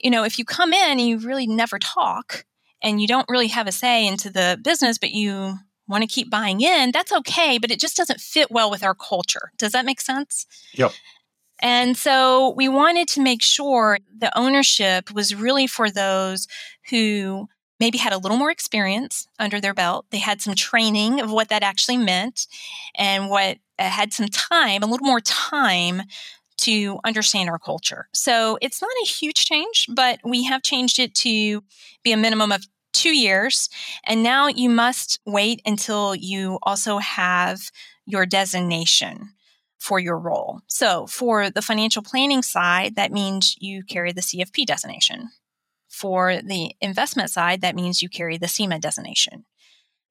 you 0.00 0.10
know, 0.10 0.24
if 0.24 0.38
you 0.38 0.44
come 0.44 0.72
in 0.72 0.98
and 0.98 1.00
you 1.00 1.18
really 1.18 1.46
never 1.46 1.78
talk 1.78 2.44
and 2.82 3.00
you 3.00 3.06
don't 3.06 3.28
really 3.28 3.48
have 3.48 3.68
a 3.68 3.72
say 3.72 4.06
into 4.06 4.30
the 4.30 4.58
business, 4.62 4.98
but 4.98 5.12
you 5.12 5.58
want 5.92 6.02
to 6.02 6.08
keep 6.08 6.28
buying 6.28 6.60
in, 6.60 6.90
that's 6.90 7.12
okay, 7.12 7.58
but 7.58 7.70
it 7.70 7.78
just 7.78 7.96
doesn't 7.96 8.20
fit 8.20 8.50
well 8.50 8.70
with 8.70 8.82
our 8.82 8.94
culture. 8.94 9.52
Does 9.58 9.72
that 9.72 9.84
make 9.84 10.00
sense? 10.00 10.46
Yep. 10.74 10.92
And 11.60 11.96
so 11.96 12.54
we 12.56 12.68
wanted 12.68 13.06
to 13.08 13.20
make 13.20 13.40
sure 13.40 13.98
the 14.18 14.36
ownership 14.36 15.12
was 15.12 15.32
really 15.34 15.68
for 15.68 15.90
those 15.90 16.48
who 16.90 17.48
maybe 17.78 17.98
had 17.98 18.12
a 18.12 18.18
little 18.18 18.36
more 18.36 18.50
experience 18.50 19.26
under 19.38 19.60
their 19.60 19.74
belt. 19.74 20.06
They 20.10 20.18
had 20.18 20.40
some 20.42 20.54
training 20.54 21.20
of 21.20 21.30
what 21.30 21.48
that 21.50 21.62
actually 21.62 21.98
meant 21.98 22.46
and 22.96 23.30
what 23.30 23.58
uh, 23.78 23.90
had 23.90 24.12
some 24.12 24.28
time, 24.28 24.82
a 24.82 24.86
little 24.86 25.06
more 25.06 25.20
time 25.20 26.02
to 26.58 27.00
understand 27.04 27.48
our 27.48 27.58
culture. 27.58 28.08
So 28.12 28.58
it's 28.60 28.80
not 28.80 28.90
a 29.02 29.06
huge 29.06 29.46
change, 29.46 29.86
but 29.92 30.20
we 30.24 30.44
have 30.44 30.62
changed 30.62 30.98
it 30.98 31.14
to 31.16 31.62
be 32.04 32.12
a 32.12 32.16
minimum 32.16 32.52
of 32.52 32.66
two 32.92 33.14
years. 33.14 33.68
And 34.04 34.22
now 34.22 34.46
you 34.48 34.68
must 34.68 35.20
wait 35.26 35.60
until 35.64 36.14
you 36.14 36.58
also 36.62 36.98
have 36.98 37.70
your 38.06 38.26
designation 38.26 39.30
for 39.78 39.98
your 39.98 40.18
role. 40.18 40.60
So 40.68 41.06
for 41.06 41.50
the 41.50 41.62
financial 41.62 42.02
planning 42.02 42.42
side, 42.42 42.94
that 42.96 43.10
means 43.10 43.56
you 43.60 43.82
carry 43.82 44.12
the 44.12 44.20
CFP 44.20 44.64
designation. 44.64 45.30
For 45.88 46.40
the 46.40 46.72
investment 46.80 47.30
side, 47.30 47.60
that 47.60 47.74
means 47.74 48.00
you 48.00 48.08
carry 48.08 48.38
the 48.38 48.48
CIMA 48.48 48.78
designation. 48.78 49.44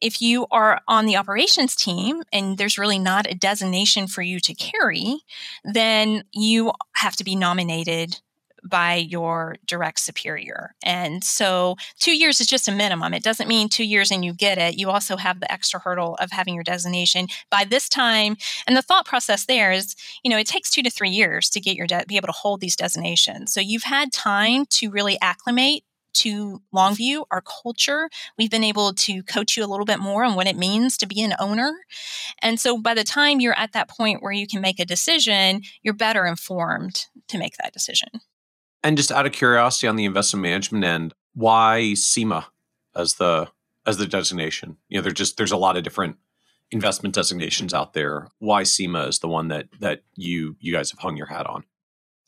If 0.01 0.21
you 0.21 0.47
are 0.51 0.81
on 0.87 1.05
the 1.05 1.15
operations 1.15 1.75
team 1.75 2.23
and 2.33 2.57
there's 2.57 2.77
really 2.77 2.99
not 2.99 3.29
a 3.29 3.35
designation 3.35 4.07
for 4.07 4.21
you 4.21 4.39
to 4.41 4.53
carry, 4.53 5.21
then 5.63 6.23
you 6.33 6.71
have 6.95 7.15
to 7.17 7.23
be 7.23 7.35
nominated 7.35 8.19
by 8.63 8.95
your 8.95 9.55
direct 9.65 9.99
superior. 9.99 10.75
And 10.83 11.23
so 11.23 11.77
two 11.99 12.15
years 12.15 12.39
is 12.39 12.47
just 12.47 12.67
a 12.67 12.71
minimum. 12.71 13.13
It 13.13 13.23
doesn't 13.23 13.47
mean 13.47 13.69
two 13.69 13.83
years 13.83 14.11
and 14.11 14.23
you 14.23 14.33
get 14.33 14.57
it. 14.57 14.77
You 14.77 14.89
also 14.89 15.17
have 15.17 15.39
the 15.39 15.51
extra 15.51 15.79
hurdle 15.79 16.15
of 16.19 16.31
having 16.31 16.53
your 16.53 16.63
designation 16.63 17.27
by 17.49 17.63
this 17.63 17.89
time. 17.89 18.37
And 18.67 18.77
the 18.77 18.81
thought 18.81 19.05
process 19.05 19.45
there 19.45 19.71
is, 19.71 19.95
you 20.23 20.29
know, 20.29 20.37
it 20.37 20.47
takes 20.47 20.69
two 20.69 20.83
to 20.83 20.89
three 20.89 21.09
years 21.09 21.49
to 21.51 21.59
get 21.59 21.75
your 21.75 21.87
de- 21.87 22.05
be 22.07 22.17
able 22.17 22.27
to 22.27 22.33
hold 22.33 22.61
these 22.61 22.75
designations. 22.75 23.53
So 23.53 23.61
you've 23.61 23.83
had 23.83 24.11
time 24.11 24.65
to 24.71 24.91
really 24.91 25.17
acclimate 25.21 25.83
to 26.13 26.61
Longview, 26.73 27.25
our 27.31 27.41
culture. 27.41 28.09
We've 28.37 28.51
been 28.51 28.63
able 28.63 28.93
to 28.93 29.23
coach 29.23 29.55
you 29.55 29.63
a 29.63 29.67
little 29.67 29.85
bit 29.85 29.99
more 29.99 30.23
on 30.23 30.35
what 30.35 30.47
it 30.47 30.57
means 30.57 30.97
to 30.97 31.07
be 31.07 31.21
an 31.21 31.33
owner. 31.39 31.73
And 32.41 32.59
so 32.59 32.77
by 32.77 32.93
the 32.93 33.03
time 33.03 33.39
you're 33.39 33.57
at 33.57 33.73
that 33.73 33.89
point 33.89 34.21
where 34.21 34.31
you 34.31 34.47
can 34.47 34.61
make 34.61 34.79
a 34.79 34.85
decision, 34.85 35.61
you're 35.83 35.93
better 35.93 36.25
informed 36.25 37.07
to 37.29 37.37
make 37.37 37.55
that 37.57 37.73
decision. 37.73 38.09
And 38.83 38.97
just 38.97 39.11
out 39.11 39.25
of 39.25 39.31
curiosity 39.31 39.87
on 39.87 39.95
the 39.95 40.05
investment 40.05 40.41
management 40.43 40.83
end, 40.83 41.13
why 41.33 41.93
CIMA 41.93 42.47
as 42.95 43.15
the 43.15 43.49
as 43.85 43.97
the 43.97 44.07
designation? 44.07 44.77
You 44.89 44.97
know, 44.97 45.03
there's 45.03 45.13
just 45.13 45.37
there's 45.37 45.51
a 45.51 45.57
lot 45.57 45.77
of 45.77 45.83
different 45.83 46.17
investment 46.71 47.13
designations 47.13 47.73
out 47.73 47.93
there. 47.93 48.29
Why 48.39 48.63
CIMA 48.63 49.07
is 49.07 49.19
the 49.19 49.27
one 49.27 49.49
that 49.49 49.67
that 49.79 50.03
you 50.15 50.55
you 50.59 50.73
guys 50.73 50.91
have 50.91 50.99
hung 50.99 51.17
your 51.17 51.27
hat 51.27 51.45
on? 51.45 51.63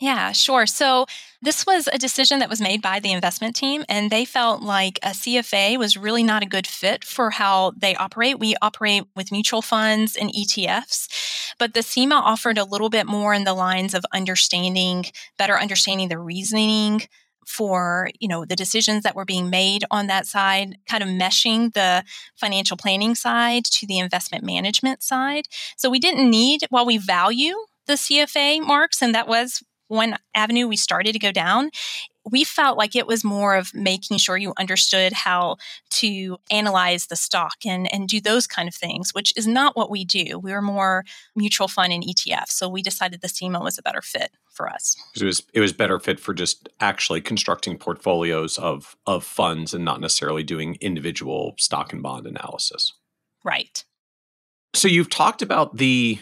Yeah, 0.04 0.34
sure. 0.34 0.66
So 0.66 1.06
this 1.42 1.66
was 1.66 1.88
a 1.88 1.98
decision 1.98 2.40
that 2.40 2.50
was 2.50 2.60
made 2.60 2.82
by 2.82 3.00
the 3.00 3.14
investment 3.14 3.56
team, 3.56 3.86
and 3.88 4.12
they 4.12 4.26
felt 4.26 4.62
like 4.62 5.00
a 5.02 5.12
CFA 5.12 5.78
was 5.80 5.96
really 5.96 6.24
not 6.24 6.44
a 6.44 6.46
good 6.46 6.68
fit 6.68 7.06
for 7.06 7.30
how 7.30 7.72
they 7.78 7.96
operate. 7.96 8.38
We 8.38 8.54
operate 8.62 9.06
with 9.16 9.32
mutual 9.32 9.62
funds 9.62 10.18
and 10.18 10.30
ETFs, 10.34 11.08
but 11.58 11.74
the 11.74 11.82
CIMA 11.82 12.16
offered 12.16 12.58
a 12.58 12.66
little 12.66 12.90
bit 12.90 13.08
more 13.08 13.34
in 13.34 13.46
the 13.46 13.54
lines 13.54 13.94
of 13.94 14.04
understanding, 14.14 15.06
better 15.38 15.58
understanding 15.58 16.10
the 16.10 16.20
reasoning 16.20 17.04
for 17.48 18.10
you 18.20 18.28
know 18.28 18.44
the 18.44 18.58
decisions 18.58 19.04
that 19.04 19.16
were 19.16 19.26
being 19.26 19.50
made 19.50 19.86
on 19.92 20.08
that 20.08 20.26
side 20.26 20.78
kind 20.88 21.04
of 21.04 21.10
meshing 21.10 21.74
the 21.74 22.02
financial 22.38 22.78
planning 22.78 23.16
side 23.16 23.66
to 23.66 23.86
the 23.86 24.00
investment 24.00 24.46
management 24.46 25.04
side 25.04 25.46
so 25.76 25.90
we 25.90 26.00
didn't 26.00 26.30
need 26.30 26.62
while 26.70 26.86
we 26.86 26.98
value 26.98 27.54
the 27.86 27.94
CFA 27.94 28.62
marks, 28.66 29.02
and 29.02 29.14
that 29.14 29.28
was 29.28 29.64
one 29.88 30.18
avenue 30.36 30.68
we 30.68 30.78
started 30.78 31.14
to 31.14 31.20
go 31.20 31.32
down, 31.32 31.70
we 32.30 32.44
felt 32.44 32.78
like 32.78 32.96
it 32.96 33.06
was 33.06 33.24
more 33.24 33.56
of 33.56 33.74
making 33.74 34.18
sure 34.18 34.38
you 34.38 34.54
understood 34.58 35.12
how 35.12 35.58
to 35.90 36.38
analyze 36.50 37.08
the 37.08 37.16
stock 37.16 37.58
and, 37.66 37.94
and 37.94 38.08
do 38.08 38.22
those 38.22 38.48
kind 38.48 38.68
of 38.68 38.74
things, 38.74 39.14
which 39.14 39.34
is 39.36 39.46
not 39.46 39.76
what 39.76 39.90
we 39.90 40.06
do. 40.06 40.40
We 40.40 40.54
were 40.54 40.62
more 40.62 41.04
mutual 41.36 41.68
fund 41.68 41.92
and 41.92 42.04
ETF. 42.04 42.50
So 42.50 42.70
we 42.70 42.82
decided 42.82 43.22
the 43.22 43.28
CIMA 43.28 43.60
was 43.60 43.78
a 43.78 43.82
better 43.82 44.02
fit 44.02 44.32
for 44.50 44.70
us. 44.70 44.96
It 45.16 45.24
was 45.24 45.44
it 45.54 45.60
was 45.60 45.74
better 45.74 46.00
fit 46.00 46.20
for 46.20 46.34
just 46.34 46.70
actually 46.80 47.22
constructing 47.22 47.78
portfolios 47.78 48.58
of 48.58 48.96
of 49.06 49.24
funds 49.24 49.74
and 49.74 49.84
not 49.84 50.00
necessarily 50.00 50.44
doing 50.44 50.78
individual 50.80 51.56
stock 51.58 51.92
and 51.92 52.02
bond 52.02 52.28
analysis. 52.28 52.94
Right. 53.44 53.84
So 54.76 54.88
you've 54.88 55.10
talked 55.10 55.42
about 55.42 55.78
the 55.78 56.20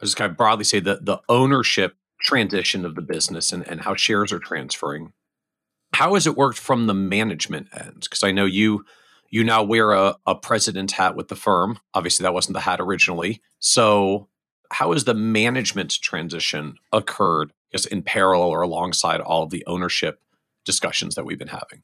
I 0.00 0.04
just 0.04 0.16
kind 0.16 0.30
of 0.30 0.36
broadly 0.36 0.64
say 0.64 0.80
that 0.80 1.06
the 1.06 1.18
ownership 1.28 1.94
transition 2.22 2.84
of 2.84 2.94
the 2.94 3.02
business 3.02 3.52
and, 3.52 3.66
and 3.68 3.80
how 3.80 3.94
shares 3.94 4.32
are 4.32 4.38
transferring. 4.38 5.12
How 5.94 6.14
has 6.14 6.26
it 6.26 6.36
worked 6.36 6.58
from 6.58 6.86
the 6.86 6.94
management 6.94 7.68
end? 7.74 8.02
Because 8.02 8.22
I 8.22 8.32
know 8.32 8.44
you 8.44 8.84
you 9.30 9.44
now 9.44 9.62
wear 9.62 9.92
a, 9.92 10.16
a 10.26 10.34
president 10.34 10.90
hat 10.92 11.14
with 11.14 11.28
the 11.28 11.36
firm. 11.36 11.78
Obviously, 11.94 12.24
that 12.24 12.34
wasn't 12.34 12.54
the 12.54 12.60
hat 12.60 12.80
originally. 12.80 13.40
So, 13.60 14.28
how 14.72 14.92
has 14.92 15.04
the 15.04 15.14
management 15.14 15.92
transition 16.00 16.76
occurred, 16.92 17.50
I 17.50 17.54
guess, 17.72 17.86
in 17.86 18.02
parallel 18.02 18.48
or 18.48 18.62
alongside 18.62 19.20
all 19.20 19.44
of 19.44 19.50
the 19.50 19.64
ownership 19.66 20.20
discussions 20.64 21.14
that 21.14 21.24
we've 21.24 21.38
been 21.38 21.48
having? 21.48 21.82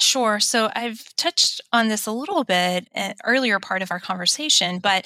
Sure. 0.00 0.40
So 0.40 0.70
I've 0.74 1.14
touched 1.16 1.60
on 1.74 1.88
this 1.88 2.06
a 2.06 2.10
little 2.12 2.42
bit 2.42 2.88
at 2.94 3.18
earlier 3.22 3.60
part 3.60 3.82
of 3.82 3.90
our 3.90 4.00
conversation, 4.00 4.78
but 4.78 5.04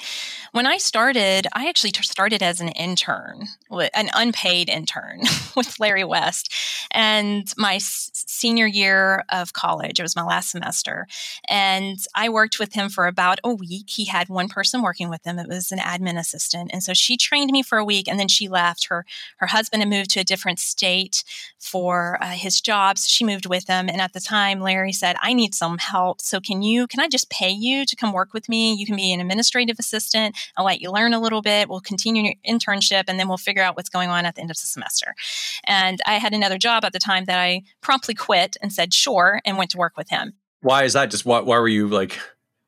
when 0.53 0.65
I 0.65 0.77
started, 0.77 1.47
I 1.51 1.67
actually 1.67 1.91
started 2.01 2.41
as 2.41 2.61
an 2.61 2.69
intern, 2.69 3.47
an 3.69 4.09
unpaid 4.13 4.69
intern 4.69 5.23
with 5.55 5.81
Larry 5.81 6.05
West. 6.05 6.53
And 6.91 7.51
my 7.57 7.77
senior 7.81 8.67
year 8.67 9.25
of 9.29 9.51
college, 9.51 9.99
it 9.99 10.03
was 10.03 10.15
my 10.15 10.23
last 10.23 10.51
semester, 10.51 11.07
and 11.49 11.99
I 12.15 12.29
worked 12.29 12.57
with 12.57 12.73
him 12.73 12.87
for 12.87 13.05
about 13.05 13.39
a 13.43 13.53
week. 13.53 13.89
He 13.89 14.05
had 14.05 14.29
one 14.29 14.47
person 14.47 14.81
working 14.81 15.09
with 15.09 15.25
him. 15.25 15.39
It 15.39 15.49
was 15.49 15.73
an 15.73 15.79
admin 15.79 16.17
assistant. 16.17 16.71
And 16.71 16.81
so 16.81 16.93
she 16.93 17.17
trained 17.17 17.51
me 17.51 17.63
for 17.63 17.77
a 17.77 17.85
week 17.85 18.07
and 18.07 18.17
then 18.17 18.29
she 18.29 18.47
left. 18.47 18.87
Her 18.87 19.05
her 19.37 19.47
husband 19.47 19.81
had 19.81 19.89
moved 19.89 20.11
to 20.11 20.21
a 20.21 20.23
different 20.23 20.59
state 20.59 21.23
for 21.59 22.17
uh, 22.21 22.27
his 22.29 22.61
job, 22.61 22.97
so 22.97 23.07
she 23.09 23.25
moved 23.25 23.45
with 23.45 23.67
him. 23.67 23.89
And 23.89 23.99
at 23.99 24.13
the 24.13 24.19
time, 24.19 24.61
Larry 24.61 24.84
Mary 24.85 24.93
said, 24.93 25.15
I 25.19 25.33
need 25.33 25.55
some 25.55 25.79
help. 25.79 26.21
So 26.21 26.39
can 26.39 26.61
you, 26.61 26.85
can 26.85 26.99
I 26.99 27.07
just 27.07 27.31
pay 27.31 27.49
you 27.49 27.87
to 27.87 27.95
come 27.95 28.13
work 28.13 28.35
with 28.35 28.47
me? 28.47 28.75
You 28.75 28.85
can 28.85 28.95
be 28.95 29.11
an 29.11 29.19
administrative 29.19 29.77
assistant. 29.79 30.37
I'll 30.55 30.65
let 30.65 30.79
you 30.79 30.91
learn 30.91 31.11
a 31.11 31.19
little 31.19 31.41
bit. 31.41 31.67
We'll 31.67 31.79
continue 31.79 32.21
your 32.21 32.35
internship 32.47 33.05
and 33.07 33.19
then 33.19 33.27
we'll 33.27 33.37
figure 33.37 33.63
out 33.63 33.75
what's 33.75 33.89
going 33.89 34.09
on 34.09 34.27
at 34.27 34.35
the 34.35 34.41
end 34.41 34.51
of 34.51 34.57
the 34.57 34.67
semester. 34.67 35.15
And 35.63 35.99
I 36.05 36.19
had 36.19 36.35
another 36.35 36.59
job 36.59 36.85
at 36.85 36.93
the 36.93 36.99
time 36.99 37.25
that 37.25 37.39
I 37.39 37.63
promptly 37.81 38.13
quit 38.13 38.57
and 38.61 38.71
said, 38.71 38.93
sure, 38.93 39.41
and 39.43 39.57
went 39.57 39.71
to 39.71 39.79
work 39.79 39.97
with 39.97 40.09
him. 40.09 40.33
Why 40.61 40.83
is 40.83 40.93
that? 40.93 41.09
Just 41.09 41.25
why, 41.25 41.39
why 41.39 41.57
were 41.57 41.67
you 41.67 41.87
like 41.87 42.19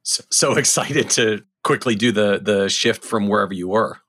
so 0.01 0.53
excited 0.57 1.11
to 1.11 1.43
quickly 1.63 1.93
do 1.93 2.11
the 2.11 2.39
the 2.41 2.67
shift 2.67 3.03
from 3.05 3.27
wherever 3.27 3.53
you 3.53 3.67
were? 3.67 3.99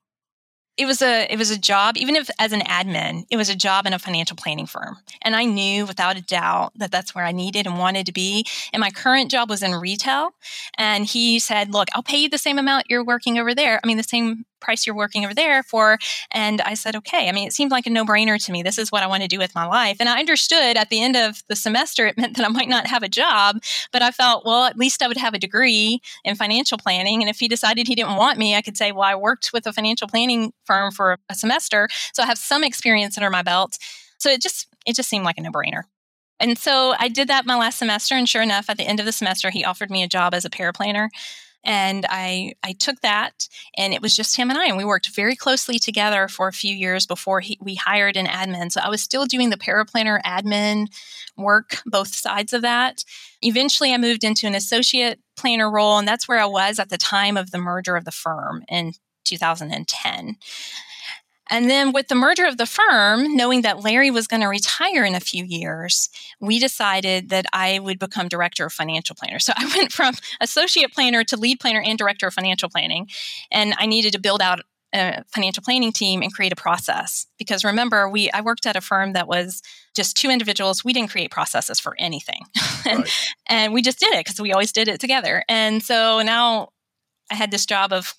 It 0.79 0.87
was 0.87 1.03
a 1.03 1.31
it 1.31 1.37
was 1.37 1.51
a 1.51 1.59
job 1.59 1.97
even 1.97 2.17
if 2.17 2.31
as 2.39 2.53
an 2.53 2.61
admin 2.61 3.27
it 3.31 3.37
was 3.37 3.51
a 3.51 3.57
job 3.57 3.85
in 3.87 3.93
a 3.93 3.99
financial 3.99 4.37
planning 4.37 4.67
firm. 4.67 4.97
And 5.23 5.37
i 5.37 5.45
knew 5.45 5.85
without 5.85 6.17
a 6.17 6.23
doubt 6.23 6.73
that 6.77 6.91
that's 6.91 7.15
where 7.15 7.25
i 7.25 7.33
needed 7.33 7.67
and 7.67 7.79
wanted 7.79 8.07
to 8.07 8.13
be. 8.13 8.47
And 8.73 8.81
my 8.81 8.91
current 8.91 9.31
job 9.31 9.51
was 9.51 9.63
in 9.63 9.75
retail. 9.75 10.31
And 10.77 11.05
he 11.05 11.39
said 11.39 11.73
look 11.73 11.89
i'll 11.95 12.03
pay 12.03 12.19
you 12.19 12.29
the 12.29 12.39
same 12.39 12.59
amount 12.59 12.87
you're 12.89 13.05
working 13.05 13.39
over 13.39 13.55
there. 13.55 13.81
I 13.83 13.87
mean 13.87 13.97
the 13.97 14.03
same 14.03 14.45
price 14.61 14.87
you're 14.87 14.97
working 14.97 15.25
over 15.25 15.35
there 15.35 15.63
for. 15.63 15.99
And 16.31 16.61
I 16.63 16.75
said, 16.75 16.97
okay. 16.97 17.29
I 17.29 17.33
mean, 17.33 17.47
it 17.47 17.53
seemed 17.53 17.71
like 17.71 17.87
a 17.87 17.91
no 17.91 18.05
brainer 18.05 18.43
to 18.45 18.53
me. 18.53 18.63
This 18.63 18.79
is 18.79 18.93
what 18.93 19.03
I 19.03 19.07
want 19.07 19.23
to 19.23 19.29
do 19.29 19.39
with 19.39 19.55
my 19.55 19.67
life. 19.67 19.97
And 20.01 20.09
I 20.09 20.19
understood 20.19 20.77
at 20.77 20.91
the 20.91 21.03
end 21.03 21.17
of 21.17 21.43
the 21.49 21.57
semester, 21.57 22.07
it 22.07 22.17
meant 22.19 22.37
that 22.37 22.47
I 22.47 22.49
might 22.49 22.69
not 22.69 22.87
have 22.87 23.03
a 23.03 23.09
job, 23.09 23.63
but 23.93 24.03
I 24.03 24.11
felt, 24.11 24.45
well, 24.45 24.65
at 24.65 24.79
least 24.79 25.03
I 25.03 25.09
would 25.09 25.17
have 25.17 25.35
a 25.35 25.39
degree 25.39 26.01
in 26.25 26.35
financial 26.35 26.79
planning. 26.79 27.23
And 27.23 27.31
if 27.31 27.39
he 27.39 27.49
decided 27.49 27.89
he 27.89 27.95
didn't 27.95 28.17
want 28.17 28.39
me, 28.39 28.55
I 28.55 28.63
could 28.63 28.77
say, 28.77 28.93
well, 28.93 29.03
I 29.03 29.15
worked 29.15 29.53
with 29.53 29.67
a 29.67 29.73
financial 29.73 30.09
planning 30.09 30.53
firm 30.65 30.93
for 30.93 31.19
a 31.29 31.35
semester. 31.35 31.89
So 32.13 32.23
I 32.23 32.27
have 32.27 32.39
some 32.39 32.65
experience 32.65 33.17
under 33.17 33.31
my 33.31 33.43
belt. 33.43 33.79
So 34.19 34.31
it 34.31 34.43
just, 34.43 34.67
it 34.87 34.97
just 34.97 35.09
seemed 35.09 35.25
like 35.25 35.39
a 35.39 35.43
no 35.43 35.51
brainer. 35.51 35.83
And 36.41 36.57
so 36.57 36.95
I 36.99 37.09
did 37.09 37.29
that 37.29 37.47
my 37.47 37.57
last 37.57 37.79
semester. 37.79 38.15
And 38.15 38.29
sure 38.29 38.43
enough, 38.43 38.71
at 38.71 38.77
the 38.77 38.87
end 38.87 39.01
of 39.01 39.07
the 39.07 39.13
semester, 39.13 39.51
he 39.51 39.65
offered 39.65 39.91
me 39.91 40.03
a 40.03 40.09
job 40.09 40.35
as 40.35 40.45
a 40.45 40.51
paraplanner 40.51 41.09
and 41.65 42.07
I 42.09 42.55
I 42.63 42.73
took 42.73 43.01
that, 43.01 43.49
and 43.77 43.93
it 43.93 44.03
was 44.03 44.15
just 44.15 44.37
him 44.37 44.51
and 44.51 44.59
I, 44.59 44.67
and 44.67 44.77
we 44.77 44.85
worked 44.85 45.15
very 45.15 45.37
closely 45.37 45.79
together 45.79 46.29
for 46.29 46.49
a 46.49 46.53
few 46.53 46.75
years 46.75 47.07
before 47.07 47.41
he, 47.41 47.59
we 47.61 47.75
hired 47.75 48.17
an 48.17 48.27
admin. 48.27 48.73
So 48.73 48.81
I 48.81 48.89
was 48.89 49.03
still 49.03 49.27
doing 49.27 49.51
the 49.51 49.57
paraplanner 49.57 50.21
admin 50.23 50.89
work, 51.37 51.83
both 51.87 52.15
sides 52.15 52.53
of 52.53 52.63
that. 52.63 53.05
Eventually, 53.43 53.93
I 53.93 53.99
moved 53.99 54.25
into 54.25 54.47
an 54.47 54.55
associate 54.55 55.21
planner 55.37 55.71
role, 55.71 55.99
and 55.99 56.09
that's 56.09 56.29
where 56.29 56.41
I 56.41 56.47
was 56.47 56.79
at 56.79 56.91
the 56.91 56.99
time 56.99 57.37
of 57.37 57.51
the 57.51 57.59
merger 57.59 57.97
of 57.97 58.05
the 58.05 58.11
firm 58.11 58.65
in 58.69 58.93
2010. 59.25 60.37
And 61.51 61.69
then 61.69 61.93
with 61.93 62.09
the 62.09 62.15
merger 62.15 62.47
of 62.47 62.57
the 62.57 62.67
firm, 62.67 63.37
knowing 63.37 63.63
that 63.63 63.83
Larry 63.83 64.11
was 64.11 64.27
going 64.27 64.43
to 64.43 64.49
retire 64.49 65.05
in 65.05 65.15
a 65.15 65.21
few 65.21 65.45
years, 65.45 66.09
we 66.41 66.59
decided 66.59 67.31
that 67.31 67.47
I 67.53 67.79
would 67.79 67.99
become 67.99 68.29
director 68.29 68.67
of 68.67 68.73
financial 68.73 69.17
planner. 69.17 69.39
So 69.39 69.53
I 69.57 69.71
went 69.77 69.93
from 69.93 70.15
associate 70.41 70.93
planner 70.93 71.25
to 71.25 71.37
lead 71.37 71.61
planner 71.61 71.81
and 71.81 71.99
director 71.99 72.27
of 72.27 72.35
financial 72.35 72.69
planning. 72.69 73.09
And 73.51 73.75
I 73.79 73.87
needed 73.87 74.13
to 74.13 74.21
build 74.21 74.43
out 74.43 74.61
a 74.95 75.23
financial 75.29 75.63
planning 75.63 75.93
team 75.93 76.23
and 76.23 76.33
create 76.33 76.53
a 76.53 76.57
process 76.57 77.27
because 77.39 77.63
remember 77.63 78.09
we 78.09 78.31
i 78.31 78.41
worked 78.41 78.65
at 78.65 78.75
a 78.75 78.81
firm 78.81 79.13
that 79.13 79.29
was 79.29 79.61
just 79.95 80.17
two 80.17 80.31
individuals 80.31 80.83
we 80.83 80.95
didn't 80.95 81.11
create 81.11 81.31
processes 81.31 81.79
for 81.79 81.95
anything 81.99 82.41
and, 82.87 83.01
right. 83.01 83.29
and 83.49 83.75
we 83.75 83.83
just 83.83 84.01
did 84.01 84.15
it 84.15 84.25
because 84.25 84.41
we 84.41 84.51
always 84.51 84.73
did 84.73 84.89
it 84.89 84.99
together 84.99 85.45
and 85.47 85.83
so 85.83 86.23
now 86.23 86.71
i 87.31 87.35
had 87.35 87.51
this 87.51 87.67
job 87.67 87.93
of 87.93 88.15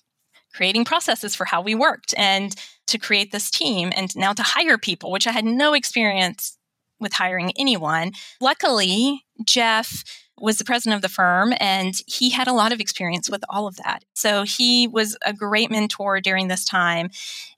creating 0.54 0.84
processes 0.84 1.34
for 1.34 1.44
how 1.44 1.60
we 1.60 1.74
worked 1.74 2.14
and 2.16 2.54
to 2.90 2.98
create 2.98 3.32
this 3.32 3.50
team 3.50 3.92
and 3.96 4.14
now 4.16 4.32
to 4.32 4.42
hire 4.42 4.78
people, 4.78 5.10
which 5.10 5.26
I 5.26 5.32
had 5.32 5.44
no 5.44 5.72
experience 5.74 6.58
with 6.98 7.14
hiring 7.14 7.52
anyone. 7.56 8.12
Luckily, 8.40 9.24
Jeff 9.44 10.04
was 10.40 10.58
the 10.58 10.64
president 10.64 10.96
of 10.96 11.02
the 11.02 11.08
firm 11.08 11.52
and 11.60 12.00
he 12.06 12.30
had 12.30 12.48
a 12.48 12.52
lot 12.52 12.72
of 12.72 12.80
experience 12.80 13.28
with 13.28 13.44
all 13.48 13.66
of 13.66 13.76
that. 13.76 14.04
So 14.14 14.42
he 14.42 14.88
was 14.88 15.16
a 15.24 15.32
great 15.32 15.70
mentor 15.70 16.20
during 16.20 16.48
this 16.48 16.64
time. 16.64 17.10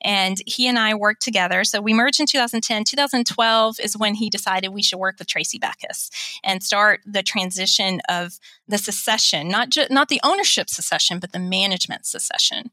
And 0.03 0.39
he 0.47 0.67
and 0.67 0.79
I 0.79 0.95
worked 0.95 1.23
together. 1.23 1.65
So 1.65 1.81
we 1.81 1.95
merged 1.95 2.21
in 2.21 2.27
2010. 2.27 2.85
2012 2.85 3.77
is 3.81 3.97
when 3.97 4.15
he 4.15 4.29
decided 4.29 4.69
we 4.69 4.83
should 4.83 4.99
work 4.99 5.17
with 5.19 5.29
Tracy 5.29 5.59
Beckes 5.59 6.11
and 6.43 6.63
start 6.63 7.01
the 7.07 7.23
transition 7.23 8.01
of 8.09 8.39
the 8.67 8.79
succession, 8.79 9.49
not 9.49 9.71
just 9.71 9.91
not 9.91 10.09
the 10.09 10.21
ownership 10.25 10.69
succession, 10.69 11.19
but 11.19 11.33
the 11.33 11.39
management 11.39 12.07
succession. 12.07 12.71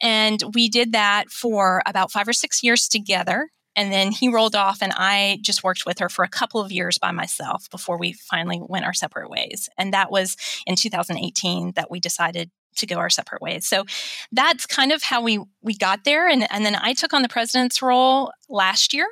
And 0.00 0.42
we 0.54 0.68
did 0.68 0.92
that 0.92 1.30
for 1.30 1.82
about 1.86 2.10
five 2.10 2.26
or 2.26 2.32
six 2.32 2.62
years 2.62 2.88
together. 2.88 3.50
And 3.74 3.92
then 3.92 4.12
he 4.12 4.28
rolled 4.28 4.54
off, 4.54 4.82
and 4.82 4.92
I 4.96 5.38
just 5.40 5.64
worked 5.64 5.86
with 5.86 5.98
her 5.98 6.08
for 6.08 6.24
a 6.24 6.28
couple 6.28 6.60
of 6.60 6.70
years 6.70 6.98
by 6.98 7.10
myself 7.10 7.70
before 7.70 7.98
we 7.98 8.12
finally 8.12 8.60
went 8.60 8.84
our 8.84 8.92
separate 8.92 9.30
ways. 9.30 9.68
And 9.78 9.92
that 9.94 10.10
was 10.10 10.36
in 10.66 10.76
2018 10.76 11.72
that 11.72 11.90
we 11.90 12.00
decided 12.00 12.50
to 12.76 12.86
go 12.86 12.96
our 12.96 13.10
separate 13.10 13.42
ways. 13.42 13.66
So 13.66 13.84
that's 14.30 14.66
kind 14.66 14.92
of 14.92 15.02
how 15.02 15.22
we 15.22 15.40
we 15.62 15.74
got 15.74 16.04
there. 16.04 16.28
And, 16.28 16.46
and 16.50 16.64
then 16.64 16.76
I 16.76 16.94
took 16.94 17.12
on 17.12 17.22
the 17.22 17.28
president's 17.28 17.82
role 17.82 18.32
last 18.48 18.92
year. 18.92 19.06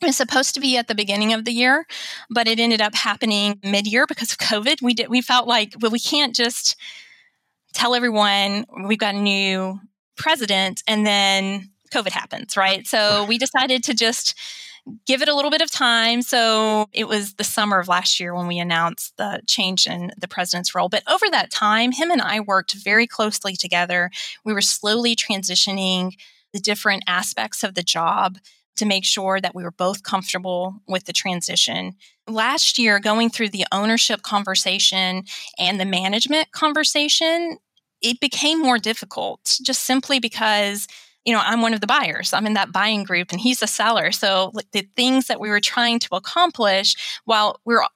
It 0.00 0.06
was 0.06 0.16
supposed 0.16 0.54
to 0.54 0.60
be 0.60 0.76
at 0.76 0.86
the 0.86 0.94
beginning 0.94 1.32
of 1.32 1.44
the 1.44 1.52
year, 1.52 1.84
but 2.30 2.46
it 2.46 2.60
ended 2.60 2.80
up 2.80 2.94
happening 2.94 3.58
mid-year 3.64 4.06
because 4.06 4.30
of 4.30 4.38
COVID. 4.38 4.80
We 4.80 4.94
did 4.94 5.08
we 5.08 5.20
felt 5.20 5.48
like 5.48 5.74
well, 5.80 5.90
we 5.90 5.98
can't 5.98 6.34
just 6.34 6.76
tell 7.74 7.94
everyone 7.94 8.64
we've 8.86 8.98
got 8.98 9.14
a 9.14 9.18
new 9.18 9.80
president 10.16 10.82
and 10.86 11.06
then 11.06 11.70
COVID 11.88 12.10
happens, 12.10 12.56
right? 12.56 12.86
So 12.86 13.24
we 13.24 13.38
decided 13.38 13.84
to 13.84 13.94
just 13.94 14.34
give 15.06 15.22
it 15.22 15.28
a 15.28 15.34
little 15.34 15.50
bit 15.50 15.60
of 15.60 15.70
time. 15.70 16.22
So 16.22 16.88
it 16.92 17.08
was 17.08 17.34
the 17.34 17.44
summer 17.44 17.78
of 17.78 17.88
last 17.88 18.18
year 18.20 18.34
when 18.34 18.46
we 18.46 18.58
announced 18.58 19.16
the 19.16 19.42
change 19.46 19.86
in 19.86 20.12
the 20.18 20.28
president's 20.28 20.74
role. 20.74 20.88
But 20.88 21.02
over 21.10 21.26
that 21.30 21.50
time, 21.50 21.92
him 21.92 22.10
and 22.10 22.22
I 22.22 22.40
worked 22.40 22.74
very 22.74 23.06
closely 23.06 23.54
together. 23.54 24.10
We 24.44 24.52
were 24.52 24.60
slowly 24.60 25.14
transitioning 25.14 26.12
the 26.52 26.60
different 26.60 27.04
aspects 27.06 27.62
of 27.62 27.74
the 27.74 27.82
job 27.82 28.38
to 28.76 28.86
make 28.86 29.04
sure 29.04 29.40
that 29.40 29.54
we 29.54 29.64
were 29.64 29.72
both 29.72 30.02
comfortable 30.02 30.80
with 30.86 31.04
the 31.04 31.12
transition. 31.12 31.96
Last 32.28 32.78
year, 32.78 33.00
going 33.00 33.28
through 33.28 33.48
the 33.50 33.66
ownership 33.72 34.22
conversation 34.22 35.24
and 35.58 35.80
the 35.80 35.84
management 35.84 36.52
conversation, 36.52 37.58
it 38.00 38.20
became 38.20 38.60
more 38.60 38.78
difficult 38.78 39.58
just 39.62 39.82
simply 39.82 40.20
because 40.20 40.86
you 41.28 41.34
know, 41.34 41.42
I'm 41.44 41.60
one 41.60 41.74
of 41.74 41.82
the 41.82 41.86
buyers. 41.86 42.32
I'm 42.32 42.46
in 42.46 42.54
that 42.54 42.72
buying 42.72 43.04
group 43.04 43.32
and 43.32 43.38
he's 43.38 43.62
a 43.62 43.66
seller. 43.66 44.12
So 44.12 44.50
the 44.72 44.88
things 44.96 45.26
that 45.26 45.38
we 45.38 45.50
were 45.50 45.60
trying 45.60 45.98
to 45.98 46.14
accomplish 46.14 47.20
while 47.26 47.60
we 47.66 47.74
are 47.74 47.86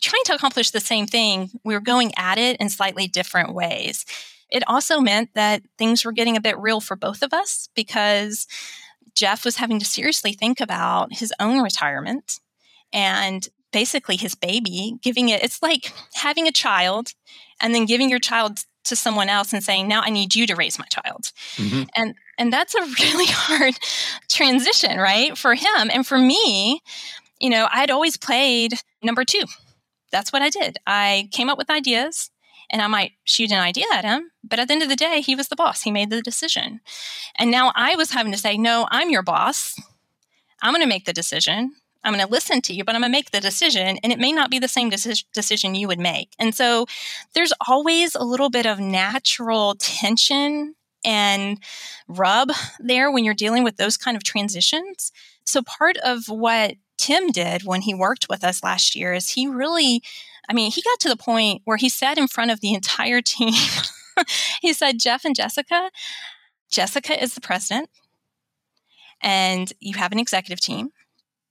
trying 0.00 0.24
to 0.24 0.34
accomplish 0.34 0.70
the 0.70 0.80
same 0.80 1.06
thing, 1.06 1.50
we 1.62 1.74
were 1.74 1.80
going 1.80 2.12
at 2.16 2.38
it 2.38 2.56
in 2.60 2.70
slightly 2.70 3.06
different 3.06 3.52
ways. 3.52 4.06
It 4.48 4.62
also 4.66 4.98
meant 4.98 5.28
that 5.34 5.60
things 5.76 6.06
were 6.06 6.12
getting 6.12 6.38
a 6.38 6.40
bit 6.40 6.56
real 6.56 6.80
for 6.80 6.96
both 6.96 7.22
of 7.22 7.34
us 7.34 7.68
because 7.74 8.46
Jeff 9.14 9.44
was 9.44 9.56
having 9.56 9.78
to 9.78 9.84
seriously 9.84 10.32
think 10.32 10.58
about 10.58 11.12
his 11.12 11.34
own 11.38 11.62
retirement 11.62 12.40
and 12.94 13.46
basically 13.74 14.16
his 14.16 14.34
baby, 14.34 14.96
giving 15.02 15.28
it, 15.28 15.42
it's 15.42 15.60
like 15.60 15.92
having 16.14 16.48
a 16.48 16.52
child 16.52 17.12
and 17.60 17.74
then 17.74 17.84
giving 17.84 18.08
your 18.08 18.18
child 18.18 18.60
to 18.84 18.96
someone 18.96 19.28
else 19.28 19.52
and 19.52 19.62
saying, 19.62 19.88
now 19.88 20.02
I 20.02 20.10
need 20.10 20.34
you 20.34 20.46
to 20.46 20.54
raise 20.54 20.78
my 20.78 20.86
child. 20.86 21.32
Mm-hmm. 21.56 21.84
And 21.96 22.14
and 22.38 22.52
that's 22.52 22.74
a 22.74 22.80
really 23.00 23.26
hard 23.28 23.74
transition, 24.28 24.98
right? 24.98 25.36
For 25.36 25.54
him. 25.54 25.90
And 25.92 26.06
for 26.06 26.18
me, 26.18 26.80
you 27.40 27.50
know, 27.50 27.68
I'd 27.72 27.90
always 27.90 28.16
played 28.16 28.74
number 29.02 29.24
two. 29.24 29.44
That's 30.10 30.32
what 30.32 30.42
I 30.42 30.50
did. 30.50 30.78
I 30.86 31.28
came 31.32 31.48
up 31.50 31.58
with 31.58 31.70
ideas 31.70 32.30
and 32.70 32.80
I 32.80 32.86
might 32.86 33.12
shoot 33.24 33.50
an 33.50 33.60
idea 33.60 33.86
at 33.92 34.04
him, 34.04 34.30
but 34.42 34.58
at 34.58 34.68
the 34.68 34.74
end 34.74 34.82
of 34.82 34.88
the 34.88 34.96
day, 34.96 35.20
he 35.20 35.34
was 35.34 35.48
the 35.48 35.56
boss. 35.56 35.82
He 35.82 35.90
made 35.90 36.10
the 36.10 36.22
decision. 36.22 36.80
And 37.36 37.50
now 37.50 37.72
I 37.74 37.96
was 37.96 38.12
having 38.12 38.32
to 38.32 38.38
say, 38.38 38.56
no, 38.56 38.86
I'm 38.90 39.10
your 39.10 39.22
boss. 39.22 39.78
I'm 40.62 40.72
going 40.72 40.82
to 40.82 40.88
make 40.88 41.04
the 41.04 41.12
decision. 41.12 41.74
I'm 42.04 42.12
going 42.12 42.24
to 42.24 42.30
listen 42.30 42.60
to 42.62 42.74
you, 42.74 42.84
but 42.84 42.94
I'm 42.94 43.00
going 43.00 43.10
to 43.10 43.16
make 43.16 43.30
the 43.30 43.40
decision. 43.40 43.98
And 44.02 44.12
it 44.12 44.18
may 44.18 44.32
not 44.32 44.50
be 44.50 44.58
the 44.58 44.68
same 44.68 44.90
deci- 44.90 45.24
decision 45.32 45.74
you 45.74 45.88
would 45.88 45.98
make. 45.98 46.34
And 46.38 46.54
so 46.54 46.86
there's 47.34 47.52
always 47.66 48.14
a 48.14 48.22
little 48.22 48.50
bit 48.50 48.66
of 48.66 48.78
natural 48.78 49.74
tension 49.78 50.74
and 51.04 51.58
rub 52.06 52.50
there 52.78 53.10
when 53.10 53.24
you're 53.24 53.34
dealing 53.34 53.64
with 53.64 53.76
those 53.76 53.96
kind 53.96 54.16
of 54.16 54.22
transitions. 54.22 55.12
So 55.44 55.62
part 55.62 55.96
of 55.98 56.28
what 56.28 56.74
Tim 56.96 57.30
did 57.30 57.64
when 57.64 57.82
he 57.82 57.94
worked 57.94 58.26
with 58.28 58.44
us 58.44 58.62
last 58.62 58.94
year 58.94 59.12
is 59.12 59.30
he 59.30 59.46
really 59.46 60.02
I 60.48 60.52
mean, 60.52 60.70
he 60.70 60.82
got 60.82 61.00
to 61.00 61.08
the 61.08 61.16
point 61.16 61.62
where 61.64 61.76
he 61.76 61.88
said 61.88 62.18
in 62.18 62.28
front 62.28 62.50
of 62.50 62.60
the 62.60 62.74
entire 62.74 63.22
team, 63.22 63.54
he 64.60 64.72
said, 64.72 64.98
Jeff 64.98 65.24
and 65.24 65.34
Jessica, 65.34 65.90
Jessica 66.70 67.22
is 67.22 67.34
the 67.34 67.40
president, 67.40 67.88
and 69.22 69.72
you 69.80 69.94
have 69.94 70.12
an 70.12 70.18
executive 70.18 70.60
team. 70.60 70.90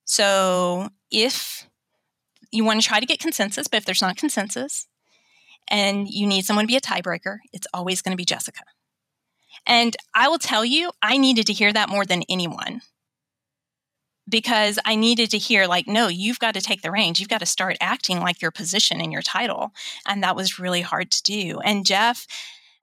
So 0.06 0.90
if 1.12 1.68
you 2.52 2.64
want 2.64 2.82
to 2.82 2.88
try 2.88 3.00
to 3.00 3.06
get 3.06 3.20
consensus, 3.20 3.68
but 3.68 3.78
if 3.78 3.86
there's 3.86 4.02
not 4.02 4.18
consensus 4.18 4.88
and 5.68 6.08
you 6.10 6.28
need 6.28 6.46
someone 6.46 6.64
to 6.64 6.68
be 6.68 6.76
a 6.76 6.82
tiebreaker, 6.82 7.38
it's 7.52 7.68
always 7.74 8.02
going 8.02 8.12
to 8.12 8.18
be 8.18 8.26
Jessica. 8.26 8.62
And 9.66 9.96
I 10.14 10.28
will 10.28 10.40
tell 10.40 10.66
you, 10.66 10.92
I 11.02 11.18
needed 11.18 11.48
to 11.48 11.54
hear 11.54 11.72
that 11.72 11.90
more 11.90 12.06
than 12.06 12.24
anyone 12.28 12.82
because 14.28 14.80
I 14.86 14.96
needed 14.96 15.32
to 15.32 15.38
hear, 15.38 15.68
like, 15.68 15.88
no, 15.88 16.08
you've 16.08 16.40
got 16.40 16.54
to 16.54 16.62
take 16.62 16.82
the 16.82 16.92
reins. 16.92 17.20
You've 17.20 17.30
got 17.30 17.40
to 17.40 17.46
start 17.46 17.78
acting 17.82 18.20
like 18.20 18.42
your 18.42 18.52
position 18.52 19.02
and 19.02 19.12
your 19.12 19.22
title. 19.22 19.72
And 20.08 20.24
that 20.24 20.36
was 20.36 20.60
really 20.60 20.82
hard 20.82 21.12
to 21.12 21.24
do. 21.24 21.60
And 21.60 21.86
Jeff 21.86 22.28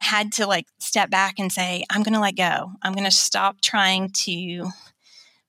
had 0.00 0.32
to 0.32 0.46
like 0.46 0.66
step 0.78 1.10
back 1.10 1.38
and 1.38 1.52
say, 1.52 1.84
I'm 1.90 2.02
going 2.02 2.14
to 2.14 2.20
let 2.20 2.36
go. 2.36 2.72
I'm 2.82 2.92
going 2.92 3.04
to 3.04 3.10
stop 3.10 3.60
trying 3.60 4.10
to 4.24 4.70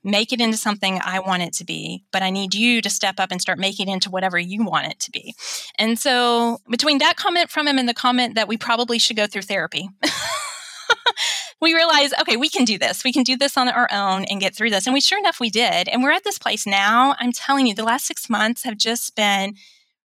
make 0.04 0.34
it 0.34 0.42
into 0.42 0.58
something 0.58 1.00
I 1.04 1.20
want 1.20 1.44
it 1.44 1.54
to 1.54 1.66
be, 1.66 2.04
but 2.12 2.24
I 2.24 2.30
need 2.30 2.56
you 2.56 2.82
to 2.82 2.90
step 2.90 3.20
up 3.20 3.32
and 3.32 3.42
start 3.42 3.60
making 3.60 3.88
it 3.88 3.94
into 3.94 4.10
whatever 4.10 4.40
you 4.40 4.64
want 4.64 4.88
it 4.88 5.00
to 5.00 5.12
be. 5.12 5.36
And 5.78 6.00
so, 6.00 6.60
between 6.70 6.98
that 7.00 7.18
comment 7.18 7.50
from 7.50 7.68
him 7.68 7.78
and 7.78 7.88
the 7.88 7.94
comment 7.94 8.36
that 8.36 8.48
we 8.48 8.58
probably 8.58 9.00
should 9.00 9.18
go 9.18 9.28
through 9.28 9.44
therapy, 9.44 9.90
we 11.62 11.74
realized, 11.74 12.14
okay, 12.20 12.38
we 12.38 12.50
can 12.50 12.66
do 12.66 12.78
this. 12.78 13.04
We 13.04 13.14
can 13.14 13.24
do 13.24 13.38
this 13.38 13.58
on 13.58 13.70
our 13.70 13.88
own 13.92 14.26
and 14.26 14.42
get 14.42 14.56
through 14.56 14.72
this. 14.72 14.88
And 14.88 14.94
we 14.94 15.02
sure 15.02 15.20
enough, 15.20 15.40
we 15.40 15.50
did. 15.50 15.88
And 15.88 16.02
we're 16.02 16.12
at 16.12 16.24
this 16.24 16.40
place 16.40 16.66
now. 16.66 17.16
I'm 17.20 17.32
telling 17.32 17.68
you, 17.68 17.76
the 17.76 17.84
last 17.84 18.06
six 18.06 18.30
months 18.30 18.64
have 18.64 18.78
just 18.78 19.16
been 19.16 19.56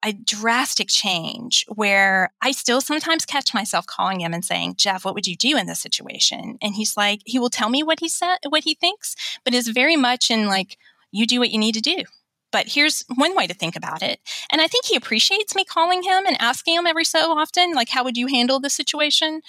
a 0.05 0.13
drastic 0.13 0.89
change 0.89 1.65
where 1.75 2.33
I 2.41 2.53
still 2.53 2.81
sometimes 2.81 3.25
catch 3.25 3.53
myself 3.53 3.87
calling 3.87 4.21
him 4.21 4.33
and 4.33 4.45
saying, 4.45 4.77
Jeff, 4.77 5.05
what 5.05 5.15
would 5.15 5.27
you 5.27 5.37
do 5.37 5.57
in 5.57 5.67
this 5.67 5.81
situation? 5.81 6.57
And 6.63 6.75
he's 6.75 6.97
like, 6.97 7.21
he 7.25 7.39
will 7.39 7.51
tell 7.51 7.69
me 7.69 7.83
what 7.83 8.01
he 8.01 8.09
said, 8.09 8.39
what 8.49 8.65
he 8.65 8.75
thinks, 8.75 9.17
but 9.45 9.55
is 9.55 9.69
very 9.69 9.97
much 9.97 10.31
in 10.31 10.47
like, 10.47 10.79
you 11.11 11.27
do 11.27 11.41
what 11.41 11.51
you 11.51 11.59
need 11.59 11.75
to 11.75 11.81
do. 11.81 12.05
But 12.51 12.69
here's 12.69 13.05
one 13.17 13.35
way 13.35 13.47
to 13.47 13.55
think 13.55 13.77
about 13.77 14.03
it. 14.03 14.21
And 14.51 14.61
I 14.61 14.69
think 14.69 14.87
he 14.87 14.97
appreciates 14.97 15.55
me 15.55 15.65
calling 15.65 16.03
him 16.03 16.25
and 16.27 16.37
asking 16.41 16.77
him 16.79 16.87
every 16.87 17.05
so 17.05 17.33
often, 17.33 17.73
like, 17.73 17.91
how 17.91 18.05
would 18.05 18.17
you 18.17 18.27
handle 18.29 18.61
the 18.61 18.71
situation? 18.71 19.43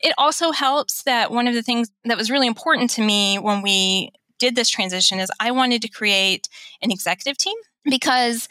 It 0.00 0.14
also 0.16 0.50
helps 0.50 1.02
that 1.02 1.30
one 1.30 1.48
of 1.48 1.54
the 1.54 1.62
things 1.62 1.90
that 2.04 2.16
was 2.16 2.30
really 2.30 2.46
important 2.46 2.90
to 2.90 3.02
me 3.02 3.38
when 3.38 3.60
we 3.60 4.12
did 4.38 4.56
this 4.56 4.70
transition 4.70 5.20
is 5.20 5.30
I 5.38 5.50
wanted 5.50 5.82
to 5.82 5.88
create 5.88 6.48
an 6.80 6.90
executive 6.90 7.36
team 7.36 7.56
because 7.84 8.48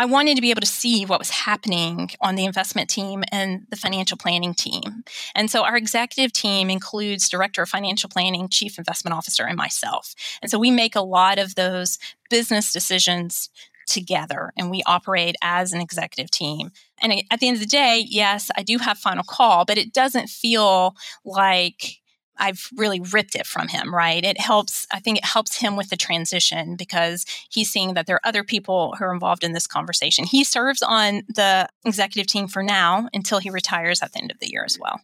I 0.00 0.06
wanted 0.06 0.36
to 0.36 0.40
be 0.40 0.48
able 0.48 0.62
to 0.62 0.66
see 0.66 1.04
what 1.04 1.18
was 1.18 1.28
happening 1.28 2.08
on 2.22 2.34
the 2.34 2.46
investment 2.46 2.88
team 2.88 3.22
and 3.30 3.66
the 3.68 3.76
financial 3.76 4.16
planning 4.16 4.54
team. 4.54 5.04
And 5.34 5.50
so 5.50 5.62
our 5.62 5.76
executive 5.76 6.32
team 6.32 6.70
includes 6.70 7.28
director 7.28 7.60
of 7.60 7.68
financial 7.68 8.08
planning, 8.08 8.48
chief 8.48 8.78
investment 8.78 9.14
officer, 9.14 9.44
and 9.44 9.58
myself. 9.58 10.14
And 10.40 10.50
so 10.50 10.58
we 10.58 10.70
make 10.70 10.96
a 10.96 11.02
lot 11.02 11.38
of 11.38 11.54
those 11.54 11.98
business 12.30 12.72
decisions 12.72 13.50
together 13.86 14.54
and 14.56 14.70
we 14.70 14.82
operate 14.86 15.36
as 15.42 15.74
an 15.74 15.82
executive 15.82 16.30
team. 16.30 16.70
And 17.02 17.22
at 17.30 17.40
the 17.40 17.48
end 17.48 17.56
of 17.56 17.60
the 17.60 17.66
day, 17.66 18.02
yes, 18.08 18.50
I 18.56 18.62
do 18.62 18.78
have 18.78 18.96
final 18.96 19.24
call, 19.24 19.66
but 19.66 19.76
it 19.76 19.92
doesn't 19.92 20.30
feel 20.30 20.96
like 21.26 21.99
I've 22.40 22.68
really 22.74 23.00
ripped 23.00 23.36
it 23.36 23.46
from 23.46 23.68
him, 23.68 23.94
right? 23.94 24.24
It 24.24 24.40
helps, 24.40 24.86
I 24.90 24.98
think 24.98 25.18
it 25.18 25.24
helps 25.24 25.56
him 25.56 25.76
with 25.76 25.90
the 25.90 25.96
transition 25.96 26.74
because 26.74 27.26
he's 27.50 27.70
seeing 27.70 27.94
that 27.94 28.06
there 28.06 28.16
are 28.16 28.26
other 28.26 28.42
people 28.42 28.94
who 28.98 29.04
are 29.04 29.12
involved 29.12 29.44
in 29.44 29.52
this 29.52 29.66
conversation. 29.66 30.24
He 30.24 30.42
serves 30.42 30.82
on 30.82 31.22
the 31.28 31.68
executive 31.84 32.26
team 32.26 32.48
for 32.48 32.62
now 32.62 33.08
until 33.12 33.38
he 33.38 33.50
retires 33.50 34.02
at 34.02 34.12
the 34.12 34.20
end 34.20 34.30
of 34.30 34.40
the 34.40 34.50
year 34.50 34.64
as 34.64 34.78
well. 34.78 35.00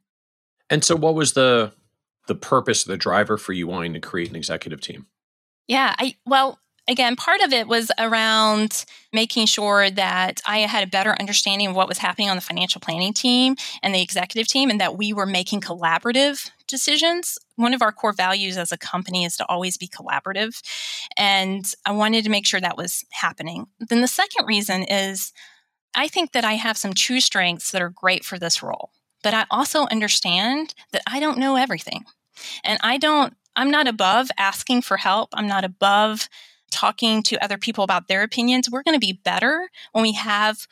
And 0.70 0.82
so 0.82 0.96
what 0.96 1.14
was 1.14 1.34
the 1.34 1.72
the 2.26 2.34
purpose, 2.34 2.82
the 2.82 2.96
driver 2.96 3.36
for 3.36 3.52
you 3.52 3.68
wanting 3.68 3.94
to 3.94 4.00
create 4.00 4.30
an 4.30 4.34
executive 4.36 4.80
team? 4.80 5.06
Yeah, 5.68 5.94
I 5.96 6.16
well, 6.26 6.58
again, 6.88 7.16
part 7.16 7.40
of 7.40 7.52
it 7.52 7.68
was 7.68 7.92
around 7.98 8.84
making 9.12 9.46
sure 9.46 9.90
that 9.90 10.40
I 10.46 10.60
had 10.60 10.82
a 10.82 10.90
better 10.90 11.14
understanding 11.18 11.68
of 11.68 11.76
what 11.76 11.88
was 11.88 11.98
happening 11.98 12.28
on 12.28 12.36
the 12.36 12.42
financial 12.42 12.80
planning 12.80 13.12
team 13.12 13.56
and 13.82 13.94
the 13.94 14.02
executive 14.02 14.48
team, 14.48 14.70
and 14.70 14.80
that 14.80 14.96
we 14.96 15.12
were 15.12 15.26
making 15.26 15.60
collaborative 15.60 16.50
decisions. 16.66 17.38
One 17.56 17.74
of 17.74 17.82
our 17.82 17.92
core 17.92 18.12
values 18.12 18.56
as 18.56 18.72
a 18.72 18.78
company 18.78 19.24
is 19.24 19.36
to 19.36 19.46
always 19.46 19.76
be 19.76 19.88
collaborative. 19.88 20.60
And 21.16 21.64
I 21.84 21.92
wanted 21.92 22.24
to 22.24 22.30
make 22.30 22.46
sure 22.46 22.60
that 22.60 22.76
was 22.76 23.04
happening. 23.12 23.66
Then 23.78 24.00
the 24.00 24.08
second 24.08 24.46
reason 24.46 24.82
is 24.84 25.32
I 25.94 26.08
think 26.08 26.32
that 26.32 26.44
I 26.44 26.54
have 26.54 26.76
some 26.76 26.94
true 26.94 27.20
strengths 27.20 27.70
that 27.70 27.82
are 27.82 27.90
great 27.90 28.24
for 28.24 28.38
this 28.38 28.62
role. 28.62 28.90
But 29.22 29.34
I 29.34 29.46
also 29.50 29.86
understand 29.86 30.74
that 30.92 31.02
I 31.06 31.20
don't 31.20 31.38
know 31.38 31.56
everything. 31.56 32.04
And 32.62 32.78
I 32.82 32.98
don't, 32.98 33.34
I'm 33.56 33.70
not 33.70 33.88
above 33.88 34.28
asking 34.36 34.82
for 34.82 34.98
help. 34.98 35.30
I'm 35.32 35.48
not 35.48 35.64
above 35.64 36.28
talking 36.70 37.22
to 37.22 37.42
other 37.42 37.58
people 37.58 37.84
about 37.84 38.08
their 38.08 38.22
opinions, 38.22 38.70
we're 38.70 38.82
going 38.82 38.98
to 38.98 39.06
be 39.06 39.12
better 39.24 39.68
when 39.92 40.02
we 40.02 40.12
have 40.12 40.66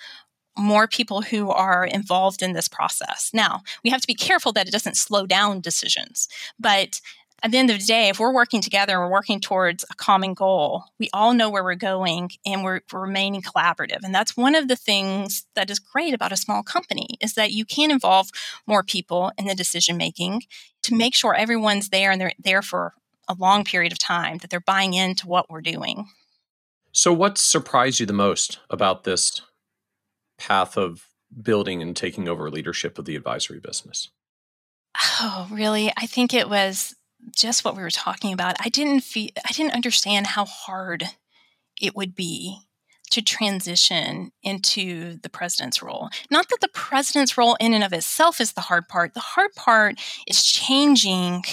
more 0.57 0.87
people 0.87 1.23
who 1.23 1.51
are 1.51 1.85
involved 1.85 2.43
in 2.43 2.53
this 2.53 2.69
process. 2.69 3.31
Now, 3.33 3.63
we 3.83 3.91
have 3.91 4.01
to 4.01 4.07
be 4.07 4.15
careful 4.15 4.53
that 4.53 4.69
it 4.69 4.73
doesn't 4.73 4.97
slow 4.97 5.27
down 5.27 5.61
decisions. 5.61 6.29
But 6.59 7.01
at 7.43 7.51
the 7.51 7.59
end 7.59 7.69
of 7.69 7.79
the 7.79 7.85
day, 7.85 8.09
if 8.09 8.19
we're 8.19 8.33
working 8.33 8.63
together, 8.63 8.99
we're 8.99 9.11
working 9.11 9.39
towards 9.39 9.85
a 9.91 9.95
common 9.95 10.33
goal, 10.33 10.85
we 10.99 11.11
all 11.13 11.35
know 11.35 11.51
where 11.51 11.63
we're 11.63 11.75
going 11.75 12.31
and 12.47 12.65
we're, 12.65 12.81
we're, 12.91 13.03
remaining 13.03 13.43
collaborative. 13.43 14.03
And 14.03 14.15
that's 14.15 14.35
one 14.37 14.55
of 14.55 14.69
the 14.69 14.77
things 14.77 15.45
that 15.55 15.69
is 15.69 15.79
great 15.79 16.15
about 16.15 16.33
a 16.33 16.39
small 16.39 16.63
company 16.63 17.19
is 17.21 17.35
that 17.35 17.53
you 17.53 17.67
can 17.67 17.91
involve 17.91 18.31
more 18.67 18.83
people 18.83 19.31
in 19.37 19.45
the 19.47 19.55
decision 19.55 19.99
making 19.99 20.45
to 20.85 20.95
make 20.95 21.15
sure 21.15 21.35
everyone's 21.35 21.91
there 21.91 22.11
and 22.11 22.19
they're 22.19 22.33
there 22.39 22.63
for 22.63 22.95
a 23.29 23.35
long 23.35 23.65
period 23.65 23.93
of 23.93 23.99
time, 23.99 24.39
that 24.39 24.49
they're 24.49 24.61
buying 24.61 24.95
into 24.95 25.27
what 25.27 25.51
we're 25.51 25.61
doing. 25.61 26.09
So, 26.93 27.13
what 27.13 27.39
surprised 27.39 28.01
you 28.01 28.07
the 28.07 28.13
most 28.13 28.59
about 28.71 29.05
this 29.05 29.43
path 30.39 30.77
of 30.77 31.09
building 31.43 31.83
and 31.83 31.97
taking 31.97 32.29
over 32.29 32.51
leadership 32.51 32.99
of 32.99 33.05
the 33.05 33.17
advisory 33.17 33.61
business? 33.61 34.11
Oh, 35.21 35.49
really? 35.51 35.93
I 35.97 36.07
think 36.07 36.33
it 36.33 36.49
was 36.49 36.95
just 37.35 37.65
what 37.65 37.77
we 37.77 37.83
were 37.83 37.91
talking 37.91 38.33
about. 38.33 38.57
I 38.61 38.69
didn't 38.69 39.01
feel, 39.01 39.31
I 39.37 39.53
didn't 39.53 39.75
understand 39.75 40.27
how 40.29 40.45
hard 40.45 41.05
it 41.81 41.97
would 41.97 42.15
be 42.15 42.59
to 43.11 43.23
transition 43.23 44.33
into 44.43 45.19
the 45.23 45.29
president's 45.29 45.83
role. 45.83 46.09
Not 46.31 46.49
that 46.49 46.61
the 46.61 46.69
president's 46.69 47.39
role 47.39 47.57
in 47.61 47.75
and 47.75 47.85
of 47.85 47.93
itself 47.93 48.41
is 48.41 48.53
the 48.53 48.61
hard 48.61 48.89
part. 48.89 49.15
The 49.15 49.21
hard 49.21 49.53
part 49.55 50.01
is 50.27 50.45
changing 50.45 51.45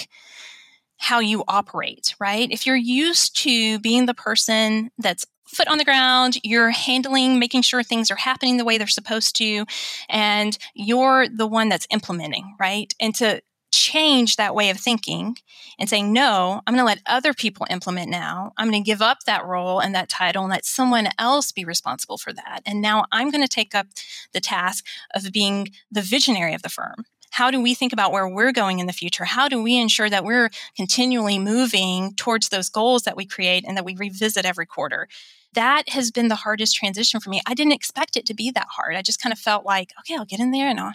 how 0.98 1.20
you 1.20 1.44
operate, 1.48 2.14
right? 2.20 2.50
If 2.50 2.66
you're 2.66 2.76
used 2.76 3.36
to 3.42 3.78
being 3.80 4.06
the 4.06 4.14
person 4.14 4.90
that's 4.98 5.26
foot 5.54 5.68
on 5.68 5.78
the 5.78 5.84
ground, 5.84 6.38
you're 6.42 6.70
handling, 6.70 7.38
making 7.38 7.62
sure 7.62 7.82
things 7.82 8.10
are 8.10 8.16
happening 8.16 8.56
the 8.56 8.64
way 8.64 8.78
they're 8.78 8.86
supposed 8.86 9.36
to, 9.36 9.64
and 10.08 10.58
you're 10.74 11.28
the 11.28 11.46
one 11.46 11.68
that's 11.68 11.86
implementing, 11.90 12.54
right? 12.58 12.94
And 13.00 13.14
to 13.16 13.42
change 13.72 14.36
that 14.36 14.54
way 14.54 14.68
of 14.68 14.78
thinking 14.78 15.34
and 15.78 15.88
saying, 15.88 16.12
no, 16.12 16.60
I'm 16.66 16.74
going 16.74 16.82
to 16.82 16.86
let 16.86 17.00
other 17.06 17.32
people 17.32 17.66
implement 17.70 18.10
now. 18.10 18.52
I'm 18.58 18.70
going 18.70 18.82
to 18.82 18.86
give 18.86 19.00
up 19.00 19.20
that 19.24 19.46
role 19.46 19.80
and 19.80 19.94
that 19.94 20.10
title 20.10 20.44
and 20.44 20.50
let 20.50 20.66
someone 20.66 21.08
else 21.18 21.52
be 21.52 21.64
responsible 21.64 22.18
for 22.18 22.34
that. 22.34 22.60
And 22.66 22.82
now 22.82 23.06
I'm 23.10 23.30
going 23.30 23.42
to 23.42 23.48
take 23.48 23.74
up 23.74 23.86
the 24.34 24.40
task 24.40 24.84
of 25.14 25.32
being 25.32 25.68
the 25.90 26.02
visionary 26.02 26.54
of 26.54 26.62
the 26.62 26.68
firm 26.68 27.06
how 27.32 27.50
do 27.50 27.62
we 27.62 27.72
think 27.72 27.94
about 27.94 28.12
where 28.12 28.28
we're 28.28 28.52
going 28.52 28.78
in 28.78 28.86
the 28.86 28.92
future? 28.92 29.24
How 29.24 29.48
do 29.48 29.62
we 29.62 29.78
ensure 29.78 30.10
that 30.10 30.22
we're 30.24 30.50
continually 30.76 31.38
moving 31.38 32.14
towards 32.14 32.50
those 32.50 32.68
goals 32.68 33.04
that 33.04 33.16
we 33.16 33.24
create 33.24 33.64
and 33.66 33.74
that 33.76 33.86
we 33.86 33.96
revisit 33.96 34.44
every 34.44 34.66
quarter? 34.66 35.08
That 35.54 35.90
has 35.90 36.10
been 36.10 36.28
the 36.28 36.36
hardest 36.36 36.74
transition 36.74 37.20
for 37.20 37.30
me. 37.30 37.40
I 37.46 37.54
didn't 37.54 37.72
expect 37.72 38.16
it 38.16 38.26
to 38.26 38.34
be 38.34 38.50
that 38.50 38.68
hard. 38.70 38.96
I 38.96 39.02
just 39.02 39.20
kind 39.20 39.32
of 39.32 39.38
felt 39.38 39.64
like, 39.64 39.92
okay, 40.00 40.16
I'll 40.16 40.24
get 40.24 40.40
in 40.40 40.50
there 40.50 40.68
and 40.68 40.80
I'll, 40.80 40.94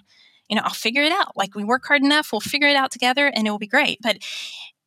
you 0.49 0.55
know, 0.55 0.63
I'll 0.63 0.71
figure 0.71 1.03
it 1.03 1.11
out. 1.11 1.35
Like 1.35 1.55
we 1.55 1.63
work 1.63 1.85
hard 1.85 2.01
enough, 2.01 2.31
we'll 2.31 2.41
figure 2.41 2.67
it 2.67 2.75
out 2.75 2.91
together 2.91 3.27
and 3.27 3.47
it 3.47 3.51
will 3.51 3.59
be 3.59 3.67
great. 3.67 3.99
But 4.01 4.17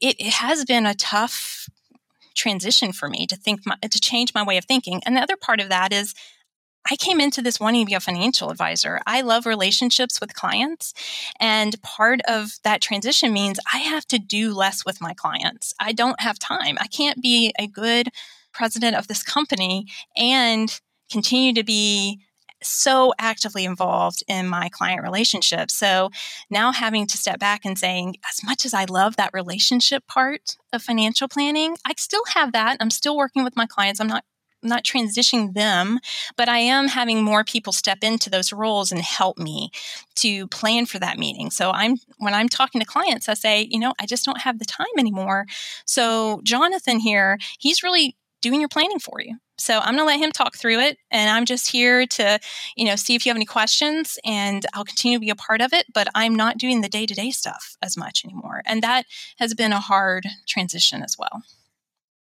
it, 0.01 0.16
it 0.18 0.32
has 0.34 0.64
been 0.64 0.86
a 0.86 0.94
tough 0.94 1.68
transition 2.34 2.92
for 2.92 3.09
me 3.09 3.26
to 3.26 3.36
think 3.36 3.60
my, 3.66 3.76
to 3.82 4.01
change 4.01 4.34
my 4.34 4.42
way 4.42 4.56
of 4.56 4.64
thinking. 4.64 5.02
And 5.05 5.16
the 5.16 5.20
other 5.20 5.36
part 5.36 5.60
of 5.60 5.68
that 5.68 5.92
is 5.92 6.14
I 6.90 6.97
came 6.97 7.20
into 7.20 7.42
this 7.42 7.60
wanting 7.60 7.84
to 7.84 7.90
be 7.90 7.94
a 7.94 8.01
financial 8.01 8.51
advisor. 8.51 9.01
I 9.06 9.20
love 9.20 9.44
relationships 9.44 10.20
with 10.20 10.34
clients. 10.34 10.94
And 11.38 11.80
part 11.82 12.20
of 12.26 12.59
that 12.64 12.80
transition 12.80 13.32
means 13.32 13.60
I 13.72 13.78
have 13.78 14.06
to 14.06 14.18
do 14.18 14.55
less 14.55 14.84
with 14.84 15.01
my 15.01 15.12
clients. 15.12 15.74
I 15.78 15.92
don't 15.92 16.20
have 16.20 16.38
time. 16.38 16.78
I 16.80 16.86
can't 16.86 17.22
be 17.22 17.52
a 17.59 17.66
good 17.66 18.09
president 18.61 18.95
of 18.95 19.09
this 19.09 19.23
company 19.23 19.87
and 20.19 20.82
continue 21.11 21.55
to 21.55 21.65
be 21.65 22.20
so 22.62 23.15
actively 23.19 23.65
involved 23.65 24.23
in 24.28 24.47
my 24.47 24.69
client 24.69 25.03
relationship. 25.03 25.70
So 25.70 26.11
now 26.51 26.73
having 26.73 27.07
to 27.07 27.16
step 27.16 27.39
back 27.39 27.65
and 27.65 27.78
saying, 27.78 28.16
as 28.31 28.45
much 28.45 28.66
as 28.66 28.74
I 28.74 28.85
love 28.85 29.16
that 29.16 29.31
relationship 29.32 30.07
part 30.07 30.59
of 30.74 30.82
financial 30.82 31.27
planning, 31.27 31.78
I 31.87 31.95
still 31.97 32.24
have 32.35 32.53
that. 32.53 32.77
I'm 32.81 32.91
still 32.91 33.16
working 33.16 33.45
with 33.45 33.57
my 33.57 33.65
clients. 33.65 33.99
I'm 33.99 34.09
not 34.09 34.24
not 34.62 34.85
transitioning 34.85 35.55
them, 35.55 35.99
but 36.37 36.47
I 36.47 36.59
am 36.59 36.89
having 36.89 37.23
more 37.23 37.45
people 37.45 37.73
step 37.73 37.99
into 38.03 38.28
those 38.28 38.53
roles 38.53 38.93
and 38.93 39.01
help 39.01 39.39
me 39.39 39.70
to 40.16 40.47
plan 40.49 40.85
for 40.85 40.99
that 40.99 41.19
meeting. 41.19 41.51
So 41.51 41.70
I'm 41.70 41.97
when 42.19 42.35
I'm 42.35 42.49
talking 42.49 42.78
to 42.81 42.87
clients, 42.87 43.27
I 43.27 43.35
say, 43.35 43.66
you 43.70 43.78
know, 43.78 43.95
I 43.99 44.05
just 44.05 44.24
don't 44.24 44.43
have 44.43 44.59
the 44.59 44.66
time 44.66 44.99
anymore. 44.99 45.47
So 45.87 46.41
Jonathan 46.45 47.01
here, 47.01 47.39
he's 47.59 47.82
really 47.82 48.16
doing 48.40 48.60
your 48.60 48.68
planning 48.68 48.98
for 48.98 49.20
you. 49.20 49.36
So 49.58 49.78
I'm 49.78 49.94
going 49.94 49.98
to 49.98 50.04
let 50.04 50.18
him 50.18 50.32
talk 50.32 50.56
through 50.56 50.80
it 50.80 50.96
and 51.10 51.28
I'm 51.28 51.44
just 51.44 51.70
here 51.70 52.06
to, 52.06 52.38
you 52.76 52.86
know, 52.86 52.96
see 52.96 53.14
if 53.14 53.26
you 53.26 53.30
have 53.30 53.36
any 53.36 53.44
questions 53.44 54.18
and 54.24 54.64
I'll 54.72 54.84
continue 54.84 55.18
to 55.18 55.20
be 55.20 55.30
a 55.30 55.36
part 55.36 55.60
of 55.60 55.72
it, 55.72 55.84
but 55.92 56.08
I'm 56.14 56.34
not 56.34 56.56
doing 56.56 56.80
the 56.80 56.88
day-to-day 56.88 57.30
stuff 57.30 57.76
as 57.82 57.96
much 57.96 58.24
anymore. 58.24 58.62
And 58.64 58.82
that 58.82 59.04
has 59.38 59.52
been 59.52 59.72
a 59.72 59.80
hard 59.80 60.26
transition 60.48 61.02
as 61.02 61.16
well. 61.18 61.42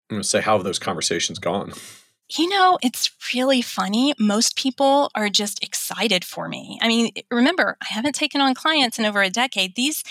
I'm 0.10 0.18
going 0.18 0.22
to 0.22 0.28
say 0.28 0.42
how 0.42 0.58
have 0.58 0.64
those 0.64 0.80
conversations 0.80 1.40
gone? 1.40 1.74
You 2.30 2.50
know, 2.50 2.78
it's 2.82 3.12
really 3.34 3.62
funny. 3.62 4.14
Most 4.20 4.56
people 4.56 5.12
are 5.14 5.30
just 5.30 5.64
excited 5.64 6.24
for 6.24 6.48
me. 6.48 6.80
I 6.82 6.88
mean, 6.88 7.12
remember, 7.30 7.78
I 7.82 7.94
haven't 7.94 8.16
taken 8.16 8.42
on 8.42 8.54
clients 8.54 8.98
in 8.98 9.06
over 9.06 9.22
a 9.22 9.30
decade. 9.30 9.76
These 9.76 10.04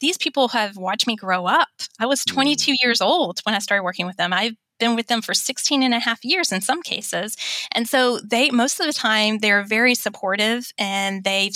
these 0.00 0.18
people 0.18 0.48
have 0.48 0.76
watched 0.76 1.06
me 1.06 1.14
grow 1.14 1.46
up. 1.46 1.68
I 1.98 2.06
was 2.06 2.24
22 2.24 2.72
mm. 2.72 2.76
years 2.82 3.00
old 3.00 3.40
when 3.44 3.54
I 3.54 3.60
started 3.60 3.84
working 3.84 4.06
with 4.06 4.16
them. 4.16 4.32
I've 4.32 4.56
been 4.80 4.96
with 4.96 5.06
them 5.06 5.22
for 5.22 5.34
16 5.34 5.82
and 5.82 5.94
a 5.94 6.00
half 6.00 6.24
years 6.24 6.50
in 6.50 6.60
some 6.60 6.82
cases. 6.82 7.36
And 7.72 7.88
so 7.88 8.18
they 8.18 8.50
most 8.50 8.80
of 8.80 8.86
the 8.86 8.92
time 8.92 9.38
they're 9.38 9.62
very 9.62 9.94
supportive 9.94 10.72
and 10.78 11.22
they 11.22 11.52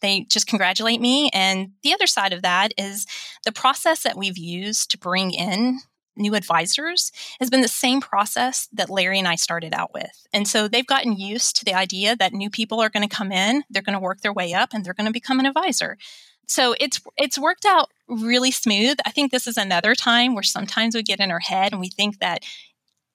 they 0.00 0.26
just 0.30 0.46
congratulate 0.46 1.00
me 1.00 1.30
and 1.32 1.72
the 1.82 1.92
other 1.92 2.06
side 2.06 2.32
of 2.32 2.42
that 2.42 2.72
is 2.78 3.06
the 3.44 3.52
process 3.52 4.02
that 4.04 4.16
we've 4.16 4.38
used 4.38 4.90
to 4.92 4.98
bring 4.98 5.32
in 5.32 5.80
new 6.16 6.34
advisors 6.34 7.12
has 7.38 7.50
been 7.50 7.60
the 7.60 7.68
same 7.68 8.00
process 8.00 8.68
that 8.72 8.90
Larry 8.90 9.18
and 9.18 9.28
I 9.28 9.34
started 9.34 9.74
out 9.74 9.92
with. 9.92 10.26
And 10.32 10.48
so 10.48 10.66
they've 10.66 10.86
gotten 10.86 11.12
used 11.12 11.56
to 11.56 11.64
the 11.64 11.74
idea 11.74 12.16
that 12.16 12.32
new 12.32 12.50
people 12.50 12.80
are 12.80 12.88
going 12.88 13.06
to 13.06 13.14
come 13.14 13.32
in, 13.32 13.64
they're 13.70 13.82
going 13.82 13.94
to 13.94 14.00
work 14.00 14.20
their 14.20 14.32
way 14.32 14.54
up 14.54 14.70
and 14.72 14.84
they're 14.84 14.94
going 14.94 15.06
to 15.06 15.12
become 15.12 15.38
an 15.40 15.46
advisor. 15.46 15.98
So 16.46 16.74
it's 16.80 17.00
it's 17.16 17.38
worked 17.38 17.64
out 17.64 17.90
really 18.08 18.50
smooth. 18.50 18.98
I 19.04 19.10
think 19.10 19.32
this 19.32 19.46
is 19.46 19.56
another 19.56 19.94
time 19.94 20.34
where 20.34 20.42
sometimes 20.42 20.94
we 20.94 21.02
get 21.02 21.20
in 21.20 21.30
our 21.30 21.40
head 21.40 21.72
and 21.72 21.80
we 21.80 21.88
think 21.88 22.20
that 22.20 22.44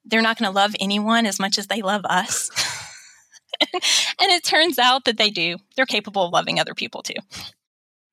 they're 0.03 0.21
not 0.21 0.37
going 0.37 0.51
to 0.51 0.55
love 0.55 0.75
anyone 0.79 1.25
as 1.25 1.39
much 1.39 1.57
as 1.57 1.67
they 1.67 1.81
love 1.81 2.03
us. 2.05 2.49
and 3.73 4.31
it 4.31 4.43
turns 4.43 4.79
out 4.79 5.05
that 5.05 5.17
they 5.17 5.29
do. 5.29 5.57
They're 5.75 5.85
capable 5.85 6.25
of 6.25 6.33
loving 6.33 6.59
other 6.59 6.73
people 6.73 7.01
too. 7.01 7.15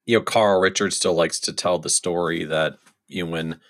You 0.07 0.19
know, 0.19 0.25
Carl 0.25 0.61
Richards 0.61 0.97
still 0.97 1.15
likes 1.15 1.41
to 1.41 1.53
tell 1.53 1.79
the 1.79 1.91
story 1.91 2.45
that 2.45 2.79
you 3.09 3.25
know 3.25 3.31
when 3.31 3.61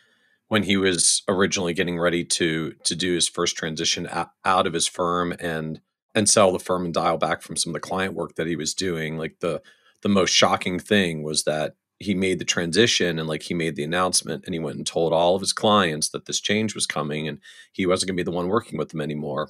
when 0.49 0.63
he 0.63 0.77
was 0.77 1.23
originally 1.29 1.75
getting 1.75 1.99
ready 1.99 2.25
to 2.25 2.75
to 2.85 2.95
do 2.95 3.15
his 3.15 3.29
first 3.29 3.57
transition 3.57 4.09
out 4.45 4.67
of 4.67 4.73
his 4.73 4.87
firm 4.87 5.35
and 5.41 5.81
and 6.15 6.29
sell 6.29 6.53
the 6.53 6.59
firm 6.59 6.85
and 6.85 6.95
dial 6.95 7.19
back 7.19 7.43
from 7.43 7.57
some 7.57 7.71
of 7.71 7.75
the 7.75 7.87
client 7.87 8.15
work 8.15 8.35
that 8.37 8.47
he 8.47 8.57
was 8.57 8.75
doing 8.75 9.19
like 9.19 9.41
the 9.41 9.63
the 10.03 10.09
most 10.09 10.31
shocking 10.31 10.79
thing 10.79 11.23
was 11.23 11.45
that 11.45 11.75
he 11.99 12.15
made 12.15 12.39
the 12.39 12.45
transition 12.45 13.19
and 13.19 13.29
like 13.29 13.43
he 13.43 13.55
made 13.55 13.75
the 13.75 13.83
announcement 13.85 14.45
and 14.45 14.55
he 14.55 14.61
went 14.61 14.77
and 14.77 14.87
told 14.87 15.13
all 15.13 15.35
of 15.35 15.41
his 15.41 15.53
clients 15.53 16.11
that 16.11 16.27
this 16.27 16.41
change 16.41 16.75
was 16.75 16.87
coming 16.87 17.27
and 17.27 17.39
he 17.73 17.87
wasn't 17.87 18.09
going 18.09 18.17
to 18.17 18.21
be 18.23 18.25
the 18.25 18.35
one 18.35 18.49
working 18.49 18.79
with 18.79 18.91
them 18.91 19.01
anymore 19.01 19.49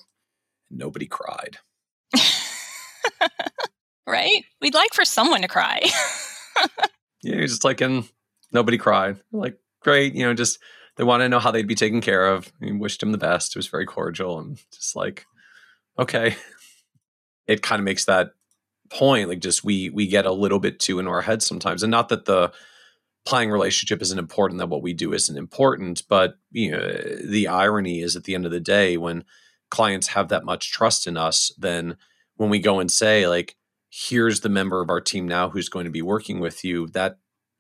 nobody 0.71 1.07
cried 1.07 1.59
right 4.07 4.45
we'd 4.63 4.75
like 4.75 4.95
for 4.95 5.05
someone 5.05 5.43
to 5.43 5.49
cry 5.49 5.81
yeah 7.23 7.41
just 7.41 7.65
like 7.65 7.83
and 7.83 8.09
nobody 8.53 8.79
cried 8.79 9.19
like 9.31 9.59
great 9.83 10.15
you 10.15 10.25
know 10.25 10.33
just 10.33 10.59
they 10.99 11.05
want 11.05 11.23
to 11.23 11.29
know 11.29 11.39
how 11.39 11.53
they'd 11.53 11.67
be 11.67 11.77
taken 11.77 12.01
care 12.01 12.27
of. 12.27 12.53
He 12.61 12.73
wished 12.73 13.03
him 13.03 13.13
the 13.13 13.19
best. 13.19 13.55
It 13.55 13.59
was 13.59 13.69
very 13.69 13.87
cordial 13.87 14.41
and 14.41 14.59
just 14.75 14.97
like, 14.97 15.25
okay. 15.99 16.37
It 17.47 17.63
kind 17.63 17.81
of 17.81 17.85
makes 17.85 18.05
that 18.07 18.33
point 18.91 19.29
like 19.29 19.41
just 19.41 19.65
we 19.65 19.91
we 19.91 20.07
get 20.07 20.27
a 20.27 20.33
little 20.33 20.59
bit 20.59 20.81
too 20.81 20.99
into 20.99 21.11
our 21.11 21.23
heads 21.23 21.47
sometimes, 21.47 21.83
and 21.83 21.91
not 21.91 22.09
that 22.09 22.25
the 22.25 22.53
playing 23.27 23.51
relationship 23.51 24.01
isn't 24.01 24.19
important, 24.19 24.59
that 24.59 24.69
what 24.69 24.83
we 24.83 24.95
do 24.95 25.13
isn't 25.13 25.37
important, 25.37 26.03
but 26.09 26.39
you 26.51 26.71
know 26.71 26.87
the 27.25 27.49
irony 27.49 28.01
is 28.01 28.17
at 28.17 28.25
the 28.25 28.35
end 28.35 28.47
of 28.47 28.53
the 28.53 28.61
day 28.61 28.97
when 28.97 29.25
clients 29.71 30.09
have 30.09 30.29
that 30.29 30.45
much 30.45 30.73
trust 30.73 31.07
in 31.07 31.17
us, 31.17 31.53
then 31.59 31.97
when 32.37 32.51
we 32.51 32.59
go 32.59 32.79
and 32.81 32.91
say 32.91 33.29
like, 33.29 33.57
here's 33.91 34.41
the 34.41 34.49
member 34.49 34.81
of 34.81 34.91
our 34.91 35.01
team 35.01 35.27
now 35.27 35.51
who's 35.51 35.69
going 35.69 35.85
to 35.85 35.91
be 35.91 36.03
working 36.03 36.41
with 36.41 36.65
you, 36.65 36.87
that 36.89 37.19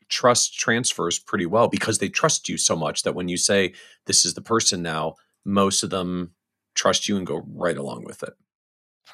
trust 0.09 0.59
transfers 0.59 1.19
pretty 1.19 1.47
well 1.47 1.69
because 1.69 1.99
they 1.99 2.09
trust 2.09 2.49
you 2.49 2.57
so 2.57 2.75
much 2.75 3.03
that 3.03 3.15
when 3.15 3.29
you 3.29 3.37
say 3.37 3.75
this 4.07 4.25
is 4.25 4.35
the 4.35 4.41
person 4.41 4.83
now, 4.83 5.15
most 5.45 5.83
of 5.83 5.91
them 5.91 6.33
trust 6.75 7.09
you 7.09 7.17
and 7.17 7.27
go 7.27 7.45
right 7.55 7.77
along 7.77 8.05
with 8.05 8.23
it. 8.23 8.35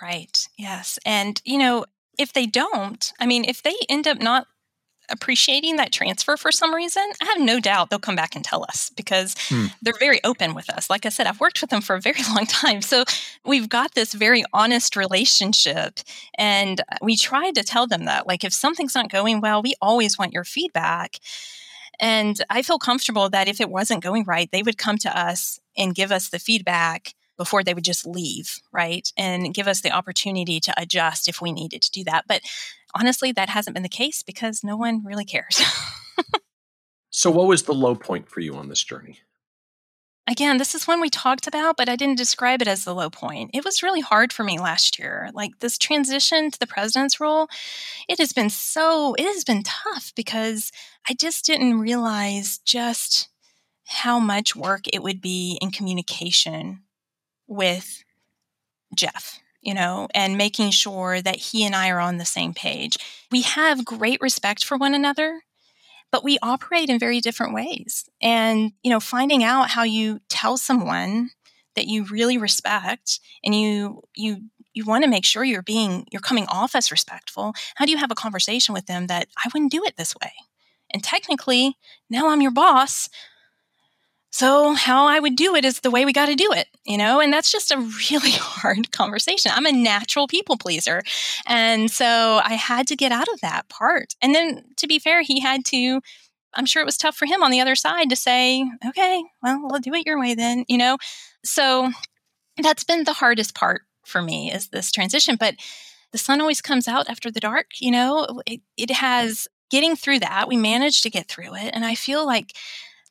Right. 0.00 0.46
Yes. 0.58 0.98
And, 1.04 1.40
you 1.44 1.58
know, 1.58 1.84
if 2.18 2.32
they 2.32 2.46
don't, 2.46 3.12
I 3.20 3.26
mean, 3.26 3.44
if 3.44 3.62
they 3.62 3.74
end 3.88 4.06
up 4.06 4.20
not 4.20 4.46
appreciating 5.10 5.76
that 5.76 5.92
transfer 5.92 6.36
for 6.36 6.50
some 6.50 6.74
reason, 6.74 7.02
I 7.20 7.26
have 7.26 7.40
no 7.40 7.60
doubt 7.60 7.90
they'll 7.90 7.98
come 7.98 8.16
back 8.16 8.34
and 8.34 8.44
tell 8.44 8.64
us 8.64 8.90
because 8.96 9.34
hmm. 9.48 9.66
they're 9.82 9.94
very 9.98 10.22
open 10.24 10.54
with 10.54 10.70
us. 10.70 10.88
Like 10.88 11.04
I 11.04 11.10
said, 11.10 11.26
I've 11.26 11.40
worked 11.40 11.60
with 11.60 11.70
them 11.70 11.82
for 11.82 11.96
a 11.96 12.00
very 12.00 12.22
long 12.34 12.46
time. 12.46 12.82
So 12.82 13.04
we've 13.44 13.68
got 13.68 13.94
this 13.94 14.14
very 14.14 14.44
honest 14.52 14.96
relationship. 14.96 16.00
And 16.38 16.80
we 17.02 17.16
try 17.16 17.50
to 17.50 17.62
tell 17.62 17.86
them 17.86 18.06
that, 18.06 18.26
like, 18.26 18.44
if 18.44 18.52
something's 18.52 18.94
not 18.94 19.10
going 19.10 19.40
well, 19.40 19.62
we 19.62 19.74
always 19.80 20.18
want 20.18 20.32
your 20.32 20.44
feedback. 20.44 21.18
And 22.00 22.40
I 22.50 22.62
feel 22.62 22.78
comfortable 22.78 23.28
that 23.30 23.48
if 23.48 23.60
it 23.60 23.70
wasn't 23.70 24.02
going 24.02 24.24
right, 24.24 24.50
they 24.50 24.62
would 24.62 24.78
come 24.78 24.98
to 24.98 25.18
us 25.18 25.60
and 25.76 25.94
give 25.94 26.10
us 26.10 26.28
the 26.28 26.38
feedback 26.38 27.14
before 27.36 27.62
they 27.62 27.74
would 27.74 27.84
just 27.84 28.06
leave, 28.06 28.60
right? 28.72 29.10
And 29.16 29.54
give 29.54 29.68
us 29.68 29.80
the 29.80 29.90
opportunity 29.90 30.60
to 30.60 30.74
adjust 30.80 31.28
if 31.28 31.40
we 31.40 31.52
needed 31.52 31.82
to 31.82 31.90
do 31.90 32.04
that. 32.04 32.24
But 32.28 32.42
honestly, 32.94 33.32
that 33.32 33.48
hasn't 33.48 33.74
been 33.74 33.82
the 33.82 33.88
case 33.88 34.22
because 34.22 34.64
no 34.64 34.76
one 34.76 35.04
really 35.04 35.24
cares. 35.24 35.62
so, 37.10 37.30
what 37.30 37.48
was 37.48 37.64
the 37.64 37.74
low 37.74 37.94
point 37.94 38.28
for 38.28 38.40
you 38.40 38.54
on 38.54 38.68
this 38.68 38.82
journey? 38.82 39.20
Again, 40.26 40.56
this 40.56 40.74
is 40.74 40.88
one 40.88 41.02
we 41.02 41.10
talked 41.10 41.46
about, 41.46 41.76
but 41.76 41.88
I 41.88 41.96
didn't 41.96 42.16
describe 42.16 42.62
it 42.62 42.68
as 42.68 42.84
the 42.84 42.94
low 42.94 43.10
point. 43.10 43.50
It 43.52 43.62
was 43.62 43.82
really 43.82 44.00
hard 44.00 44.32
for 44.32 44.42
me 44.42 44.58
last 44.58 44.98
year. 44.98 45.28
Like 45.34 45.58
this 45.60 45.76
transition 45.76 46.50
to 46.50 46.58
the 46.58 46.66
president's 46.66 47.20
role, 47.20 47.48
it 48.08 48.18
has 48.18 48.32
been 48.32 48.48
so, 48.48 49.14
it 49.18 49.24
has 49.24 49.44
been 49.44 49.62
tough 49.62 50.12
because 50.16 50.72
I 51.08 51.12
just 51.12 51.44
didn't 51.44 51.78
realize 51.78 52.58
just 52.64 53.28
how 53.84 54.18
much 54.18 54.56
work 54.56 54.84
it 54.90 55.02
would 55.02 55.20
be 55.20 55.58
in 55.60 55.70
communication 55.70 56.80
with 57.46 58.04
Jeff 58.94 59.40
you 59.64 59.74
know, 59.74 60.06
and 60.14 60.36
making 60.36 60.70
sure 60.70 61.20
that 61.22 61.36
he 61.36 61.64
and 61.64 61.74
I 61.74 61.88
are 61.88 61.98
on 61.98 62.18
the 62.18 62.24
same 62.24 62.52
page. 62.52 62.98
We 63.32 63.42
have 63.42 63.84
great 63.84 64.20
respect 64.20 64.64
for 64.64 64.76
one 64.76 64.94
another, 64.94 65.42
but 66.12 66.22
we 66.22 66.38
operate 66.42 66.90
in 66.90 66.98
very 66.98 67.20
different 67.20 67.54
ways. 67.54 68.04
And, 68.20 68.72
you 68.82 68.90
know, 68.90 69.00
finding 69.00 69.42
out 69.42 69.70
how 69.70 69.82
you 69.82 70.20
tell 70.28 70.56
someone 70.58 71.30
that 71.76 71.88
you 71.88 72.04
really 72.04 72.38
respect 72.38 73.18
and 73.42 73.54
you, 73.54 74.02
you, 74.14 74.42
you 74.74 74.84
want 74.84 75.02
to 75.02 75.10
make 75.10 75.24
sure 75.24 75.42
you're 75.42 75.62
being, 75.62 76.06
you're 76.12 76.20
coming 76.20 76.46
off 76.48 76.74
as 76.74 76.90
respectful. 76.90 77.54
How 77.76 77.86
do 77.86 77.90
you 77.90 77.98
have 77.98 78.10
a 78.10 78.16
conversation 78.16 78.74
with 78.74 78.86
them 78.86 79.06
that 79.06 79.28
I 79.44 79.48
wouldn't 79.52 79.72
do 79.72 79.82
it 79.84 79.96
this 79.96 80.14
way? 80.22 80.32
And 80.92 81.02
technically, 81.02 81.76
now 82.10 82.28
I'm 82.28 82.42
your 82.42 82.52
boss. 82.52 83.08
So, 84.34 84.74
how 84.74 85.06
I 85.06 85.20
would 85.20 85.36
do 85.36 85.54
it 85.54 85.64
is 85.64 85.78
the 85.78 85.92
way 85.92 86.04
we 86.04 86.12
got 86.12 86.26
to 86.26 86.34
do 86.34 86.50
it, 86.50 86.66
you 86.84 86.98
know? 86.98 87.20
And 87.20 87.32
that's 87.32 87.52
just 87.52 87.70
a 87.70 87.78
really 88.10 88.30
hard 88.32 88.90
conversation. 88.90 89.52
I'm 89.54 89.64
a 89.64 89.70
natural 89.70 90.26
people 90.26 90.56
pleaser. 90.56 91.04
And 91.46 91.88
so 91.88 92.40
I 92.42 92.54
had 92.54 92.88
to 92.88 92.96
get 92.96 93.12
out 93.12 93.28
of 93.28 93.40
that 93.42 93.68
part. 93.68 94.14
And 94.20 94.34
then, 94.34 94.64
to 94.78 94.88
be 94.88 94.98
fair, 94.98 95.22
he 95.22 95.38
had 95.38 95.64
to, 95.66 96.00
I'm 96.52 96.66
sure 96.66 96.82
it 96.82 96.84
was 96.84 96.96
tough 96.96 97.14
for 97.14 97.26
him 97.26 97.44
on 97.44 97.52
the 97.52 97.60
other 97.60 97.76
side 97.76 98.10
to 98.10 98.16
say, 98.16 98.68
okay, 98.84 99.22
well, 99.40 99.60
we'll 99.62 99.78
do 99.78 99.94
it 99.94 100.04
your 100.04 100.18
way 100.18 100.34
then, 100.34 100.64
you 100.68 100.78
know? 100.78 100.96
So, 101.44 101.92
that's 102.60 102.82
been 102.82 103.04
the 103.04 103.12
hardest 103.12 103.54
part 103.54 103.82
for 104.04 104.20
me 104.20 104.50
is 104.50 104.70
this 104.70 104.90
transition. 104.90 105.36
But 105.38 105.54
the 106.10 106.18
sun 106.18 106.40
always 106.40 106.60
comes 106.60 106.88
out 106.88 107.08
after 107.08 107.30
the 107.30 107.38
dark, 107.38 107.66
you 107.80 107.92
know? 107.92 108.40
It, 108.46 108.62
it 108.76 108.90
has 108.90 109.46
getting 109.70 109.94
through 109.94 110.18
that. 110.20 110.48
We 110.48 110.56
managed 110.56 111.04
to 111.04 111.10
get 111.10 111.28
through 111.28 111.54
it. 111.54 111.70
And 111.72 111.84
I 111.84 111.94
feel 111.94 112.26
like, 112.26 112.50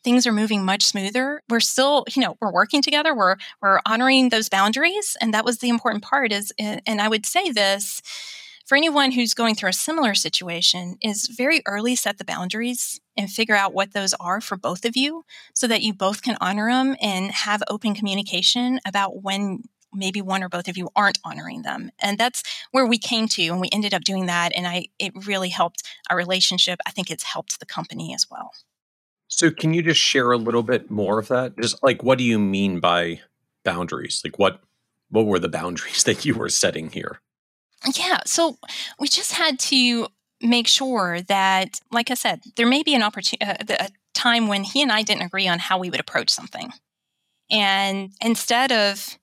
things 0.04 0.28
are 0.28 0.32
moving 0.32 0.66
much 0.66 0.84
smoother. 0.84 1.42
We're 1.50 1.60
still, 1.60 2.06
you 2.14 2.22
know, 2.22 2.38
we're 2.42 2.52
working 2.52 2.82
together. 2.82 3.16
We're 3.16 3.38
we're 3.62 3.80
honoring 3.86 4.30
those 4.30 4.50
boundaries, 4.50 5.18
and 5.22 5.34
that 5.34 5.46
was 5.46 5.60
the 5.60 5.70
important 5.70 6.04
part. 6.04 6.32
Is 6.32 6.54
and 6.60 7.02
I 7.02 7.08
would 7.08 7.26
say 7.26 7.52
this 7.52 8.02
for 8.66 8.78
anyone 8.78 9.12
who's 9.12 9.34
going 9.34 9.56
through 9.56 9.70
a 9.70 9.74
similar 9.74 10.14
situation 10.14 10.98
is 11.02 11.28
very 11.28 11.62
early 11.66 11.96
set 11.96 12.18
the 12.18 12.26
boundaries 12.26 13.00
and 13.18 13.30
figure 13.30 13.56
out 13.56 13.74
what 13.74 13.94
those 13.94 14.14
are 14.16 14.40
for 14.42 14.56
both 14.56 14.86
of 14.86 14.96
you 14.96 15.26
so 15.54 15.68
that 15.68 15.82
you 15.82 15.94
both 15.94 16.22
can 16.22 16.38
honor 16.40 16.72
them 16.72 16.96
and 17.02 17.32
have 17.32 17.62
open 17.70 17.94
communication 17.94 18.80
about 18.86 19.22
when 19.22 19.64
maybe 19.94 20.22
one 20.22 20.42
or 20.44 20.50
both 20.50 20.68
of 20.68 20.78
you 20.78 20.90
aren't 20.96 21.20
honoring 21.24 21.62
them 21.62 21.92
and 22.00 22.18
that's 22.18 22.42
where 22.72 22.88
we 22.88 22.98
came 22.98 23.28
to 23.28 23.44
and 23.44 23.62
we 23.62 23.70
ended 23.72 23.94
up 23.94 24.04
doing 24.04 24.26
that 24.26 24.52
and 24.56 24.66
i 24.66 24.88
it 24.98 25.12
really 25.28 25.50
helped 25.50 25.84
our 26.10 26.18
relationship 26.18 26.80
i 26.88 26.90
think 26.90 27.12
it's 27.12 27.24
helped 27.24 27.60
the 27.60 27.66
company 27.66 28.12
as 28.12 28.26
well 28.28 28.54
so 29.38 29.52
can 29.52 29.74
you 29.74 29.82
just 29.82 30.00
share 30.00 30.32
a 30.32 30.38
little 30.38 30.64
bit 30.64 30.92
more 30.92 31.20
of 31.20 31.28
that? 31.30 31.58
Just 31.58 31.82
like 31.84 32.04
what 32.04 32.18
do 32.18 32.24
you 32.24 32.40
mean 32.40 32.80
by 32.80 33.22
boundaries? 33.64 34.22
Like 34.24 34.38
what 34.38 34.62
what 35.10 35.26
were 35.26 35.40
the 35.40 35.50
boundaries 35.50 36.04
that 36.06 36.26
you 36.26 36.36
were 36.36 36.50
setting 36.50 36.90
here? 36.90 37.20
Yeah. 37.96 38.20
So 38.26 38.58
we 39.00 39.08
just 39.08 39.34
had 39.34 39.60
to 39.60 40.08
make 40.42 40.68
sure 40.68 41.22
that, 41.22 41.80
like 41.92 42.12
I 42.12 42.14
said, 42.14 42.42
there 42.56 42.68
may 42.68 42.84
be 42.84 42.96
an 42.96 43.04
opportunity, 43.04 43.46
uh, 43.46 43.76
a 43.80 43.90
time 44.14 44.48
when 44.48 44.64
he 44.64 44.82
and 44.82 44.92
I 44.92 45.02
didn't 45.02 45.24
agree 45.24 45.48
on 45.48 45.60
how 45.60 45.78
we 45.78 45.90
would 45.90 46.00
approach 46.00 46.30
something. 46.30 46.72
And 47.52 48.12
instead 48.22 48.72
of, 48.72 49.18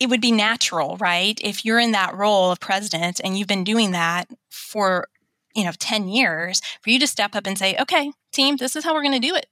it 0.00 0.08
would 0.08 0.20
be 0.20 0.32
natural, 0.32 0.96
right? 0.96 1.38
If 1.42 1.64
you're 1.64 1.78
in 1.78 1.92
that 1.92 2.14
role 2.14 2.50
of 2.50 2.60
president 2.60 3.20
and 3.22 3.38
you've 3.38 3.48
been 3.48 3.64
doing 3.64 3.92
that 3.92 4.28
for, 4.50 5.06
you 5.54 5.64
know, 5.64 5.72
10 5.78 6.08
years, 6.08 6.60
for 6.82 6.90
you 6.90 6.98
to 6.98 7.06
step 7.06 7.34
up 7.34 7.46
and 7.46 7.58
say, 7.58 7.76
okay, 7.80 8.12
team, 8.32 8.56
this 8.56 8.76
is 8.76 8.84
how 8.84 8.94
we're 8.94 9.02
going 9.02 9.20
to 9.20 9.28
do 9.28 9.34
it. 9.34 9.46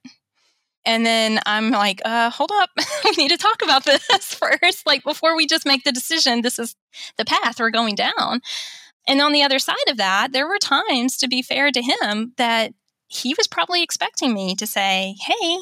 And 0.85 1.05
then 1.05 1.39
I'm 1.45 1.69
like, 1.69 2.01
uh, 2.03 2.29
hold 2.29 2.51
up. 2.53 2.69
we 3.05 3.11
need 3.11 3.29
to 3.29 3.37
talk 3.37 3.61
about 3.61 3.85
this 3.85 4.33
first. 4.33 4.85
Like, 4.85 5.03
before 5.03 5.35
we 5.35 5.45
just 5.45 5.65
make 5.65 5.83
the 5.83 5.91
decision, 5.91 6.41
this 6.41 6.57
is 6.57 6.75
the 7.17 7.25
path 7.25 7.59
we're 7.59 7.69
going 7.69 7.95
down. 7.95 8.41
And 9.07 9.21
on 9.21 9.31
the 9.31 9.43
other 9.43 9.59
side 9.59 9.75
of 9.87 9.97
that, 9.97 10.31
there 10.31 10.47
were 10.47 10.57
times, 10.59 11.17
to 11.17 11.27
be 11.27 11.41
fair 11.41 11.71
to 11.71 11.81
him, 11.81 12.33
that 12.37 12.73
he 13.07 13.33
was 13.37 13.47
probably 13.47 13.83
expecting 13.83 14.33
me 14.33 14.55
to 14.55 14.67
say, 14.67 15.15
hey, 15.19 15.57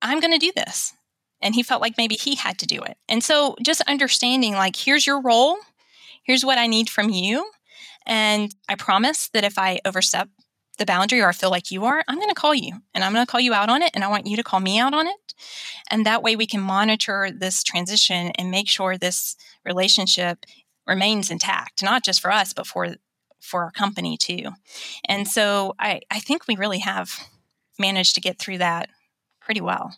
I'm 0.00 0.20
going 0.20 0.32
to 0.32 0.38
do 0.38 0.52
this. 0.54 0.94
And 1.40 1.54
he 1.54 1.62
felt 1.62 1.82
like 1.82 1.96
maybe 1.96 2.16
he 2.16 2.34
had 2.34 2.58
to 2.58 2.66
do 2.66 2.82
it. 2.82 2.96
And 3.08 3.22
so 3.22 3.54
just 3.62 3.82
understanding, 3.82 4.54
like, 4.54 4.74
here's 4.74 5.06
your 5.06 5.20
role, 5.20 5.58
here's 6.24 6.44
what 6.44 6.58
I 6.58 6.66
need 6.66 6.90
from 6.90 7.10
you. 7.10 7.50
And 8.08 8.54
I 8.68 8.74
promise 8.74 9.28
that 9.28 9.44
if 9.44 9.58
I 9.58 9.80
overstep 9.84 10.28
the 10.78 10.86
boundary 10.86 11.20
or 11.20 11.28
I 11.28 11.32
feel 11.32 11.50
like 11.50 11.70
you 11.70 11.84
are, 11.84 12.02
I'm 12.08 12.16
going 12.16 12.28
to 12.28 12.34
call 12.34 12.54
you 12.54 12.72
and 12.94 13.04
I'm 13.04 13.12
going 13.12 13.24
to 13.24 13.30
call 13.30 13.40
you 13.40 13.52
out 13.52 13.68
on 13.68 13.82
it. 13.82 13.90
And 13.94 14.02
I 14.02 14.08
want 14.08 14.26
you 14.26 14.36
to 14.36 14.42
call 14.42 14.60
me 14.60 14.78
out 14.78 14.94
on 14.94 15.06
it. 15.06 15.34
And 15.90 16.06
that 16.06 16.22
way 16.22 16.34
we 16.34 16.46
can 16.46 16.60
monitor 16.60 17.30
this 17.30 17.62
transition 17.62 18.32
and 18.36 18.50
make 18.50 18.68
sure 18.68 18.96
this 18.96 19.36
relationship 19.64 20.46
remains 20.86 21.30
intact, 21.30 21.82
not 21.82 22.02
just 22.02 22.20
for 22.20 22.32
us, 22.32 22.52
but 22.52 22.66
for 22.66 22.96
for 23.40 23.62
our 23.62 23.70
company 23.70 24.16
too. 24.16 24.50
And 25.04 25.28
so 25.28 25.74
I, 25.78 26.00
I 26.10 26.18
think 26.18 26.48
we 26.48 26.56
really 26.56 26.80
have 26.80 27.10
managed 27.78 28.16
to 28.16 28.20
get 28.20 28.38
through 28.38 28.58
that 28.58 28.88
pretty 29.40 29.60
well. 29.60 29.96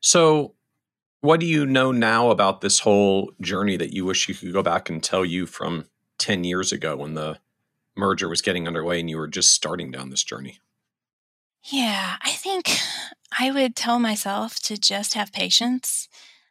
So 0.00 0.54
what 1.20 1.40
do 1.40 1.46
you 1.46 1.66
know 1.66 1.90
now 1.90 2.30
about 2.30 2.60
this 2.60 2.78
whole 2.78 3.32
journey 3.40 3.76
that 3.76 3.92
you 3.92 4.04
wish 4.04 4.28
you 4.28 4.34
could 4.34 4.52
go 4.52 4.62
back 4.62 4.88
and 4.88 5.02
tell 5.02 5.24
you 5.24 5.46
from 5.46 5.86
10 6.28 6.44
years 6.44 6.72
ago 6.72 6.94
when 6.94 7.14
the 7.14 7.38
merger 7.96 8.28
was 8.28 8.42
getting 8.42 8.66
underway 8.66 9.00
and 9.00 9.08
you 9.08 9.16
were 9.16 9.26
just 9.26 9.50
starting 9.50 9.90
down 9.90 10.10
this 10.10 10.22
journey? 10.22 10.58
Yeah, 11.64 12.16
I 12.20 12.32
think 12.32 12.70
I 13.38 13.50
would 13.50 13.74
tell 13.74 13.98
myself 13.98 14.60
to 14.64 14.76
just 14.76 15.14
have 15.14 15.32
patience 15.32 16.06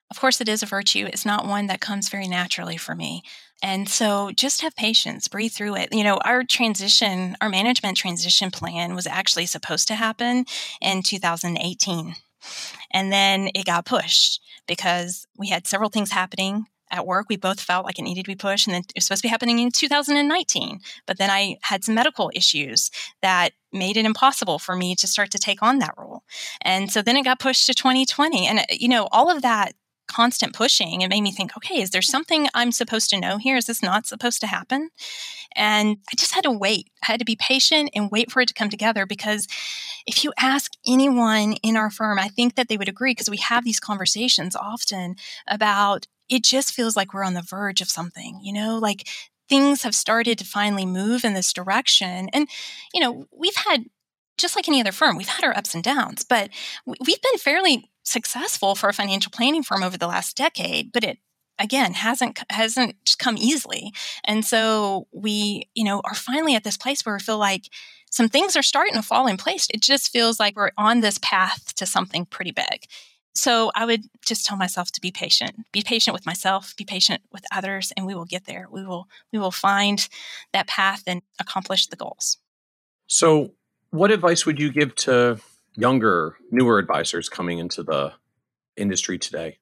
of 0.09 0.21
course, 0.21 0.39
it 0.39 0.47
is 0.47 0.63
a 0.63 0.67
virtue. 0.67 1.05
It's 1.05 1.25
not 1.25 1.45
one 1.45 1.67
that 1.67 1.81
comes 1.81 2.07
very 2.07 2.29
naturally 2.29 2.77
for 2.77 2.95
me. 2.95 3.23
And 3.61 3.89
so 3.89 4.31
just 4.31 4.61
have 4.61 4.73
patience, 4.73 5.27
breathe 5.27 5.51
through 5.51 5.75
it. 5.75 5.89
You 5.91 6.05
know, 6.05 6.17
our 6.23 6.45
transition, 6.45 7.35
our 7.41 7.49
management 7.49 7.97
transition 7.97 8.49
plan 8.49 8.95
was 8.95 9.05
actually 9.05 9.47
supposed 9.47 9.89
to 9.89 9.95
happen 9.95 10.45
in 10.79 11.03
2018. 11.03 12.15
And 12.91 13.11
then 13.11 13.49
it 13.53 13.65
got 13.65 13.85
pushed 13.85 14.41
because 14.65 15.27
we 15.37 15.49
had 15.49 15.67
several 15.67 15.89
things 15.89 16.11
happening 16.11 16.67
at 16.91 17.05
work. 17.05 17.27
We 17.29 17.37
both 17.37 17.59
felt 17.59 17.85
like 17.85 17.99
it 17.99 18.03
needed 18.03 18.25
to 18.25 18.31
be 18.31 18.35
pushed, 18.35 18.67
and 18.67 18.73
then 18.73 18.81
it 18.81 18.93
was 18.95 19.05
supposed 19.05 19.21
to 19.21 19.27
be 19.27 19.31
happening 19.31 19.59
in 19.59 19.71
2019. 19.71 20.79
But 21.05 21.17
then 21.17 21.29
I 21.29 21.57
had 21.63 21.83
some 21.83 21.95
medical 21.95 22.31
issues 22.33 22.91
that 23.21 23.51
made 23.73 23.97
it 23.97 24.05
impossible 24.05 24.59
for 24.59 24.75
me 24.75 24.95
to 24.95 25.07
start 25.07 25.31
to 25.31 25.37
take 25.37 25.61
on 25.61 25.79
that 25.79 25.93
role. 25.97 26.23
And 26.61 26.91
so 26.91 27.01
then 27.01 27.17
it 27.17 27.23
got 27.23 27.39
pushed 27.39 27.65
to 27.67 27.73
2020. 27.73 28.47
And, 28.47 28.59
uh, 28.59 28.63
you 28.71 28.87
know, 28.87 29.07
all 29.11 29.29
of 29.29 29.41
that 29.41 29.73
constant 30.07 30.53
pushing, 30.53 31.01
it 31.01 31.09
made 31.09 31.21
me 31.21 31.31
think, 31.31 31.55
okay, 31.57 31.81
is 31.81 31.91
there 31.91 32.01
something 32.01 32.47
I'm 32.53 32.71
supposed 32.71 33.09
to 33.09 33.19
know 33.19 33.37
here? 33.37 33.57
Is 33.57 33.65
this 33.65 33.83
not 33.83 34.07
supposed 34.07 34.39
to 34.41 34.47
happen? 34.47 34.89
And 35.55 35.97
I 36.11 36.15
just 36.15 36.33
had 36.33 36.43
to 36.43 36.51
wait. 36.51 36.89
I 37.03 37.07
had 37.07 37.19
to 37.19 37.25
be 37.25 37.35
patient 37.35 37.89
and 37.93 38.09
wait 38.11 38.31
for 38.31 38.41
it 38.41 38.47
to 38.47 38.53
come 38.53 38.69
together 38.69 39.05
because 39.05 39.47
if 40.05 40.23
you 40.23 40.31
ask 40.39 40.71
anyone 40.87 41.53
in 41.63 41.75
our 41.75 41.91
firm, 41.91 42.19
I 42.19 42.29
think 42.29 42.55
that 42.55 42.69
they 42.69 42.77
would 42.77 42.89
agree 42.89 43.11
because 43.11 43.29
we 43.29 43.37
have 43.37 43.65
these 43.65 43.79
conversations 43.79 44.55
often 44.55 45.15
about 45.47 46.07
it 46.29 46.43
just 46.43 46.73
feels 46.73 46.95
like 46.95 47.13
we're 47.13 47.23
on 47.23 47.33
the 47.33 47.41
verge 47.41 47.81
of 47.81 47.89
something, 47.89 48.39
you 48.41 48.53
know, 48.53 48.77
like 48.77 49.07
things 49.49 49.83
have 49.83 49.95
started 49.95 50.37
to 50.37 50.45
finally 50.45 50.85
move 50.85 51.23
in 51.23 51.33
this 51.33 51.53
direction. 51.53 52.29
And, 52.33 52.49
you 52.93 52.99
know, 52.99 53.25
we've 53.31 53.55
had 53.55 53.85
just 54.37 54.55
like 54.55 54.67
any 54.67 54.79
other 54.79 54.91
firm, 54.91 55.17
we've 55.17 55.27
had 55.27 55.45
our 55.45 55.57
ups 55.57 55.73
and 55.73 55.83
downs, 55.83 56.23
but 56.23 56.49
we've 56.85 57.21
been 57.21 57.37
fairly 57.39 57.89
successful 58.03 58.75
for 58.75 58.89
a 58.89 58.93
financial 58.93 59.31
planning 59.31 59.63
firm 59.63 59.83
over 59.83 59.97
the 59.97 60.07
last 60.07 60.37
decade, 60.37 60.91
but 60.91 61.03
it 61.03 61.17
again 61.59 61.93
hasn't 61.93 62.39
hasn't 62.51 62.95
come 63.17 63.35
easily. 63.37 63.91
And 64.23 64.45
so 64.45 65.07
we, 65.11 65.69
you 65.73 65.83
know, 65.83 66.01
are 66.05 66.13
finally 66.13 66.55
at 66.55 66.63
this 66.63 66.77
place 66.77 67.05
where 67.05 67.15
we 67.15 67.19
feel 67.19 67.39
like 67.39 67.69
some 68.09 68.29
things 68.29 68.55
are 68.55 68.63
starting 68.63 68.93
to 68.93 69.01
fall 69.01 69.27
in 69.27 69.37
place. 69.37 69.67
It 69.73 69.81
just 69.81 70.11
feels 70.11 70.39
like 70.39 70.55
we're 70.55 70.71
on 70.77 71.01
this 71.01 71.19
path 71.21 71.73
to 71.75 71.85
something 71.85 72.25
pretty 72.25 72.51
big. 72.51 72.85
So 73.37 73.71
I 73.75 73.85
would 73.85 74.05
just 74.25 74.47
tell 74.47 74.57
myself 74.57 74.91
to 74.93 75.01
be 75.01 75.11
patient. 75.11 75.67
Be 75.71 75.83
patient 75.83 76.15
with 76.15 76.25
myself, 76.25 76.75
be 76.75 76.85
patient 76.85 77.21
with 77.31 77.45
others, 77.51 77.93
and 77.95 78.07
we 78.07 78.15
will 78.15 78.25
get 78.25 78.45
there. 78.45 78.65
We 78.71 78.83
will 78.83 79.07
we 79.31 79.37
will 79.37 79.51
find 79.51 80.09
that 80.53 80.67
path 80.67 81.03
and 81.05 81.21
accomplish 81.39 81.85
the 81.85 81.95
goals. 81.95 82.39
So 83.05 83.53
what 83.91 84.09
advice 84.09 84.47
would 84.47 84.59
you 84.59 84.71
give 84.71 84.95
to 84.95 85.39
younger, 85.75 86.35
newer 86.49 86.79
advisors 86.79 87.29
coming 87.29 87.59
into 87.59 87.83
the 87.83 88.13
industry 88.75 89.19
today? 89.19 89.59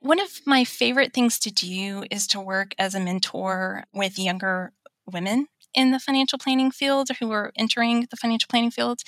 One 0.00 0.20
of 0.20 0.40
my 0.44 0.64
favorite 0.64 1.14
things 1.14 1.38
to 1.40 1.50
do 1.50 2.04
is 2.10 2.26
to 2.28 2.40
work 2.40 2.74
as 2.78 2.94
a 2.94 3.00
mentor 3.00 3.84
with 3.94 4.18
younger 4.18 4.74
women 5.06 5.48
in 5.74 5.90
the 5.90 5.98
financial 5.98 6.38
planning 6.38 6.70
field 6.70 7.10
or 7.10 7.14
who 7.14 7.30
are 7.32 7.52
entering 7.56 8.06
the 8.10 8.16
financial 8.16 8.48
planning 8.48 8.70
field. 8.70 9.00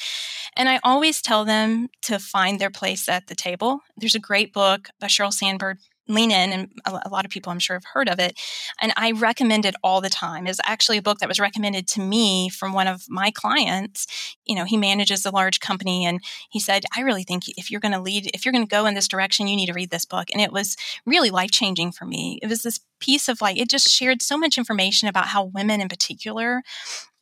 And 0.56 0.68
I 0.68 0.80
always 0.82 1.22
tell 1.22 1.44
them 1.44 1.88
to 2.02 2.18
find 2.18 2.60
their 2.60 2.70
place 2.70 3.08
at 3.08 3.26
the 3.26 3.34
table. 3.34 3.80
There's 3.96 4.14
a 4.14 4.20
great 4.20 4.52
book 4.52 4.90
by 5.00 5.06
Sheryl 5.06 5.32
Sandberg 5.32 5.78
lean 6.08 6.30
in 6.30 6.52
and 6.52 6.70
a 6.86 7.08
lot 7.08 7.24
of 7.24 7.30
people 7.30 7.52
i'm 7.52 7.58
sure 7.58 7.76
have 7.76 7.84
heard 7.92 8.08
of 8.08 8.18
it 8.18 8.38
and 8.80 8.92
i 8.96 9.12
recommend 9.12 9.64
it 9.64 9.74
all 9.82 10.00
the 10.00 10.08
time. 10.10 10.46
It's 10.46 10.60
actually 10.64 10.98
a 10.98 11.02
book 11.02 11.18
that 11.18 11.28
was 11.28 11.40
recommended 11.40 11.86
to 11.88 12.00
me 12.00 12.48
from 12.48 12.72
one 12.72 12.86
of 12.86 13.04
my 13.08 13.30
clients. 13.30 14.06
You 14.44 14.56
know 14.56 14.64
he 14.64 14.76
manages 14.76 15.24
a 15.24 15.30
large 15.30 15.60
company 15.60 16.04
and 16.04 16.20
he 16.50 16.60
said 16.60 16.84
i 16.96 17.00
really 17.00 17.24
think 17.24 17.44
if 17.56 17.70
you're 17.70 17.80
going 17.80 17.92
to 17.92 18.00
lead 18.00 18.30
if 18.34 18.44
you're 18.44 18.52
going 18.52 18.66
to 18.66 18.70
go 18.70 18.86
in 18.86 18.94
this 18.94 19.08
direction 19.08 19.46
you 19.46 19.56
need 19.56 19.66
to 19.66 19.72
read 19.72 19.90
this 19.90 20.04
book. 20.04 20.28
And 20.32 20.40
it 20.40 20.52
was 20.52 20.76
really 21.06 21.30
life 21.30 21.50
changing 21.50 21.92
for 21.92 22.04
me. 22.04 22.38
It 22.42 22.48
was 22.48 22.62
this 22.62 22.80
piece 23.00 23.28
of 23.28 23.40
like 23.40 23.58
it 23.58 23.68
just 23.68 23.88
shared 23.88 24.22
so 24.22 24.38
much 24.38 24.58
information 24.58 25.08
about 25.08 25.28
how 25.28 25.44
women 25.44 25.80
in 25.80 25.88
particular 25.88 26.62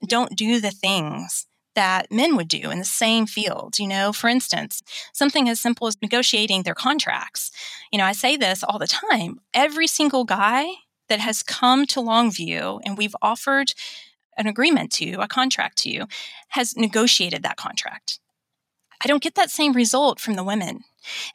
don't 0.06 0.36
do 0.36 0.60
the 0.60 0.70
things 0.70 1.46
that 1.80 2.12
men 2.12 2.36
would 2.36 2.48
do 2.48 2.70
in 2.70 2.78
the 2.78 2.84
same 2.84 3.24
field. 3.26 3.78
You 3.78 3.88
know, 3.88 4.12
for 4.12 4.28
instance, 4.28 4.82
something 5.14 5.48
as 5.48 5.58
simple 5.58 5.86
as 5.86 5.96
negotiating 6.02 6.62
their 6.62 6.74
contracts. 6.74 7.50
You 7.90 7.98
know, 7.98 8.04
I 8.04 8.12
say 8.12 8.36
this 8.36 8.62
all 8.62 8.78
the 8.78 8.86
time. 8.86 9.40
Every 9.54 9.86
single 9.86 10.24
guy 10.24 10.66
that 11.08 11.20
has 11.20 11.42
come 11.42 11.86
to 11.86 12.00
Longview 12.00 12.80
and 12.84 12.98
we've 12.98 13.16
offered 13.22 13.72
an 14.36 14.46
agreement 14.46 14.92
to, 14.92 15.06
you, 15.06 15.20
a 15.20 15.26
contract 15.26 15.78
to, 15.78 15.90
you, 15.90 16.06
has 16.48 16.76
negotiated 16.76 17.42
that 17.44 17.56
contract. 17.56 18.20
I 19.02 19.08
don't 19.08 19.22
get 19.22 19.34
that 19.36 19.50
same 19.50 19.72
result 19.72 20.20
from 20.20 20.34
the 20.34 20.44
women. 20.44 20.84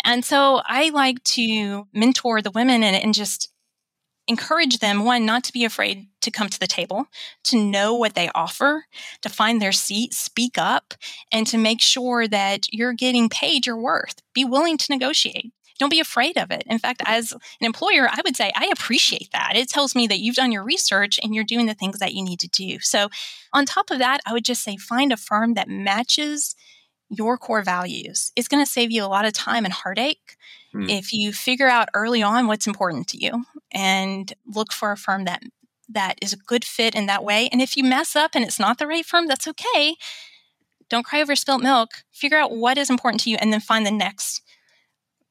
And 0.04 0.24
so 0.24 0.62
I 0.68 0.90
like 0.90 1.24
to 1.24 1.88
mentor 1.92 2.44
the 2.44 2.52
women 2.52 2.84
and, 2.84 2.96
and 2.96 3.16
just 3.16 3.50
encourage 4.28 4.80
them 4.80 5.06
one 5.06 5.26
not 5.26 5.44
to 5.44 5.54
be 5.54 5.66
afraid 5.66 6.08
to 6.22 6.32
come 6.32 6.50
to 6.50 6.60
the 6.60 6.68
table 6.68 7.06
to 7.44 7.62
know 7.62 7.94
what 7.94 8.16
they 8.16 8.30
offer 8.34 8.86
to 9.22 9.30
find 9.30 9.62
their 9.62 9.72
seat 9.72 10.14
speak 10.14 10.58
up 10.58 10.96
and 11.32 11.46
to 11.48 11.58
make 11.58 11.82
sure 11.82 12.28
that 12.28 12.68
you're 12.72 12.94
getting 12.94 13.30
paid 13.30 13.66
your 13.66 13.78
worth. 13.78 14.22
Be 14.34 14.44
willing 14.44 14.78
to 14.78 14.88
negotiate. 14.90 15.52
Don't 15.78 15.90
be 15.90 16.00
afraid 16.00 16.38
of 16.38 16.52
it. 16.52 16.64
In 16.68 16.80
fact 16.80 17.04
as 17.06 17.34
an 17.34 17.40
employer 17.62 18.08
i 18.10 18.22
would 18.24 18.36
say 18.36 18.52
i 18.56 18.70
appreciate 18.72 19.30
that. 19.32 19.54
It 19.56 19.70
tells 19.70 19.96
me 19.96 20.08
that 20.08 20.20
you've 20.20 20.36
done 20.36 20.52
your 20.52 20.64
research 20.64 21.20
and 21.22 21.36
you're 21.36 21.44
doing 21.44 21.66
the 21.68 21.74
things 21.74 22.00
that 22.00 22.14
you 22.14 22.24
need 22.24 22.40
to 22.40 22.48
do. 22.48 22.80
So 22.80 23.10
on 23.54 23.66
top 23.66 23.92
of 23.92 24.00
that 24.00 24.22
i 24.26 24.34
would 24.34 24.46
just 24.46 24.64
say 24.64 24.78
find 24.78 25.12
a 25.12 25.18
firm 25.18 25.54
that 25.54 25.70
matches 25.70 26.56
your 27.10 27.38
core 27.38 27.62
values. 27.62 28.32
It's 28.36 28.48
going 28.48 28.66
to 28.66 28.72
save 28.72 28.92
you 28.92 29.04
a 29.04 29.08
lot 29.08 29.26
of 29.26 29.34
time 29.34 29.64
and 29.64 29.74
heartache 29.74 30.38
hmm. 30.76 30.90
if 30.90 31.14
you 31.14 31.34
figure 31.34 31.68
out 31.68 31.90
early 31.94 32.22
on 32.22 32.48
what's 32.48 32.68
important 32.68 33.08
to 33.10 33.18
you 33.18 33.46
and 33.72 34.34
look 34.46 34.72
for 34.72 34.92
a 34.92 34.98
firm 34.98 35.26
that 35.26 35.42
that 35.88 36.18
is 36.22 36.34
a 36.34 36.38
good 36.38 36.66
fit 36.66 36.96
in 36.96 37.06
that 37.06 37.24
way 37.24 37.48
and 37.52 37.62
if 37.62 37.78
you 37.78 37.84
mess 37.84 38.16
up 38.16 38.32
and 38.34 38.44
it's 38.44 38.60
not 38.60 38.78
the 38.78 38.88
right 38.88 39.06
firm 39.06 39.28
that's 39.28 39.48
okay. 39.48 39.96
Don't 40.88 41.06
cry 41.06 41.22
over 41.22 41.36
spilt 41.36 41.64
milk. 41.64 41.90
Figure 42.12 42.38
out 42.38 42.56
what 42.56 42.78
is 42.78 42.92
important 42.92 43.22
to 43.22 43.32
you 43.32 43.38
and 43.40 43.52
then 43.52 43.60
find 43.60 43.86
the 43.86 43.92
next 43.92 44.42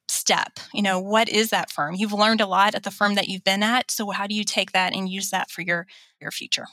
step. 0.09 0.59
You 0.73 0.83
know 0.83 0.99
what 0.99 1.29
is 1.29 1.51
that 1.51 1.71
firm? 1.71 1.95
You've 1.95 2.13
learned 2.13 2.41
a 2.41 2.47
lot 2.47 2.75
at 2.75 2.83
the 2.83 2.91
firm 2.91 3.15
that 3.15 3.29
you've 3.29 3.45
been 3.45 3.63
at 3.63 3.91
so 3.91 4.11
how 4.11 4.27
do 4.27 4.35
you 4.35 4.45
take 4.45 4.73
that 4.73 4.95
and 4.95 5.09
use 5.09 5.31
that 5.31 5.51
for 5.51 5.63
your 5.63 5.87
your 6.21 6.31
future? 6.31 6.67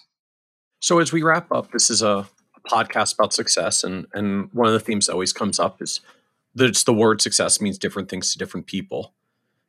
So 0.80 1.00
as 1.00 1.12
we 1.12 1.22
wrap 1.22 1.52
up 1.52 1.72
this 1.72 1.90
is 1.90 2.02
a 2.02 2.28
podcast 2.70 3.16
about 3.16 3.34
success, 3.34 3.84
and 3.84 4.08
and 4.14 4.50
one 4.54 4.68
of 4.68 4.74
the 4.74 4.80
themes 4.80 5.08
that 5.08 5.14
always 5.14 5.34
comes 5.34 5.60
up 5.60 5.82
is 5.82 6.02
it's 6.56 6.84
the 6.84 6.94
word 6.94 7.22
success 7.22 7.62
means 7.62 7.78
different 7.78 8.10
things 8.10 8.32
to 8.32 8.38
different 8.38 8.68
people. 8.68 9.14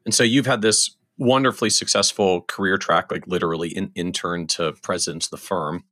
And 0.04 0.14
so 0.14 0.24
you've 0.24 0.46
had 0.46 0.62
this 0.62 0.96
wonderfully 1.18 1.70
successful 1.70 2.42
career 2.42 2.76
track, 2.76 3.10
like 3.10 3.26
literally 3.26 3.68
in 3.68 3.92
intern 3.94 4.46
to 4.48 4.72
president 4.82 5.24
of 5.24 5.30
the 5.30 5.36
firm. 5.36 5.84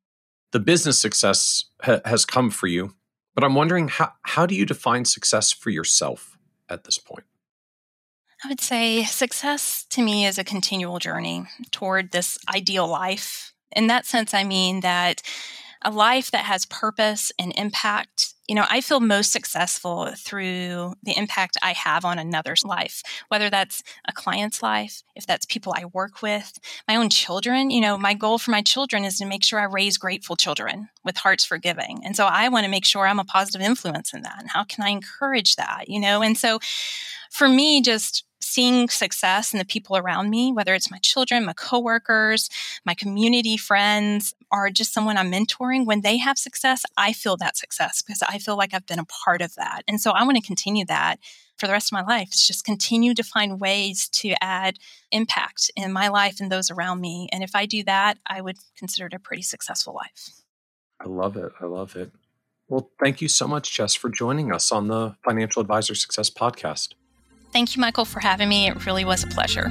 The 0.52 0.60
business 0.60 1.00
success 1.00 1.66
ha- 1.82 2.00
has 2.04 2.24
come 2.24 2.50
for 2.50 2.66
you, 2.66 2.94
but 3.34 3.44
I'm 3.44 3.54
wondering 3.54 3.88
how, 3.88 4.12
how 4.22 4.46
do 4.46 4.54
you 4.54 4.66
define 4.66 5.04
success 5.04 5.52
for 5.52 5.70
yourself 5.70 6.36
at 6.68 6.84
this 6.84 6.98
point? 6.98 7.24
I 8.44 8.48
would 8.48 8.60
say 8.60 9.04
success 9.04 9.84
to 9.90 10.02
me 10.02 10.24
is 10.24 10.38
a 10.38 10.44
continual 10.44 10.98
journey 10.98 11.44
toward 11.70 12.10
this 12.10 12.38
ideal 12.52 12.88
life. 12.88 13.52
In 13.72 13.86
that 13.88 14.06
sense, 14.06 14.32
I 14.32 14.44
mean 14.44 14.80
that 14.80 15.22
a 15.82 15.90
life 15.90 16.30
that 16.30 16.46
has 16.46 16.64
purpose 16.66 17.32
and 17.38 17.52
impact. 17.56 18.29
You 18.50 18.56
know, 18.56 18.66
I 18.68 18.80
feel 18.80 18.98
most 18.98 19.30
successful 19.30 20.10
through 20.16 20.94
the 21.04 21.16
impact 21.16 21.56
I 21.62 21.72
have 21.72 22.04
on 22.04 22.18
another's 22.18 22.64
life, 22.64 23.00
whether 23.28 23.48
that's 23.48 23.84
a 24.08 24.12
client's 24.12 24.60
life, 24.60 25.04
if 25.14 25.24
that's 25.24 25.46
people 25.46 25.72
I 25.76 25.84
work 25.84 26.20
with, 26.20 26.58
my 26.88 26.96
own 26.96 27.10
children. 27.10 27.70
You 27.70 27.80
know, 27.80 27.96
my 27.96 28.12
goal 28.12 28.38
for 28.38 28.50
my 28.50 28.60
children 28.60 29.04
is 29.04 29.18
to 29.18 29.24
make 29.24 29.44
sure 29.44 29.60
I 29.60 29.66
raise 29.66 29.98
grateful 29.98 30.34
children 30.34 30.88
with 31.04 31.16
hearts 31.16 31.44
for 31.44 31.58
giving. 31.58 32.00
And 32.04 32.16
so 32.16 32.26
I 32.26 32.48
want 32.48 32.64
to 32.64 32.70
make 32.72 32.84
sure 32.84 33.06
I'm 33.06 33.20
a 33.20 33.24
positive 33.24 33.60
influence 33.60 34.12
in 34.12 34.22
that. 34.22 34.40
And 34.40 34.50
how 34.50 34.64
can 34.64 34.82
I 34.82 34.88
encourage 34.88 35.54
that? 35.54 35.84
You 35.86 36.00
know, 36.00 36.20
and 36.20 36.36
so 36.36 36.58
for 37.30 37.48
me, 37.48 37.80
just 37.80 38.24
seeing 38.50 38.88
success 38.88 39.52
in 39.52 39.58
the 39.58 39.64
people 39.64 39.96
around 39.96 40.30
me, 40.30 40.52
whether 40.52 40.74
it's 40.74 40.90
my 40.90 40.98
children, 40.98 41.44
my 41.44 41.52
coworkers, 41.52 42.50
my 42.84 42.94
community 42.94 43.56
friends, 43.56 44.34
or 44.50 44.70
just 44.70 44.92
someone 44.92 45.16
I'm 45.16 45.30
mentoring, 45.30 45.86
when 45.86 46.00
they 46.00 46.18
have 46.18 46.38
success, 46.38 46.82
I 46.96 47.12
feel 47.12 47.36
that 47.38 47.56
success 47.56 48.02
because 48.02 48.22
I 48.28 48.38
feel 48.38 48.56
like 48.56 48.74
I've 48.74 48.86
been 48.86 48.98
a 48.98 49.04
part 49.04 49.42
of 49.42 49.54
that. 49.54 49.82
And 49.86 50.00
so 50.00 50.10
I 50.10 50.24
want 50.24 50.36
to 50.36 50.42
continue 50.42 50.84
that 50.86 51.18
for 51.56 51.66
the 51.66 51.72
rest 51.72 51.88
of 51.88 51.92
my 51.92 52.02
life. 52.02 52.28
It's 52.28 52.46
just 52.46 52.64
continue 52.64 53.14
to 53.14 53.22
find 53.22 53.60
ways 53.60 54.08
to 54.08 54.34
add 54.42 54.78
impact 55.12 55.70
in 55.76 55.92
my 55.92 56.08
life 56.08 56.40
and 56.40 56.50
those 56.50 56.70
around 56.70 57.00
me. 57.00 57.28
And 57.32 57.44
if 57.44 57.54
I 57.54 57.66
do 57.66 57.84
that, 57.84 58.18
I 58.26 58.40
would 58.40 58.56
consider 58.76 59.06
it 59.06 59.14
a 59.14 59.18
pretty 59.18 59.42
successful 59.42 59.94
life. 59.94 60.30
I 61.00 61.08
love 61.08 61.36
it. 61.36 61.52
I 61.60 61.66
love 61.66 61.96
it. 61.96 62.10
Well, 62.68 62.90
thank 63.02 63.20
you 63.20 63.28
so 63.28 63.48
much, 63.48 63.74
Jess, 63.74 63.94
for 63.94 64.08
joining 64.08 64.52
us 64.52 64.70
on 64.70 64.88
the 64.88 65.16
Financial 65.24 65.60
Advisor 65.60 65.94
Success 65.94 66.30
Podcast. 66.30 66.94
Thank 67.52 67.76
you, 67.76 67.80
Michael, 67.80 68.04
for 68.04 68.20
having 68.20 68.48
me. 68.48 68.68
It 68.68 68.86
really 68.86 69.04
was 69.04 69.24
a 69.24 69.26
pleasure. 69.26 69.70